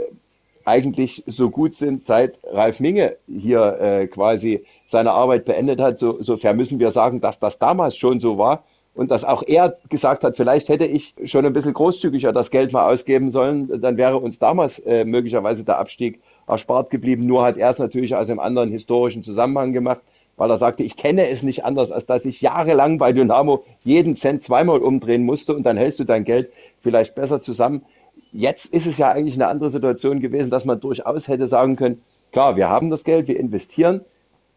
eigentlich 0.65 1.23
so 1.27 1.49
gut 1.49 1.75
sind, 1.75 2.05
seit 2.05 2.39
Ralf 2.45 2.79
Minge 2.79 3.17
hier 3.27 3.79
äh, 3.79 4.07
quasi 4.07 4.63
seine 4.87 5.11
Arbeit 5.11 5.45
beendet 5.45 5.81
hat, 5.81 5.99
so, 5.99 6.21
sofern 6.21 6.55
müssen 6.55 6.79
wir 6.79 6.91
sagen, 6.91 7.19
dass 7.21 7.39
das 7.39 7.59
damals 7.59 7.97
schon 7.97 8.19
so 8.19 8.37
war 8.37 8.63
und 8.95 9.11
dass 9.11 9.25
auch 9.25 9.43
er 9.43 9.77
gesagt 9.89 10.23
hat, 10.23 10.37
vielleicht 10.37 10.69
hätte 10.69 10.85
ich 10.85 11.15
schon 11.25 11.45
ein 11.45 11.53
bisschen 11.53 11.73
großzügiger 11.73 12.31
das 12.31 12.51
Geld 12.51 12.71
mal 12.71 12.91
ausgeben 12.91 13.31
sollen, 13.31 13.81
dann 13.81 13.97
wäre 13.97 14.17
uns 14.17 14.39
damals 14.39 14.79
äh, 14.79 15.03
möglicherweise 15.03 15.63
der 15.63 15.79
Abstieg 15.79 16.21
erspart 16.47 16.89
geblieben. 16.89 17.25
Nur 17.25 17.43
hat 17.43 17.57
er 17.57 17.69
es 17.69 17.79
natürlich 17.79 18.15
aus 18.15 18.29
einem 18.29 18.39
anderen 18.39 18.69
historischen 18.69 19.23
Zusammenhang 19.23 19.73
gemacht, 19.73 20.01
weil 20.35 20.49
er 20.49 20.57
sagte, 20.57 20.83
ich 20.83 20.97
kenne 20.97 21.27
es 21.29 21.43
nicht 21.43 21.65
anders, 21.65 21.91
als 21.91 22.05
dass 22.05 22.25
ich 22.25 22.41
jahrelang 22.41 22.97
bei 22.97 23.13
Dynamo 23.13 23.63
jeden 23.83 24.15
Cent 24.15 24.43
zweimal 24.43 24.79
umdrehen 24.79 25.23
musste 25.23 25.55
und 25.55 25.63
dann 25.63 25.77
hältst 25.77 25.99
du 25.99 26.03
dein 26.03 26.23
Geld 26.23 26.51
vielleicht 26.81 27.15
besser 27.15 27.41
zusammen. 27.41 27.83
Jetzt 28.31 28.65
ist 28.65 28.87
es 28.87 28.97
ja 28.97 29.11
eigentlich 29.11 29.35
eine 29.35 29.47
andere 29.47 29.69
Situation 29.69 30.19
gewesen, 30.19 30.49
dass 30.49 30.65
man 30.65 30.79
durchaus 30.79 31.27
hätte 31.27 31.47
sagen 31.47 31.75
können, 31.75 32.01
klar, 32.31 32.55
wir 32.55 32.69
haben 32.69 32.89
das 32.89 33.03
Geld, 33.03 33.27
wir 33.27 33.39
investieren, 33.39 34.01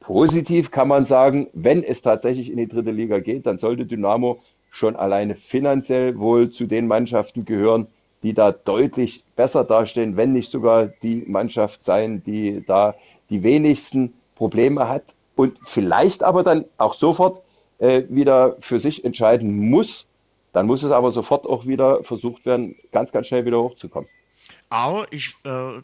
Positiv 0.06 0.70
kann 0.70 0.86
man 0.86 1.04
sagen, 1.04 1.48
wenn 1.52 1.82
es 1.82 2.00
tatsächlich 2.00 2.52
in 2.52 2.58
die 2.58 2.68
dritte 2.68 2.92
Liga 2.92 3.18
geht, 3.18 3.44
dann 3.44 3.58
sollte 3.58 3.86
Dynamo 3.86 4.38
schon 4.70 4.94
alleine 4.94 5.34
finanziell 5.34 6.16
wohl 6.16 6.50
zu 6.50 6.66
den 6.66 6.86
Mannschaften 6.86 7.44
gehören, 7.44 7.88
die 8.22 8.34
da 8.34 8.52
deutlich 8.52 9.24
besser 9.36 9.64
dastehen, 9.64 10.16
wenn 10.16 10.32
nicht 10.32 10.50
sogar 10.50 10.86
die 10.86 11.24
Mannschaft 11.26 11.84
sein, 11.84 12.22
die 12.24 12.64
da 12.66 12.94
die 13.30 13.42
wenigsten 13.42 14.14
Probleme 14.34 14.88
hat 14.88 15.04
und 15.34 15.58
vielleicht 15.64 16.22
aber 16.22 16.42
dann 16.42 16.64
auch 16.78 16.94
sofort 16.94 17.42
äh, 17.78 18.02
wieder 18.08 18.56
für 18.60 18.78
sich 18.78 19.04
entscheiden 19.04 19.68
muss. 19.70 20.06
Dann 20.52 20.66
muss 20.66 20.82
es 20.82 20.92
aber 20.92 21.10
sofort 21.10 21.46
auch 21.46 21.66
wieder 21.66 22.02
versucht 22.02 22.46
werden, 22.46 22.76
ganz, 22.92 23.12
ganz 23.12 23.26
schnell 23.26 23.44
wieder 23.44 23.62
hochzukommen. 23.62 24.08
Aber 24.68 25.12
ich 25.12 25.36
äh, 25.44 25.80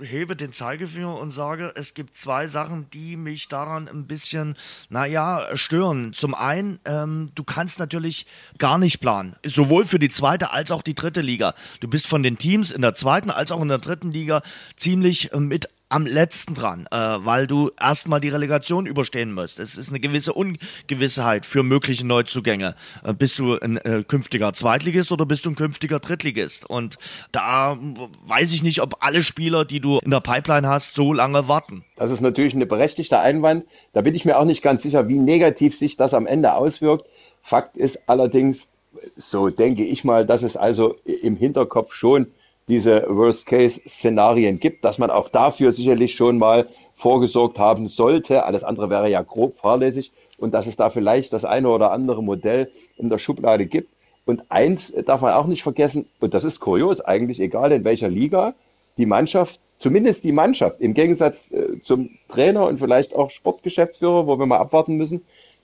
hebe 0.00 0.36
den 0.36 0.52
Zeigefinger 0.52 1.16
und 1.18 1.32
sage, 1.32 1.72
es 1.74 1.94
gibt 1.94 2.16
zwei 2.16 2.46
Sachen, 2.46 2.88
die 2.90 3.16
mich 3.16 3.48
daran 3.48 3.88
ein 3.88 4.06
bisschen, 4.06 4.56
naja, 4.88 5.56
stören. 5.56 6.12
Zum 6.12 6.34
einen, 6.34 6.78
ähm, 6.84 7.30
du 7.34 7.42
kannst 7.42 7.80
natürlich 7.80 8.26
gar 8.58 8.78
nicht 8.78 9.00
planen. 9.00 9.34
Sowohl 9.44 9.84
für 9.84 9.98
die 9.98 10.10
zweite 10.10 10.52
als 10.52 10.70
auch 10.70 10.82
die 10.82 10.94
dritte 10.94 11.22
Liga. 11.22 11.54
Du 11.80 11.88
bist 11.88 12.06
von 12.06 12.22
den 12.22 12.38
Teams 12.38 12.70
in 12.70 12.82
der 12.82 12.94
zweiten 12.94 13.30
als 13.30 13.50
auch 13.50 13.62
in 13.62 13.68
der 13.68 13.78
dritten 13.78 14.12
Liga 14.12 14.42
ziemlich 14.76 15.32
äh, 15.32 15.40
mit 15.40 15.68
am 15.90 16.06
letzten 16.06 16.54
dran, 16.54 16.86
äh, 16.90 16.96
weil 16.96 17.46
du 17.46 17.70
erstmal 17.78 18.20
die 18.20 18.28
Relegation 18.28 18.86
überstehen 18.86 19.32
musst. 19.32 19.58
Es 19.58 19.76
ist 19.76 19.90
eine 19.90 20.00
gewisse 20.00 20.32
Ungewissheit 20.32 21.44
für 21.44 21.62
mögliche 21.62 22.06
Neuzugänge. 22.06 22.76
Äh, 23.04 23.12
bist 23.12 23.38
du 23.38 23.58
ein 23.58 23.76
äh, 23.78 24.04
künftiger 24.06 24.52
Zweitligist 24.52 25.10
oder 25.10 25.26
bist 25.26 25.44
du 25.44 25.50
ein 25.50 25.56
künftiger 25.56 25.98
Drittligist? 25.98 26.68
Und 26.70 26.96
da 27.32 27.76
weiß 28.24 28.52
ich 28.52 28.62
nicht, 28.62 28.80
ob 28.80 28.96
alle 29.00 29.22
Spieler, 29.22 29.64
die 29.64 29.80
du 29.80 29.98
in 29.98 30.12
der 30.12 30.20
Pipeline 30.20 30.68
hast, 30.68 30.94
so 30.94 31.12
lange 31.12 31.48
warten. 31.48 31.84
Das 31.96 32.12
ist 32.12 32.20
natürlich 32.20 32.54
ein 32.54 32.66
berechtigter 32.66 33.20
Einwand. 33.20 33.64
Da 33.92 34.00
bin 34.00 34.14
ich 34.14 34.24
mir 34.24 34.38
auch 34.38 34.44
nicht 34.44 34.62
ganz 34.62 34.82
sicher, 34.82 35.08
wie 35.08 35.18
negativ 35.18 35.76
sich 35.76 35.96
das 35.96 36.14
am 36.14 36.26
Ende 36.26 36.54
auswirkt. 36.54 37.04
Fakt 37.42 37.76
ist 37.76 38.08
allerdings, 38.08 38.70
so 39.16 39.48
denke 39.50 39.84
ich 39.84 40.04
mal, 40.04 40.24
dass 40.24 40.44
es 40.44 40.56
also 40.56 40.96
im 41.04 41.36
Hinterkopf 41.36 41.94
schon 41.94 42.28
diese 42.70 43.04
Worst-Case-Szenarien 43.08 44.60
gibt, 44.60 44.84
dass 44.84 44.98
man 44.98 45.10
auch 45.10 45.28
dafür 45.28 45.72
sicherlich 45.72 46.14
schon 46.14 46.38
mal 46.38 46.66
vorgesorgt 46.94 47.58
haben 47.58 47.88
sollte. 47.88 48.44
Alles 48.44 48.64
andere 48.64 48.88
wäre 48.88 49.10
ja 49.10 49.20
grob 49.22 49.58
fahrlässig 49.58 50.12
und 50.38 50.54
dass 50.54 50.66
es 50.66 50.76
da 50.76 50.88
vielleicht 50.88 51.32
das 51.32 51.44
eine 51.44 51.68
oder 51.68 51.90
andere 51.90 52.22
Modell 52.22 52.70
in 52.96 53.10
der 53.10 53.18
Schublade 53.18 53.66
gibt. 53.66 53.92
Und 54.24 54.44
eins 54.50 54.94
darf 55.04 55.22
man 55.22 55.34
auch 55.34 55.46
nicht 55.46 55.62
vergessen, 55.62 56.06
und 56.20 56.32
das 56.32 56.44
ist 56.44 56.60
kurios 56.60 57.00
eigentlich, 57.00 57.40
egal 57.40 57.72
in 57.72 57.84
welcher 57.84 58.08
Liga, 58.08 58.54
die 58.96 59.06
Mannschaft, 59.06 59.60
zumindest 59.78 60.24
die 60.24 60.32
Mannschaft, 60.32 60.80
im 60.80 60.94
Gegensatz 60.94 61.50
äh, 61.50 61.82
zum 61.82 62.10
Trainer 62.28 62.66
und 62.66 62.78
vielleicht 62.78 63.16
auch 63.16 63.30
Sportgeschäftsführer, 63.30 64.26
wo 64.26 64.38
wir 64.38 64.46
mal 64.46 64.58
abwarten 64.58 64.96
müssen, 64.96 65.22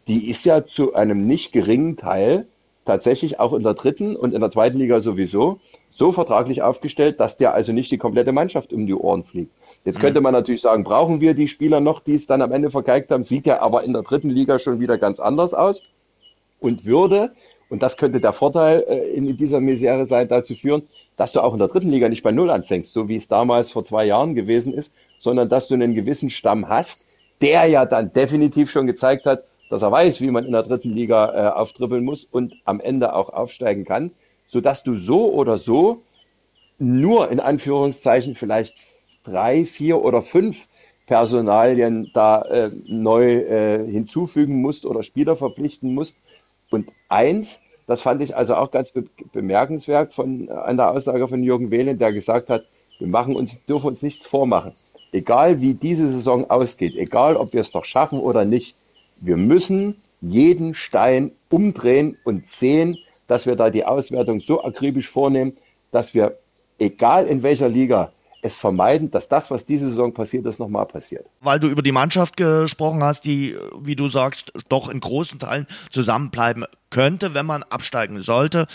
die 0.09 0.28
ist 0.30 0.44
ja 0.44 0.66
zu 0.66 0.94
einem 0.94 1.26
nicht 1.26 1.52
geringen 1.52 1.96
Teil 1.96 2.46
tatsächlich 2.87 3.39
auch 3.39 3.53
in 3.53 3.62
der 3.62 3.74
dritten 3.74 4.16
und 4.16 4.32
in 4.32 4.41
der 4.41 4.51
zweiten 4.51 4.78
Liga 4.78 5.01
sowieso 5.01 5.61
so 5.91 6.12
vertraglich 6.12 6.62
aufgestellt, 6.62 7.20
dass 7.20 7.37
der 7.37 7.55
also 7.55 7.72
nicht 7.72 7.91
die 7.91 7.99
komplette 7.99 8.32
Mannschaft 8.32 8.72
um 8.72 8.87
die 8.87 8.95
Ohren 8.95 9.24
fliegt. 9.24 9.51
Jetzt 9.84 10.01
könnte 10.01 10.20
man 10.20 10.32
natürlich 10.32 10.61
sagen, 10.61 10.84
brauchen 10.84 11.20
wir 11.20 11.34
die 11.34 11.49
Spieler 11.49 11.80
noch, 11.80 12.01
die 12.01 12.14
es 12.14 12.26
dann 12.26 12.43
am 12.43 12.53
Ende 12.53 12.70
vergeigt 12.70 13.11
haben, 13.11 13.22
sieht 13.22 13.47
ja 13.47 13.61
aber 13.61 13.84
in 13.84 13.93
der 13.93 14.03
dritten 14.03 14.30
Liga 14.30 14.59
schon 14.59 14.80
wieder 14.80 14.99
ganz 14.99 15.20
anders 15.20 15.55
aus 15.55 15.82
und 16.61 16.84
würde, 16.84 17.30
und 17.68 17.82
das 17.82 17.97
könnte 17.97 18.20
der 18.20 18.32
Vorteil 18.32 18.84
äh, 18.89 19.11
in 19.11 19.37
dieser 19.37 19.61
Misere 19.61 20.07
sein, 20.07 20.28
dazu 20.28 20.55
führen, 20.55 20.82
dass 21.16 21.32
du 21.32 21.41
auch 21.41 21.53
in 21.53 21.59
der 21.59 21.68
dritten 21.68 21.91
Liga 21.91 22.09
nicht 22.09 22.22
bei 22.22 22.32
Null 22.32 22.51
anfängst, 22.51 22.93
so 22.93 23.09
wie 23.09 23.16
es 23.16 23.28
damals 23.28 23.70
vor 23.70 23.84
zwei 23.84 24.05
Jahren 24.05 24.34
gewesen 24.34 24.72
ist, 24.72 24.93
sondern 25.18 25.49
dass 25.49 25.68
du 25.68 25.74
einen 25.74 25.95
gewissen 25.95 26.30
Stamm 26.30 26.68
hast, 26.68 27.07
der 27.41 27.66
ja 27.66 27.84
dann 27.84 28.12
definitiv 28.12 28.70
schon 28.70 28.87
gezeigt 28.87 29.26
hat, 29.26 29.41
dass 29.71 29.83
er 29.83 29.93
weiß, 29.93 30.21
wie 30.21 30.31
man 30.31 30.45
in 30.45 30.53
der 30.53 30.62
dritten 30.62 30.93
Liga 30.93 31.33
äh, 31.33 31.51
auftribbeln 31.51 32.05
muss 32.05 32.25
und 32.25 32.55
am 32.64 32.81
Ende 32.81 33.14
auch 33.14 33.31
aufsteigen 33.31 33.85
kann 33.85 34.12
sodass 34.47 34.83
du 34.83 34.95
so 34.95 35.33
oder 35.33 35.59
so 35.59 36.03
nur 36.79 37.31
in 37.31 37.41
Anführungszeichen 37.41 38.35
vielleicht 38.35 38.77
drei, 39.25 39.64
vier 39.64 40.03
oder 40.03 40.23
fünf 40.23 40.69
Personalien 41.07 42.11
da 42.14 42.43
äh, 42.43 42.71
neu 42.87 43.37
äh, 43.37 43.91
hinzufügen 43.91 44.61
musst 44.61 44.87
oder 44.87 45.03
Spieler 45.03 45.37
verpflichten 45.37 45.95
musst. 45.95 46.19
Und 46.71 46.91
eins, 47.09 47.61
das 47.87 48.03
fand 48.03 48.23
ich 48.23 48.37
also 48.37 48.57
auch 48.57 48.71
ganz 48.71 48.91
be 48.91 49.05
bemerkenswert 49.33 50.14
von, 50.14 50.49
an 50.51 50.77
der 50.77 50.91
Aussage 50.91 51.29
von 51.29 51.43
Jürgen 51.43 51.71
Wehlen, 51.71 51.99
der 51.99 52.12
gesagt 52.12 52.51
hat, 52.51 52.64
wir 52.99 53.07
machen 53.07 53.37
uns, 53.37 53.64
dürfen 53.67 53.87
uns 53.87 54.03
nichts 54.03 54.27
vormachen. 54.27 54.73
Egal 55.12 55.61
wie 55.61 55.75
diese 55.75 56.09
Saison 56.09 56.51
ausgeht, 56.51 56.95
egal 56.97 57.37
ob 57.37 57.53
wir 57.53 57.61
es 57.61 57.73
noch 57.73 57.85
schaffen 57.85 58.19
oder 58.19 58.45
nicht, 58.45 58.75
wir 59.21 59.37
müssen 59.37 59.97
jeden 60.21 60.75
Stein 60.75 61.33
umdrehen 61.49 62.17
und 62.25 62.47
sehen, 62.47 62.99
dass 63.29 63.47
wir 63.47 63.57
da 63.57 63.71
die 63.71 63.85
Auswertung 63.85 64.41
so 64.41 64.62
akribisch 64.62 65.09
vornehmen, 65.09 65.57
dass 65.91 66.14
wir, 66.14 66.39
egal 66.79 67.27
in 67.27 67.43
welcher 67.43 67.69
Liga, 67.69 68.12
es 68.43 68.57
vermeiden, 68.57 69.11
dass 69.11 69.29
das, 69.29 69.51
was 69.51 69.67
diese 69.67 69.89
Saison 69.89 70.14
passiert 70.14 70.47
ist, 70.47 70.59
nochmal 70.59 70.87
passiert. 70.87 71.27
Weil 71.41 71.59
du 71.59 71.69
über 71.69 71.83
die 71.83 71.93
Mannschaft 71.93 72.37
gesprochen 72.37 73.03
hast, 73.03 73.25
die, 73.25 73.57
wie 73.81 73.97
du 73.97 74.09
sagst, 74.09 74.53
doch 74.69 74.89
in 74.89 75.01
großen 75.01 75.39
Teilen 75.39 75.67
zusammenbleiben 75.91 76.64
könnte, 76.91 77.34
wenn 77.34 77.47
man 77.47 77.62
absteigen 77.62 78.20
sollte. 78.20 78.66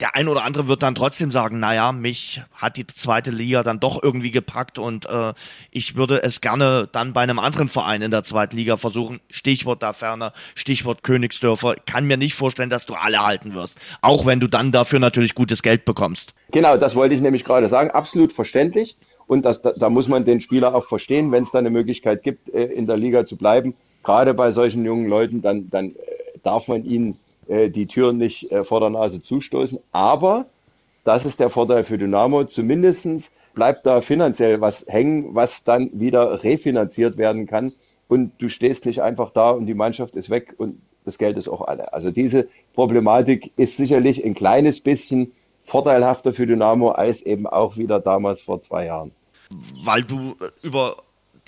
Der 0.00 0.16
ein 0.16 0.28
oder 0.28 0.44
andere 0.44 0.66
wird 0.66 0.82
dann 0.82 0.94
trotzdem 0.94 1.30
sagen, 1.30 1.60
naja, 1.60 1.92
mich 1.92 2.40
hat 2.54 2.78
die 2.78 2.86
zweite 2.86 3.30
Liga 3.30 3.62
dann 3.62 3.80
doch 3.80 4.02
irgendwie 4.02 4.30
gepackt 4.30 4.78
und 4.78 5.06
äh, 5.06 5.34
ich 5.70 5.94
würde 5.94 6.22
es 6.22 6.40
gerne 6.40 6.88
dann 6.90 7.12
bei 7.12 7.20
einem 7.20 7.38
anderen 7.38 7.68
Verein 7.68 8.00
in 8.00 8.10
der 8.10 8.22
zweiten 8.22 8.56
Liga 8.56 8.78
versuchen. 8.78 9.20
Stichwort 9.28 9.82
da 9.82 9.92
ferner, 9.92 10.32
Stichwort 10.54 11.02
Königsdörfer. 11.02 11.76
Kann 11.84 12.06
mir 12.06 12.16
nicht 12.16 12.34
vorstellen, 12.34 12.70
dass 12.70 12.86
du 12.86 12.94
alle 12.94 13.18
halten 13.18 13.54
wirst. 13.54 13.78
Auch 14.00 14.24
wenn 14.24 14.40
du 14.40 14.46
dann 14.46 14.72
dafür 14.72 15.00
natürlich 15.00 15.34
gutes 15.34 15.62
Geld 15.62 15.84
bekommst. 15.84 16.32
Genau, 16.50 16.78
das 16.78 16.94
wollte 16.94 17.14
ich 17.14 17.20
nämlich 17.20 17.44
gerade 17.44 17.68
sagen. 17.68 17.90
Absolut 17.90 18.32
verständlich. 18.32 18.96
Und 19.26 19.44
das, 19.44 19.62
da, 19.62 19.72
da 19.72 19.90
muss 19.90 20.08
man 20.08 20.24
den 20.24 20.40
Spieler 20.40 20.74
auch 20.74 20.86
verstehen, 20.86 21.30
wenn 21.30 21.44
es 21.44 21.52
da 21.52 21.60
eine 21.60 21.70
Möglichkeit 21.70 22.22
gibt, 22.22 22.48
äh, 22.48 22.64
in 22.64 22.86
der 22.86 22.96
Liga 22.96 23.26
zu 23.26 23.36
bleiben. 23.36 23.74
Gerade 24.02 24.34
bei 24.34 24.50
solchen 24.50 24.84
jungen 24.84 25.06
Leuten, 25.06 25.42
dann, 25.42 25.68
dann 25.70 25.90
äh, 25.90 26.38
darf 26.42 26.66
man 26.66 26.84
ihnen 26.84 27.16
die 27.70 27.86
Türen 27.86 28.18
nicht 28.18 28.50
äh, 28.52 28.62
vor 28.64 28.80
der 28.80 28.90
Nase 28.90 29.22
zustoßen. 29.22 29.78
Aber 29.92 30.46
das 31.04 31.24
ist 31.24 31.40
der 31.40 31.50
Vorteil 31.50 31.84
für 31.84 31.98
Dynamo. 31.98 32.44
Zumindest 32.44 33.32
bleibt 33.54 33.86
da 33.86 34.00
finanziell 34.00 34.60
was 34.60 34.86
hängen, 34.88 35.34
was 35.34 35.64
dann 35.64 35.90
wieder 35.92 36.44
refinanziert 36.44 37.18
werden 37.18 37.46
kann. 37.46 37.72
Und 38.08 38.32
du 38.38 38.48
stehst 38.48 38.86
nicht 38.86 39.02
einfach 39.02 39.30
da 39.30 39.50
und 39.50 39.66
die 39.66 39.74
Mannschaft 39.74 40.16
ist 40.16 40.30
weg 40.30 40.54
und 40.58 40.80
das 41.04 41.18
Geld 41.18 41.38
ist 41.38 41.48
auch 41.48 41.62
alle. 41.62 41.92
Also 41.92 42.10
diese 42.10 42.48
Problematik 42.74 43.52
ist 43.56 43.76
sicherlich 43.76 44.24
ein 44.24 44.34
kleines 44.34 44.80
bisschen 44.80 45.32
vorteilhafter 45.64 46.32
für 46.32 46.46
Dynamo 46.46 46.90
als 46.90 47.22
eben 47.22 47.46
auch 47.46 47.76
wieder 47.76 48.00
damals 48.00 48.42
vor 48.42 48.60
zwei 48.60 48.86
Jahren. 48.86 49.12
Weil 49.82 50.02
du 50.02 50.34
äh, 50.40 50.66
über 50.66 50.96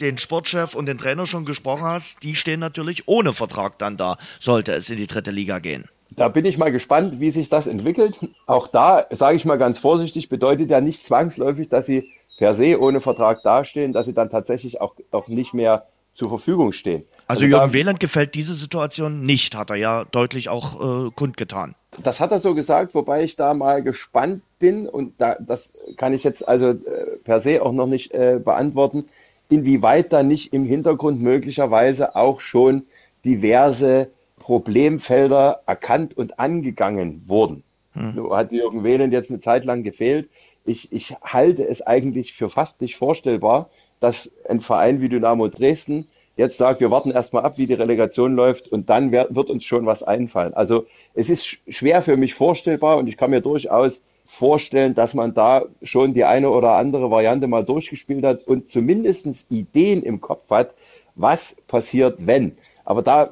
den 0.01 0.19
Sportchef 0.19 0.75
und 0.75 0.87
den 0.87 0.99
Trainer 0.99 1.27
schon 1.27 1.45
gesprochen 1.45 1.85
hast, 1.85 2.23
die 2.23 2.35
stehen 2.35 2.61
natürlich 2.61 3.09
ohne 3.09 3.33
Vertrag 3.33 3.79
dann 3.79 3.97
da, 3.97 4.17
sollte 4.39 4.73
es 4.73 4.91
in 4.91 4.97
die 4.97 5.07
dritte 5.07 5.31
Liga 5.31 5.59
gehen. 5.59 5.89
Da 6.17 6.29
bin 6.29 6.45
ich 6.45 6.59
mal 6.59 6.71
gespannt, 6.71 7.21
wie 7.21 7.31
sich 7.31 7.49
das 7.49 7.67
entwickelt. 7.67 8.19
Auch 8.47 8.69
da, 8.69 9.07
sage 9.11 9.37
ich 9.37 9.45
mal 9.45 9.57
ganz 9.57 9.79
vorsichtig, 9.79 10.29
bedeutet 10.29 10.71
ja 10.71 10.81
nicht 10.81 11.03
zwangsläufig, 11.03 11.69
dass 11.69 11.87
sie 11.87 12.05
per 12.37 12.55
se 12.55 12.79
ohne 12.79 13.01
Vertrag 13.01 13.43
dastehen, 13.43 13.93
dass 13.93 14.07
sie 14.07 14.15
dann 14.15 14.31
tatsächlich 14.31 14.81
auch, 14.81 14.95
auch 15.11 15.29
nicht 15.29 15.55
mehr 15.55 15.87
zur 16.15 16.29
Verfügung 16.29 16.73
stehen. 16.73 17.05
Also, 17.27 17.45
also 17.45 17.57
Jürgen 17.57 17.73
Wieland 17.73 18.01
gefällt 18.01 18.35
diese 18.35 18.55
Situation 18.55 19.23
nicht, 19.23 19.57
hat 19.57 19.71
er 19.71 19.77
ja 19.77 20.05
deutlich 20.05 20.49
auch 20.49 21.07
äh, 21.07 21.11
kundgetan. 21.15 21.75
Das 22.03 22.21
hat 22.21 22.33
er 22.33 22.39
so 22.39 22.55
gesagt, 22.55 22.95
wobei 22.95 23.23
ich 23.25 23.37
da 23.37 23.55
mal 23.55 23.83
gespannt 23.83 24.43
bin 24.59 24.89
und 24.89 25.15
da, 25.19 25.37
das 25.41 25.73
kann 25.97 26.13
ich 26.13 26.25
jetzt 26.25 26.47
also 26.47 26.69
äh, 26.71 27.19
per 27.25 27.41
se 27.41 27.63
auch 27.63 27.73
noch 27.73 27.87
nicht 27.87 28.13
äh, 28.13 28.41
beantworten 28.43 29.09
inwieweit 29.53 30.13
da 30.13 30.23
nicht 30.23 30.53
im 30.53 30.65
Hintergrund 30.65 31.21
möglicherweise 31.21 32.17
auch 32.17 32.41
schon 32.41 32.87
diverse 33.25 34.11
Problemfelder 34.39 35.61
erkannt 35.67 36.17
und 36.17 36.41
angegangen 36.41 37.23
wurden. 37.27 37.63
Hm. 37.93 38.31
Hat 38.33 38.51
Jürgen 38.51 38.83
Wehlen 38.83 39.13
jetzt 39.13 39.31
eine 39.31 39.41
Zeit 39.41 39.65
lang 39.67 39.83
gefehlt. 39.83 40.31
Ich, 40.65 40.91
ich 40.93 41.17
halte 41.23 41.67
es 41.67 41.83
eigentlich 41.83 42.33
für 42.33 42.49
fast 42.49 42.81
nicht 42.81 42.97
vorstellbar, 42.97 43.69
dass 44.01 44.33
ein 44.49 44.61
Verein 44.61 45.01
wie 45.03 45.11
Dynamo 45.11 45.49
Dresden 45.49 46.09
jetzt 46.37 46.57
sagt, 46.57 46.81
wir 46.81 46.91
warten 46.91 47.11
erstmal 47.11 47.45
ab, 47.45 47.59
wie 47.59 47.67
die 47.67 47.75
Relegation 47.75 48.35
läuft 48.35 48.69
und 48.69 48.89
dann 48.89 49.13
wird 49.13 49.51
uns 49.51 49.65
schon 49.65 49.85
was 49.85 50.03
einfallen. 50.03 50.55
Also 50.55 50.87
es 51.15 51.29
ist 51.29 51.59
schwer 51.69 52.01
für 52.01 52.17
mich 52.17 52.33
vorstellbar 52.33 52.97
und 52.97 53.07
ich 53.07 53.19
kann 53.19 53.31
mir 53.31 53.43
durchaus 53.43 54.03
vorstellen, 54.25 54.95
dass 54.95 55.15
man 55.15 55.35
da 55.35 55.65
schon 55.83 56.15
die 56.15 56.25
eine 56.25 56.51
oder 56.51 56.77
andere 56.77 57.11
Variante 57.11 57.47
mal 57.47 57.65
durchgespielt 57.65 58.25
hat 58.25 58.47
und 58.47 58.71
zumindest 58.71 59.47
Ideen 59.51 60.03
im 60.03 60.21
Kopf 60.21 60.49
hat, 60.51 60.75
was 61.15 61.57
passiert, 61.67 62.27
wenn. 62.27 62.57
Aber 62.85 63.03
da 63.03 63.31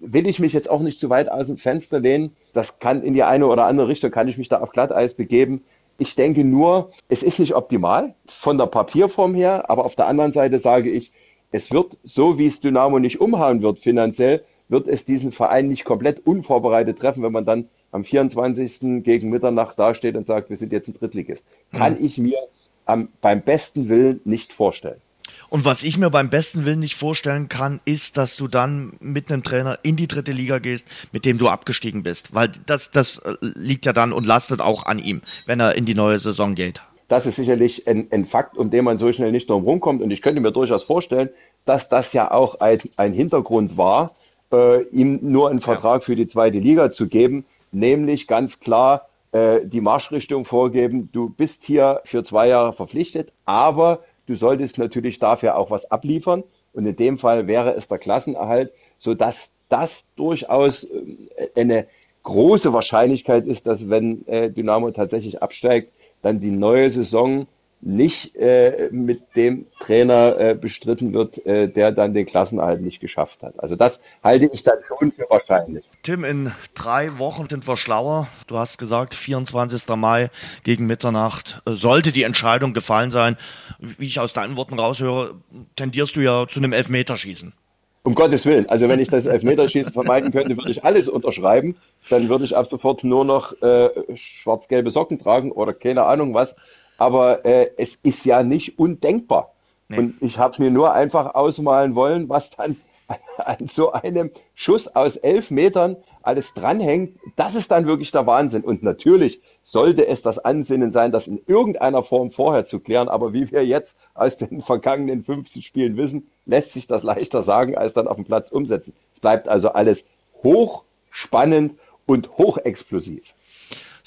will 0.00 0.26
ich 0.26 0.40
mich 0.40 0.52
jetzt 0.52 0.70
auch 0.70 0.80
nicht 0.80 0.98
zu 0.98 1.10
weit 1.10 1.30
aus 1.30 1.46
dem 1.46 1.56
Fenster 1.56 2.00
lehnen. 2.00 2.34
Das 2.54 2.78
kann 2.78 3.02
in 3.02 3.14
die 3.14 3.22
eine 3.22 3.46
oder 3.46 3.66
andere 3.66 3.88
Richtung, 3.88 4.10
kann 4.10 4.28
ich 4.28 4.38
mich 4.38 4.48
da 4.48 4.60
auf 4.60 4.72
Glatteis 4.72 5.14
begeben. 5.14 5.62
Ich 5.98 6.14
denke 6.16 6.44
nur, 6.44 6.90
es 7.08 7.22
ist 7.22 7.38
nicht 7.38 7.54
optimal 7.54 8.14
von 8.24 8.56
der 8.56 8.66
Papierform 8.66 9.34
her, 9.34 9.68
aber 9.68 9.84
auf 9.84 9.96
der 9.96 10.06
anderen 10.06 10.32
Seite 10.32 10.58
sage 10.58 10.90
ich, 10.90 11.12
es 11.52 11.70
wird, 11.72 11.98
so 12.02 12.38
wie 12.38 12.46
es 12.46 12.60
Dynamo 12.60 12.98
nicht 12.98 13.20
umhauen 13.20 13.60
wird 13.60 13.78
finanziell, 13.78 14.42
wird 14.70 14.88
es 14.88 15.04
diesen 15.04 15.32
Verein 15.32 15.68
nicht 15.68 15.84
komplett 15.84 16.26
unvorbereitet 16.26 16.98
treffen, 16.98 17.22
wenn 17.22 17.32
man 17.32 17.44
dann 17.44 17.68
am 17.92 18.04
24. 18.04 19.02
gegen 19.02 19.30
Mitternacht 19.30 19.78
dasteht 19.78 20.16
und 20.16 20.26
sagt, 20.26 20.48
wir 20.48 20.56
sind 20.56 20.72
jetzt 20.72 20.88
ein 20.88 20.94
Drittligist. 20.94 21.46
Kann 21.72 21.94
mhm. 21.94 22.04
ich 22.04 22.18
mir 22.18 22.38
am, 22.86 23.08
beim 23.20 23.42
besten 23.42 23.88
Willen 23.88 24.20
nicht 24.24 24.52
vorstellen. 24.52 25.00
Und 25.48 25.64
was 25.64 25.82
ich 25.82 25.98
mir 25.98 26.10
beim 26.10 26.30
besten 26.30 26.64
Willen 26.64 26.80
nicht 26.80 26.94
vorstellen 26.94 27.48
kann, 27.48 27.80
ist, 27.84 28.16
dass 28.16 28.36
du 28.36 28.46
dann 28.48 28.92
mit 29.00 29.30
einem 29.30 29.42
Trainer 29.42 29.78
in 29.82 29.96
die 29.96 30.08
dritte 30.08 30.32
Liga 30.32 30.58
gehst, 30.58 30.86
mit 31.12 31.24
dem 31.24 31.38
du 31.38 31.48
abgestiegen 31.48 32.02
bist. 32.02 32.34
Weil 32.34 32.50
das, 32.66 32.90
das 32.90 33.18
äh, 33.18 33.34
liegt 33.40 33.86
ja 33.86 33.92
dann 33.92 34.12
und 34.12 34.26
lastet 34.26 34.60
auch 34.60 34.86
an 34.86 34.98
ihm, 34.98 35.22
wenn 35.46 35.60
er 35.60 35.74
in 35.74 35.86
die 35.86 35.94
neue 35.94 36.18
Saison 36.18 36.54
geht. 36.54 36.80
Das 37.08 37.26
ist 37.26 37.36
sicherlich 37.36 37.88
ein, 37.88 38.06
ein 38.12 38.24
Fakt, 38.24 38.56
um 38.56 38.70
den 38.70 38.84
man 38.84 38.96
so 38.96 39.12
schnell 39.12 39.32
nicht 39.32 39.50
drum 39.50 39.64
rumkommt. 39.64 40.00
Und 40.00 40.12
ich 40.12 40.22
könnte 40.22 40.40
mir 40.40 40.52
durchaus 40.52 40.84
vorstellen, 40.84 41.30
dass 41.64 41.88
das 41.88 42.12
ja 42.12 42.30
auch 42.30 42.60
ein, 42.60 42.78
ein 42.96 43.12
Hintergrund 43.12 43.76
war, 43.76 44.12
äh, 44.52 44.82
ihm 44.88 45.18
nur 45.22 45.50
einen 45.50 45.60
Vertrag 45.60 46.04
für 46.04 46.16
die 46.16 46.26
zweite 46.26 46.58
Liga 46.58 46.90
zu 46.90 47.06
geben, 47.06 47.44
nämlich 47.72 48.26
ganz 48.26 48.60
klar 48.60 49.08
äh, 49.32 49.60
die 49.64 49.80
Marschrichtung 49.80 50.44
vorgeben. 50.44 51.08
Du 51.12 51.30
bist 51.30 51.64
hier 51.64 52.00
für 52.04 52.22
zwei 52.24 52.48
Jahre 52.48 52.72
verpflichtet, 52.72 53.32
aber 53.44 54.00
Du 54.30 54.36
solltest 54.36 54.78
natürlich 54.78 55.18
dafür 55.18 55.56
auch 55.56 55.72
was 55.72 55.90
abliefern. 55.90 56.44
Und 56.72 56.86
in 56.86 56.94
dem 56.94 57.18
Fall 57.18 57.48
wäre 57.48 57.74
es 57.74 57.88
der 57.88 57.98
Klassenerhalt, 57.98 58.72
sodass 59.00 59.50
das 59.68 60.06
durchaus 60.14 60.84
äh, 60.84 61.48
eine 61.56 61.88
große 62.22 62.72
Wahrscheinlichkeit 62.72 63.44
ist, 63.48 63.66
dass 63.66 63.90
wenn 63.90 64.24
äh, 64.28 64.48
Dynamo 64.48 64.92
tatsächlich 64.92 65.42
absteigt, 65.42 65.92
dann 66.22 66.38
die 66.38 66.52
neue 66.52 66.90
Saison 66.90 67.48
nicht 67.82 68.36
äh, 68.36 68.90
mit 68.92 69.34
dem 69.36 69.66
Trainer 69.80 70.38
äh, 70.38 70.54
bestritten 70.54 71.14
wird, 71.14 71.44
äh, 71.46 71.68
der 71.68 71.92
dann 71.92 72.12
den 72.12 72.26
Klassenerhalt 72.26 72.82
nicht 72.82 73.00
geschafft 73.00 73.42
hat. 73.42 73.54
Also 73.58 73.74
das 73.74 74.02
halte 74.22 74.50
ich 74.52 74.62
dann 74.62 74.78
schon 74.86 75.12
für 75.12 75.26
wahrscheinlich. 75.30 75.84
Tim, 76.02 76.24
in 76.24 76.52
drei 76.74 77.18
Wochen 77.18 77.48
sind 77.48 77.66
wir 77.66 77.76
schlauer. 77.76 78.28
Du 78.46 78.58
hast 78.58 78.78
gesagt, 78.78 79.14
24. 79.14 79.88
Mai 79.96 80.30
gegen 80.62 80.86
Mitternacht 80.86 81.62
äh, 81.66 81.72
sollte 81.72 82.12
die 82.12 82.24
Entscheidung 82.24 82.74
gefallen 82.74 83.10
sein. 83.10 83.36
Wie 83.78 84.06
ich 84.06 84.20
aus 84.20 84.34
deinen 84.34 84.56
Worten 84.56 84.78
raushöre, 84.78 85.34
tendierst 85.76 86.16
du 86.16 86.20
ja 86.20 86.46
zu 86.48 86.60
einem 86.60 86.74
Elfmeterschießen. 86.74 87.54
Um 88.02 88.14
Gottes 88.14 88.46
Willen. 88.46 88.68
Also 88.70 88.88
wenn 88.88 88.98
ich 88.98 89.08
das 89.08 89.26
Elfmeterschießen 89.26 89.92
vermeiden 89.92 90.32
könnte, 90.32 90.56
würde 90.56 90.70
ich 90.70 90.84
alles 90.84 91.08
unterschreiben. 91.08 91.76
Dann 92.08 92.28
würde 92.30 92.44
ich 92.44 92.56
ab 92.56 92.68
sofort 92.70 93.04
nur 93.04 93.24
noch 93.24 93.60
äh, 93.62 93.90
schwarz-gelbe 94.14 94.90
Socken 94.90 95.18
tragen 95.18 95.52
oder 95.52 95.74
keine 95.74 96.04
Ahnung 96.04 96.32
was 96.32 96.54
aber 97.00 97.46
äh, 97.46 97.70
es 97.78 97.98
ist 98.02 98.26
ja 98.26 98.42
nicht 98.42 98.78
undenkbar. 98.78 99.54
Nee. 99.88 99.98
Und 99.98 100.16
ich 100.20 100.38
habe 100.38 100.62
mir 100.62 100.70
nur 100.70 100.92
einfach 100.92 101.34
ausmalen 101.34 101.94
wollen, 101.94 102.28
was 102.28 102.50
dann 102.50 102.76
an 103.38 103.68
so 103.68 103.92
einem 103.92 104.30
Schuss 104.54 104.86
aus 104.86 105.16
elf 105.16 105.50
Metern 105.50 105.96
alles 106.22 106.52
dranhängt. 106.52 107.18
Das 107.36 107.54
ist 107.54 107.70
dann 107.70 107.86
wirklich 107.86 108.12
der 108.12 108.26
Wahnsinn. 108.26 108.62
Und 108.62 108.82
natürlich 108.82 109.40
sollte 109.62 110.06
es 110.06 110.20
das 110.20 110.38
Ansinnen 110.38 110.92
sein, 110.92 111.10
das 111.10 111.26
in 111.26 111.40
irgendeiner 111.46 112.02
Form 112.02 112.30
vorher 112.30 112.64
zu 112.64 112.80
klären. 112.80 113.08
Aber 113.08 113.32
wie 113.32 113.50
wir 113.50 113.64
jetzt 113.64 113.96
aus 114.12 114.36
den 114.36 114.60
vergangenen 114.60 115.24
15 115.24 115.62
Spielen 115.62 115.96
wissen, 115.96 116.28
lässt 116.44 116.74
sich 116.74 116.86
das 116.86 117.02
leichter 117.02 117.42
sagen, 117.42 117.78
als 117.78 117.94
dann 117.94 118.08
auf 118.08 118.16
dem 118.16 118.26
Platz 118.26 118.52
umsetzen. 118.52 118.92
Es 119.14 119.20
bleibt 119.20 119.48
also 119.48 119.70
alles 119.70 120.04
hochspannend 120.44 121.78
und 122.04 122.36
hochexplosiv. 122.36 123.34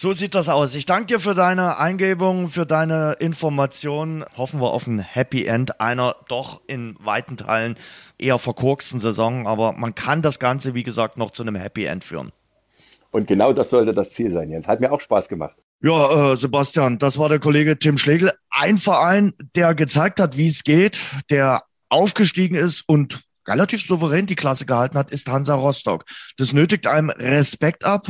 So 0.03 0.11
sieht 0.11 0.35
das 0.35 0.49
aus. 0.49 0.75
Ich 0.75 0.85
danke 0.85 1.05
dir 1.05 1.21
für 1.21 1.33
deine 1.33 1.77
Eingebung, 1.77 2.49
für 2.49 2.65
deine 2.65 3.13
Informationen. 3.19 4.25
Hoffen 4.35 4.59
wir 4.59 4.71
auf 4.71 4.85
ein 4.85 4.99
Happy 4.99 5.45
End 5.45 5.79
einer 5.79 6.17
doch 6.27 6.59
in 6.67 6.97
weiten 6.99 7.37
Teilen 7.37 7.77
eher 8.17 8.37
verkorksten 8.37 8.99
Saison. 8.99 9.47
Aber 9.47 9.71
man 9.71 9.95
kann 9.95 10.21
das 10.21 10.39
Ganze, 10.39 10.73
wie 10.73 10.83
gesagt, 10.83 11.15
noch 11.15 11.31
zu 11.31 11.43
einem 11.43 11.55
Happy 11.55 11.85
End 11.85 12.03
führen. 12.03 12.33
Und 13.11 13.27
genau 13.27 13.53
das 13.53 13.69
sollte 13.69 13.93
das 13.93 14.09
Ziel 14.09 14.29
sein, 14.29 14.49
Jens. 14.49 14.67
Hat 14.67 14.81
mir 14.81 14.91
auch 14.91 14.99
Spaß 14.99 15.29
gemacht. 15.29 15.55
Ja, 15.81 16.33
äh, 16.33 16.35
Sebastian, 16.35 16.99
das 16.99 17.17
war 17.17 17.29
der 17.29 17.39
Kollege 17.39 17.79
Tim 17.79 17.97
Schlegel. 17.97 18.33
Ein 18.49 18.77
Verein, 18.79 19.31
der 19.55 19.73
gezeigt 19.73 20.19
hat, 20.19 20.35
wie 20.35 20.49
es 20.49 20.65
geht, 20.65 20.99
der 21.29 21.63
aufgestiegen 21.87 22.57
ist 22.57 22.83
und 22.89 23.21
relativ 23.47 23.85
souverän 23.87 24.25
die 24.25 24.35
Klasse 24.35 24.65
gehalten 24.65 24.97
hat, 24.97 25.11
ist 25.11 25.29
Hansa 25.29 25.55
Rostock. 25.55 26.03
Das 26.35 26.51
nötigt 26.51 26.87
einem 26.87 27.09
Respekt 27.09 27.85
ab 27.85 28.09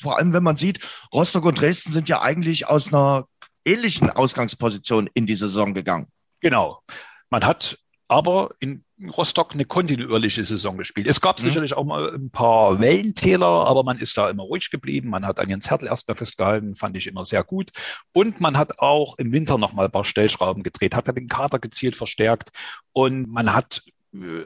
vor 0.00 0.18
allem 0.18 0.32
wenn 0.32 0.42
man 0.42 0.56
sieht, 0.56 0.80
Rostock 1.12 1.44
und 1.44 1.60
Dresden 1.60 1.92
sind 1.92 2.08
ja 2.08 2.22
eigentlich 2.22 2.66
aus 2.66 2.92
einer 2.92 3.26
ähnlichen 3.64 4.10
Ausgangsposition 4.10 5.08
in 5.14 5.26
die 5.26 5.34
Saison 5.34 5.74
gegangen. 5.74 6.08
Genau. 6.40 6.82
Man 7.30 7.44
hat 7.44 7.78
aber 8.08 8.50
in 8.58 8.84
Rostock 9.16 9.52
eine 9.52 9.66
kontinuierliche 9.66 10.44
Saison 10.44 10.76
gespielt. 10.78 11.06
Es 11.06 11.20
gab 11.20 11.38
mhm. 11.38 11.44
sicherlich 11.44 11.74
auch 11.74 11.84
mal 11.84 12.14
ein 12.14 12.30
paar 12.30 12.80
Wellentäler, 12.80 13.46
aber 13.46 13.84
man 13.84 13.98
ist 13.98 14.16
da 14.16 14.30
immer 14.30 14.44
ruhig 14.44 14.70
geblieben. 14.70 15.10
Man 15.10 15.26
hat 15.26 15.38
an 15.38 15.48
Jens 15.48 15.70
Hertel 15.70 15.88
erstmal 15.88 16.16
festgehalten, 16.16 16.74
fand 16.74 16.96
ich 16.96 17.06
immer 17.06 17.24
sehr 17.24 17.44
gut. 17.44 17.70
Und 18.12 18.40
man 18.40 18.56
hat 18.56 18.80
auch 18.80 19.18
im 19.18 19.32
Winter 19.32 19.58
noch 19.58 19.74
mal 19.74 19.84
ein 19.84 19.92
paar 19.92 20.06
Stellschrauben 20.06 20.62
gedreht, 20.62 20.96
hat 20.96 21.06
den 21.06 21.28
Kader 21.28 21.58
gezielt 21.58 21.96
verstärkt 21.96 22.50
und 22.92 23.28
man 23.28 23.52
hat 23.52 23.82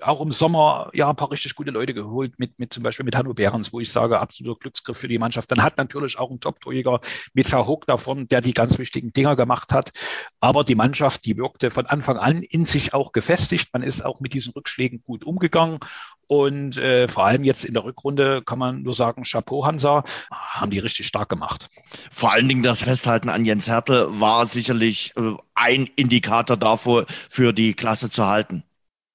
auch 0.01 0.21
im 0.21 0.33
Sommer 0.33 0.91
ja 0.93 1.09
ein 1.09 1.17
paar 1.17 1.31
richtig 1.31 1.55
gute 1.55 1.71
Leute 1.71 1.95
geholt, 1.95 2.39
mit, 2.39 2.59
mit 2.59 2.73
zum 2.73 2.83
Beispiel 2.83 3.05
mit 3.05 3.17
Hanno 3.17 3.33
Behrens, 3.33 3.73
wo 3.73 3.79
ich 3.79 3.93
sage, 3.93 4.19
absoluter 4.19 4.59
Glücksgriff 4.59 4.99
für 4.99 5.09
die 5.09 5.19
Mannschaft. 5.19 5.51
Dann 5.51 5.63
hat 5.63 5.79
natürlich 5.79 6.19
auch 6.19 6.31
ein 6.31 6.41
Top-Torjäger 6.41 7.01
mit 7.33 7.47
Verhook 7.47 7.87
davon, 7.87 8.27
der 8.27 8.41
die 8.41 8.55
ganz 8.55 8.79
wichtigen 8.79 9.13
Dinger 9.13 9.37
gemacht 9.37 9.73
hat. 9.73 9.91
Aber 10.41 10.65
die 10.65 10.75
Mannschaft, 10.75 11.25
die 11.25 11.37
wirkte 11.37 11.71
von 11.71 11.87
Anfang 11.87 12.17
an 12.17 12.43
in 12.43 12.65
sich 12.65 12.93
auch 12.93 13.13
gefestigt. 13.13 13.69
Man 13.73 13.83
ist 13.83 14.05
auch 14.05 14.21
mit 14.21 14.35
diesen 14.35 14.53
Rückschlägen 14.53 15.03
gut 15.05 15.25
umgegangen. 15.25 15.79
Und 16.27 16.79
äh, 16.79 17.09
vor 17.09 17.27
allem 17.27 17.45
jetzt 17.45 17.65
in 17.65 17.75
der 17.75 17.85
Rückrunde 17.85 18.43
kann 18.43 18.59
man 18.59 18.83
nur 18.83 18.95
sagen, 18.95 19.23
Chapeau 19.25 19.67
Hansa, 19.67 20.03
haben 20.31 20.71
die 20.71 20.79
richtig 20.79 21.07
stark 21.07 21.29
gemacht. 21.29 21.69
Vor 22.11 22.33
allen 22.33 22.49
Dingen 22.49 22.63
das 22.63 22.83
Festhalten 22.83 23.29
an 23.29 23.45
Jens 23.45 23.69
Hertel 23.69 24.09
war 24.19 24.47
sicherlich 24.47 25.13
äh, 25.17 25.35
ein 25.55 25.89
Indikator 25.95 26.57
davor, 26.57 27.05
für 27.29 27.53
die 27.53 27.75
Klasse 27.75 28.11
zu 28.11 28.27
halten. 28.27 28.65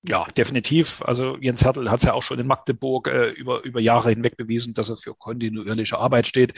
Ja, 0.04 0.26
definitiv. 0.38 1.02
Also 1.02 1.38
Jens 1.42 1.66
Hertel 1.66 1.90
hat 1.90 2.00
es 2.00 2.06
ja 2.06 2.14
auch 2.14 2.22
schon 2.22 2.40
in 2.40 2.48
Magdeburg 2.48 3.08
äh, 3.08 3.30
über, 3.32 3.64
über 3.64 3.82
Jahre 3.82 4.10
hinweg 4.10 4.38
bewiesen, 4.38 4.74
dass 4.74 4.90
er 4.90 4.96
für 4.96 5.16
kontinuierliche 5.16 5.98
Arbeit 5.98 6.28
steht. 6.28 6.54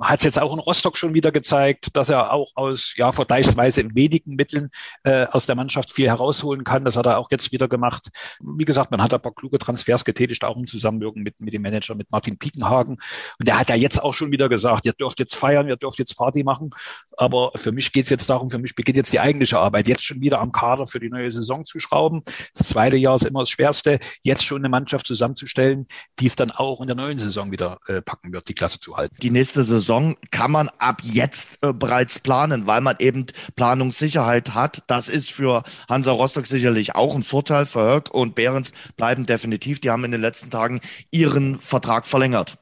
Hat 0.00 0.18
es 0.18 0.24
jetzt 0.24 0.40
auch 0.40 0.52
in 0.52 0.58
Rostock 0.58 0.98
schon 0.98 1.14
wieder 1.14 1.32
gezeigt, 1.32 1.88
dass 1.94 2.10
er 2.10 2.32
auch 2.32 2.52
aus 2.54 2.94
ja 2.96 3.10
vergleichsweise 3.10 3.82
wenigen 3.94 4.36
Mitteln 4.36 4.70
äh, 5.04 5.24
aus 5.26 5.46
der 5.46 5.56
Mannschaft 5.56 5.90
viel 5.90 6.06
herausholen 6.08 6.64
kann. 6.64 6.84
Das 6.84 6.96
hat 6.96 7.06
er 7.06 7.18
auch 7.18 7.30
jetzt 7.30 7.50
wieder 7.50 7.66
gemacht. 7.66 8.08
Wie 8.40 8.66
gesagt, 8.66 8.90
man 8.90 9.02
hat 9.02 9.14
ein 9.14 9.22
paar 9.22 9.34
kluge 9.34 9.58
Transfers 9.58 10.04
getätigt, 10.04 10.44
auch 10.44 10.56
im 10.56 10.66
Zusammenwirken 10.66 11.22
mit, 11.22 11.40
mit 11.40 11.54
dem 11.54 11.62
Manager, 11.62 11.94
mit 11.94 12.12
Martin 12.12 12.38
Piekenhagen. 12.38 12.98
Und 13.38 13.48
der 13.48 13.58
hat 13.58 13.70
ja 13.70 13.74
jetzt 13.74 14.02
auch 14.02 14.12
schon 14.12 14.30
wieder 14.30 14.50
gesagt, 14.50 14.84
ihr 14.84 14.92
dürft 14.92 15.18
jetzt 15.18 15.34
feiern, 15.34 15.66
ihr 15.66 15.76
dürft 15.76 15.98
jetzt 15.98 16.14
Party 16.16 16.44
machen. 16.44 16.70
Aber 17.16 17.52
für 17.56 17.72
mich 17.72 17.90
geht 17.90 18.04
es 18.04 18.10
jetzt 18.10 18.28
darum, 18.28 18.50
für 18.50 18.58
mich 18.58 18.76
beginnt 18.76 18.98
jetzt 18.98 19.12
die 19.12 19.20
eigentliche 19.20 19.58
Arbeit, 19.58 19.88
jetzt 19.88 20.04
schon 20.04 20.20
wieder 20.20 20.40
am 20.40 20.52
Kader 20.52 20.86
für 20.86 21.00
die 21.00 21.08
neue 21.08 21.32
Saison 21.32 21.64
zu 21.64 21.80
schrauben. 21.80 22.22
Das 22.54 22.74
zweite 22.82 22.92
zweite 22.92 22.96
Jahr 22.96 23.14
ist 23.14 23.24
immer 23.24 23.40
das 23.40 23.50
Schwerste, 23.50 23.98
jetzt 24.22 24.44
schon 24.44 24.58
eine 24.58 24.68
Mannschaft 24.68 25.06
zusammenzustellen, 25.06 25.86
die 26.18 26.26
es 26.26 26.36
dann 26.36 26.50
auch 26.50 26.80
in 26.80 26.88
der 26.88 26.96
neuen 26.96 27.18
Saison 27.18 27.52
wieder 27.52 27.78
äh, 27.86 28.02
packen 28.02 28.32
wird, 28.32 28.48
die 28.48 28.54
Klasse 28.54 28.80
zu 28.80 28.96
halten. 28.96 29.14
Die 29.22 29.30
nächste 29.30 29.62
Saison 29.62 30.16
kann 30.30 30.50
man 30.50 30.68
ab 30.78 31.00
jetzt 31.04 31.58
äh, 31.62 31.72
bereits 31.72 32.18
planen, 32.18 32.66
weil 32.66 32.80
man 32.80 32.96
eben 32.98 33.26
Planungssicherheit 33.54 34.54
hat. 34.54 34.82
Das 34.88 35.08
ist 35.08 35.30
für 35.30 35.62
Hansa 35.88 36.12
Rostock 36.12 36.46
sicherlich 36.46 36.94
auch 36.94 37.14
ein 37.14 37.22
Vorteil. 37.22 37.66
Für 37.66 37.94
Höck 37.94 38.10
und 38.12 38.34
Behrens 38.34 38.72
bleiben 38.96 39.26
definitiv. 39.26 39.80
Die 39.80 39.90
haben 39.90 40.04
in 40.04 40.10
den 40.10 40.20
letzten 40.20 40.50
Tagen 40.50 40.80
ihren 41.10 41.60
Vertrag 41.60 42.06
verlängert. 42.06 42.58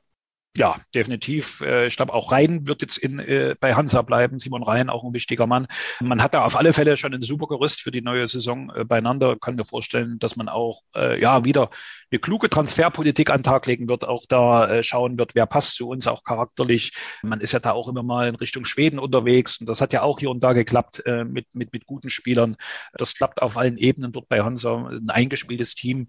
Ja, 0.57 0.76
definitiv. 0.96 1.61
Äh, 1.61 1.86
ich 1.86 1.96
glaube, 1.96 2.12
auch 2.12 2.32
Rhein 2.32 2.66
wird 2.66 2.82
jetzt 2.82 2.98
in, 2.98 3.20
äh, 3.20 3.55
bei 3.61 3.74
Hansa 3.74 4.03
bleiben. 4.03 4.40
Simon 4.40 4.64
Rhein, 4.64 4.90
auch 4.90 5.05
ein 5.05 5.14
wichtiger 5.14 5.46
Mann. 5.46 5.68
Man 6.01 6.20
hat 6.20 6.34
da 6.34 6.44
auf 6.44 6.57
alle 6.57 6.72
Fälle 6.72 6.96
schon 6.96 7.14
ein 7.14 7.22
super 7.22 7.46
Gerüst 7.46 7.80
für 7.80 7.92
die 7.92 8.03
neue 8.03 8.26
Saison 8.26 8.68
äh, 8.74 8.84
beieinander. 8.84 9.36
Kann 9.38 9.55
mir 9.55 9.64
vorstellen, 9.64 10.18
dass 10.18 10.36
man 10.36 10.48
auch 10.48 10.82
ja 10.94 11.44
wieder 11.44 11.70
eine 12.11 12.18
kluge 12.18 12.51
Transferpolitik 12.51 13.30
an 13.30 13.38
den 13.38 13.42
Tag 13.44 13.66
legen 13.66 13.88
wird, 13.88 14.07
auch 14.07 14.24
da 14.28 14.82
schauen 14.82 15.18
wird, 15.18 15.34
wer 15.34 15.46
passt 15.46 15.76
zu 15.76 15.88
uns 15.88 16.07
auch 16.07 16.24
charakterlich. 16.24 16.92
Man 17.22 17.40
ist 17.40 17.53
ja 17.53 17.61
da 17.61 17.72
auch 17.72 17.88
immer 17.88 18.03
mal 18.03 18.28
in 18.28 18.34
Richtung 18.34 18.64
Schweden 18.64 18.98
unterwegs 18.98 19.59
und 19.61 19.68
das 19.68 19.80
hat 19.80 19.92
ja 19.92 20.03
auch 20.03 20.18
hier 20.18 20.30
und 20.30 20.42
da 20.42 20.53
geklappt 20.53 21.03
mit, 21.26 21.55
mit, 21.55 21.72
mit 21.72 21.86
guten 21.86 22.11
Spielern. 22.11 22.57
Das 22.92 23.14
klappt 23.14 23.42
auf 23.42 23.57
allen 23.57 23.76
Ebenen 23.76 24.12
dort 24.12 24.28
bei 24.28 24.42
Hansa. 24.42 24.88
Ein 24.88 25.11
eingespieltes 25.11 25.74
Team 25.74 26.09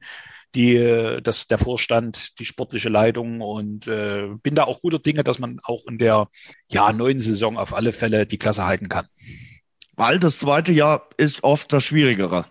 die, 0.55 1.19
das, 1.23 1.47
der 1.47 1.57
Vorstand, 1.57 2.39
die 2.39 2.45
sportliche 2.45 2.89
Leitung 2.89 3.41
und 3.41 3.87
äh, 3.87 4.27
bin 4.41 4.55
da 4.55 4.63
auch 4.63 4.81
guter 4.81 4.99
Dinge, 4.99 5.23
dass 5.23 5.39
man 5.39 5.59
auch 5.63 5.85
in 5.87 5.97
der 5.97 6.27
ja, 6.69 6.91
neuen 6.93 7.19
Saison 7.19 7.57
auf 7.57 7.73
alle 7.73 7.93
Fälle 7.93 8.25
die 8.25 8.37
Klasse 8.37 8.65
halten 8.65 8.89
kann. 8.89 9.07
Weil 9.95 10.19
das 10.19 10.39
zweite 10.39 10.71
Jahr 10.71 11.09
ist 11.17 11.43
oft 11.43 11.71
das 11.73 11.83
Schwierigere. 11.83 12.45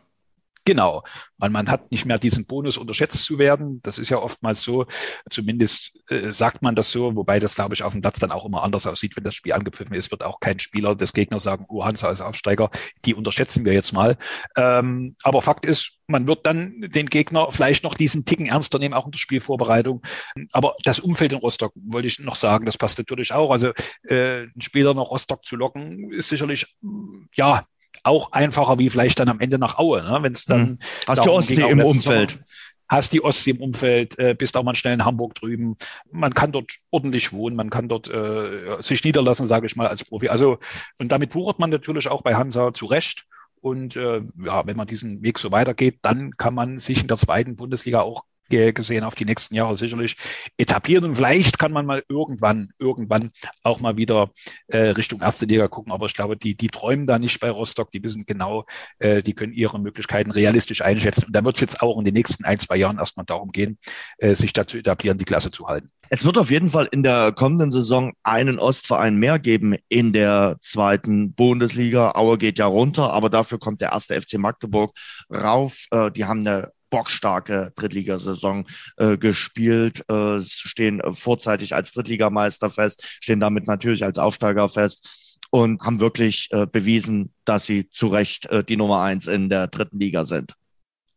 Genau, 0.67 1.03
weil 1.39 1.49
man 1.51 1.71
hat 1.71 1.91
nicht 1.91 2.05
mehr 2.05 2.19
diesen 2.19 2.47
Bonus 2.47 2.77
unterschätzt 2.77 3.25
zu 3.25 3.39
werden. 3.39 3.81
Das 3.83 3.99
ist 3.99 4.11
ja 4.11 4.19
oftmals 4.19 4.63
so, 4.63 4.87
zumindest 5.31 5.99
äh, 6.09 6.31
sagt 6.31 6.63
man 6.63 6.75
das 6.75 6.91
so, 6.91 7.17
wobei 7.17 7.39
das, 7.39 7.55
glaube 7.55 7.75
ich, 7.75 7.83
auf 7.83 7.93
dem 7.93 8.03
Platz 8.03 8.19
dann 8.19 8.31
auch 8.31 8.45
immer 8.45 8.63
anders 8.63 8.87
aussieht, 8.87 9.17
wenn 9.17 9.25
das 9.25 9.35
Spiel 9.35 9.55
angepfiffen 9.55 9.95
ist, 9.95 10.11
wird 10.11 10.23
auch 10.23 10.39
kein 10.39 10.59
Spieler 10.59 10.95
des 10.95 11.15
Gegners 11.15 11.45
sagen, 11.45 11.65
oh, 11.69 11.85
Hansa 11.85 12.09
als 12.09 12.21
Aufsteiger, 12.21 12.71
die 13.07 13.15
unterschätzen 13.15 13.65
wir 13.65 13.73
jetzt 13.73 13.93
mal. 13.93 14.19
Ähm, 14.55 15.17
aber 15.23 15.41
Fakt 15.41 15.65
ist, 15.65 15.99
man 16.07 16.27
wird 16.27 16.45
dann 16.45 16.83
den 16.83 17.07
Gegner 17.07 17.51
vielleicht 17.51 17.85
noch 17.85 17.95
diesen 17.95 18.25
Ticken 18.27 18.47
ernster 18.47 18.79
nehmen, 18.79 18.95
auch 18.95 19.07
in 19.07 19.13
der 19.13 19.19
Spielvorbereitung. 19.19 20.03
Aber 20.53 20.75
das 20.85 21.01
Umfeld 21.01 21.33
in 21.33 21.39
Rostock, 21.39 21.73
wollte 21.75 22.09
ich 22.09 22.19
noch 22.19 22.37
sagen, 22.37 22.67
das 22.67 22.77
passt 22.77 22.99
natürlich 22.99 23.33
auch. 23.33 23.51
Also 23.51 23.73
äh, 24.03 24.43
einen 24.43 24.61
Spieler 24.61 24.93
nach 24.93 25.11
Rostock 25.11 25.45
zu 25.45 25.57
locken, 25.57 26.13
ist 26.13 26.29
sicherlich, 26.29 26.77
ja, 27.35 27.65
auch 28.03 28.33
einfacher 28.33 28.79
wie 28.79 28.91
vielleicht 28.91 29.21
dann 29.21 29.29
am 29.29 29.41
Ende 29.41 29.59
nach 29.59 29.79
Aue, 29.79 30.03
ne? 30.03 30.19
wenn 30.23 30.33
es 30.33 30.45
dann. 30.45 30.61
Hm. 30.61 30.79
Hast 31.07 31.25
die 31.25 31.29
Ostsee 31.29 31.71
im 31.71 31.81
Umfeld. 31.81 32.31
Sommer, 32.31 32.45
hast 32.91 33.13
die 33.13 33.23
Ostsee 33.23 33.53
im 33.53 33.61
Umfeld, 33.61 34.19
äh, 34.19 34.35
bist 34.35 34.57
auch 34.57 34.65
mal 34.65 34.75
schnell 34.75 34.95
in 34.95 35.05
Hamburg 35.05 35.35
drüben. 35.37 35.77
Man 36.11 36.35
kann 36.35 36.53
dort 36.53 36.73
ordentlich 36.91 37.33
wohnen, 37.33 37.57
man 37.57 37.71
kann 37.71 37.89
dort 37.89 38.09
äh, 38.09 38.81
sich 38.81 39.05
niederlassen, 39.05 39.47
sage 39.47 39.67
ich 39.67 39.77
mal, 39.77 39.87
als 39.87 40.05
Profi. 40.05 40.29
Also, 40.29 40.59
und 40.99 41.13
damit 41.13 41.35
wuchert 41.35 41.61
man 41.61 41.71
natürlich 41.71 42.09
auch 42.09 42.23
bei 42.23 42.35
Hansa 42.35 42.75
zurecht. 42.75 43.27
Und 43.63 43.95
äh, 43.95 44.23
ja, 44.45 44.67
wenn 44.67 44.77
man 44.77 44.87
diesen 44.87 45.23
Weg 45.23 45.39
so 45.39 45.53
weitergeht, 45.53 45.99
dann 46.03 46.37
kann 46.37 46.55
man 46.55 46.79
sich 46.79 47.03
in 47.03 47.09
der 47.09 47.19
zweiten 47.19 47.57
Bundesliga 47.57 48.01
auch 48.01 48.25
gesehen 48.51 49.05
auf 49.05 49.15
die 49.15 49.25
nächsten 49.25 49.55
Jahre 49.55 49.79
sicherlich 49.79 50.17
etablieren. 50.57 51.05
Und 51.05 51.17
vielleicht 51.17 51.59
kann 51.59 51.73
man 51.73 51.87
mal 51.87 52.05
irgendwann, 52.09 52.71
irgendwann 52.79 53.31
auch 53.63 53.81
mal 53.81 53.97
wieder 53.97 54.31
äh, 54.69 54.91
Richtung 54.91 55.21
erste 55.21 55.47
Liga 55.47 55.69
gucken. 55.69 55.93
Aber 55.93 56.07
ich 56.07 56.15
glaube, 56.15 56.37
die, 56.37 56.57
die 56.57 56.69
träumen 56.69 57.07
da 57.07 57.19
nicht 57.19 57.41
bei 57.41 57.51
Rostock. 57.51 57.91
Die 57.91 58.03
wissen 58.03 58.25
genau, 58.27 58.65
äh, 58.99 59.23
die 59.23 59.35
können 59.35 59.53
ihre 59.53 59.79
Möglichkeiten 59.79 60.31
realistisch 60.31 60.83
einschätzen. 60.83 61.25
Und 61.27 61.37
da 61.37 61.45
wird 61.45 61.57
es 61.57 61.61
jetzt 61.61 61.81
auch 61.83 61.99
in 61.99 62.05
den 62.05 62.15
nächsten 62.15 62.45
ein, 62.45 62.59
zwei 62.59 62.77
Jahren 62.77 62.99
erstmal 62.99 63.27
darum 63.27 63.53
gehen, 63.53 63.79
äh, 64.19 64.35
sich 64.35 64.53
da 64.53 64.67
zu 64.67 64.79
etablieren, 64.79 65.19
die 65.19 65.25
Klasse 65.25 65.51
zu 65.51 65.67
halten. 65.67 65.91
Es 66.13 66.25
wird 66.25 66.39
auf 66.39 66.51
jeden 66.51 66.69
Fall 66.69 66.89
in 66.91 67.05
der 67.05 67.31
kommenden 67.31 67.71
Saison 67.71 68.15
einen 68.25 68.59
Ostverein 68.59 69.15
mehr 69.17 69.39
geben 69.39 69.77
in 69.89 70.13
der 70.13 70.57
zweiten 70.61 71.35
Bundesliga. 71.35 72.13
Aue 72.17 72.37
geht 72.37 72.59
ja 72.59 72.67
runter, 72.67 73.13
aber 73.13 73.31
dafür 73.31 73.61
kommt 73.61 73.81
der 73.81 73.93
erste 73.93 74.21
FC 74.21 74.35
Magdeburg 74.35 74.93
rauf. 75.33 75.87
Äh, 75.93 76.11
die 76.11 76.25
haben 76.25 76.41
eine 76.41 76.73
bockstarke 76.91 77.73
Drittligasaison 77.77 78.67
äh, 78.97 79.17
gespielt, 79.17 80.05
äh, 80.11 80.39
stehen 80.41 81.01
vorzeitig 81.13 81.75
als 81.75 81.93
Drittligameister 81.93 82.71
fest, 82.71 83.05
stehen 83.21 83.41
damit 83.41 83.67
natürlich 83.67 84.05
als 84.05 84.19
Aufsteiger 84.19 84.69
fest 84.69 85.39
und 85.51 85.81
haben 85.83 86.01
wirklich 86.01 86.49
äh, 86.51 86.67
bewiesen, 86.67 87.33
dass 87.45 87.65
sie 87.65 87.89
zu 87.91 88.09
Recht 88.09 88.47
äh, 88.47 88.65
die 88.65 88.77
Nummer 88.77 89.03
eins 89.03 89.27
in 89.27 89.49
der 89.49 89.69
dritten 89.69 89.99
Liga 89.99 90.25
sind 90.25 90.55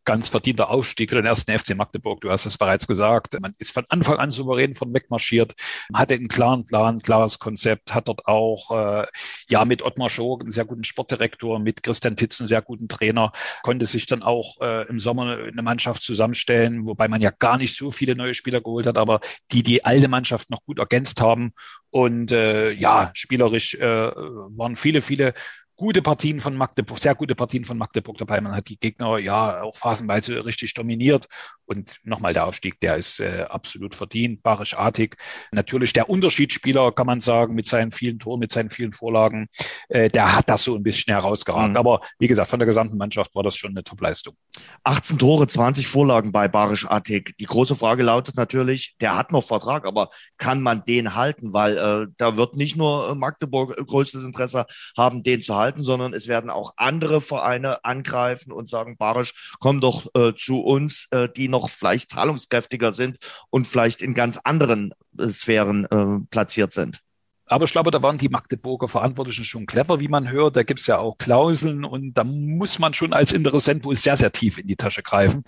ganz 0.04 0.28
verdienter 0.28 0.70
Aufstieg 0.70 1.10
für 1.10 1.16
den 1.16 1.26
ersten 1.26 1.56
FC 1.56 1.74
Magdeburg. 1.76 2.20
Du 2.20 2.30
hast 2.30 2.46
es 2.46 2.58
bereits 2.58 2.86
gesagt. 2.86 3.40
Man 3.40 3.54
ist 3.58 3.72
von 3.72 3.84
Anfang 3.88 4.18
an 4.18 4.30
souverän 4.30 4.74
von 4.74 4.92
wegmarschiert, 4.92 5.54
hatte 5.92 6.14
einen 6.14 6.28
klaren 6.28 6.64
Plan, 6.64 7.00
klares 7.00 7.38
Konzept, 7.38 7.94
hat 7.94 8.08
dort 8.08 8.26
auch 8.26 8.70
äh, 8.70 9.06
ja 9.48 9.64
mit 9.64 9.82
Ottmar 9.82 10.10
Schog 10.10 10.42
einen 10.42 10.50
sehr 10.50 10.64
guten 10.64 10.84
Sportdirektor, 10.84 11.58
mit 11.58 11.82
Christian 11.82 12.16
Titz 12.16 12.40
einen 12.40 12.48
sehr 12.48 12.62
guten 12.62 12.88
Trainer, 12.88 13.32
konnte 13.62 13.86
sich 13.86 14.06
dann 14.06 14.22
auch 14.22 14.60
äh, 14.60 14.86
im 14.88 14.98
Sommer 14.98 15.36
eine 15.36 15.62
Mannschaft 15.62 16.02
zusammenstellen, 16.02 16.86
wobei 16.86 17.08
man 17.08 17.20
ja 17.20 17.30
gar 17.30 17.58
nicht 17.58 17.76
so 17.76 17.90
viele 17.90 18.14
neue 18.14 18.34
Spieler 18.34 18.60
geholt 18.60 18.86
hat, 18.86 18.98
aber 18.98 19.20
die 19.52 19.62
die 19.62 19.84
alte 19.84 20.08
Mannschaft 20.08 20.50
noch 20.50 20.64
gut 20.64 20.78
ergänzt 20.78 21.20
haben. 21.20 21.52
Und 21.90 22.32
äh, 22.32 22.72
ja, 22.72 23.12
spielerisch 23.14 23.74
äh, 23.74 23.86
waren 23.86 24.74
viele, 24.74 25.00
viele 25.00 25.32
gute 25.76 26.02
Partien 26.02 26.40
von 26.40 26.56
Magdeburg, 26.56 26.98
sehr 26.98 27.14
gute 27.14 27.34
Partien 27.34 27.64
von 27.64 27.76
Magdeburg 27.76 28.16
dabei. 28.18 28.40
Man 28.40 28.54
hat 28.54 28.68
die 28.68 28.78
Gegner 28.78 29.18
ja 29.18 29.62
auch 29.62 29.76
phasenweise 29.76 30.44
richtig 30.44 30.74
dominiert. 30.74 31.26
Und 31.66 31.98
nochmal 32.04 32.34
der 32.34 32.46
Aufstieg, 32.46 32.78
der 32.80 32.96
ist 32.96 33.20
äh, 33.20 33.46
absolut 33.48 33.94
verdient, 33.94 34.42
barischartig. 34.42 35.16
Natürlich 35.50 35.92
der 35.92 36.10
Unterschiedsspieler, 36.10 36.92
kann 36.92 37.06
man 37.06 37.20
sagen, 37.20 37.54
mit 37.54 37.66
seinen 37.66 37.90
vielen 37.90 38.18
Toren, 38.18 38.40
mit 38.40 38.52
seinen 38.52 38.70
vielen 38.70 38.92
Vorlagen, 38.92 39.48
äh, 39.88 40.10
der 40.10 40.36
hat 40.36 40.48
das 40.48 40.64
so 40.64 40.76
ein 40.76 40.82
bisschen 40.82 41.14
herausgeragt. 41.14 41.70
Mhm. 41.70 41.76
Aber 41.76 42.00
wie 42.18 42.28
gesagt, 42.28 42.50
von 42.50 42.58
der 42.58 42.66
gesamten 42.66 42.98
Mannschaft 42.98 43.34
war 43.34 43.42
das 43.42 43.56
schon 43.56 43.70
eine 43.70 43.82
Top-Leistung. 43.82 44.36
18 44.84 45.18
Tore, 45.18 45.46
20 45.46 45.88
Vorlagen 45.88 46.32
bei 46.32 46.48
barischartig. 46.48 47.34
Die 47.40 47.46
große 47.46 47.74
Frage 47.74 48.02
lautet 48.02 48.36
natürlich, 48.36 48.94
der 49.00 49.16
hat 49.16 49.32
noch 49.32 49.42
Vertrag, 49.42 49.86
aber 49.86 50.10
kann 50.36 50.62
man 50.62 50.84
den 50.84 51.14
halten? 51.14 51.52
Weil 51.52 51.78
äh, 51.78 52.06
da 52.18 52.36
wird 52.36 52.56
nicht 52.56 52.76
nur 52.76 53.14
Magdeburg 53.14 53.74
größtes 53.74 54.22
Interesse 54.22 54.66
haben, 54.96 55.22
den 55.22 55.42
zu 55.42 55.56
halten 55.56 55.63
halten, 55.64 55.82
sondern 55.82 56.12
es 56.14 56.28
werden 56.28 56.50
auch 56.50 56.74
andere 56.76 57.20
Vereine 57.20 57.84
angreifen 57.84 58.52
und 58.52 58.68
sagen, 58.68 58.96
Barisch, 58.96 59.56
komm 59.60 59.80
doch 59.80 60.06
äh, 60.14 60.34
zu 60.36 60.60
uns, 60.60 61.08
äh, 61.10 61.28
die 61.34 61.48
noch 61.48 61.70
vielleicht 61.70 62.10
zahlungskräftiger 62.10 62.92
sind 62.92 63.18
und 63.50 63.66
vielleicht 63.66 64.02
in 64.02 64.14
ganz 64.14 64.38
anderen 64.44 64.92
äh, 65.18 65.26
Sphären 65.28 65.86
äh, 65.86 66.24
platziert 66.30 66.72
sind. 66.72 67.00
Aber 67.46 67.66
ich 67.66 67.72
glaube, 67.72 67.90
da 67.90 68.02
waren 68.02 68.16
die 68.16 68.30
Magdeburger 68.30 68.88
Verantwortlichen 68.88 69.44
schon 69.44 69.66
clever, 69.66 70.00
wie 70.00 70.08
man 70.08 70.30
hört. 70.30 70.56
Da 70.56 70.62
gibt 70.62 70.80
es 70.80 70.86
ja 70.86 70.98
auch 70.98 71.18
Klauseln 71.18 71.84
und 71.84 72.14
da 72.14 72.24
muss 72.24 72.78
man 72.78 72.94
schon 72.94 73.12
als 73.12 73.32
Interessent 73.32 73.84
wohl 73.84 73.96
sehr, 73.96 74.16
sehr 74.16 74.32
tief 74.32 74.56
in 74.56 74.66
die 74.66 74.76
Tasche 74.76 75.02
greifen, 75.02 75.44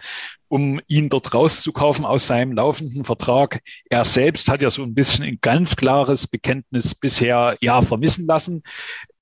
um 0.48 0.78
ihn 0.88 1.08
dort 1.08 1.32
rauszukaufen 1.32 2.04
aus 2.04 2.26
seinem 2.26 2.52
laufenden 2.52 3.04
Vertrag. 3.04 3.60
Er 3.88 4.04
selbst 4.04 4.48
hat 4.48 4.60
ja 4.60 4.70
so 4.70 4.82
ein 4.82 4.94
bisschen 4.94 5.24
ein 5.24 5.38
ganz 5.40 5.74
klares 5.74 6.26
Bekenntnis 6.26 6.94
bisher 6.94 7.56
ja 7.62 7.80
vermissen 7.80 8.26
lassen. 8.26 8.62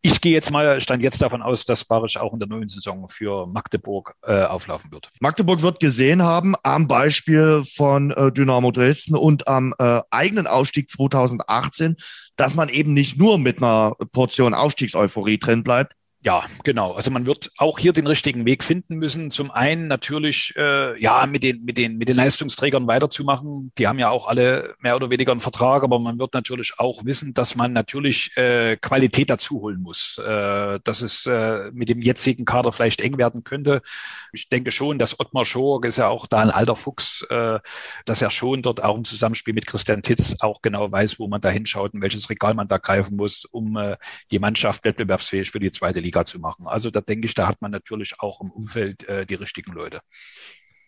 Ich 0.07 0.21
gehe 0.21 0.33
jetzt 0.33 0.51
mal, 0.51 0.83
stand 0.83 1.03
jetzt 1.03 1.23
davon 1.23 1.41
aus, 1.41 1.65
dass 1.65 1.87
Barisch 1.87 2.19
auch 2.19 2.35
in 2.35 2.39
der 2.39 2.47
neuen 2.47 2.69
Saison 2.69 3.09
für 3.09 3.47
Magdeburg 3.47 4.15
äh, 4.23 4.43
auflaufen 4.43 4.93
wird. 4.93 5.09
Magdeburg 5.19 5.63
wird 5.63 5.81
gesehen 5.81 6.23
haben 6.23 6.55
am 6.63 6.87
Beispiel 6.87 7.63
von 7.65 8.11
äh, 8.11 8.31
Dynamo 8.31 8.71
Dresden 8.71 9.17
und 9.17 9.49
am 9.49 9.75
äh, 9.79 10.03
eigenen 10.11 10.47
Ausstieg 10.47 10.91
2018, 10.91 11.97
dass 12.37 12.55
man 12.55 12.69
eben 12.69 12.93
nicht 12.93 13.17
nur 13.17 13.39
mit 13.39 13.63
einer 13.63 13.95
Portion 14.13 14.53
Aufstiegseuphorie 14.53 15.39
drin 15.39 15.65
bleibt, 15.65 15.95
ja, 16.25 16.43
genau. 16.63 16.93
Also 16.93 17.11
man 17.11 17.27
wird 17.27 17.53
auch 17.59 17.79
hier 17.79 17.93
den 17.93 18.07
richtigen 18.07 18.47
Weg 18.47 18.65
finden 18.65 18.97
müssen. 18.97 19.31
Zum 19.31 19.51
einen 19.51 19.89
natürlich 19.89 20.55
äh, 20.57 20.99
ja 20.99 21.27
mit 21.27 21.43
den 21.43 21.63
mit 21.65 21.77
den 21.77 21.99
mit 21.99 22.09
den 22.09 22.17
Leistungsträgern 22.17 22.87
weiterzumachen. 22.87 23.73
Die 23.77 23.87
haben 23.87 23.99
ja 23.99 24.09
auch 24.09 24.27
alle 24.27 24.75
mehr 24.81 24.97
oder 24.97 25.11
weniger 25.11 25.33
einen 25.33 25.43
Vertrag, 25.43 25.83
aber 25.83 26.01
man 26.01 26.19
wird 26.19 26.33
natürlich 26.33 26.79
auch 26.79 27.05
wissen, 27.05 27.35
dass 27.35 27.57
man 27.57 27.75
natürlich 27.75 28.35
äh, 28.39 28.79
Qualität 28.79 29.29
dazu 29.29 29.61
holen 29.61 29.83
muss. 29.83 30.17
Äh, 30.17 30.81
dass 30.83 31.03
es 31.03 31.27
äh, 31.27 31.71
mit 31.73 31.91
dem 31.91 32.01
jetzigen 32.01 32.47
Kader 32.47 32.73
vielleicht 32.73 33.03
eng 33.03 33.19
werden 33.19 33.45
könnte. 33.45 33.83
Ich 34.33 34.49
denke 34.49 34.73
schon, 34.73 34.99
dass 34.99 35.21
Ottmar 35.21 35.45
Schorg 35.45 35.85
ist 35.85 35.99
ja 35.99 36.09
auch 36.09 36.27
da 36.27 36.39
ein 36.39 36.51
alter 36.51 36.75
Fuchs, 36.75 37.27
äh, 37.29 37.59
dass 38.07 38.23
er 38.23 38.31
schon 38.31 38.63
dort 38.63 38.83
auch 38.83 38.97
im 38.97 39.05
Zusammenspiel 39.05 39.53
mit 39.53 39.67
Christian 39.67 40.01
Titz 40.01 40.37
auch 40.41 40.63
genau 40.63 40.91
weiß, 40.91 41.19
wo 41.19 41.29
man 41.29 41.43
da 41.43 41.51
hinschaut 41.51 41.93
und 41.93 42.01
welches 42.01 42.31
Regal 42.31 42.55
man 42.55 42.67
da 42.67 42.79
greifen 42.79 43.17
muss, 43.17 43.45
um 43.45 43.77
äh, 43.77 43.99
die 44.31 44.39
Mannschaft 44.39 44.87
wettbewerbsfähig 44.87 45.51
für 45.51 45.61
die 45.61 45.71
zweite 45.71 46.01
Liga 46.01 46.14
Liga 46.15 46.25
zu 46.25 46.39
machen. 46.39 46.67
Also 46.67 46.91
da 46.91 47.01
denke 47.01 47.27
ich, 47.27 47.35
da 47.35 47.47
hat 47.47 47.61
man 47.61 47.71
natürlich 47.71 48.21
auch 48.21 48.41
im 48.41 48.51
Umfeld 48.51 49.09
äh, 49.09 49.27
die 49.27 49.35
richtigen 49.35 49.73
Leute. 49.73 50.01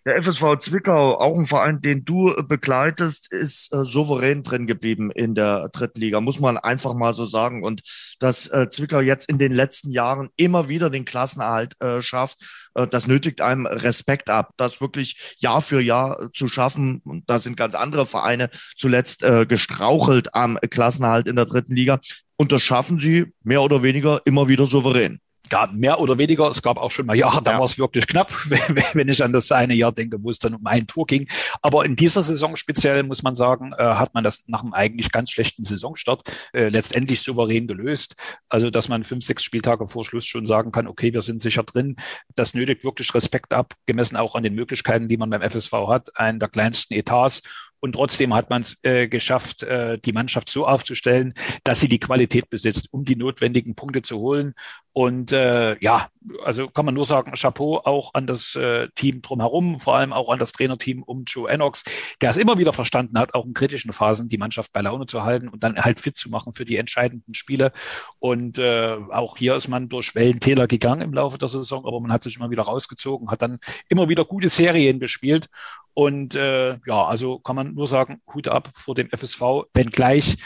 Der 0.04 0.22
FSV 0.22 0.58
Zwickau, 0.60 1.18
auch 1.18 1.36
ein 1.36 1.46
Verein, 1.46 1.80
den 1.80 2.04
du 2.04 2.30
äh, 2.30 2.44
begleitest, 2.44 3.32
ist 3.32 3.74
äh, 3.74 3.84
souverän 3.84 4.44
drin 4.44 4.68
geblieben 4.68 5.10
in 5.10 5.34
der 5.34 5.68
dritten 5.70 5.98
Liga, 5.98 6.20
muss 6.20 6.38
man 6.38 6.56
einfach 6.58 6.94
mal 6.94 7.12
so 7.12 7.24
sagen. 7.24 7.64
Und 7.64 7.82
dass 8.20 8.46
äh, 8.46 8.68
Zwickau 8.68 9.00
jetzt 9.00 9.28
in 9.28 9.38
den 9.38 9.52
letzten 9.52 9.90
Jahren 9.90 10.28
immer 10.36 10.68
wieder 10.68 10.90
den 10.90 11.04
Klassenerhalt 11.04 11.74
äh, 11.80 12.02
schafft, 12.02 12.38
äh, 12.74 12.86
das 12.86 13.08
nötigt 13.08 13.40
einem 13.40 13.66
Respekt 13.66 14.30
ab, 14.30 14.52
das 14.56 14.80
wirklich 14.80 15.34
Jahr 15.38 15.60
für 15.60 15.80
Jahr 15.80 16.30
zu 16.32 16.46
schaffen. 16.46 17.00
Und 17.04 17.28
da 17.28 17.40
sind 17.40 17.56
ganz 17.56 17.74
andere 17.74 18.06
Vereine 18.06 18.48
zuletzt 18.76 19.24
äh, 19.24 19.44
gestrauchelt 19.44 20.36
am 20.36 20.56
Klassenerhalt 20.70 21.26
in 21.26 21.34
der 21.34 21.46
dritten 21.46 21.74
Liga. 21.74 21.98
Und 22.36 22.52
das 22.52 22.62
schaffen 22.62 22.98
sie 22.98 23.32
mehr 23.42 23.62
oder 23.62 23.82
weniger 23.82 24.20
immer 24.24 24.48
wieder 24.48 24.66
souverän 24.66 25.20
ja, 25.50 25.68
mehr 25.72 26.00
oder 26.00 26.18
weniger. 26.18 26.48
Es 26.48 26.62
gab 26.62 26.76
auch 26.76 26.90
schon 26.90 27.06
mal 27.06 27.16
Jahre, 27.16 27.42
da 27.42 27.52
ja. 27.52 27.58
war 27.58 27.64
es 27.64 27.78
wirklich 27.78 28.06
knapp, 28.06 28.32
wenn 28.94 29.08
ich 29.08 29.22
an 29.22 29.32
das 29.32 29.52
eine 29.52 29.74
Jahr 29.74 29.92
denke, 29.92 30.22
wo 30.22 30.30
es 30.30 30.38
dann 30.38 30.54
um 30.54 30.66
ein 30.66 30.86
Tor 30.86 31.06
ging. 31.06 31.28
Aber 31.62 31.84
in 31.84 31.96
dieser 31.96 32.22
Saison 32.22 32.56
speziell, 32.56 33.02
muss 33.02 33.22
man 33.22 33.34
sagen, 33.34 33.72
äh, 33.76 33.82
hat 33.82 34.14
man 34.14 34.24
das 34.24 34.44
nach 34.48 34.62
einem 34.62 34.72
eigentlich 34.72 35.12
ganz 35.12 35.30
schlechten 35.30 35.64
Saisonstart 35.64 36.22
äh, 36.52 36.68
letztendlich 36.68 37.20
souverän 37.22 37.66
gelöst. 37.66 38.16
Also, 38.48 38.70
dass 38.70 38.88
man 38.88 39.04
fünf, 39.04 39.24
sechs 39.24 39.44
Spieltage 39.44 39.86
vor 39.86 40.04
Schluss 40.04 40.26
schon 40.26 40.46
sagen 40.46 40.72
kann, 40.72 40.86
okay, 40.86 41.12
wir 41.12 41.22
sind 41.22 41.40
sicher 41.40 41.62
drin. 41.62 41.96
Das 42.34 42.54
nötigt 42.54 42.84
wirklich 42.84 43.14
Respekt 43.14 43.52
ab, 43.52 43.74
gemessen 43.86 44.16
auch 44.16 44.34
an 44.34 44.42
den 44.42 44.54
Möglichkeiten, 44.54 45.08
die 45.08 45.16
man 45.16 45.30
beim 45.30 45.42
FSV 45.42 45.72
hat, 45.88 46.16
einen 46.18 46.38
der 46.38 46.48
kleinsten 46.48 46.94
Etats 46.94 47.42
Und 47.86 47.92
trotzdem 47.92 48.34
hat 48.34 48.50
man 48.50 48.62
es 48.62 48.82
äh, 48.82 49.06
geschafft, 49.06 49.62
äh, 49.62 49.96
die 49.98 50.12
Mannschaft 50.12 50.48
so 50.48 50.66
aufzustellen, 50.66 51.34
dass 51.62 51.78
sie 51.78 51.88
die 51.88 52.00
Qualität 52.00 52.50
besitzt, 52.50 52.92
um 52.92 53.04
die 53.04 53.14
notwendigen 53.14 53.76
Punkte 53.76 54.02
zu 54.02 54.18
holen. 54.18 54.54
Und 54.92 55.30
äh, 55.30 55.78
ja, 55.78 56.08
also 56.42 56.66
kann 56.66 56.84
man 56.84 56.94
nur 56.94 57.04
sagen, 57.04 57.34
Chapeau 57.36 57.78
auch 57.84 58.14
an 58.14 58.26
das 58.26 58.56
äh, 58.56 58.88
Team 58.96 59.22
drumherum, 59.22 59.78
vor 59.78 59.94
allem 59.94 60.12
auch 60.12 60.30
an 60.30 60.40
das 60.40 60.50
Trainerteam 60.50 61.04
um 61.04 61.22
Joe 61.28 61.48
Ennox, 61.48 61.84
der 62.20 62.30
es 62.30 62.38
immer 62.38 62.58
wieder 62.58 62.72
verstanden 62.72 63.20
hat, 63.20 63.34
auch 63.34 63.44
in 63.44 63.54
kritischen 63.54 63.92
Phasen 63.92 64.26
die 64.26 64.38
Mannschaft 64.38 64.72
bei 64.72 64.80
Laune 64.80 65.06
zu 65.06 65.22
halten 65.22 65.46
und 65.48 65.62
dann 65.62 65.76
halt 65.76 66.00
fit 66.00 66.16
zu 66.16 66.28
machen 66.28 66.54
für 66.54 66.64
die 66.64 66.78
entscheidenden 66.78 67.34
Spiele. 67.34 67.70
Und 68.18 68.58
äh, 68.58 68.96
auch 69.10 69.36
hier 69.36 69.54
ist 69.54 69.68
man 69.68 69.88
durch 69.88 70.16
Wellentäler 70.16 70.66
gegangen 70.66 71.02
im 71.02 71.14
Laufe 71.14 71.38
der 71.38 71.48
Saison, 71.48 71.86
aber 71.86 72.00
man 72.00 72.10
hat 72.10 72.24
sich 72.24 72.34
immer 72.34 72.50
wieder 72.50 72.64
rausgezogen, 72.64 73.30
hat 73.30 73.42
dann 73.42 73.60
immer 73.88 74.08
wieder 74.08 74.24
gute 74.24 74.48
Serien 74.48 74.98
gespielt. 74.98 75.48
Und 75.98 76.34
äh, 76.34 76.76
ja, 76.86 77.06
also 77.06 77.38
kann 77.38 77.56
man 77.56 77.72
nur 77.74 77.86
sagen, 77.86 78.20
Hut 78.34 78.48
ab 78.48 78.68
vor 78.74 78.94
dem 78.94 79.08
FSV, 79.08 79.40
wenngleich 79.72 80.36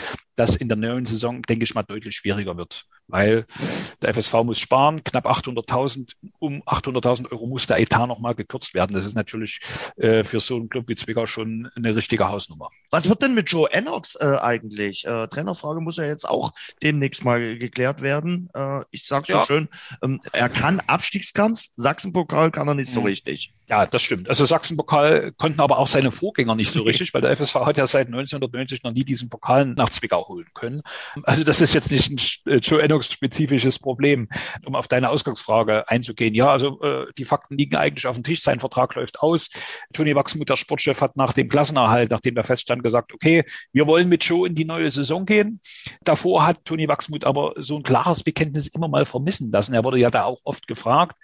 das 0.41 0.57
in 0.57 0.69
der 0.69 0.77
neuen 0.77 1.05
Saison, 1.05 1.43
denke 1.43 1.65
ich 1.65 1.75
mal, 1.75 1.83
deutlich 1.83 2.17
schwieriger 2.17 2.57
wird 2.57 2.87
weil 3.11 3.47
der 4.03 4.15
FSV 4.15 4.33
muss 4.45 4.59
sparen, 4.59 5.05
knapp 5.05 5.27
800.000, 5.27 6.13
um 6.39 6.63
800.000 6.63 7.31
Euro 7.33 7.47
muss 7.47 7.67
der 7.67 7.81
Etat 7.81 8.07
nochmal 8.07 8.35
gekürzt 8.35 8.75
werden. 8.75 8.95
Das 8.95 9.05
ist 9.05 9.15
natürlich 9.15 9.61
äh, 9.97 10.25
für 10.25 10.41
so 10.41 10.57
einen 10.57 10.69
Club 10.69 10.89
wie 10.89 10.95
Zwickau 10.95 11.27
schon 11.27 11.71
eine 11.77 11.95
richtige 11.95 12.29
Hausnummer. 12.29 12.71
Was 12.91 13.09
wird 13.09 13.23
denn 13.23 13.35
mit 13.35 13.51
Joe 13.51 13.71
Ennox 13.71 14.17
äh, 14.17 14.37
eigentlich? 14.41 15.07
Äh, 15.07 15.29
Trainerfrage 15.29 15.81
muss 15.81 15.97
ja 15.97 16.05
jetzt 16.05 16.29
auch 16.29 16.53
demnächst 16.83 17.25
mal 17.25 17.59
geklärt 17.59 18.03
werden. 18.03 18.49
Äh, 18.55 18.83
ich 18.91 19.07
sage 19.07 19.27
so 19.27 19.33
ja. 19.35 19.47
schön, 19.47 19.69
ähm, 20.03 20.21
er 20.33 20.49
kann 20.49 20.81
Abstiegskampf, 20.81 21.67
Sachsenpokal 21.77 22.51
kann 22.51 22.69
er 22.69 22.75
nicht 22.75 22.91
so 22.91 23.01
mhm. 23.01 23.07
richtig. 23.07 23.53
Ja, 23.69 23.87
das 23.87 24.03
stimmt. 24.03 24.29
Also 24.29 24.45
Sachsenpokal 24.47 25.33
konnten 25.33 25.61
aber 25.61 25.79
auch 25.79 25.87
seine 25.87 26.11
Vorgänger 26.11 26.57
nicht 26.57 26.73
so 26.73 26.83
richtig, 26.83 27.15
weil 27.15 27.21
der 27.21 27.37
FSV 27.37 27.55
hat 27.55 27.77
ja 27.77 27.87
seit 27.87 28.09
1990 28.09 28.83
noch 28.83 28.93
nie 28.93 29.05
diesen 29.05 29.29
Pokal 29.29 29.67
nach 29.67 29.91
Zwickau 29.91 30.23
holen 30.31 30.47
können. 30.55 30.83
Also 31.25 31.45
das 31.45 31.61
ist 31.61 31.75
jetzt 31.75 31.91
nicht 31.91 32.11
ein 32.47 32.53
äh, 32.53 32.57
Joe 32.57 32.81
Ennox 32.81 33.13
spezifisches 33.13 33.79
Problem. 33.79 34.29
Um 34.65 34.75
auf 34.75 34.89
deine 34.89 35.11
Ausgangsfrage 35.11 35.89
einzugehen. 35.89 36.35
Ja, 36.35 36.51
also 36.51 36.81
äh, 36.83 37.07
die 37.19 37.25
Fakten 37.25 37.57
liegen 37.57 37.77
eigentlich 37.77 38.07
auf 38.07 38.17
dem 38.17 38.25
Tisch. 38.25 38.43
Sein 38.43 38.61
Vertrag 38.61 38.95
läuft 38.95 39.21
aus. 39.21 39.51
Toni 39.93 40.15
Wachsmuth, 40.15 40.49
der 40.49 40.57
Sportchef, 40.57 41.01
hat 41.01 41.17
nach 41.17 41.33
dem 41.33 41.49
Klassenerhalt, 41.49 42.11
nachdem 42.11 42.35
der 42.35 42.45
feststand, 42.45 42.83
gesagt, 42.83 43.13
okay, 43.13 43.45
wir 43.73 43.87
wollen 43.87 44.09
mit 44.09 44.25
Joe 44.25 44.47
in 44.47 44.55
die 44.55 44.65
neue 44.65 44.91
Saison 44.91 45.27
gehen. 45.27 45.61
Davor 46.05 46.47
hat 46.47 46.65
Toni 46.65 46.89
Wachsmuth 46.89 47.25
aber 47.25 47.55
so 47.57 47.77
ein 47.77 47.83
klares 47.83 48.23
Bekenntnis 48.23 48.69
immer 48.69 48.89
mal 48.89 49.05
vermissen 49.05 49.51
lassen. 49.51 49.75
Er 49.75 49.85
wurde 49.85 49.99
ja 49.99 50.11
da 50.11 50.25
auch 50.25 50.41
oft 50.45 50.67
gefragt, 50.67 51.17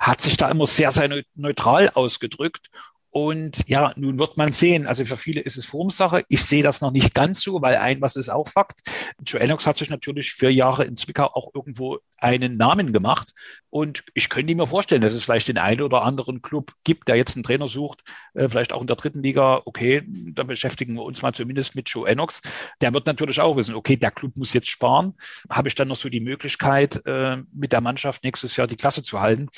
hat 0.00 0.20
sich 0.20 0.36
da 0.36 0.50
immer 0.50 0.66
sehr, 0.66 0.90
sehr 0.90 1.22
neutral 1.34 1.90
ausgedrückt 1.90 2.70
und 3.10 3.66
ja, 3.66 3.92
nun 3.96 4.18
wird 4.18 4.36
man 4.36 4.52
sehen. 4.52 4.86
Also 4.86 5.04
für 5.04 5.16
viele 5.16 5.40
ist 5.40 5.56
es 5.56 5.64
Formsache. 5.64 6.22
Ich 6.28 6.44
sehe 6.44 6.62
das 6.62 6.82
noch 6.82 6.90
nicht 6.90 7.14
ganz 7.14 7.40
so, 7.40 7.62
weil 7.62 7.76
ein, 7.76 8.02
was 8.02 8.16
ist 8.16 8.28
auch 8.28 8.48
Fakt. 8.48 8.80
Joe 9.24 9.40
Lennox 9.40 9.66
hat 9.66 9.78
sich 9.78 9.88
natürlich 9.88 10.32
vier 10.32 10.52
Jahre 10.52 10.84
in 10.84 10.96
Zwickau 10.96 11.24
auch 11.24 11.54
irgendwo 11.54 11.98
einen 12.18 12.56
Namen 12.56 12.92
gemacht. 12.92 13.32
Und 13.70 14.04
ich 14.12 14.28
könnte 14.28 14.54
mir 14.54 14.66
vorstellen, 14.66 15.00
dass 15.00 15.14
es 15.14 15.24
vielleicht 15.24 15.48
den 15.48 15.56
einen 15.56 15.82
oder 15.82 16.02
anderen 16.02 16.42
Club 16.42 16.72
gibt, 16.84 17.08
der 17.08 17.16
jetzt 17.16 17.34
einen 17.34 17.44
Trainer 17.44 17.68
sucht, 17.68 18.02
äh, 18.34 18.48
vielleicht 18.48 18.72
auch 18.74 18.82
in 18.82 18.86
der 18.86 18.96
dritten 18.96 19.22
Liga. 19.22 19.62
Okay, 19.64 20.02
da 20.06 20.42
beschäftigen 20.42 20.94
wir 20.94 21.02
uns 21.02 21.22
mal 21.22 21.32
zumindest 21.32 21.76
mit 21.76 21.88
Joe 21.88 22.08
Enox. 22.08 22.42
Der 22.82 22.92
wird 22.92 23.06
natürlich 23.06 23.40
auch 23.40 23.56
wissen, 23.56 23.74
okay, 23.74 23.96
der 23.96 24.10
Club 24.10 24.36
muss 24.36 24.52
jetzt 24.52 24.68
sparen. 24.68 25.14
Habe 25.48 25.68
ich 25.68 25.74
dann 25.74 25.88
noch 25.88 25.96
so 25.96 26.10
die 26.10 26.20
Möglichkeit, 26.20 27.00
äh, 27.06 27.38
mit 27.54 27.72
der 27.72 27.80
Mannschaft 27.80 28.22
nächstes 28.22 28.56
Jahr 28.56 28.66
die 28.66 28.76
Klasse 28.76 29.02
zu 29.02 29.20
halten? 29.20 29.48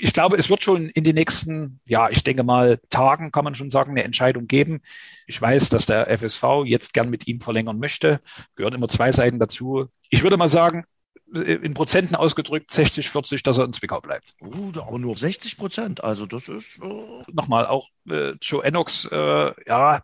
Ich 0.00 0.12
glaube, 0.12 0.36
es 0.36 0.50
wird 0.50 0.62
schon 0.62 0.88
in 0.90 1.04
den 1.04 1.14
nächsten, 1.14 1.80
ja, 1.86 2.08
ich 2.10 2.24
denke 2.24 2.42
mal, 2.42 2.78
Tagen 2.90 3.32
kann 3.32 3.44
man 3.44 3.54
schon 3.54 3.70
sagen, 3.70 3.92
eine 3.92 4.04
Entscheidung 4.04 4.46
geben. 4.46 4.80
Ich 5.26 5.40
weiß, 5.40 5.68
dass 5.68 5.86
der 5.86 6.08
FSV 6.10 6.64
jetzt 6.64 6.94
gern 6.94 7.10
mit 7.10 7.26
ihm 7.26 7.40
verlängern 7.40 7.78
möchte. 7.78 8.20
Gehören 8.56 8.74
immer 8.74 8.88
zwei 8.88 9.12
Seiten 9.12 9.38
dazu. 9.38 9.86
Ich 10.10 10.22
würde 10.22 10.36
mal 10.36 10.48
sagen, 10.48 10.84
in 11.34 11.74
Prozenten 11.74 12.14
ausgedrückt 12.14 12.70
60, 12.70 13.10
40, 13.10 13.42
dass 13.42 13.58
er 13.58 13.64
in 13.64 13.72
Zwickau 13.72 14.00
bleibt. 14.00 14.34
Uh, 14.40 14.72
aber 14.80 14.98
nur 14.98 15.16
60 15.16 15.56
Prozent. 15.56 16.04
Also 16.04 16.26
das 16.26 16.48
ist. 16.48 16.80
Äh 16.82 17.24
Nochmal, 17.32 17.66
auch 17.66 17.88
äh, 18.08 18.32
Joe 18.40 18.62
Ennox, 18.62 19.08
äh, 19.10 19.52
ja, 19.66 20.02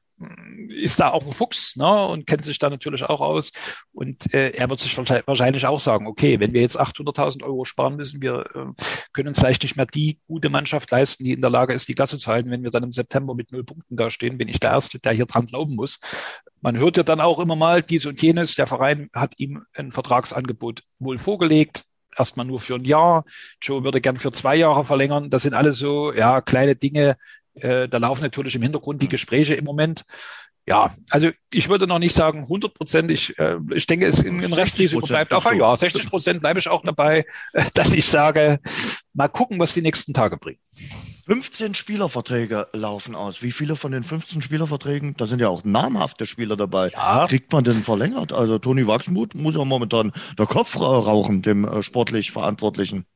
ist 0.68 1.00
da 1.00 1.10
auch 1.10 1.24
ein 1.26 1.32
Fuchs 1.32 1.76
ne, 1.76 2.06
und 2.06 2.26
kennt 2.26 2.44
sich 2.44 2.58
da 2.58 2.68
natürlich 2.68 3.02
auch 3.04 3.20
aus. 3.20 3.52
Und 3.92 4.32
äh, 4.34 4.50
er 4.50 4.68
wird 4.68 4.80
sich 4.80 4.96
wahrscheinlich 4.96 5.66
auch 5.66 5.80
sagen, 5.80 6.06
okay, 6.06 6.38
wenn 6.40 6.52
wir 6.52 6.60
jetzt 6.60 6.80
800.000 6.80 7.42
Euro 7.42 7.64
sparen 7.64 7.96
müssen, 7.96 8.20
wir 8.20 8.44
äh, 8.54 8.82
können 9.12 9.28
uns 9.28 9.38
vielleicht 9.38 9.62
nicht 9.62 9.76
mehr 9.76 9.86
die 9.86 10.20
gute 10.26 10.50
Mannschaft 10.50 10.90
leisten, 10.90 11.24
die 11.24 11.32
in 11.32 11.40
der 11.40 11.50
Lage 11.50 11.72
ist, 11.72 11.88
die 11.88 11.94
Klasse 11.94 12.18
zu 12.18 12.30
halten. 12.30 12.50
Wenn 12.50 12.62
wir 12.62 12.70
dann 12.70 12.84
im 12.84 12.92
September 12.92 13.34
mit 13.34 13.50
null 13.52 13.64
Punkten 13.64 13.96
da 13.96 14.10
stehen, 14.10 14.38
bin 14.38 14.48
ich 14.48 14.60
der 14.60 14.70
Erste, 14.70 14.98
der 14.98 15.12
hier 15.12 15.26
dran 15.26 15.46
glauben 15.46 15.74
muss. 15.74 15.98
Man 16.60 16.76
hört 16.76 16.98
ja 16.98 17.02
dann 17.02 17.20
auch 17.20 17.38
immer 17.38 17.56
mal 17.56 17.82
dies 17.82 18.04
und 18.04 18.20
jenes. 18.20 18.54
Der 18.54 18.66
Verein 18.66 19.08
hat 19.14 19.34
ihm 19.38 19.62
ein 19.74 19.90
Vertragsangebot 19.90 20.82
wohl 20.98 21.18
vorgelegt 21.18 21.84
erstmal 22.16 22.46
nur 22.46 22.60
für 22.60 22.74
ein 22.74 22.84
Jahr. 22.84 23.24
Joe 23.62 23.84
würde 23.84 24.00
gern 24.00 24.18
für 24.18 24.32
zwei 24.32 24.56
Jahre 24.56 24.84
verlängern. 24.84 25.30
Das 25.30 25.42
sind 25.42 25.54
alles 25.54 25.78
so 25.78 26.12
ja 26.12 26.40
kleine 26.40 26.76
Dinge, 26.76 27.16
äh, 27.54 27.88
da 27.88 27.98
laufen 27.98 28.22
natürlich 28.22 28.54
im 28.54 28.62
Hintergrund 28.62 29.02
die 29.02 29.08
Gespräche 29.08 29.54
im 29.54 29.64
Moment. 29.64 30.04
Ja, 30.66 30.94
also 31.08 31.30
ich 31.52 31.68
würde 31.68 31.86
noch 31.86 31.98
nicht 31.98 32.14
sagen 32.14 32.42
100 32.42 32.74
Prozent. 32.74 33.10
Ich, 33.10 33.36
äh, 33.38 33.56
ich 33.74 33.86
denke, 33.86 34.06
es 34.06 34.20
in, 34.20 34.40
in 34.40 34.52
Restrisiko 34.52 35.04
bleibt 35.04 35.32
auf 35.32 35.46
ein 35.46 35.58
Jahr. 35.58 35.76
60 35.76 36.08
Prozent 36.08 36.40
bleibe 36.40 36.60
ich 36.60 36.68
auch 36.68 36.82
dabei, 36.82 37.24
äh, 37.52 37.64
dass 37.74 37.92
ich 37.92 38.06
sage, 38.06 38.60
mal 39.12 39.28
gucken, 39.28 39.58
was 39.58 39.74
die 39.74 39.82
nächsten 39.82 40.14
Tage 40.14 40.36
bringen. 40.36 40.60
15 41.26 41.74
Spielerverträge 41.74 42.68
laufen 42.72 43.14
aus. 43.14 43.42
Wie 43.42 43.52
viele 43.52 43.76
von 43.76 43.92
den 43.92 44.02
15 44.02 44.42
Spielerverträgen, 44.42 45.16
da 45.16 45.26
sind 45.26 45.40
ja 45.40 45.48
auch 45.48 45.64
namhafte 45.64 46.26
Spieler 46.26 46.56
dabei, 46.56 46.90
ja. 46.90 47.26
kriegt 47.26 47.52
man 47.52 47.64
denn 47.64 47.82
verlängert? 47.82 48.32
Also 48.32 48.58
Toni 48.58 48.86
Wachsmuth 48.86 49.34
muss 49.34 49.56
ja 49.56 49.64
momentan 49.64 50.12
der 50.38 50.46
Kopf 50.46 50.78
rauchen, 50.78 51.42
dem 51.42 51.64
äh, 51.64 51.82
sportlich 51.82 52.30
Verantwortlichen 52.30 53.06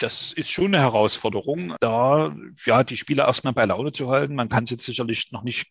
das 0.00 0.32
ist 0.32 0.50
schon 0.50 0.74
eine 0.74 0.80
Herausforderung, 0.80 1.74
da 1.80 2.34
ja 2.64 2.82
die 2.82 2.96
Spieler 2.96 3.26
erstmal 3.26 3.52
bei 3.52 3.64
Laune 3.66 3.92
zu 3.92 4.10
halten. 4.10 4.34
Man 4.34 4.48
kann 4.48 4.64
es 4.64 4.70
jetzt 4.70 4.84
sicherlich 4.84 5.30
noch 5.30 5.42
nicht 5.42 5.66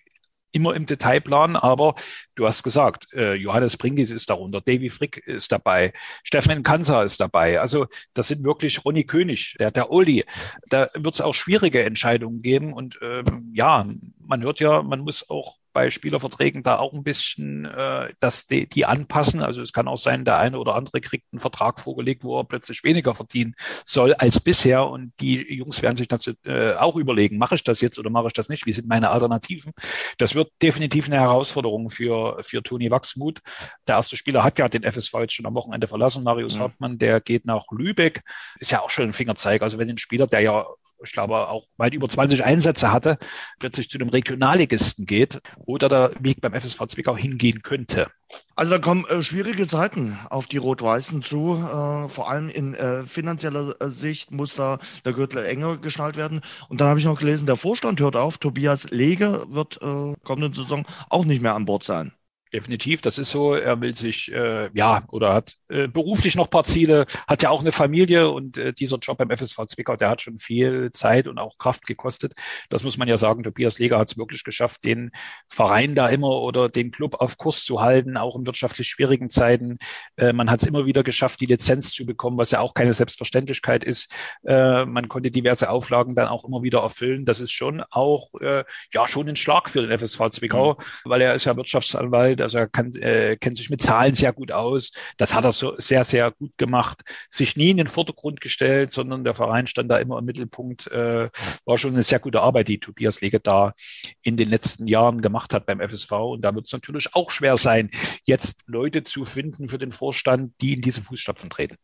immer 0.51 0.75
im 0.75 0.85
Detail 0.85 1.21
planen, 1.21 1.55
aber 1.55 1.95
du 2.35 2.45
hast 2.45 2.63
gesagt, 2.63 3.11
äh, 3.13 3.33
Johannes 3.33 3.77
Bringis 3.77 4.11
ist 4.11 4.29
darunter, 4.29 4.61
Davy 4.61 4.89
Frick 4.89 5.17
ist 5.17 5.51
dabei, 5.51 5.93
Steffen 6.23 6.63
Kansa 6.63 7.03
ist 7.03 7.19
dabei. 7.19 7.59
Also 7.59 7.87
das 8.13 8.29
sind 8.29 8.43
wirklich 8.43 8.83
Ronny 8.83 9.03
König, 9.03 9.55
der, 9.59 9.71
der 9.71 9.91
Uli. 9.91 10.25
Da 10.69 10.89
wird 10.95 11.15
es 11.15 11.21
auch 11.21 11.35
schwierige 11.35 11.83
Entscheidungen 11.83 12.41
geben 12.41 12.73
und 12.73 12.97
ähm, 13.01 13.51
ja, 13.53 13.85
man 14.19 14.41
hört 14.41 14.59
ja, 14.59 14.81
man 14.81 15.01
muss 15.01 15.29
auch 15.29 15.57
bei 15.79 15.89
Spielerverträgen 15.91 16.61
da 16.61 16.77
auch 16.77 16.91
ein 16.91 17.03
bisschen 17.03 17.63
äh, 17.63 18.13
dass 18.19 18.47
die, 18.47 18.67
die 18.67 18.85
anpassen. 18.85 19.41
Also 19.41 19.61
es 19.61 19.71
kann 19.71 19.87
auch 19.87 19.97
sein, 19.97 20.25
der 20.25 20.37
eine 20.37 20.59
oder 20.59 20.75
andere 20.75 20.99
kriegt 20.99 21.27
einen 21.31 21.39
Vertrag 21.39 21.79
vorgelegt, 21.79 22.25
wo 22.25 22.37
er 22.37 22.43
plötzlich 22.43 22.83
weniger 22.83 23.15
verdienen 23.15 23.55
soll 23.85 24.13
als 24.13 24.41
bisher. 24.41 24.85
Und 24.87 25.13
die 25.21 25.37
Jungs 25.53 25.81
werden 25.81 25.95
sich 25.95 26.09
dazu 26.09 26.33
äh, 26.43 26.73
auch 26.73 26.97
überlegen, 26.97 27.37
mache 27.37 27.55
ich 27.55 27.63
das 27.63 27.79
jetzt 27.79 27.97
oder 27.97 28.09
mache 28.09 28.27
ich 28.27 28.33
das 28.33 28.49
nicht? 28.49 28.65
Wie 28.65 28.73
sind 28.73 28.89
meine 28.89 29.09
Alternativen? 29.09 29.71
Das 30.17 30.35
wird 30.35 30.51
definitiv 30.61 31.07
eine 31.07 31.21
Herausforderung 31.21 31.89
für, 31.89 32.43
für 32.43 32.61
Toni 32.61 32.91
Wachsmuth. 32.91 33.39
Der 33.87 33.95
erste 33.95 34.17
Spieler 34.17 34.43
hat 34.43 34.59
ja 34.59 34.67
den 34.67 34.83
FSV 34.83 35.13
jetzt 35.21 35.33
schon 35.33 35.45
am 35.45 35.55
Wochenende 35.55 35.87
verlassen, 35.87 36.25
Marius 36.25 36.57
mhm. 36.57 36.59
Hauptmann, 36.59 36.97
der 36.97 37.21
geht 37.21 37.45
nach 37.45 37.63
Lübeck. 37.71 38.21
Ist 38.59 38.71
ja 38.71 38.81
auch 38.81 38.89
schon 38.89 39.05
ein 39.05 39.13
Fingerzeig. 39.13 39.61
Also 39.61 39.77
wenn 39.77 39.89
ein 39.89 39.97
Spieler, 39.97 40.27
der 40.27 40.41
ja 40.41 40.65
ich 41.03 41.11
glaube, 41.11 41.47
auch 41.47 41.65
weit 41.77 41.93
über 41.93 42.09
20 42.09 42.43
Einsätze 42.43 42.91
hatte, 42.91 43.17
plötzlich 43.59 43.89
zu 43.89 43.97
einem 43.97 44.09
Regionalligisten 44.09 45.05
geht 45.05 45.41
oder 45.65 45.89
der 45.89 46.11
Weg 46.19 46.41
beim 46.41 46.53
FSV 46.53 46.85
Zwickau 46.87 47.15
hingehen 47.15 47.61
könnte. 47.61 48.07
Also 48.55 48.73
da 48.73 48.79
kommen 48.79 49.05
äh, 49.05 49.23
schwierige 49.23 49.65
Zeiten 49.65 50.19
auf 50.29 50.47
die 50.47 50.57
Rot-Weißen 50.57 51.21
zu. 51.21 51.55
Äh, 51.55 52.09
vor 52.09 52.29
allem 52.29 52.49
in 52.49 52.75
äh, 52.75 53.03
finanzieller 53.03 53.75
äh, 53.79 53.89
Sicht 53.89 54.31
muss 54.31 54.55
da 54.55 54.79
der 55.05 55.13
Gürtel 55.13 55.45
enger 55.45 55.77
geschnallt 55.77 56.17
werden. 56.17 56.41
Und 56.67 56.81
dann 56.81 56.89
habe 56.89 56.99
ich 56.99 57.05
noch 57.05 57.19
gelesen, 57.19 57.47
der 57.47 57.55
Vorstand 57.55 57.99
hört 57.99 58.15
auf. 58.15 58.37
Tobias 58.37 58.89
Lege 58.91 59.45
wird 59.49 59.81
äh, 59.81 60.13
kommende 60.23 60.55
Saison 60.55 60.85
auch 61.09 61.25
nicht 61.25 61.41
mehr 61.41 61.55
an 61.55 61.65
Bord 61.65 61.83
sein. 61.83 62.11
Definitiv, 62.51 63.01
das 63.01 63.19
ist 63.19 63.29
so. 63.29 63.53
Er 63.53 63.79
will 63.79 63.95
sich, 63.95 64.31
äh, 64.31 64.71
ja, 64.73 65.03
oder 65.09 65.35
hat 65.35 65.53
äh, 65.69 65.87
beruflich 65.87 66.35
noch 66.35 66.49
paar 66.49 66.63
Ziele, 66.63 67.05
hat 67.27 67.43
ja 67.43 67.51
auch 67.51 67.59
eine 67.59 67.71
Familie 67.71 68.31
und 68.31 68.57
äh, 68.57 68.73
dieser 68.73 68.97
Job 68.97 69.19
beim 69.19 69.29
FSV 69.29 69.67
Zwickau, 69.67 69.95
der 69.95 70.09
hat 70.09 70.23
schon 70.23 70.39
viel 70.39 70.91
Zeit 70.91 71.27
und 71.27 71.37
auch 71.37 71.59
Kraft 71.59 71.85
gekostet. 71.85 72.33
Das 72.69 72.83
muss 72.83 72.97
man 72.97 73.07
ja 73.07 73.17
sagen. 73.17 73.43
Tobias 73.43 73.77
Leger 73.77 73.99
hat 73.99 74.09
es 74.09 74.17
wirklich 74.17 74.43
geschafft, 74.43 74.83
den 74.83 75.11
Verein 75.47 75.93
da 75.93 76.09
immer 76.09 76.41
oder 76.41 76.69
den 76.69 76.89
Club 76.89 77.21
auf 77.21 77.37
Kurs 77.37 77.63
zu 77.63 77.81
halten, 77.81 78.17
auch 78.17 78.35
in 78.35 78.47
wirtschaftlich 78.47 78.87
schwierigen 78.87 79.29
Zeiten. 79.29 79.77
Äh, 80.17 80.33
man 80.33 80.49
hat 80.49 80.61
es 80.63 80.67
immer 80.67 80.87
wieder 80.87 81.03
geschafft, 81.03 81.41
die 81.41 81.45
Lizenz 81.45 81.91
zu 81.91 82.07
bekommen, 82.07 82.39
was 82.39 82.49
ja 82.49 82.61
auch 82.61 82.73
keine 82.73 82.93
Selbstverständlichkeit 82.93 83.83
ist. 83.83 84.11
Äh, 84.43 84.85
man 84.85 85.07
konnte 85.07 85.29
diverse 85.29 85.69
Auflagen 85.69 86.15
dann 86.15 86.27
auch 86.27 86.45
immer 86.45 86.63
wieder 86.63 86.79
erfüllen. 86.79 87.25
Das 87.25 87.41
ist 87.41 87.51
schon 87.51 87.83
auch, 87.91 88.33
äh, 88.41 88.63
ja, 88.91 89.07
schon 89.07 89.29
ein 89.29 89.35
Schlag 89.35 89.69
für 89.69 89.85
den 89.85 89.95
FSV 89.99 90.29
Zwickau, 90.31 90.73
mhm. 90.73 91.09
weil 91.09 91.21
er 91.21 91.35
ist 91.35 91.45
ja 91.45 91.55
Wirtschaftsanwalt, 91.55 92.38
also 92.41 92.59
er 92.59 92.67
kann, 92.67 92.93
äh, 92.95 93.37
kennt 93.37 93.57
sich 93.57 93.69
mit 93.69 93.81
Zahlen 93.81 94.13
sehr 94.13 94.33
gut 94.33 94.51
aus. 94.51 94.91
Das 95.17 95.33
hat 95.33 95.45
er 95.45 95.51
so 95.51 95.75
sehr, 95.77 96.03
sehr 96.03 96.31
gut 96.31 96.57
gemacht. 96.57 97.01
Sich 97.29 97.55
nie 97.55 97.71
in 97.71 97.77
den 97.77 97.87
Vordergrund 97.87 98.41
gestellt, 98.41 98.91
sondern 98.91 99.23
der 99.23 99.35
Verein 99.35 99.67
stand 99.67 99.89
da 99.89 99.97
immer 99.97 100.19
im 100.19 100.25
Mittelpunkt. 100.25 100.87
Äh, 100.87 101.29
war 101.65 101.77
schon 101.77 101.93
eine 101.93 102.03
sehr 102.03 102.19
gute 102.19 102.41
Arbeit, 102.41 102.67
die 102.67 102.79
Tobias 102.79 103.21
Lege 103.21 103.39
da 103.39 103.73
in 104.21 104.37
den 104.37 104.49
letzten 104.49 104.87
Jahren 104.87 105.21
gemacht 105.21 105.53
hat 105.53 105.65
beim 105.65 105.79
FSV. 105.79 106.11
Und 106.11 106.41
da 106.41 106.53
wird 106.55 106.65
es 106.65 106.73
natürlich 106.73 107.15
auch 107.15 107.31
schwer 107.31 107.57
sein, 107.57 107.89
jetzt 108.25 108.63
Leute 108.67 109.03
zu 109.03 109.25
finden 109.25 109.69
für 109.69 109.77
den 109.77 109.91
Vorstand, 109.91 110.53
die 110.61 110.73
in 110.73 110.81
diese 110.81 111.01
Fußstapfen 111.01 111.49
treten. 111.49 111.77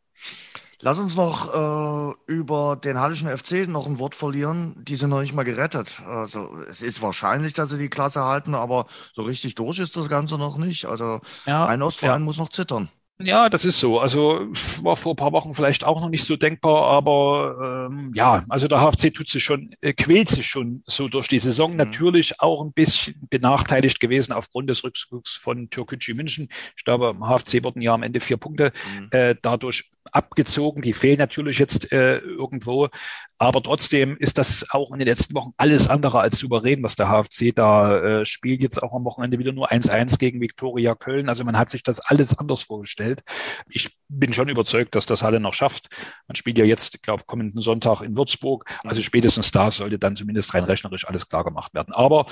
Lass 0.81 0.99
uns 0.99 1.15
noch 1.15 1.53
äh, 1.53 2.13
über 2.31 2.75
den 2.75 2.99
Hallischen 2.99 3.35
FC 3.35 3.67
noch 3.67 3.87
ein 3.87 3.99
Wort 3.99 4.15
verlieren. 4.15 4.75
Die 4.83 4.95
sind 4.95 5.09
noch 5.09 5.21
nicht 5.21 5.33
mal 5.33 5.43
gerettet. 5.43 6.01
Also 6.05 6.49
es 6.69 6.81
ist 6.81 7.01
wahrscheinlich, 7.01 7.53
dass 7.53 7.69
sie 7.69 7.77
die 7.77 7.89
Klasse 7.89 8.23
halten, 8.23 8.55
aber 8.55 8.85
so 9.13 9.21
richtig 9.21 9.55
durch 9.55 9.79
ist 9.79 9.95
das 9.95 10.09
Ganze 10.09 10.37
noch 10.37 10.57
nicht. 10.57 10.85
Also 10.85 11.21
ja, 11.45 11.65
ein 11.65 11.81
Ostverein 11.81 12.21
ja. 12.21 12.25
muss 12.25 12.37
noch 12.37 12.49
zittern. 12.49 12.89
Ja, 13.17 13.47
das 13.47 13.63
ist 13.63 13.79
so. 13.79 13.99
Also 13.99 14.47
war 14.81 14.97
vor 14.97 15.13
ein 15.13 15.15
paar 15.15 15.31
Wochen 15.31 15.53
vielleicht 15.53 15.85
auch 15.85 16.01
noch 16.01 16.09
nicht 16.09 16.25
so 16.25 16.35
denkbar, 16.35 16.83
aber 16.91 17.87
ähm, 17.89 18.11
ja, 18.13 18.43
also 18.49 18.67
der 18.67 18.79
HFC 18.79 19.13
tut 19.13 19.29
sich 19.29 19.41
schon, 19.41 19.73
äh, 19.79 19.93
quält 19.93 20.27
sich 20.27 20.45
schon 20.45 20.83
so 20.85 21.07
durch 21.07 21.29
die 21.29 21.39
Saison. 21.39 21.71
Mhm. 21.71 21.77
Natürlich 21.77 22.41
auch 22.41 22.61
ein 22.61 22.73
bisschen 22.73 23.15
benachteiligt 23.29 24.01
gewesen 24.01 24.33
aufgrund 24.33 24.69
des 24.69 24.83
Rückzugs 24.83 25.37
von 25.37 25.69
Türkgücü 25.69 26.13
München. 26.13 26.49
Ich 26.75 26.83
glaube, 26.83 27.15
im 27.15 27.23
HFC 27.25 27.63
wurden 27.63 27.81
ja 27.81 27.93
am 27.93 28.03
Ende 28.03 28.19
vier 28.19 28.35
Punkte 28.35 28.73
mhm. 28.99 29.07
äh, 29.11 29.35
dadurch 29.41 29.85
abgezogen. 30.11 30.81
Die 30.81 30.93
fehlen 30.93 31.17
natürlich 31.17 31.59
jetzt 31.59 31.91
äh, 31.91 32.17
irgendwo. 32.17 32.89
Aber 33.37 33.61
trotzdem 33.61 34.17
ist 34.17 34.37
das 34.37 34.65
auch 34.69 34.91
in 34.91 34.99
den 34.99 35.07
letzten 35.07 35.35
Wochen 35.35 35.51
alles 35.57 35.89
andere 35.89 36.19
als 36.19 36.39
souverän, 36.39 36.81
was 36.83 36.95
der 36.95 37.09
HFC 37.09 37.53
da 37.53 38.21
äh, 38.21 38.25
spielt. 38.25 38.61
Jetzt 38.61 38.81
auch 38.81 38.93
am 38.93 39.03
Wochenende 39.03 39.39
wieder 39.39 39.51
nur 39.51 39.71
1-1 39.71 40.17
gegen 40.17 40.39
Viktoria 40.41 40.95
Köln. 40.95 41.29
Also 41.29 41.43
man 41.43 41.57
hat 41.57 41.69
sich 41.69 41.83
das 41.83 41.99
alles 41.99 42.37
anders 42.37 42.63
vorgestellt. 42.63 43.23
Ich 43.69 43.89
bin 44.07 44.33
schon 44.33 44.49
überzeugt, 44.49 44.95
dass 44.95 45.05
das 45.05 45.23
Halle 45.23 45.39
noch 45.39 45.53
schafft. 45.53 45.87
Man 46.27 46.35
spielt 46.35 46.57
ja 46.57 46.65
jetzt, 46.65 46.95
ich 46.95 47.01
glaube, 47.01 47.23
kommenden 47.25 47.61
Sonntag 47.61 48.01
in 48.01 48.15
Würzburg. 48.15 48.65
Also 48.83 49.01
spätestens 49.01 49.51
da 49.51 49.71
sollte 49.71 49.99
dann 49.99 50.15
zumindest 50.15 50.53
rein 50.53 50.63
rechnerisch 50.63 51.07
alles 51.07 51.27
klar 51.27 51.43
gemacht 51.43 51.73
werden. 51.73 51.93
Aber 51.93 52.25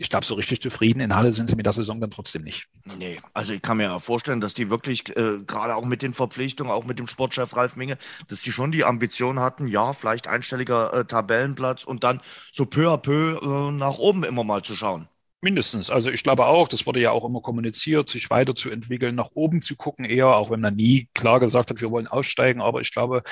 ich 0.00 0.08
glaube, 0.08 0.24
so 0.24 0.34
richtig 0.34 0.62
zufrieden 0.62 1.00
in 1.00 1.14
Halle 1.14 1.30
sind 1.34 1.50
sie 1.50 1.56
mit 1.56 1.66
der 1.66 1.74
Saison 1.74 2.00
dann 2.00 2.10
trotzdem 2.10 2.42
nicht. 2.42 2.68
Nee, 2.98 3.20
also 3.34 3.52
ich 3.52 3.60
kann 3.60 3.76
mir 3.76 3.82
ja 3.84 3.98
vorstellen, 3.98 4.40
dass 4.40 4.54
die 4.54 4.70
wirklich, 4.70 5.14
äh, 5.14 5.40
gerade 5.46 5.76
auch 5.76 5.84
mit 5.84 6.00
den 6.00 6.14
Verpflichtungen, 6.14 6.72
auch 6.72 6.86
mit 6.86 6.98
dem 6.98 7.06
Sportchef 7.06 7.54
Ralf 7.54 7.76
Minge, 7.76 7.98
dass 8.28 8.40
die 8.40 8.50
schon 8.50 8.72
die 8.72 8.84
Ambition 8.84 9.40
hatten, 9.40 9.68
ja, 9.68 9.92
vielleicht 9.92 10.26
einstelliger 10.26 10.94
äh, 10.94 11.04
Tabellenplatz 11.04 11.84
und 11.84 12.02
dann 12.02 12.22
so 12.50 12.64
peu 12.64 12.90
à 12.90 12.96
peu 12.96 13.40
äh, 13.42 13.72
nach 13.72 13.98
oben 13.98 14.24
immer 14.24 14.42
mal 14.42 14.62
zu 14.62 14.74
schauen. 14.74 15.06
Mindestens. 15.42 15.90
Also 15.90 16.10
ich 16.10 16.22
glaube 16.22 16.46
auch, 16.46 16.68
das 16.68 16.86
wurde 16.86 17.00
ja 17.00 17.10
auch 17.10 17.24
immer 17.26 17.42
kommuniziert, 17.42 18.08
sich 18.08 18.30
weiterzuentwickeln, 18.30 19.14
nach 19.14 19.30
oben 19.34 19.60
zu 19.60 19.76
gucken 19.76 20.06
eher, 20.06 20.28
auch 20.28 20.50
wenn 20.50 20.60
man 20.60 20.76
nie 20.76 21.08
klar 21.14 21.40
gesagt 21.40 21.68
hat, 21.68 21.80
wir 21.82 21.90
wollen 21.90 22.06
aussteigen. 22.06 22.62
Aber 22.62 22.80
ich 22.80 22.92
glaube, 22.92 23.22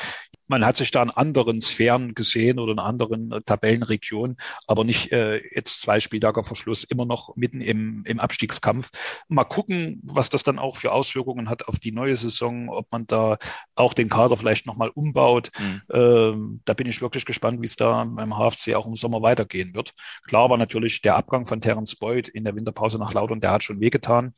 man 0.48 0.64
hat 0.64 0.76
sich 0.76 0.90
da 0.90 1.02
in 1.02 1.10
anderen 1.10 1.60
Sphären 1.60 2.14
gesehen 2.14 2.58
oder 2.58 2.72
in 2.72 2.78
anderen 2.78 3.32
äh, 3.32 3.42
Tabellenregionen, 3.42 4.36
aber 4.66 4.84
nicht 4.84 5.12
äh, 5.12 5.40
jetzt 5.54 5.82
zwei 5.82 6.00
Spieltage 6.00 6.42
Verschluss, 6.42 6.84
immer 6.84 7.04
noch 7.04 7.36
mitten 7.36 7.60
im, 7.60 8.02
im 8.06 8.18
Abstiegskampf. 8.18 8.90
Mal 9.28 9.44
gucken, 9.44 10.00
was 10.02 10.30
das 10.30 10.42
dann 10.42 10.58
auch 10.58 10.76
für 10.76 10.92
Auswirkungen 10.92 11.48
hat 11.48 11.68
auf 11.68 11.78
die 11.78 11.92
neue 11.92 12.16
Saison, 12.16 12.68
ob 12.70 12.90
man 12.90 13.06
da 13.06 13.38
auch 13.74 13.94
den 13.94 14.08
Kader 14.08 14.36
vielleicht 14.36 14.66
nochmal 14.66 14.88
umbaut. 14.88 15.50
Mhm. 15.58 15.82
Ähm, 15.92 16.60
da 16.64 16.74
bin 16.74 16.86
ich 16.86 17.02
wirklich 17.02 17.24
gespannt, 17.24 17.60
wie 17.60 17.66
es 17.66 17.76
da 17.76 18.04
beim 18.04 18.34
HFC 18.36 18.74
auch 18.74 18.86
im 18.86 18.96
Sommer 18.96 19.22
weitergehen 19.22 19.74
wird. 19.74 19.92
Klar 20.26 20.50
war 20.50 20.56
natürlich 20.56 21.02
der 21.02 21.16
Abgang 21.16 21.46
von 21.46 21.60
Terence 21.60 21.96
Boyd 21.96 22.28
in 22.28 22.44
der 22.44 22.56
Winterpause 22.56 22.98
nach 22.98 23.12
Lautern, 23.12 23.40
der 23.40 23.50
hat 23.50 23.64
schon 23.64 23.80
wehgetan. 23.80 24.32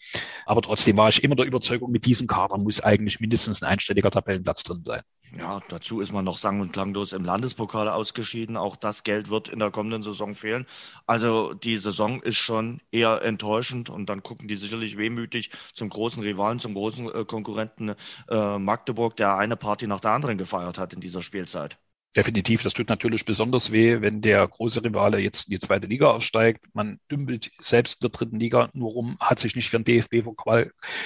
Aber 0.46 0.62
trotzdem 0.62 0.96
war 0.96 1.08
ich 1.08 1.22
immer 1.22 1.36
der 1.36 1.46
Überzeugung, 1.46 1.90
mit 1.92 2.04
diesem 2.04 2.26
Kader 2.26 2.58
muss 2.58 2.80
eigentlich 2.80 3.20
mindestens 3.20 3.62
ein 3.62 3.68
einstelliger 3.68 4.10
Tabellenplatz 4.10 4.64
drin 4.64 4.82
sein. 4.84 5.02
Ja, 5.38 5.60
dazu 5.68 6.00
ist 6.00 6.12
man 6.12 6.24
noch 6.24 6.38
sang- 6.38 6.60
und 6.60 6.72
klanglos 6.72 7.12
im 7.12 7.24
Landespokal 7.24 7.88
ausgeschieden. 7.88 8.56
Auch 8.56 8.74
das 8.74 9.04
Geld 9.04 9.30
wird 9.30 9.48
in 9.48 9.60
der 9.60 9.70
kommenden 9.70 10.02
Saison 10.02 10.34
fehlen. 10.34 10.66
Also 11.06 11.54
die 11.54 11.76
Saison 11.76 12.20
ist 12.20 12.36
schon 12.36 12.80
eher 12.90 13.22
enttäuschend 13.22 13.90
und 13.90 14.06
dann 14.06 14.24
gucken 14.24 14.48
die 14.48 14.56
sicherlich 14.56 14.96
wehmütig 14.96 15.50
zum 15.72 15.88
großen 15.88 16.22
Rivalen, 16.22 16.58
zum 16.58 16.74
großen 16.74 17.14
äh, 17.14 17.24
Konkurrenten 17.24 17.94
äh, 18.28 18.58
Magdeburg, 18.58 19.16
der 19.16 19.36
eine 19.36 19.56
Party 19.56 19.86
nach 19.86 20.00
der 20.00 20.12
anderen 20.12 20.36
gefeiert 20.36 20.78
hat 20.78 20.94
in 20.94 21.00
dieser 21.00 21.22
Spielzeit. 21.22 21.78
Definitiv, 22.16 22.64
das 22.64 22.74
tut 22.74 22.88
natürlich 22.88 23.24
besonders 23.24 23.70
weh, 23.70 24.00
wenn 24.00 24.20
der 24.20 24.46
große 24.48 24.84
Rivale 24.84 25.18
jetzt 25.18 25.46
in 25.46 25.52
die 25.52 25.60
zweite 25.60 25.86
Liga 25.86 26.10
aufsteigt. 26.10 26.64
Man 26.72 26.98
dümpelt 27.08 27.52
selbst 27.60 27.94
in 27.94 27.98
der 28.00 28.10
dritten 28.10 28.40
Liga 28.40 28.68
nur 28.72 28.90
rum, 28.90 29.16
hat 29.20 29.38
sich 29.38 29.54
nicht 29.54 29.70
für 29.70 29.78
den 29.78 29.84
DFB 29.84 30.28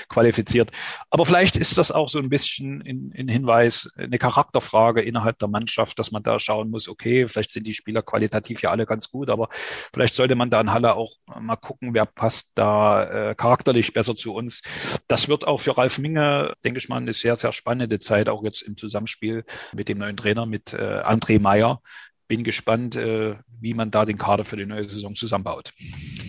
qualifiziert. 0.09 0.71
Aber 1.11 1.27
vielleicht 1.27 1.59
ist 1.59 1.77
das 1.77 1.93
auch 1.93 2.09
so 2.09 2.19
ein 2.21 2.31
bisschen 2.31 2.81
ein 2.81 3.29
Hinweis, 3.29 3.93
eine 3.99 4.17
Charakterfrage 4.17 5.03
innerhalb 5.03 5.39
der 5.41 5.49
Mannschaft, 5.49 5.99
dass 5.99 6.11
man 6.11 6.23
da 6.23 6.39
schauen 6.39 6.71
muss, 6.71 6.89
okay, 6.89 7.29
vielleicht 7.29 7.53
sind 7.53 7.67
die 7.67 7.75
Spieler 7.75 8.01
qualitativ 8.01 8.63
ja 8.63 8.71
alle 8.71 8.87
ganz 8.87 9.11
gut, 9.11 9.29
aber 9.29 9.51
vielleicht 9.93 10.15
sollte 10.15 10.37
man 10.37 10.49
da 10.49 10.63
in 10.63 10.73
Halle 10.73 10.95
auch 10.95 11.13
mal 11.39 11.57
gucken, 11.57 11.93
wer 11.93 12.07
passt 12.07 12.53
da 12.55 13.31
äh, 13.31 13.35
charakterlich 13.35 13.93
besser 13.93 14.17
zu 14.17 14.33
uns. 14.33 14.63
Das 15.07 15.29
wird 15.29 15.47
auch 15.47 15.61
für 15.61 15.77
Ralf 15.77 15.99
Minge, 15.99 16.55
denke 16.65 16.79
ich 16.79 16.89
mal, 16.89 16.97
eine 16.97 17.13
sehr, 17.13 17.37
sehr 17.37 17.53
spannende 17.53 17.99
Zeit, 17.99 18.31
auch 18.31 18.43
jetzt 18.43 18.63
im 18.63 18.79
Zusammenspiel 18.79 19.45
mit 19.75 19.91
dem 19.91 19.99
neuen 19.99 20.17
Trainer, 20.17 20.47
mit 20.47 20.73
äh, 20.73 20.94
André 21.03 21.41
Meyer. 21.41 21.81
Bin 22.27 22.43
gespannt, 22.43 22.97
äh, 22.97 23.35
wie 23.61 23.75
man 23.75 23.91
da 23.91 24.05
den 24.05 24.19
Kader 24.19 24.45
für 24.45 24.57
die 24.57 24.67
neue 24.67 24.89
Saison 24.89 25.15
zusammenbaut. 25.15 25.73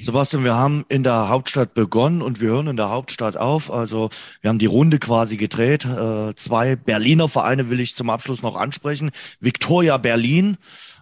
Sebastian, 0.04 0.44
wir 0.44 0.56
haben 0.56 0.86
in 0.88 1.04
der 1.04 1.30
Hauptstadt 1.30 1.74
begonnen 1.74 2.22
und 2.22 2.42
wir 2.42 2.50
hören 2.50 2.68
in 2.68 2.78
der 2.78 2.90
Hauptstadt 2.90 3.38
auf. 3.38 3.72
Also 3.72 4.10
wir 4.42 4.50
haben 4.50 4.60
die 4.60 4.66
Runde 4.66 5.00
quasi 5.00 5.36
gedreht. 5.38 5.86
Äh, 5.86 6.36
zwei 6.36 6.76
Berliner 6.76 7.28
Vereine 7.28 7.70
will 7.70 7.80
ich 7.80 7.96
zum 7.96 8.10
Abschluss 8.10 8.42
noch 8.42 8.56
ansprechen. 8.56 9.12
Victoria 9.40 9.98
Berlin 9.98 10.58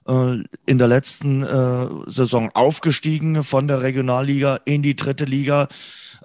äh, 0.07 0.37
in 0.65 0.77
der 0.77 0.87
letzten 0.87 1.43
äh, 1.43 1.87
Saison 2.07 2.51
aufgestiegen 2.53 3.43
von 3.43 3.67
der 3.67 3.81
Regionalliga 3.81 4.59
in 4.65 4.81
die 4.83 4.95
dritte 4.95 5.25
Liga 5.25 5.67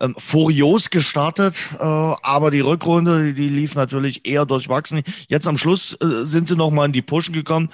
ähm, 0.00 0.14
furios 0.18 0.90
gestartet, 0.90 1.56
äh, 1.78 1.82
aber 1.82 2.50
die 2.50 2.60
Rückrunde, 2.60 3.34
die 3.34 3.48
lief 3.48 3.74
natürlich 3.74 4.26
eher 4.26 4.46
durchwachsen. 4.46 5.02
Jetzt 5.28 5.46
am 5.46 5.56
Schluss 5.56 5.94
äh, 5.94 6.24
sind 6.24 6.48
sie 6.48 6.56
nochmal 6.56 6.86
in 6.86 6.92
die 6.92 7.02
Pushen 7.02 7.32
gekommen. 7.32 7.70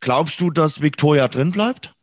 Glaubst 0.00 0.40
du, 0.40 0.50
dass 0.50 0.80
Victoria 0.80 1.28
drin 1.28 1.52
bleibt? 1.52 1.94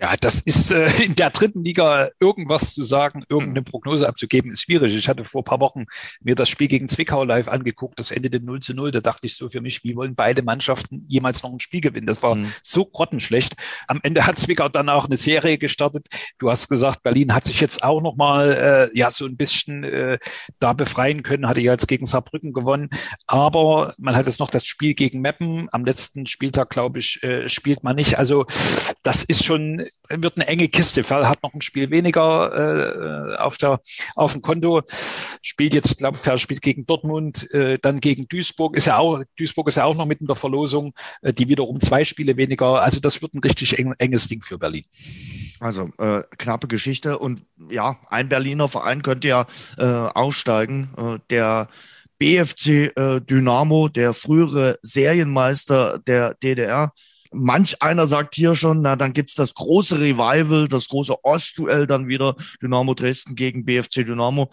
Ja, 0.00 0.14
das 0.20 0.40
ist 0.40 0.72
äh, 0.72 0.86
in 1.02 1.14
der 1.14 1.30
dritten 1.30 1.62
Liga 1.62 2.10
irgendwas 2.18 2.74
zu 2.74 2.84
sagen, 2.84 3.24
irgendeine 3.28 3.60
hm. 3.60 3.64
Prognose 3.64 4.08
abzugeben, 4.08 4.52
ist 4.52 4.62
schwierig. 4.62 4.94
Ich 4.94 5.08
hatte 5.08 5.24
vor 5.24 5.42
ein 5.42 5.44
paar 5.44 5.60
Wochen 5.60 5.84
mir 6.20 6.34
das 6.34 6.48
Spiel 6.48 6.68
gegen 6.68 6.88
Zwickau 6.88 7.24
live 7.24 7.48
angeguckt, 7.48 7.98
das 7.98 8.10
endete 8.10 8.40
0 8.40 8.60
zu 8.60 8.74
0. 8.74 8.90
Da 8.90 9.00
dachte 9.00 9.26
ich 9.26 9.36
so 9.36 9.48
für 9.48 9.60
mich, 9.60 9.84
wie 9.84 9.94
wollen 9.94 10.14
beide 10.14 10.42
Mannschaften 10.42 11.04
jemals 11.08 11.42
noch 11.42 11.52
ein 11.52 11.60
Spiel 11.60 11.80
gewinnen? 11.80 12.06
Das 12.06 12.22
war 12.22 12.34
mhm. 12.34 12.52
so 12.62 12.84
grottenschlecht. 12.84 13.54
Am 13.86 14.00
Ende 14.02 14.26
hat 14.26 14.38
Zwickau 14.38 14.68
dann 14.68 14.88
auch 14.88 15.06
eine 15.06 15.16
Serie 15.16 15.58
gestartet. 15.58 16.08
Du 16.38 16.50
hast 16.50 16.68
gesagt, 16.68 17.02
Berlin 17.02 17.34
hat 17.34 17.44
sich 17.44 17.60
jetzt 17.60 17.84
auch 17.84 18.00
nochmal 18.00 18.90
äh, 18.92 18.98
ja 18.98 19.10
so 19.10 19.26
ein 19.26 19.36
bisschen 19.36 19.84
äh, 19.84 20.18
da 20.58 20.72
befreien 20.72 21.22
können, 21.22 21.48
hatte 21.48 21.60
ja 21.60 21.72
jetzt 21.72 21.88
gegen 21.88 22.06
Saarbrücken 22.06 22.52
gewonnen. 22.52 22.90
Aber 23.26 23.94
man 23.98 24.16
hat 24.16 24.26
jetzt 24.26 24.40
noch 24.40 24.50
das 24.50 24.66
Spiel 24.66 24.94
gegen 24.94 25.20
Meppen. 25.20 25.68
Am 25.70 25.84
letzten 25.84 26.26
Spieltag, 26.26 26.70
glaube 26.70 26.98
ich, 26.98 27.22
äh, 27.22 27.48
spielt 27.48 27.84
man 27.84 27.96
nicht. 27.96 28.18
Also 28.18 28.46
das 29.02 29.22
ist 29.24 29.44
schon 29.44 29.83
wird 30.08 30.36
eine 30.36 30.46
enge 30.46 30.68
Kiste. 30.68 31.02
Fall 31.02 31.28
hat 31.28 31.42
noch 31.42 31.54
ein 31.54 31.62
Spiel 31.62 31.90
weniger 31.90 33.34
äh, 33.34 33.36
auf, 33.36 33.58
der, 33.58 33.80
auf 34.14 34.32
dem 34.32 34.42
Konto. 34.42 34.82
Spielt 35.42 35.74
jetzt, 35.74 35.98
glaube 35.98 36.18
ich, 36.22 36.40
spielt 36.40 36.62
gegen 36.62 36.86
Dortmund, 36.86 37.50
äh, 37.52 37.78
dann 37.80 38.00
gegen 38.00 38.28
Duisburg. 38.28 38.76
Ist 38.76 38.86
ja 38.86 38.98
auch, 38.98 39.22
Duisburg 39.36 39.68
ist 39.68 39.76
ja 39.76 39.84
auch 39.84 39.94
noch 39.94 40.06
mit 40.06 40.20
in 40.20 40.26
der 40.26 40.36
Verlosung, 40.36 40.94
äh, 41.22 41.32
die 41.32 41.48
wiederum 41.48 41.80
zwei 41.80 42.04
Spiele 42.04 42.36
weniger. 42.36 42.82
Also 42.82 43.00
das 43.00 43.20
wird 43.22 43.34
ein 43.34 43.40
richtig 43.40 43.78
eng, 43.78 43.94
enges 43.98 44.28
Ding 44.28 44.42
für 44.42 44.58
Berlin. 44.58 44.84
Also 45.60 45.90
äh, 45.98 46.22
knappe 46.38 46.68
Geschichte 46.68 47.18
und 47.18 47.42
ja, 47.70 47.98
ein 48.08 48.28
Berliner 48.28 48.68
Verein 48.68 49.02
könnte 49.02 49.28
ja 49.28 49.46
äh, 49.78 49.84
aufsteigen. 49.84 50.90
Äh, 50.96 51.18
der 51.30 51.68
BFC 52.18 52.96
äh, 52.96 53.20
Dynamo, 53.20 53.88
der 53.88 54.14
frühere 54.14 54.78
Serienmeister 54.82 55.98
der 55.98 56.34
DDR, 56.34 56.92
manch 57.34 57.82
einer 57.82 58.06
sagt 58.06 58.34
hier 58.34 58.54
schon, 58.54 58.82
na, 58.82 58.96
dann 58.96 59.12
gibt's 59.12 59.34
das 59.34 59.54
große 59.54 59.98
Revival, 59.98 60.68
das 60.68 60.88
große 60.88 61.24
Ostduell 61.24 61.86
dann 61.86 62.08
wieder, 62.08 62.36
Dynamo 62.62 62.94
Dresden 62.94 63.34
gegen 63.34 63.64
BFC 63.64 64.04
Dynamo. 64.04 64.50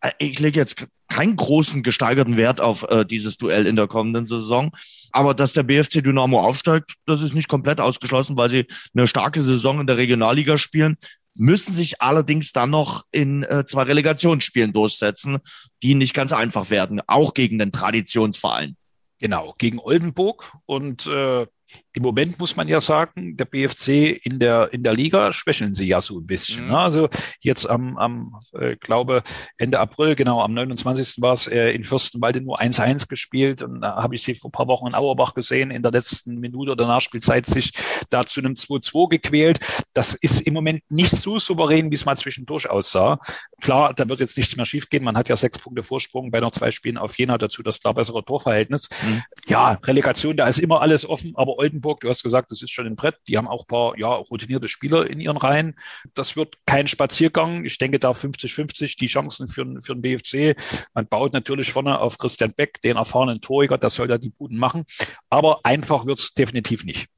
Äh, 0.00 0.12
ich 0.18 0.38
lege 0.38 0.58
jetzt 0.58 0.86
keinen 1.08 1.36
großen 1.36 1.82
gesteigerten 1.82 2.36
Wert 2.36 2.60
auf 2.60 2.84
äh, 2.88 3.04
dieses 3.04 3.36
Duell 3.36 3.66
in 3.66 3.76
der 3.76 3.88
kommenden 3.88 4.26
Saison. 4.26 4.70
Aber 5.12 5.34
dass 5.34 5.52
der 5.52 5.64
BFC 5.64 6.02
Dynamo 6.02 6.40
aufsteigt, 6.40 6.94
das 7.04 7.20
ist 7.20 7.34
nicht 7.34 7.48
komplett 7.48 7.80
ausgeschlossen, 7.80 8.36
weil 8.36 8.48
sie 8.48 8.66
eine 8.94 9.06
starke 9.06 9.42
Saison 9.42 9.80
in 9.80 9.86
der 9.86 9.96
Regionalliga 9.96 10.56
spielen, 10.56 10.96
müssen 11.36 11.74
sich 11.74 12.00
allerdings 12.00 12.52
dann 12.52 12.70
noch 12.70 13.04
in 13.10 13.42
äh, 13.42 13.64
zwei 13.64 13.82
Relegationsspielen 13.82 14.72
durchsetzen, 14.72 15.38
die 15.82 15.94
nicht 15.94 16.14
ganz 16.14 16.32
einfach 16.32 16.70
werden, 16.70 17.00
auch 17.06 17.34
gegen 17.34 17.58
den 17.58 17.72
Traditionsverein. 17.72 18.76
Genau, 19.18 19.54
gegen 19.58 19.78
Oldenburg 19.78 20.52
und 20.66 21.06
äh, 21.06 21.46
im 21.92 22.02
Moment 22.02 22.38
muss 22.38 22.56
man 22.56 22.68
ja 22.68 22.80
sagen, 22.80 23.36
der 23.36 23.44
BFC 23.44 24.20
in 24.22 24.38
der, 24.38 24.72
in 24.72 24.82
der 24.82 24.94
Liga 24.94 25.32
schwächeln 25.32 25.74
sie 25.74 25.86
ja 25.86 26.00
so 26.00 26.18
ein 26.18 26.26
bisschen. 26.26 26.64
Mhm. 26.64 26.70
Ne? 26.70 26.78
Also 26.78 27.08
jetzt 27.40 27.68
am, 27.68 27.96
am 27.98 28.36
äh, 28.52 28.76
glaube 28.76 29.22
Ende 29.58 29.80
April, 29.80 30.14
genau, 30.14 30.40
am 30.40 30.54
29. 30.54 31.20
war 31.20 31.34
es 31.34 31.48
äh, 31.48 31.70
in 31.70 31.82
Fürstenwalde 31.84 32.40
nur 32.40 32.60
1-1 32.60 33.08
gespielt 33.08 33.62
und 33.62 33.80
da 33.80 33.96
habe 33.96 34.14
ich 34.14 34.22
sie 34.22 34.34
vor 34.34 34.50
ein 34.50 34.52
paar 34.52 34.68
Wochen 34.68 34.86
in 34.86 34.94
Auerbach 34.94 35.34
gesehen, 35.34 35.70
in 35.70 35.82
der 35.82 35.90
letzten 35.90 36.38
Minute 36.38 36.72
oder 36.72 36.86
Nachspielzeit 36.86 37.46
sich 37.46 37.72
da 38.08 38.24
zu 38.24 38.40
einem 38.40 38.54
2-2 38.54 39.08
gequält. 39.08 39.58
Das 39.92 40.14
ist 40.14 40.42
im 40.42 40.54
Moment 40.54 40.82
nicht 40.90 41.10
so 41.10 41.38
souverän, 41.38 41.90
wie 41.90 41.96
es 41.96 42.04
mal 42.04 42.16
zwischendurch 42.16 42.70
aussah. 42.70 43.18
Klar, 43.60 43.94
da 43.94 44.08
wird 44.08 44.20
jetzt 44.20 44.36
nichts 44.36 44.56
mehr 44.56 44.66
schiefgehen. 44.66 45.02
Man 45.02 45.16
hat 45.16 45.28
ja 45.28 45.36
sechs 45.36 45.58
Punkte 45.58 45.82
Vorsprung 45.82 46.30
bei 46.30 46.40
noch 46.40 46.52
zwei 46.52 46.70
Spielen 46.70 46.98
auf 46.98 47.18
Jena 47.18 47.36
dazu 47.36 47.62
das 47.62 47.80
klar 47.80 47.94
bessere 47.94 48.24
Torverhältnis. 48.24 48.88
Mhm. 49.02 49.22
Ja, 49.48 49.78
Relegation, 49.84 50.36
da 50.36 50.46
ist 50.46 50.58
immer 50.58 50.80
alles 50.80 51.08
offen, 51.08 51.32
aber 51.34 51.58
Oldenburg, 51.80 52.00
du 52.00 52.08
hast 52.08 52.22
gesagt, 52.22 52.50
das 52.50 52.62
ist 52.62 52.70
schon 52.70 52.86
ein 52.86 52.96
Brett. 52.96 53.16
Die 53.26 53.38
haben 53.38 53.48
auch 53.48 53.64
ein 53.64 53.66
paar 53.66 53.98
ja, 53.98 54.08
routinierte 54.08 54.68
Spieler 54.68 55.08
in 55.08 55.20
ihren 55.20 55.36
Reihen. 55.36 55.74
Das 56.14 56.36
wird 56.36 56.56
kein 56.66 56.86
Spaziergang. 56.86 57.64
Ich 57.64 57.78
denke 57.78 57.98
da 57.98 58.10
50-50 58.10 58.98
die 58.98 59.06
Chancen 59.06 59.48
für, 59.48 59.64
für 59.80 59.94
den 59.94 60.02
BFC. 60.02 60.56
Man 60.94 61.06
baut 61.06 61.32
natürlich 61.32 61.72
vorne 61.72 61.98
auf 61.98 62.18
Christian 62.18 62.52
Beck, 62.54 62.80
den 62.82 62.96
erfahrenen 62.96 63.40
Torjäger, 63.40 63.78
das 63.78 63.94
soll 63.94 64.08
da 64.08 64.18
die 64.18 64.30
Buden 64.30 64.58
machen. 64.58 64.84
Aber 65.30 65.60
einfach 65.64 66.06
wird 66.06 66.18
es 66.18 66.34
definitiv 66.34 66.84
nicht. 66.84 67.08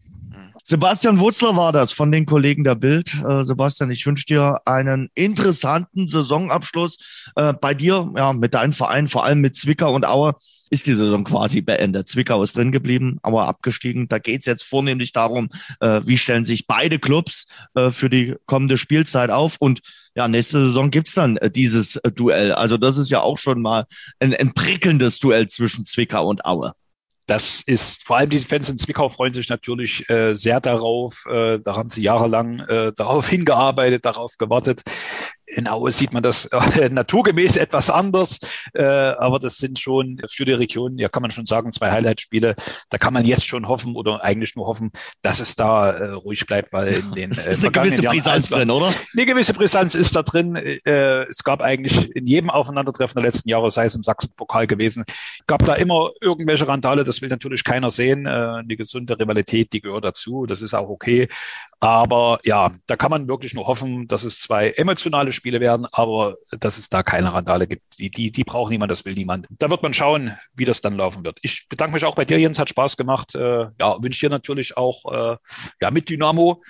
Sebastian 0.65 1.19
Wurzler 1.19 1.57
war 1.57 1.73
das 1.73 1.91
von 1.91 2.13
den 2.13 2.25
Kollegen 2.25 2.63
der 2.63 2.77
Bild. 2.77 3.13
Äh, 3.15 3.43
Sebastian, 3.43 3.91
ich 3.91 4.07
wünsche 4.07 4.27
dir 4.27 4.61
einen 4.65 5.11
interessanten 5.15 6.07
Saisonabschluss. 6.07 7.33
Äh, 7.35 7.53
bei 7.55 7.75
dir, 7.75 8.13
ja, 8.15 8.33
mit 8.33 8.55
deinem 8.55 8.73
Verein, 8.73 9.09
vor 9.09 9.25
allem 9.25 9.41
mit 9.41 9.57
Zwickau 9.57 9.93
und 9.93 10.07
Aue, 10.07 10.35
ist 10.73 10.87
die 10.87 10.95
Saison 10.95 11.23
quasi 11.25 11.61
beendet. 11.61 12.09
Zwickau 12.09 12.43
ist 12.43 12.57
drin 12.57 12.73
geblieben, 12.73 13.19
aber 13.23 13.47
abgestiegen. 13.47 14.09
Da 14.09 14.19
geht 14.19 14.41
es 14.41 14.47
jetzt 14.47 14.65
vornehmlich 14.65 15.13
darum, 15.13 15.51
äh, 15.81 16.01
wie 16.05 16.17
stellen 16.17 16.45
sich 16.45 16.67
beide 16.67 16.99
Clubs 16.99 17.47
äh, 17.75 17.91
für 17.91 18.09
die 18.09 18.37
kommende 18.47 18.79
Spielzeit 18.79 19.31
auf. 19.31 19.57
Und 19.61 19.83
ja, 20.15 20.29
nächste 20.29 20.65
Saison 20.65 20.91
gibt's 20.91 21.13
dann 21.13 21.37
äh, 21.37 21.51
dieses 21.51 21.97
äh, 21.97 22.11
Duell. 22.11 22.53
Also 22.53 22.79
das 22.79 22.97
ist 22.97 23.11
ja 23.11 23.21
auch 23.21 23.37
schon 23.37 23.61
mal 23.61 23.85
ein, 24.19 24.35
ein 24.35 24.55
prickelndes 24.55 25.19
Duell 25.19 25.47
zwischen 25.47 25.85
Zwickau 25.85 26.27
und 26.27 26.47
Aue 26.47 26.73
das 27.27 27.63
ist 27.63 28.05
vor 28.05 28.17
allem 28.19 28.31
die 28.31 28.41
Fans 28.41 28.69
in 28.69 28.79
Zwickau 28.79 29.09
freuen 29.09 29.33
sich 29.33 29.49
natürlich 29.49 30.09
äh, 30.11 30.35
sehr 30.35 30.61
darauf. 30.61 31.25
Äh, 31.27 31.61
da 31.61 31.77
haben 31.77 31.89
sie 31.89 32.03
jahrelang 32.03 32.61
äh, 32.61 32.93
darauf 32.95 33.29
hingearbeitet, 33.31 34.05
darauf 34.05 34.37
gewartet. 34.39 34.83
In 35.47 35.69
Aue 35.69 35.93
sieht 35.93 36.13
man 36.13 36.23
das 36.23 36.47
äh, 36.47 36.89
naturgemäß 36.91 37.57
etwas 37.57 37.91
anders, 37.91 38.39
äh, 38.75 38.83
aber 38.83 39.39
das 39.39 39.59
sind 39.59 39.79
schon 39.79 40.21
für 40.29 40.45
die 40.45 40.53
Region, 40.53 40.99
ja 40.99 41.09
kann 41.09 41.23
man 41.23 41.31
schon 41.31 41.47
sagen, 41.47 41.73
zwei 41.73 41.91
Highlight-Spiele. 41.91 42.55
Da 42.91 42.99
kann 42.99 43.13
man 43.13 43.25
jetzt 43.25 43.47
schon 43.47 43.69
hoffen 43.69 43.95
oder 43.97 44.23
eigentlich 44.23 44.57
nur 44.57 44.67
hoffen, 44.67 44.91
dass 45.23 45.41
es 45.41 45.55
da 45.55 45.91
äh, 45.91 46.11
ruhig 46.13 46.47
bleibt, 46.47 46.73
weil 46.73 46.95
in 46.95 47.13
den 47.15 47.31
es 47.31 47.47
ist 47.47 47.61
eine 47.61 47.71
gewisse 47.71 48.03
Brisanz 48.03 48.49
drin, 48.51 48.71
oder? 48.71 48.93
Eine 49.17 49.27
gewisse 49.27 49.55
Brisanz 49.55 49.95
ist 49.95 50.15
da 50.17 50.23
drin. 50.23 50.57
Äh, 50.57 51.25
es 51.25 51.45
gab 51.45 51.63
eigentlich 51.63 52.15
in 52.17 52.27
jedem 52.27 52.51
Aufeinandertreffen 52.51 53.15
der 53.15 53.31
letzten 53.31 53.49
Jahre, 53.49 53.71
sei 53.71 53.87
es 53.87 53.95
im 53.95 54.03
Sachsen-Pokal 54.03 54.67
gewesen, 54.67 55.05
gab 55.47 55.65
da 55.65 55.75
immer 55.75 56.11
irgendwelche 56.21 56.67
Randale. 56.67 57.05
Das 57.05 57.21
will 57.21 57.29
natürlich 57.29 57.65
keiner 57.65 57.91
sehen. 57.91 58.27
Äh, 58.27 58.65
die 58.65 58.77
gesunde 58.77 59.19
Rivalität, 59.19 59.73
die 59.73 59.81
gehört 59.81 60.05
dazu. 60.05 60.47
Das 60.47 60.63
ist 60.63 60.75
auch 60.75 60.89
okay. 60.89 61.29
Aber 61.81 62.41
ja, 62.45 62.73
da 62.87 62.97
kann 62.97 63.11
man 63.11 63.29
wirklich 63.29 63.55
nur 63.55 63.67
hoffen, 63.67 64.09
dass 64.09 64.25
es 64.25 64.39
zwei 64.39 64.71
emotionale 64.71 65.32
Spiele 65.33 65.61
werden, 65.61 65.87
aber 65.93 66.37
dass 66.51 66.79
es 66.79 66.89
da 66.89 67.03
keine 67.03 67.33
Randale 67.33 67.67
gibt. 67.67 67.99
Die, 67.99 68.11
die, 68.11 68.31
die 68.31 68.45
braucht 68.45 68.71
niemand, 68.71 68.91
das 68.91 69.05
will 69.05 69.15
niemand. 69.15 69.47
Da 69.51 69.71
wird 69.71 69.83
man 69.83 69.95
schauen, 69.95 70.37
wie 70.55 70.65
das 70.65 70.81
dann 70.81 70.97
laufen 70.97 71.25
wird. 71.25 71.39
Ich 71.43 71.69
bedanke 71.69 71.95
mich 71.95 72.05
auch 72.05 72.15
bei 72.15 72.25
dir, 72.25 72.39
Jens, 72.39 72.59
hat 72.59 72.69
Spaß 72.69 72.97
gemacht. 72.97 73.35
Äh, 73.35 73.67
ja, 73.81 74.03
wünsche 74.03 74.27
dir 74.27 74.31
natürlich 74.31 74.77
auch 74.77 75.13
äh, 75.13 75.37
ja, 75.83 75.91
mit 75.91 76.09
Dynamo 76.09 76.63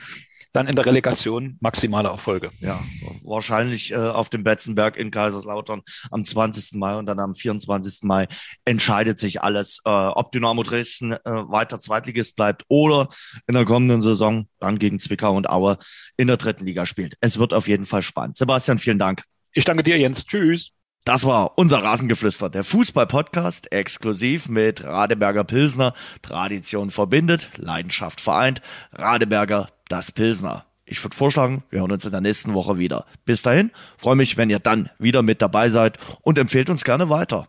dann 0.53 0.67
in 0.67 0.77
der 0.77 0.87
Relegation 0.87 1.57
maximale 1.61 2.09
Erfolge. 2.09 2.51
Ja, 2.61 2.79
wahrscheinlich 3.25 3.93
äh, 3.93 3.97
auf 3.97 4.29
dem 4.29 4.45
Betzenberg 4.45 4.97
in 4.97 5.11
Kaiserslautern 5.11 5.83
am 6.11 6.25
20. 6.25 6.75
Mai 6.75 6.97
und 6.97 7.07
dann 7.07 7.19
am 7.19 7.35
24. 7.35 8.03
Mai 8.03 8.29
entscheidet 8.65 9.19
sich 9.19 9.43
alles, 9.43 9.81
äh, 9.85 9.91
ob 9.91 10.33
Dynamo 10.33 10.63
Dresden 10.63 11.13
äh, 11.13 11.19
weiter 11.25 11.79
Zweitligist 11.79 12.37
bleibt 12.37 12.65
oder 12.69 13.09
in 13.47 13.55
der 13.55 13.65
kommenden 13.65 14.03
Saison 14.03 14.47
dann 14.61 14.79
gegen 14.79 15.01
Zwickau 15.01 15.35
und 15.35 15.49
Aue 15.49 15.79
in 16.17 16.29
der 16.29 16.37
dritten 16.37 16.65
Liga 16.65 16.87
spielt. 16.87 17.15
Es 17.21 17.39
wird 17.39 17.53
auf 17.55 17.69
jeden 17.69 17.87
Fall 17.87 18.03
spannend. 18.03 18.37
Sebastian, 18.37 18.79
vielen 18.79 18.99
Dank. 18.99 19.25
Ich 19.55 19.65
danke 19.65 19.83
dir, 19.83 19.99
Jens. 19.99 20.27
Tschüss. 20.27 20.73
Das 21.05 21.25
war 21.25 21.59
unser 21.59 21.83
Rasengeflüster, 21.83 22.49
der 22.49 22.63
Fußball-Podcast, 22.63 23.73
exklusiv 23.73 24.49
mit 24.49 24.85
Radeberger 24.85 25.43
Pilsner. 25.43 25.95
Tradition 26.23 26.91
verbindet, 26.91 27.51
Leidenschaft 27.57 28.21
vereint. 28.21 28.63
Radeberger, 28.93 29.69
das 29.89 30.13
Pilsner. 30.13 30.65
Ich 30.85 31.03
würde 31.03 31.17
vorschlagen, 31.17 31.65
wir 31.71 31.81
hören 31.81 31.91
uns 31.91 32.05
in 32.05 32.13
der 32.13 32.21
nächsten 32.21 32.55
Woche 32.55 32.79
wieder. 32.79 33.05
Bis 33.25 33.43
dahin, 33.43 33.73
freue 33.97 34.15
mich, 34.15 34.37
wenn 34.37 34.49
ihr 34.49 34.61
dann 34.61 34.91
wieder 35.01 35.23
mit 35.23 35.43
dabei 35.43 35.71
seid 35.71 35.99
und 36.21 36.39
empfehlt 36.39 36.71
uns 36.71 36.85
gerne 36.85 37.09
weiter. 37.09 37.49